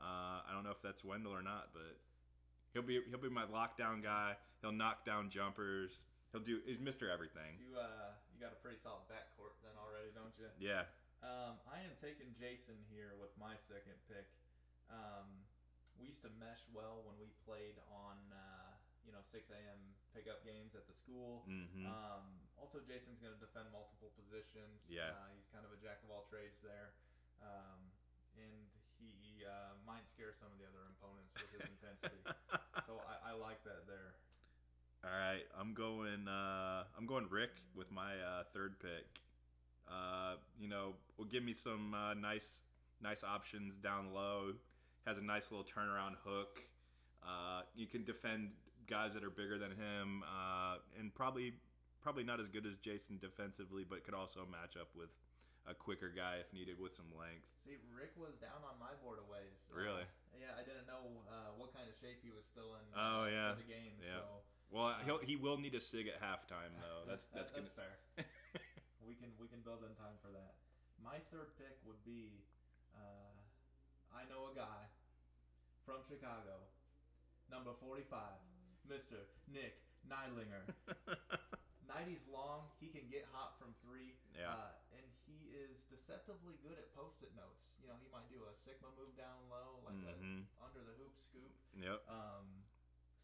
Uh, 0.00 0.42
I 0.48 0.52
don't 0.52 0.64
know 0.64 0.72
if 0.72 0.82
that's 0.82 1.04
Wendell 1.04 1.32
or 1.32 1.42
not, 1.42 1.68
but 1.72 1.96
he'll 2.76 2.84
be 2.84 3.00
he'll 3.08 3.22
be 3.22 3.32
my 3.32 3.48
lockdown 3.48 4.04
guy. 4.04 4.36
He'll 4.60 4.76
knock 4.76 5.08
down 5.08 5.32
jumpers. 5.32 6.04
He'll 6.36 6.44
do. 6.44 6.60
He's 6.68 6.76
Mister 6.76 7.08
Everything. 7.08 7.56
You 7.56 7.80
uh, 7.80 8.12
you 8.28 8.36
got 8.36 8.52
a 8.52 8.60
pretty 8.60 8.76
solid 8.76 9.08
backcourt 9.08 9.56
then 9.64 9.72
already, 9.80 10.12
don't 10.12 10.36
you? 10.36 10.52
Yeah. 10.60 10.84
Um, 11.24 11.56
I 11.64 11.80
am 11.80 11.96
taking 11.96 12.36
Jason 12.36 12.76
here 12.92 13.16
with 13.16 13.32
my 13.40 13.56
second 13.64 13.96
pick. 14.04 14.28
Um, 14.92 15.48
we 15.96 16.12
used 16.12 16.20
to 16.28 16.30
mesh 16.36 16.60
well 16.76 17.00
when 17.08 17.16
we 17.16 17.32
played 17.48 17.80
on 17.88 18.20
uh, 18.28 18.76
you 19.08 19.16
know 19.16 19.24
6 19.24 19.48
a.m. 19.48 19.80
pickup 20.12 20.44
games 20.44 20.76
at 20.76 20.84
the 20.84 20.92
school. 20.92 21.48
Mm-hmm. 21.48 21.88
Um, 21.88 22.24
also, 22.60 22.84
Jason's 22.84 23.16
going 23.16 23.32
to 23.32 23.40
defend 23.40 23.72
multiple 23.72 24.12
positions. 24.12 24.84
Yeah. 24.92 25.16
Uh, 25.16 25.32
he's 25.32 25.48
kind 25.48 25.64
of 25.64 25.72
a 25.72 25.80
jack 25.80 26.04
of 26.04 26.12
all 26.12 26.28
trades 26.28 26.60
there. 26.60 26.92
Um, 27.40 27.80
and 28.36 28.68
he 29.36 29.44
uh, 29.44 29.76
might 29.84 30.08
scare 30.08 30.32
some 30.32 30.48
of 30.48 30.56
the 30.56 30.64
other 30.64 30.88
opponents 30.96 31.36
with 31.36 31.50
his 31.52 31.68
intensity. 31.68 32.22
So 32.86 33.00
I, 33.02 33.32
I 33.32 33.32
like 33.34 33.64
that 33.64 33.82
there. 33.88 34.14
All 35.02 35.10
right, 35.10 35.42
I'm 35.58 35.74
going. 35.74 36.28
Uh, 36.28 36.84
I'm 36.96 37.04
going 37.04 37.26
Rick 37.28 37.50
with 37.74 37.90
my 37.90 38.12
uh, 38.14 38.44
third 38.54 38.78
pick. 38.78 39.20
Uh, 39.90 40.34
you 40.60 40.68
know, 40.68 40.94
will 41.18 41.24
give 41.24 41.42
me 41.42 41.52
some 41.52 41.94
uh, 41.94 42.14
nice, 42.14 42.60
nice 43.02 43.24
options 43.24 43.74
down 43.74 44.12
low. 44.14 44.52
Has 45.04 45.18
a 45.18 45.22
nice 45.22 45.50
little 45.50 45.66
turnaround 45.66 46.14
hook. 46.24 46.60
Uh, 47.26 47.62
you 47.74 47.86
can 47.86 48.04
defend 48.04 48.50
guys 48.86 49.14
that 49.14 49.24
are 49.24 49.30
bigger 49.30 49.58
than 49.58 49.70
him, 49.70 50.22
uh, 50.22 50.76
and 50.98 51.12
probably, 51.12 51.54
probably 52.00 52.22
not 52.22 52.38
as 52.38 52.46
good 52.46 52.66
as 52.66 52.76
Jason 52.76 53.18
defensively, 53.20 53.84
but 53.88 54.04
could 54.04 54.14
also 54.14 54.46
match 54.50 54.76
up 54.76 54.88
with 54.96 55.08
a 55.66 55.74
quicker 55.74 56.08
guy 56.08 56.38
if 56.40 56.48
needed 56.54 56.78
with 56.78 56.94
some 56.94 57.10
length. 57.18 57.46
See, 57.66 57.76
Rick 57.90 58.14
was 58.14 58.38
down 58.38 58.62
on 58.62 58.78
my 58.78 58.94
board 59.02 59.18
a 59.18 59.26
ways. 59.26 59.58
Uh, 59.70 59.74
Really? 59.78 60.06
Yeah, 60.38 60.52
I 60.54 60.62
didn't 60.62 60.84
know 60.86 61.24
uh, 61.32 61.56
what 61.56 61.72
kind 61.74 61.88
of 61.88 61.96
shape 61.98 62.20
he 62.22 62.28
was 62.30 62.44
still 62.46 62.76
in. 62.78 62.84
Oh, 62.94 63.24
uh, 63.24 63.32
yeah. 63.32 63.56
For 63.56 63.64
the 63.64 63.72
game. 63.72 63.96
Yeah. 63.98 64.20
So 64.20 64.44
Well, 64.68 64.92
he'll 65.08 65.18
he 65.24 65.34
will 65.34 65.56
need 65.56 65.72
a 65.74 65.80
sig 65.82 66.06
at 66.12 66.20
halftime 66.20 66.76
though. 66.78 67.02
That's 67.08 67.24
that- 67.32 67.48
that's 67.48 67.52
gonna. 67.56 67.72
fair. 67.72 67.96
we 69.08 69.16
can 69.16 69.32
we 69.40 69.48
can 69.48 69.64
build 69.64 69.80
in 69.82 69.96
time 69.96 70.14
for 70.20 70.28
that. 70.36 70.60
My 71.00 71.18
third 71.32 71.56
pick 71.60 71.76
would 71.88 72.00
be, 72.04 72.44
uh, 72.96 73.32
I 74.12 74.24
know 74.28 74.48
a 74.48 74.54
guy 74.56 74.88
from 75.88 76.04
Chicago, 76.08 76.68
number 77.48 77.72
forty-five, 77.80 78.36
Mister 78.84 79.24
Nick 79.48 79.80
Neidlinger. 80.04 80.68
Nighty's 81.88 82.26
long. 82.28 82.68
He 82.82 82.88
can 82.92 83.06
get 83.08 83.24
hot 83.32 83.56
from 83.56 83.72
three. 83.80 84.18
Yeah. 84.36 84.52
Is 85.56 85.80
deceptively 85.88 86.60
good 86.60 86.76
at 86.76 86.92
post-it 86.92 87.32
notes. 87.32 87.72
You 87.80 87.88
know, 87.88 87.96
he 87.96 88.12
might 88.12 88.28
do 88.28 88.44
a 88.44 88.52
Sigma 88.52 88.92
move 88.92 89.16
down 89.16 89.48
low, 89.48 89.80
like 89.88 89.96
Mhm. 89.96 90.44
a 90.44 90.64
under 90.68 90.84
the 90.84 90.92
hoop 91.00 91.16
scoop. 91.16 91.48
Yep. 91.72 92.04
Um, 92.08 92.60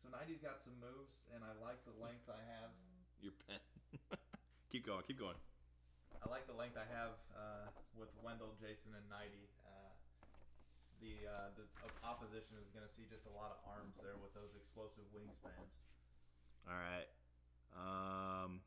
so 0.00 0.08
Nighty's 0.08 0.40
got 0.40 0.62
some 0.64 0.80
moves, 0.80 1.20
and 1.28 1.44
I 1.44 1.52
like 1.60 1.84
the 1.84 1.92
length 1.92 2.28
I 2.32 2.40
have. 2.40 2.72
Your 3.20 3.32
pen. 3.32 3.60
keep 4.72 4.86
going. 4.86 5.04
Keep 5.04 5.18
going. 5.18 5.36
I 6.24 6.28
like 6.30 6.46
the 6.46 6.54
length 6.56 6.78
I 6.80 6.86
have 6.88 7.20
uh, 7.36 7.68
with 7.94 8.08
Wendell, 8.22 8.56
Jason, 8.56 8.94
and 8.94 9.06
Nighty. 9.10 9.50
Uh, 9.66 9.92
the 11.04 11.26
uh, 11.28 11.50
the 11.50 11.68
opposition 12.02 12.56
is 12.56 12.70
going 12.70 12.86
to 12.86 12.92
see 12.92 13.04
just 13.04 13.26
a 13.26 13.30
lot 13.36 13.52
of 13.52 13.58
arms 13.68 13.96
there 14.00 14.16
with 14.16 14.32
those 14.32 14.54
explosive 14.56 15.04
wingspans. 15.12 15.76
All 16.66 16.74
right. 16.80 17.08
Um, 17.76 18.62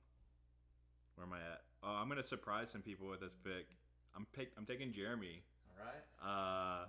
where 1.16 1.26
am 1.26 1.34
I 1.34 1.41
at? 1.41 1.66
Oh, 1.86 1.91
I'm 1.91 2.09
gonna 2.09 2.23
surprise 2.23 2.71
some 2.71 2.81
people 2.81 3.07
with 3.07 3.19
this 3.19 3.36
pick. 3.43 3.67
I'm 4.15 4.25
pick. 4.33 4.51
I'm 4.57 4.65
taking 4.65 4.91
Jeremy. 4.91 5.43
All 5.69 5.86
right. 5.86 6.81
Uh, 6.83 6.86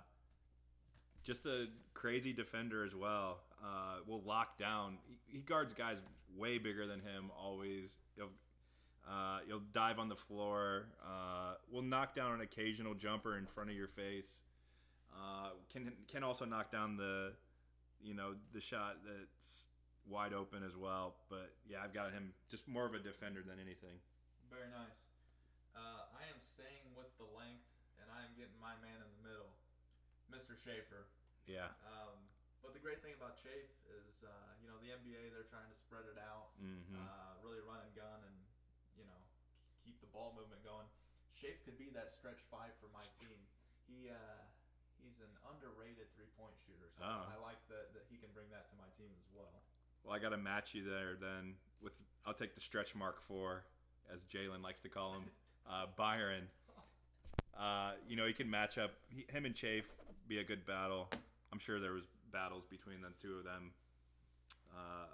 just 1.23 1.45
a 1.45 1.67
crazy 1.93 2.33
defender 2.33 2.83
as 2.83 2.95
well. 2.95 3.41
Uh, 3.63 3.97
will 4.07 4.21
lock 4.21 4.57
down. 4.57 4.97
He, 5.05 5.17
he 5.27 5.39
guards 5.39 5.73
guys 5.73 6.01
way 6.35 6.57
bigger 6.57 6.87
than 6.87 6.99
him. 6.99 7.31
Always. 7.37 7.97
He'll 8.15 8.31
uh, 9.07 9.39
he'll 9.45 9.61
dive 9.71 9.99
on 9.99 10.09
the 10.09 10.15
floor. 10.15 10.87
Uh, 11.03 11.53
will 11.71 11.83
knock 11.83 12.15
down 12.15 12.33
an 12.33 12.41
occasional 12.41 12.93
jumper 12.93 13.37
in 13.37 13.45
front 13.45 13.69
of 13.69 13.75
your 13.75 13.87
face. 13.87 14.41
Uh, 15.13 15.49
can 15.71 15.91
can 16.07 16.23
also 16.23 16.45
knock 16.45 16.71
down 16.71 16.97
the, 16.97 17.33
you 18.01 18.13
know, 18.13 18.33
the 18.53 18.61
shot 18.61 18.97
that's 19.05 19.67
wide 20.09 20.33
open 20.33 20.63
as 20.65 20.75
well. 20.75 21.15
But 21.29 21.51
yeah, 21.69 21.77
I've 21.83 21.93
got 21.93 22.13
him 22.13 22.33
just 22.49 22.67
more 22.67 22.85
of 22.85 22.93
a 22.93 22.99
defender 22.99 23.41
than 23.45 23.59
anything. 23.59 23.99
Very 24.51 24.69
nice. 24.71 24.97
Uh, 25.75 26.09
I 26.17 26.25
am 26.31 26.39
staying 26.41 26.89
with 26.97 27.11
the 27.21 27.27
length, 27.37 27.67
and 28.01 28.07
I 28.09 28.25
am 28.25 28.33
getting 28.33 28.57
my 28.57 28.73
man 28.81 28.97
in 28.97 29.09
the 29.19 29.21
middle, 29.21 29.51
Mr. 30.33 30.57
Schaefer. 30.57 31.05
Yeah. 31.45 31.69
Um, 31.85 32.17
but 32.65 32.73
the 32.73 32.81
great 32.81 32.99
thing 33.05 33.13
about 33.13 33.37
Chafe 33.37 33.69
is, 33.93 34.25
uh, 34.25 34.31
you 34.59 34.67
know, 34.67 34.75
the 34.81 34.89
NBA 34.91 35.29
they're 35.31 35.47
trying 35.47 35.69
to 35.69 35.77
spread 35.77 36.09
it 36.09 36.17
out, 36.19 36.57
hmm 36.57 36.97
uh, 36.97 37.37
really 37.45 37.61
run 37.63 37.79
and 37.85 37.93
gun, 37.93 38.19
and 38.25 38.37
you 38.97 39.05
know, 39.05 39.19
keep 39.85 40.01
the 40.01 40.09
ball 40.09 40.33
movement 40.33 40.59
going. 40.65 40.89
Chafe 41.37 41.61
could 41.63 41.77
be 41.77 41.93
that 41.93 42.09
stretch 42.09 42.41
five 42.49 42.73
for 42.81 42.89
my 42.89 43.05
team. 43.21 43.37
He 43.85 44.09
uh, 44.09 44.41
he's 44.97 45.21
an 45.21 45.31
underrated 45.45 46.09
three 46.17 46.27
point 46.35 46.57
shooter, 46.65 46.89
so 46.97 47.05
Oh. 47.05 47.29
I 47.29 47.37
like 47.39 47.61
that 47.69 47.93
that 47.93 48.09
he 48.09 48.17
can 48.17 48.33
bring 48.33 48.49
that 48.49 48.67
to 48.73 48.75
my 48.75 48.89
team 48.97 49.13
as 49.21 49.29
well. 49.31 49.61
Well, 50.03 50.17
I 50.17 50.19
got 50.19 50.33
to 50.33 50.41
match 50.41 50.73
you 50.73 50.81
there 50.83 51.13
then. 51.15 51.61
With 51.79 51.93
I'll 52.25 52.33
take 52.35 52.57
the 52.57 52.65
stretch 52.65 52.97
mark 52.97 53.21
four, 53.21 53.63
as 54.13 54.23
Jalen 54.25 54.63
likes 54.63 54.79
to 54.81 54.89
call 54.89 55.13
him, 55.13 55.23
uh, 55.69 55.85
Byron. 55.95 56.43
Uh, 57.57 57.91
you 58.07 58.15
know, 58.15 58.25
he 58.25 58.33
can 58.33 58.49
match 58.49 58.77
up. 58.77 58.91
He, 59.09 59.25
him 59.31 59.45
and 59.45 59.55
Chafe 59.55 59.89
be 60.27 60.39
a 60.39 60.43
good 60.43 60.65
battle. 60.65 61.09
I'm 61.51 61.59
sure 61.59 61.79
there 61.79 61.93
was 61.93 62.05
battles 62.31 62.63
between 62.69 63.01
the 63.01 63.09
two 63.21 63.37
of 63.37 63.43
them. 63.43 63.71
Uh, 64.71 65.07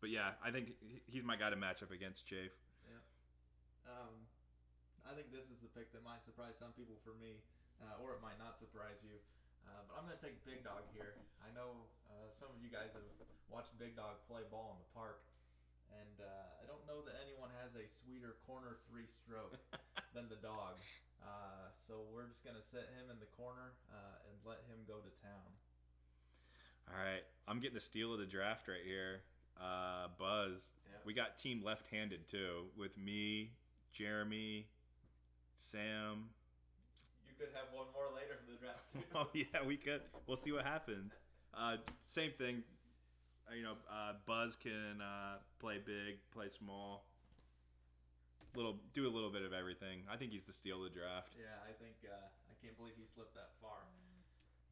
but 0.00 0.10
yeah, 0.10 0.32
I 0.44 0.50
think 0.50 0.72
he's 1.06 1.24
my 1.24 1.36
guy 1.36 1.50
to 1.50 1.56
match 1.56 1.82
up 1.82 1.90
against 1.90 2.26
Chafe. 2.26 2.52
Um, 3.90 4.14
I 5.02 5.18
think 5.18 5.34
this 5.34 5.50
is 5.50 5.58
the 5.58 5.70
pick 5.74 5.90
that 5.90 6.06
might 6.06 6.22
surprise 6.22 6.54
some 6.54 6.70
people 6.78 6.94
for 7.02 7.18
me, 7.18 7.42
uh, 7.82 7.98
or 7.98 8.14
it 8.14 8.22
might 8.22 8.38
not 8.38 8.54
surprise 8.62 9.02
you. 9.02 9.18
Uh, 9.66 9.82
but 9.90 9.98
I'm 9.98 10.06
going 10.06 10.14
to 10.14 10.22
take 10.22 10.38
Big 10.46 10.62
Dog 10.62 10.86
here. 10.94 11.18
I 11.42 11.50
know 11.50 11.90
uh, 12.06 12.30
some 12.30 12.48
of 12.54 12.62
you 12.62 12.70
guys 12.70 12.94
have 12.94 13.06
watched 13.50 13.74
Big 13.82 13.98
Dog 13.98 14.22
play 14.30 14.46
ball 14.46 14.74
in 14.74 14.78
the 14.78 14.90
park, 14.94 15.26
and 15.94 16.16
uh, 16.22 16.62
I 16.62 16.64
don't 16.66 16.82
know 16.86 17.02
that 17.06 17.18
anyone 17.22 17.50
has 17.62 17.74
a 17.74 17.86
sweeter 17.88 18.38
corner 18.46 18.78
three 18.90 19.06
stroke 19.06 19.58
than 20.14 20.30
the 20.30 20.38
dog. 20.38 20.78
Uh, 21.20 21.68
so 21.76 22.06
we're 22.12 22.26
just 22.26 22.42
going 22.42 22.56
to 22.56 22.64
set 22.64 22.88
him 22.96 23.12
in 23.12 23.18
the 23.20 23.28
corner 23.36 23.76
uh, 23.92 24.26
and 24.28 24.34
let 24.46 24.64
him 24.70 24.80
go 24.88 24.98
to 25.02 25.12
town. 25.20 25.48
All 26.88 26.98
right, 26.98 27.22
I'm 27.46 27.60
getting 27.60 27.78
the 27.78 27.84
steal 27.84 28.12
of 28.12 28.18
the 28.18 28.26
draft 28.26 28.66
right 28.66 28.82
here. 28.84 29.22
Uh, 29.60 30.08
Buzz. 30.18 30.72
Yeah. 30.90 30.98
We 31.04 31.12
got 31.12 31.38
team 31.38 31.62
left-handed 31.62 32.26
too, 32.26 32.72
with 32.76 32.96
me, 32.98 33.52
Jeremy, 33.92 34.66
Sam. 35.56 36.30
You 37.28 37.34
could 37.38 37.54
have 37.54 37.68
one 37.72 37.86
more 37.94 38.08
later 38.14 38.40
in 38.40 38.52
the 38.52 38.58
draft, 38.58 38.80
too. 38.92 39.00
Oh 39.14 39.28
yeah, 39.34 39.66
we 39.66 39.76
could. 39.76 40.00
We'll 40.26 40.36
see 40.36 40.52
what 40.52 40.64
happens. 40.64 41.12
Uh, 41.54 41.76
same 42.04 42.32
thing. 42.32 42.62
Uh, 43.50 43.58
You 43.58 43.66
know, 43.66 43.76
uh, 43.90 44.14
Buzz 44.30 44.54
can 44.54 45.02
uh, 45.02 45.42
play 45.58 45.82
big, 45.82 46.22
play 46.30 46.46
small. 46.46 47.02
Little, 48.54 48.78
do 48.94 49.06
a 49.06 49.12
little 49.12 49.30
bit 49.30 49.42
of 49.42 49.50
everything. 49.50 50.06
I 50.10 50.14
think 50.18 50.30
he's 50.30 50.46
the 50.46 50.54
steal 50.54 50.82
of 50.82 50.90
the 50.90 50.94
draft. 50.94 51.34
Yeah, 51.38 51.54
I 51.66 51.74
think 51.78 51.98
uh, 52.06 52.14
I 52.50 52.54
can't 52.62 52.74
believe 52.78 52.94
he 52.98 53.06
slipped 53.06 53.34
that 53.34 53.54
far. 53.62 53.82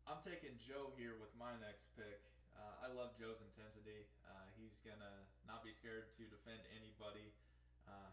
I'm 0.06 0.18
taking 0.22 0.54
Joe 0.62 0.94
here 0.98 1.18
with 1.18 1.30
my 1.38 1.54
next 1.62 1.86
pick. 1.94 2.22
Uh, 2.58 2.86
I 2.86 2.90
love 2.90 3.14
Joe's 3.14 3.38
intensity. 3.38 4.06
Uh, 4.26 4.46
he's 4.58 4.74
gonna 4.82 5.22
not 5.46 5.62
be 5.62 5.70
scared 5.70 6.10
to 6.18 6.22
defend 6.26 6.62
anybody. 6.74 7.34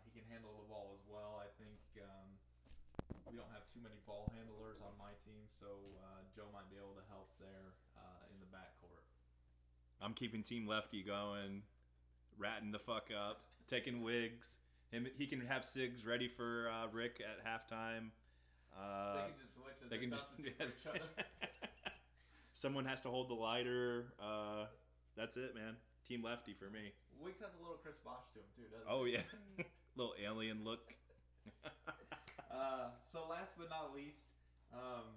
He 0.08 0.14
can 0.16 0.24
handle 0.32 0.56
the 0.56 0.70
ball 0.72 0.96
as 0.96 1.04
well. 1.10 1.36
I 1.42 1.52
think 1.60 1.76
um, 2.00 2.30
we 3.28 3.36
don't 3.36 3.52
have 3.52 3.68
too 3.68 3.84
many 3.84 4.00
ball 4.08 4.32
handlers 4.32 4.80
on 4.80 4.96
my 4.96 5.12
team, 5.28 5.44
so 5.52 5.68
Joe 6.32 6.48
might 6.56 6.70
be 6.72 6.80
able 6.80 6.96
to 6.96 7.04
help 7.12 7.28
there 7.42 7.76
uh, 8.00 8.32
in 8.32 8.40
the 8.40 8.48
backcourt. 8.54 9.04
I'm 10.02 10.14
keeping 10.14 10.44
Team 10.44 10.68
Lefty 10.68 11.04
going, 11.04 11.64
ratting 12.38 12.72
the 12.72 12.80
fuck 12.80 13.10
up, 13.16 13.42
taking 13.68 14.02
Wiggs. 14.02 14.60
Him, 14.92 15.08
he 15.18 15.26
can 15.26 15.42
have 15.42 15.64
Sigs 15.64 16.06
ready 16.06 16.28
for 16.28 16.70
uh, 16.70 16.88
Rick 16.92 17.22
at 17.22 17.44
halftime. 17.46 18.10
Uh, 18.78 19.16
they 19.16 19.22
can 19.22 19.40
just 19.42 19.54
switch 19.56 19.76
as 19.84 19.90
they 19.90 19.98
can 19.98 20.12
just 20.12 20.26
for 20.36 20.42
each 20.42 20.88
other. 20.88 21.00
someone 22.54 22.86
has 22.86 23.02
to 23.02 23.10
hold 23.10 23.30
the 23.30 23.34
lighter 23.34 24.06
uh, 24.22 24.66
that's 25.16 25.38
it 25.38 25.56
man 25.56 25.76
team 26.08 26.24
lefty 26.24 26.54
for 26.54 26.70
me 26.70 26.92
Wiggs 27.22 27.40
has 27.40 27.52
a 27.58 27.62
little 27.62 27.78
Chris 27.84 27.96
Bosh 28.04 28.28
to 28.34 28.40
him 28.40 28.46
too, 28.56 28.68
doesn't 28.72 28.88
Oh 28.90 29.06
he? 29.06 29.14
yeah, 29.14 29.24
little 29.96 30.14
alien 30.24 30.64
look. 30.64 30.94
Uh, 32.56 32.88
so 33.04 33.28
last 33.28 33.52
but 33.60 33.68
not 33.68 33.92
least, 33.92 34.32
um, 34.72 35.12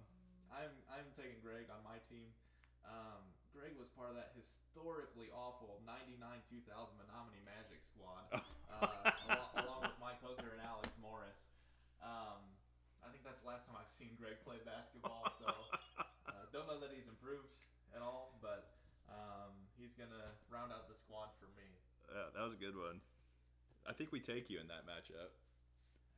I'm 0.51 0.75
I'm 0.91 1.07
taking 1.15 1.39
Greg 1.39 1.71
on 1.71 1.79
my 1.87 2.03
team. 2.11 2.27
Um, 2.83 3.23
Greg 3.59 3.75
was 3.75 3.91
part 3.99 4.07
of 4.07 4.15
that 4.15 4.31
historically 4.39 5.35
awful 5.35 5.83
'99 5.83 6.15
2000 6.47 6.63
Menominee 6.95 7.43
Magic 7.43 7.83
squad, 7.83 8.23
uh, 8.71 9.11
along, 9.27 9.51
along 9.59 9.81
with 9.83 9.99
Mike 9.99 10.23
Hooker 10.23 10.55
and 10.55 10.63
Alex 10.63 10.95
Morris. 11.03 11.43
Um, 11.99 12.39
I 13.03 13.11
think 13.11 13.27
that's 13.27 13.43
the 13.43 13.51
last 13.51 13.67
time 13.67 13.75
I've 13.75 13.91
seen 13.91 14.15
Greg 14.15 14.39
play 14.47 14.63
basketball. 14.63 15.27
So 15.43 15.51
uh, 16.31 16.47
don't 16.55 16.71
know 16.71 16.79
that 16.79 16.95
he's 16.95 17.11
improved 17.11 17.51
at 17.91 17.99
all, 17.99 18.39
but 18.39 18.79
um, 19.11 19.51
he's 19.75 19.91
gonna 19.99 20.39
round 20.47 20.71
out 20.71 20.87
the 20.87 20.95
squad 20.95 21.35
for 21.43 21.51
me. 21.59 21.67
Yeah, 22.15 22.31
that 22.39 22.43
was 22.47 22.55
a 22.55 22.63
good 22.63 22.79
one. 22.79 23.03
I 23.83 23.91
think 23.91 24.15
we 24.15 24.23
take 24.23 24.47
you 24.47 24.63
in 24.63 24.71
that 24.71 24.87
matchup. 24.87 25.35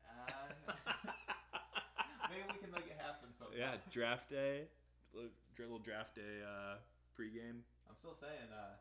Uh, 0.05 0.77
maybe 2.29 2.45
we 2.53 2.61
can 2.61 2.69
make 2.69 2.85
it 2.85 3.01
happen 3.01 3.33
sometime. 3.33 3.57
Yeah, 3.57 3.81
draft 3.89 4.29
day, 4.29 4.69
little, 5.17 5.33
little 5.57 5.81
draft 5.81 6.21
day 6.21 6.45
uh, 6.45 6.85
pregame. 7.20 7.60
I'm 7.84 7.97
still 8.01 8.16
saying 8.16 8.48
uh, 8.48 8.80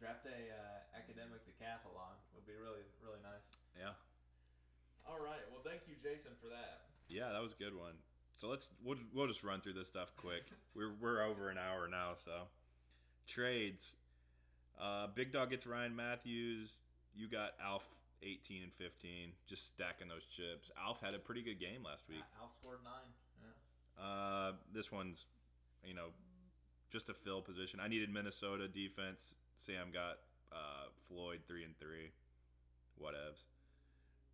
draft 0.00 0.24
day 0.24 0.48
uh, 0.48 0.96
academic 0.96 1.44
decathlon 1.44 2.16
would 2.32 2.48
be 2.48 2.56
really 2.56 2.80
really 3.04 3.20
nice. 3.20 3.44
Yeah, 3.76 3.92
All 5.04 5.20
right. 5.20 5.44
Well, 5.52 5.60
thank 5.60 5.84
you, 5.84 6.00
Jason, 6.00 6.32
for 6.40 6.48
that. 6.48 6.88
yeah, 7.12 7.28
that 7.28 7.44
was 7.44 7.52
a 7.52 7.60
good 7.60 7.76
one. 7.76 8.00
So 8.40 8.48
let's 8.48 8.68
we'll, 8.80 8.96
we'll 9.12 9.28
just 9.28 9.44
run 9.44 9.60
through 9.60 9.76
this 9.76 9.88
stuff 9.88 10.16
quick. 10.16 10.48
we're 10.74 10.96
we're 10.96 11.20
over 11.20 11.50
an 11.50 11.58
hour 11.60 11.84
now, 11.84 12.16
so 12.24 12.48
trades. 13.28 13.92
Uh, 14.80 15.06
Big 15.14 15.30
Dog 15.30 15.50
gets 15.50 15.66
Ryan 15.66 15.94
Mathews. 15.94 16.72
You 17.14 17.28
got 17.28 17.52
Alf 17.62 17.86
18 18.24 18.64
and 18.64 18.72
15, 18.72 19.30
just 19.46 19.66
stacking 19.68 20.08
those 20.08 20.24
chips. 20.24 20.72
Alf 20.82 21.00
had 21.00 21.14
a 21.14 21.18
pretty 21.18 21.42
good 21.42 21.60
game 21.60 21.84
last 21.84 22.08
week. 22.08 22.24
Al 22.40 22.50
scored 22.58 22.80
nine. 22.82 23.12
Yeah. 23.38 24.02
Uh, 24.02 24.52
this 24.72 24.90
one's, 24.90 25.26
you 25.84 25.94
know, 25.94 26.08
just 26.94 27.10
a 27.10 27.14
fill 27.14 27.42
position. 27.42 27.82
I 27.82 27.88
needed 27.90 28.06
Minnesota 28.08 28.70
defense. 28.70 29.34
Sam 29.58 29.90
got 29.90 30.22
uh, 30.54 30.86
Floyd 31.10 31.42
three 31.50 31.66
and 31.66 31.74
three. 31.82 32.14
Whatevs. 33.02 33.50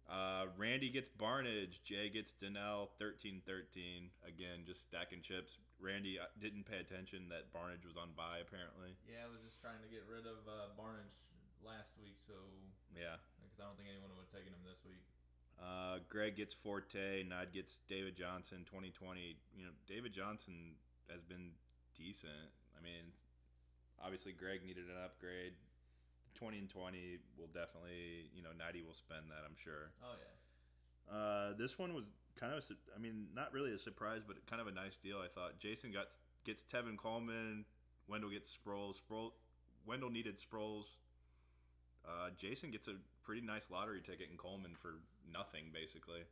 Uh, 0.04 0.52
Randy 0.60 0.90
gets 0.92 1.08
Barnidge. 1.08 1.80
Jay 1.86 2.10
gets 2.12 2.36
Donnell 2.36 2.90
13-13. 3.00 4.10
Again, 4.28 4.66
just 4.68 4.82
stacking 4.84 5.22
chips. 5.24 5.56
Randy 5.80 6.18
uh, 6.20 6.28
didn't 6.36 6.68
pay 6.68 6.76
attention 6.82 7.30
that 7.32 7.48
Barnidge 7.56 7.88
was 7.88 7.96
on 7.96 8.12
bye 8.12 8.44
apparently. 8.44 8.92
Yeah, 9.08 9.24
I 9.24 9.30
was 9.32 9.40
just 9.40 9.56
trying 9.64 9.80
to 9.80 9.88
get 9.88 10.04
rid 10.04 10.28
of 10.28 10.44
uh, 10.44 10.76
Barnidge 10.76 11.16
last 11.64 11.96
week, 11.96 12.20
so 12.28 12.36
Yeah. 12.92 13.16
because 13.40 13.56
I 13.56 13.64
don't 13.70 13.78
think 13.80 13.88
anyone 13.88 14.12
would 14.12 14.28
have 14.28 14.34
taken 14.36 14.52
him 14.52 14.60
this 14.68 14.84
week. 14.84 15.00
Uh, 15.56 16.04
Greg 16.12 16.36
gets 16.36 16.52
Forte. 16.52 17.24
Nod 17.24 17.54
gets 17.56 17.80
David 17.88 18.12
Johnson. 18.18 18.66
2020. 18.68 19.38
You 19.56 19.64
know, 19.64 19.72
David 19.88 20.12
Johnson 20.12 20.74
has 21.08 21.22
been 21.24 21.54
decent. 22.00 22.48
I 22.72 22.80
mean, 22.80 23.12
obviously 24.00 24.32
Greg 24.32 24.64
needed 24.64 24.88
an 24.88 24.96
upgrade. 25.04 25.52
20 26.34 26.56
and 26.58 26.70
20 26.70 27.18
will 27.36 27.52
definitely, 27.52 28.32
you 28.32 28.40
know, 28.40 28.56
Nighty 28.56 28.80
will 28.80 28.96
spend 28.96 29.28
that, 29.28 29.44
I'm 29.44 29.56
sure. 29.60 29.92
Oh 30.00 30.16
yeah. 30.16 30.36
Uh, 31.12 31.52
this 31.58 31.78
one 31.78 31.92
was 31.92 32.04
kind 32.38 32.54
of, 32.54 32.64
a 32.64 32.74
I 32.96 32.98
mean, 32.98 33.26
not 33.34 33.52
really 33.52 33.74
a 33.74 33.78
surprise, 33.78 34.22
but 34.26 34.44
kind 34.46 34.62
of 34.62 34.68
a 34.68 34.72
nice 34.72 34.96
deal. 34.96 35.18
I 35.18 35.28
thought 35.28 35.58
Jason 35.58 35.92
got 35.92 36.06
gets 36.44 36.64
Tevin 36.64 36.96
Coleman. 36.96 37.66
Wendell 38.08 38.30
gets 38.30 38.50
Sproles. 38.50 38.96
Sproul, 38.96 39.34
Wendell 39.86 40.10
needed 40.10 40.38
Sproles. 40.38 40.96
Uh, 42.06 42.30
Jason 42.36 42.70
gets 42.70 42.88
a 42.88 42.94
pretty 43.22 43.42
nice 43.42 43.70
lottery 43.70 44.00
ticket 44.00 44.28
in 44.30 44.36
Coleman 44.36 44.72
for 44.80 44.94
nothing, 45.30 45.66
basically. 45.72 46.22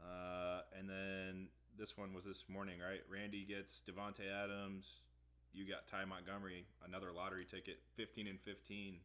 Uh, 0.00 0.60
and 0.78 0.88
then 0.88 1.48
this 1.78 1.96
one 1.96 2.16
was 2.16 2.24
this 2.24 2.44
morning, 2.48 2.80
right? 2.80 3.04
Randy 3.08 3.44
gets 3.44 3.84
Davante 3.84 4.24
Adams. 4.24 5.04
You 5.52 5.68
got 5.68 5.88
Ty 5.88 6.08
Montgomery, 6.08 6.64
another 6.84 7.12
lottery 7.12 7.44
ticket, 7.44 7.80
15 7.96 8.28
and 8.28 8.40
15, 8.40 9.00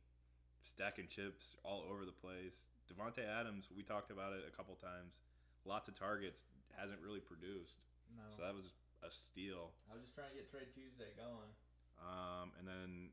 stacking 0.64 1.08
chips 1.08 1.56
all 1.64 1.84
over 1.88 2.04
the 2.04 2.16
place. 2.16 2.72
Davante 2.88 3.24
Adams, 3.24 3.72
we 3.72 3.84
talked 3.84 4.12
about 4.12 4.36
it 4.36 4.44
a 4.48 4.52
couple 4.56 4.76
times. 4.76 5.16
Lots 5.64 5.88
of 5.88 5.96
targets, 5.96 6.44
hasn't 6.76 7.00
really 7.00 7.24
produced. 7.24 7.84
No. 8.16 8.24
So 8.36 8.44
that 8.44 8.56
was 8.56 8.76
a 9.04 9.12
steal. 9.12 9.72
I 9.88 9.96
was 9.96 10.04
just 10.04 10.16
trying 10.16 10.32
to 10.32 10.38
get 10.40 10.52
Trade 10.52 10.72
Tuesday 10.76 11.12
going. 11.16 11.52
Um, 12.00 12.52
and 12.60 12.68
then 12.68 13.12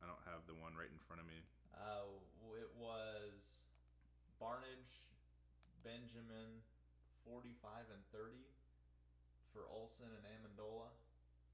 I 0.00 0.08
don't 0.08 0.24
have 0.28 0.44
the 0.48 0.56
one 0.56 0.76
right 0.76 0.88
in 0.88 1.00
front 1.08 1.20
of 1.20 1.26
me. 1.28 1.40
Uh, 1.76 2.08
it 2.56 2.70
was 2.78 3.68
Barnidge, 4.40 5.02
Benjamin, 5.84 6.62
forty-five 7.26 7.86
and 7.92 8.00
thirty 8.14 8.46
for 9.58 9.66
Olsen 9.74 10.06
and 10.14 10.22
Amendola. 10.22 10.86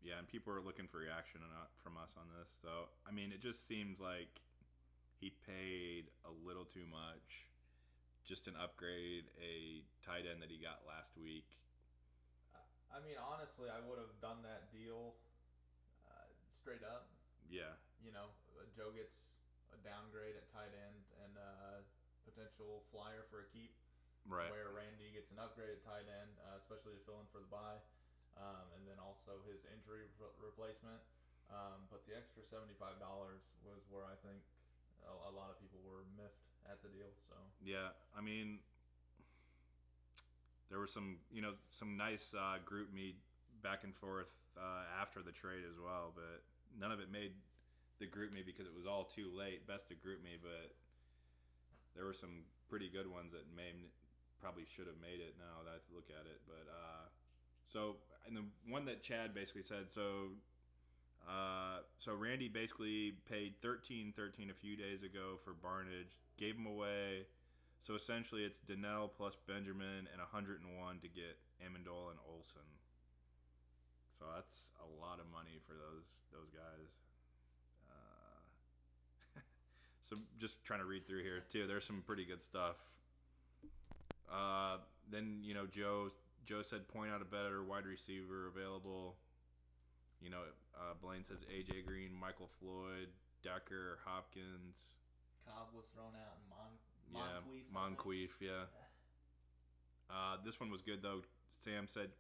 Yeah, 0.05 0.21
and 0.21 0.29
people 0.29 0.53
are 0.53 0.61
looking 0.61 0.85
for 0.85 1.01
reaction 1.01 1.41
on- 1.41 1.49
uh, 1.57 1.65
from 1.81 1.97
us 1.97 2.13
on 2.21 2.29
this. 2.37 2.53
So, 2.61 2.93
I 3.09 3.11
mean, 3.11 3.33
it 3.33 3.41
just 3.41 3.65
seems 3.65 3.97
like 3.99 4.43
he 5.17 5.31
paid 5.31 6.13
a 6.29 6.31
little 6.31 6.67
too 6.69 6.85
much. 6.85 7.49
Just 8.29 8.47
an 8.47 8.57
upgrade, 8.57 9.31
a 9.41 9.85
tight 10.05 10.27
end 10.27 10.43
that 10.43 10.51
he 10.51 10.59
got 10.59 10.85
last 10.85 11.17
week. 11.17 11.57
I 12.93 13.01
mean, 13.01 13.17
honestly, 13.17 13.71
I 13.73 13.81
would 13.81 13.99
have 13.99 14.21
done 14.21 14.43
that 14.45 14.71
deal 14.71 15.17
uh, 16.07 16.29
straight 16.61 16.85
up. 16.85 17.09
Yeah, 17.49 17.77
You 18.05 18.13
know, 18.13 18.31
uh, 18.57 18.65
Joe 18.77 18.93
gets 18.93 19.17
a 19.73 19.77
downgrade 19.79 20.37
at 20.37 20.49
tight 20.53 20.73
end 20.73 21.05
and 21.25 21.37
uh, 21.37 21.81
potential 22.25 22.85
flyer 22.93 23.25
for 23.31 23.41
a 23.41 23.47
keep. 23.53 23.75
right. 24.29 24.49
Where 24.51 24.69
Randy 24.73 25.11
gets 25.13 25.31
an 25.33 25.39
upgrade 25.39 25.71
at 25.71 25.83
tight 25.85 26.09
end, 26.09 26.39
uh, 26.41 26.57
especially 26.57 26.95
to 26.97 27.03
fill 27.05 27.21
in 27.21 27.27
for 27.33 27.41
the 27.41 27.49
bye, 27.53 27.81
um, 28.39 28.67
and 28.77 28.83
then 28.87 28.99
also 28.99 29.39
his 29.49 29.63
injury 29.71 30.11
re- 30.19 30.35
replacement. 30.41 31.01
Um, 31.53 31.87
but 31.93 32.03
the 32.09 32.17
extra 32.17 32.41
seventy-five 32.41 32.97
dollars 32.99 33.45
was 33.63 33.85
where 33.93 34.09
I 34.09 34.17
think 34.25 34.41
a, 35.05 35.13
a 35.29 35.33
lot 35.37 35.53
of 35.53 35.61
people 35.61 35.79
were 35.85 36.09
miffed 36.17 36.41
at 36.65 36.81
the 36.81 36.89
deal. 36.89 37.13
So 37.29 37.37
Yeah, 37.61 37.93
I 38.17 38.25
mean, 38.25 38.65
there 40.73 40.81
were 40.81 40.89
some, 40.89 41.21
you 41.29 41.45
know, 41.45 41.53
some 41.69 41.97
nice 41.97 42.33
uh, 42.33 42.59
GroupMe 42.65 43.15
back 43.63 43.85
and 43.85 43.95
forth 43.95 44.33
uh, 44.57 44.89
after 45.01 45.21
the 45.21 45.33
trade 45.33 45.63
as 45.69 45.77
well, 45.77 46.13
but 46.17 46.43
none 46.81 46.91
of 46.91 46.99
it 46.99 47.13
made 47.13 47.33
the 48.01 48.09
GroupMe 48.09 48.45
because 48.45 48.67
it 48.67 48.75
was 48.75 48.87
all 48.89 49.05
too 49.05 49.29
late. 49.31 49.69
Best 49.69 49.93
of 49.93 50.01
GroupMe, 50.01 50.41
but 50.41 50.73
there 51.95 52.05
were 52.05 52.17
some 52.17 52.43
pretty 52.69 52.89
good 52.89 53.07
ones 53.07 53.31
that 53.37 53.45
may 53.55 53.71
probably 54.41 54.65
should 54.65 54.89
have 54.89 54.99
made 54.99 55.21
it. 55.21 55.37
Now 55.39 55.63
that 55.63 55.79
I 55.79 55.81
look 55.95 56.09
at 56.11 56.27
it, 56.27 56.41
but 56.49 56.67
uh, 56.67 57.07
so 57.69 57.97
and 58.27 58.37
the 58.37 58.45
one 58.69 58.85
that 58.87 59.03
Chad 59.03 59.35
basically 59.35 59.63
said 59.63 59.87
so. 59.91 60.33
Uh, 61.29 61.79
so 61.99 62.15
Randy 62.15 62.49
basically 62.49 63.15
paid 63.29 63.55
thirteen 63.63 64.13
thirteen 64.17 64.51
a 64.51 64.55
few 64.55 64.77
days 64.77 65.03
ago 65.03 65.39
for 65.45 65.53
Barnidge, 65.53 66.21
gave 66.37 66.57
him 66.57 66.67
away. 66.67 67.27
So 67.79 67.95
essentially, 67.95 68.45
it's 68.45 68.59
Donnell 68.61 69.09
plus 69.09 69.37
Benjamin 69.47 70.09
and 70.09 70.17
101 70.17 70.57
to 71.01 71.09
get 71.09 71.37
Amendola 71.61 72.17
and 72.17 72.21
Olsen. 72.27 72.65
So 74.19 74.25
that's 74.35 74.71
a 74.81 74.89
lot 75.05 75.21
of 75.21 75.27
money 75.29 75.61
for 75.67 75.75
those 75.75 76.09
those 76.33 76.49
guys. 76.49 76.97
Uh, 77.91 79.41
so 80.01 80.17
just 80.39 80.65
trying 80.65 80.81
to 80.81 80.87
read 80.87 81.07
through 81.07 81.23
here 81.23 81.43
too. 81.51 81.67
There's 81.67 81.85
some 81.85 82.03
pretty 82.07 82.25
good 82.25 82.43
stuff. 82.43 82.77
Uh, 84.33 84.79
then 85.11 85.41
you 85.43 85.53
know 85.53 85.67
Joe 85.67 86.09
Joe 86.47 86.63
said 86.63 86.89
point 86.89 87.11
out 87.11 87.23
a 87.23 87.25
better 87.25 87.63
wide 87.63 87.87
receiver 87.87 88.49
available. 88.49 89.17
You 90.21 90.31
know 90.31 90.45
uh, 90.77 90.95
Blaine 91.03 91.25
says 91.25 91.45
AJ 91.49 91.87
Green, 91.87 92.11
Michael 92.15 92.49
Floyd, 92.61 93.09
Decker, 93.43 93.99
Hopkins. 94.05 94.95
Cobb 95.45 95.69
was 95.77 95.85
thrown 95.93 96.17
out 96.17 96.41
and 96.41 96.47
Mon 96.49 96.73
Yeah, 97.13 97.45
Moncrief. 97.73 98.41
I 98.41 98.45
yeah. 98.45 98.65
Uh, 100.09 100.37
this 100.45 100.61
one 100.61 100.71
was 100.71 100.81
good 100.81 101.03
though. 101.03 101.23
Sam 101.51 101.87
said, 101.89 102.11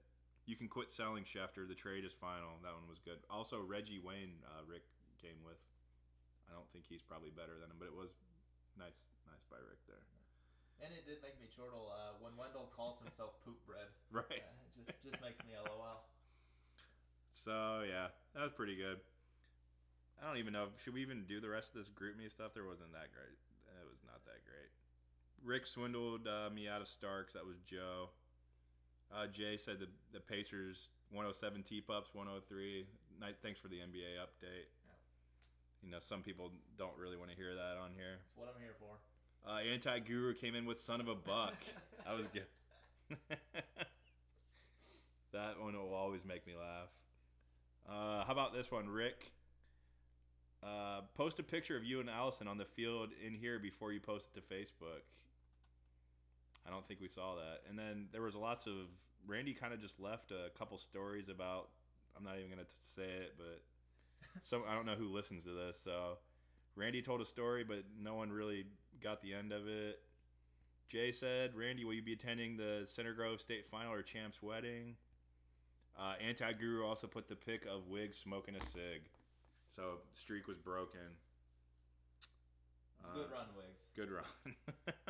"You 0.47 0.57
can 0.57 0.69
quit 0.69 0.91
selling 0.91 1.25
Schefter. 1.25 1.69
The 1.69 1.75
trade 1.77 2.05
is 2.05 2.13
final." 2.13 2.61
That 2.63 2.73
one 2.73 2.89
was 2.89 3.01
good. 3.01 3.21
Also, 3.29 3.61
Reggie 3.61 3.99
Wayne, 3.99 4.41
uh, 4.45 4.65
Rick 4.67 4.85
came 5.21 5.41
with. 5.45 5.61
I 6.49 6.53
don't 6.53 6.69
think 6.73 6.85
he's 6.89 7.03
probably 7.03 7.31
better 7.31 7.57
than 7.61 7.73
him, 7.73 7.77
but 7.81 7.89
it 7.89 7.97
was 7.97 8.13
nice, 8.77 9.01
nice 9.27 9.45
by 9.49 9.57
Rick 9.57 9.81
there. 9.89 10.05
And 10.83 10.93
it 10.93 11.07
did 11.07 11.23
make 11.23 11.39
me 11.41 11.47
chortle 11.55 11.91
uh, 11.95 12.19
when 12.21 12.37
Wendell 12.37 12.69
calls 12.75 12.99
himself 13.01 13.39
poop 13.45 13.59
bread. 13.67 13.89
Right. 14.11 14.27
Yeah, 14.31 14.53
it 14.67 14.73
just 14.75 14.93
just 15.03 15.21
makes 15.23 15.39
me 15.47 15.55
LOL. 15.57 16.05
So 17.33 17.83
yeah, 17.87 18.09
that 18.35 18.43
was 18.43 18.53
pretty 18.53 18.77
good. 18.77 18.99
I 20.23 20.27
don't 20.27 20.39
even 20.39 20.53
know. 20.53 20.71
Should 20.83 20.95
we 20.95 21.03
even 21.03 21.25
do 21.27 21.41
the 21.41 21.49
rest 21.51 21.75
of 21.75 21.83
this 21.83 21.91
GroupMe 21.91 22.31
stuff? 22.31 22.55
There 22.55 22.65
wasn't 22.65 22.93
that 22.93 23.11
great. 23.13 23.35
It 23.75 23.87
was 23.91 24.01
not 24.07 24.23
that 24.25 24.45
great. 24.47 24.71
Rick 25.43 25.67
swindled 25.67 26.27
uh, 26.29 26.49
me 26.55 26.69
out 26.69 26.81
of 26.81 26.89
Starks. 26.89 27.35
That 27.35 27.45
was 27.45 27.59
Joe. 27.67 28.09
Uh, 29.13 29.27
Jay 29.27 29.57
said 29.57 29.79
the 29.79 29.89
the 30.13 30.21
Pacers 30.21 30.89
107 31.11 31.63
T 31.63 31.81
pups 31.81 32.15
103. 32.15 32.87
Night. 33.21 33.37
Thanks 33.43 33.61
for 33.61 33.69
the 33.69 33.79
NBA 33.79 34.19
update. 34.19 34.67
you 35.83 35.91
know 35.91 35.99
some 36.01 36.23
people 36.23 36.51
don't 36.79 36.97
really 36.99 37.17
want 37.17 37.31
to 37.31 37.37
hear 37.37 37.55
that 37.55 37.79
on 37.79 37.95
here. 37.95 38.19
That's 38.19 38.37
what 38.37 38.51
I'm 38.51 38.61
here 38.61 38.75
for. 38.79 38.99
Uh, 39.47 39.59
Anti 39.73 39.99
Guru 40.01 40.35
came 40.35 40.55
in 40.55 40.65
with 40.65 40.79
"Son 40.79 41.01
of 41.01 41.09
a 41.09 41.15
Buck." 41.15 41.55
that 42.05 42.17
was 42.17 42.29
good. 42.29 42.47
that 45.33 45.61
one 45.61 45.75
will 45.75 45.93
always 45.93 46.25
make 46.25 46.47
me 46.47 46.55
laugh. 46.59 46.89
Uh, 47.87 48.25
how 48.25 48.33
about 48.33 48.55
this 48.55 48.71
one, 48.71 48.89
Rick? 48.89 49.33
Uh, 50.63 51.03
post 51.15 51.39
a 51.39 51.43
picture 51.43 51.77
of 51.77 51.85
you 51.85 52.01
and 52.01 52.09
Allison 52.09 52.49
on 52.49 52.57
the 52.57 52.65
field 52.65 53.11
in 53.25 53.35
here 53.35 53.59
before 53.59 53.93
you 53.93 54.01
post 54.01 54.29
it 54.35 54.41
to 54.41 54.55
Facebook. 54.55 55.03
I 56.67 56.71
don't 56.71 56.89
think 56.89 57.01
we 57.03 57.09
saw 57.09 57.35
that. 57.35 57.61
And 57.69 57.79
then 57.79 58.07
there 58.13 58.23
was 58.23 58.35
lots 58.35 58.67
of 58.67 58.89
Randy 59.27 59.53
kind 59.53 59.75
of 59.75 59.81
just 59.81 60.01
left 60.01 60.31
a 60.31 60.49
couple 60.59 60.79
stories 60.79 61.29
about. 61.29 61.69
I'm 62.17 62.25
not 62.25 62.39
even 62.39 62.49
gonna 62.49 62.69
say 62.81 63.03
it, 63.03 63.35
but 63.37 63.61
some 64.43 64.63
I 64.67 64.75
don't 64.75 64.87
know 64.87 64.95
who 64.95 65.13
listens 65.13 65.45
to 65.45 65.51
this. 65.51 65.79
So 65.85 66.17
Randy 66.77 67.03
told 67.03 67.21
a 67.21 67.27
story, 67.27 67.63
but 67.63 67.85
no 68.01 68.15
one 68.15 68.33
really 68.33 68.65
got 69.05 69.23
the 69.23 69.33
end 69.35 69.53
of 69.53 69.69
it. 69.69 70.01
Jay 70.89 71.13
said, 71.13 71.55
"Randy, 71.55 71.85
will 71.85 71.95
you 71.95 72.03
be 72.03 72.15
attending 72.15 72.57
the 72.57 72.85
Center 72.85 73.13
Grove 73.15 73.41
State 73.41 73.67
Final 73.71 73.93
or 73.93 74.03
Champs 74.03 74.43
wedding?" 74.43 74.97
Uh, 75.97 76.15
Anti 76.21 76.53
Guru 76.55 76.85
also 76.85 77.07
put 77.07 77.29
the 77.29 77.37
pic 77.37 77.67
of 77.67 77.87
Wiggs 77.87 78.17
smoking 78.19 78.57
a 78.57 78.61
cig, 78.61 79.03
so 79.71 79.99
streak 80.15 80.49
was 80.49 80.59
broken. 80.59 81.01
Good 83.15 83.27
Uh, 83.27 83.35
run, 83.37 83.47
Wiggs. 83.57 83.85
Good 83.95 84.11
run. 84.11 84.57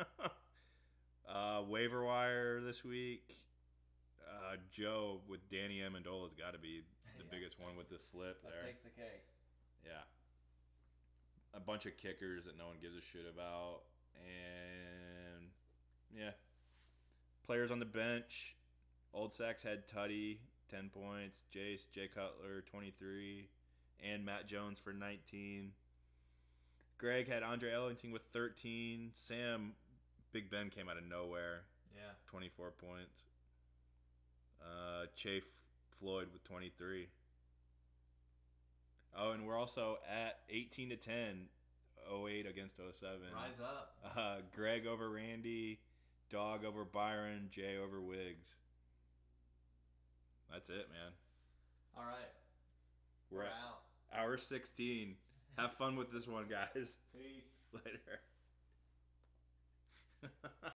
uh, 1.27 1.63
waiver 1.67 2.03
wire 2.03 2.61
this 2.61 2.83
week. 2.83 3.35
Uh, 4.27 4.57
Joe 4.71 5.21
with 5.27 5.47
Danny 5.49 5.79
Amendola's 5.79 6.33
got 6.33 6.51
to 6.53 6.59
be 6.59 6.83
the 7.17 7.23
Yeah. 7.23 7.29
biggest 7.31 7.59
one 7.59 7.75
with 7.77 7.89
the 7.89 7.97
flip 8.11 8.41
That 8.43 8.51
there. 8.51 8.63
takes 8.63 8.83
the 8.83 8.89
cake. 8.89 9.23
Yeah. 9.85 10.01
A 11.55 11.59
bunch 11.59 11.85
of 11.85 11.95
kickers 11.97 12.45
that 12.45 12.57
no 12.57 12.67
one 12.67 12.75
gives 12.81 12.95
a 12.97 13.01
shit 13.01 13.25
about. 13.33 13.81
And 14.19 15.47
yeah. 16.15 16.31
Players 17.45 17.71
on 17.71 17.79
the 17.79 17.85
bench. 17.85 18.55
Old 19.13 19.31
Sacks 19.31 19.63
had 19.63 19.87
Tutty, 19.87 20.37
10 20.69 20.89
points. 20.89 21.43
Jace, 21.53 21.89
Jay 21.91 22.07
Cutler, 22.13 22.63
23. 22.69 23.47
And 24.03 24.25
Matt 24.25 24.47
Jones 24.47 24.77
for 24.79 24.91
19. 24.93 25.71
Greg 26.97 27.27
had 27.29 27.43
Andre 27.43 27.71
Ellington 27.73 28.11
with 28.11 28.23
13. 28.33 29.11
Sam, 29.13 29.73
Big 30.33 30.49
Ben 30.49 30.69
came 30.69 30.89
out 30.89 30.97
of 30.97 31.03
nowhere, 31.05 31.63
Yeah. 31.95 32.11
24 32.27 32.71
points. 32.71 33.23
Uh, 34.61 35.05
Chafe 35.15 35.47
Floyd 35.99 36.27
with 36.33 36.43
23. 36.43 37.07
Oh, 39.17 39.31
and 39.31 39.45
we're 39.47 39.57
also 39.57 39.97
at 40.09 40.39
18 40.49 40.89
to 40.89 40.97
10, 40.97 41.47
08 42.11 42.45
against 42.47 42.77
07. 42.77 43.17
Rise 43.33 43.59
up. 43.63 43.95
Uh, 44.17 44.35
Greg 44.53 44.85
over 44.85 45.09
Randy, 45.09 45.79
Dog 46.29 46.65
over 46.65 46.83
Byron, 46.83 47.47
Jay 47.49 47.77
over 47.81 48.01
Wiggs. 48.01 48.55
That's 50.51 50.69
it, 50.69 50.89
man. 50.91 51.11
All 51.97 52.03
right. 52.03 52.31
We're, 53.31 53.39
We're 53.39 53.45
out. 53.45 53.81
hour 54.13 54.37
16. 54.37 55.15
Have 55.57 55.73
fun 55.73 55.95
with 55.95 56.11
this 56.11 56.27
one, 56.27 56.45
guys. 56.49 56.97
Peace. 57.13 57.55
Later. 57.73 58.19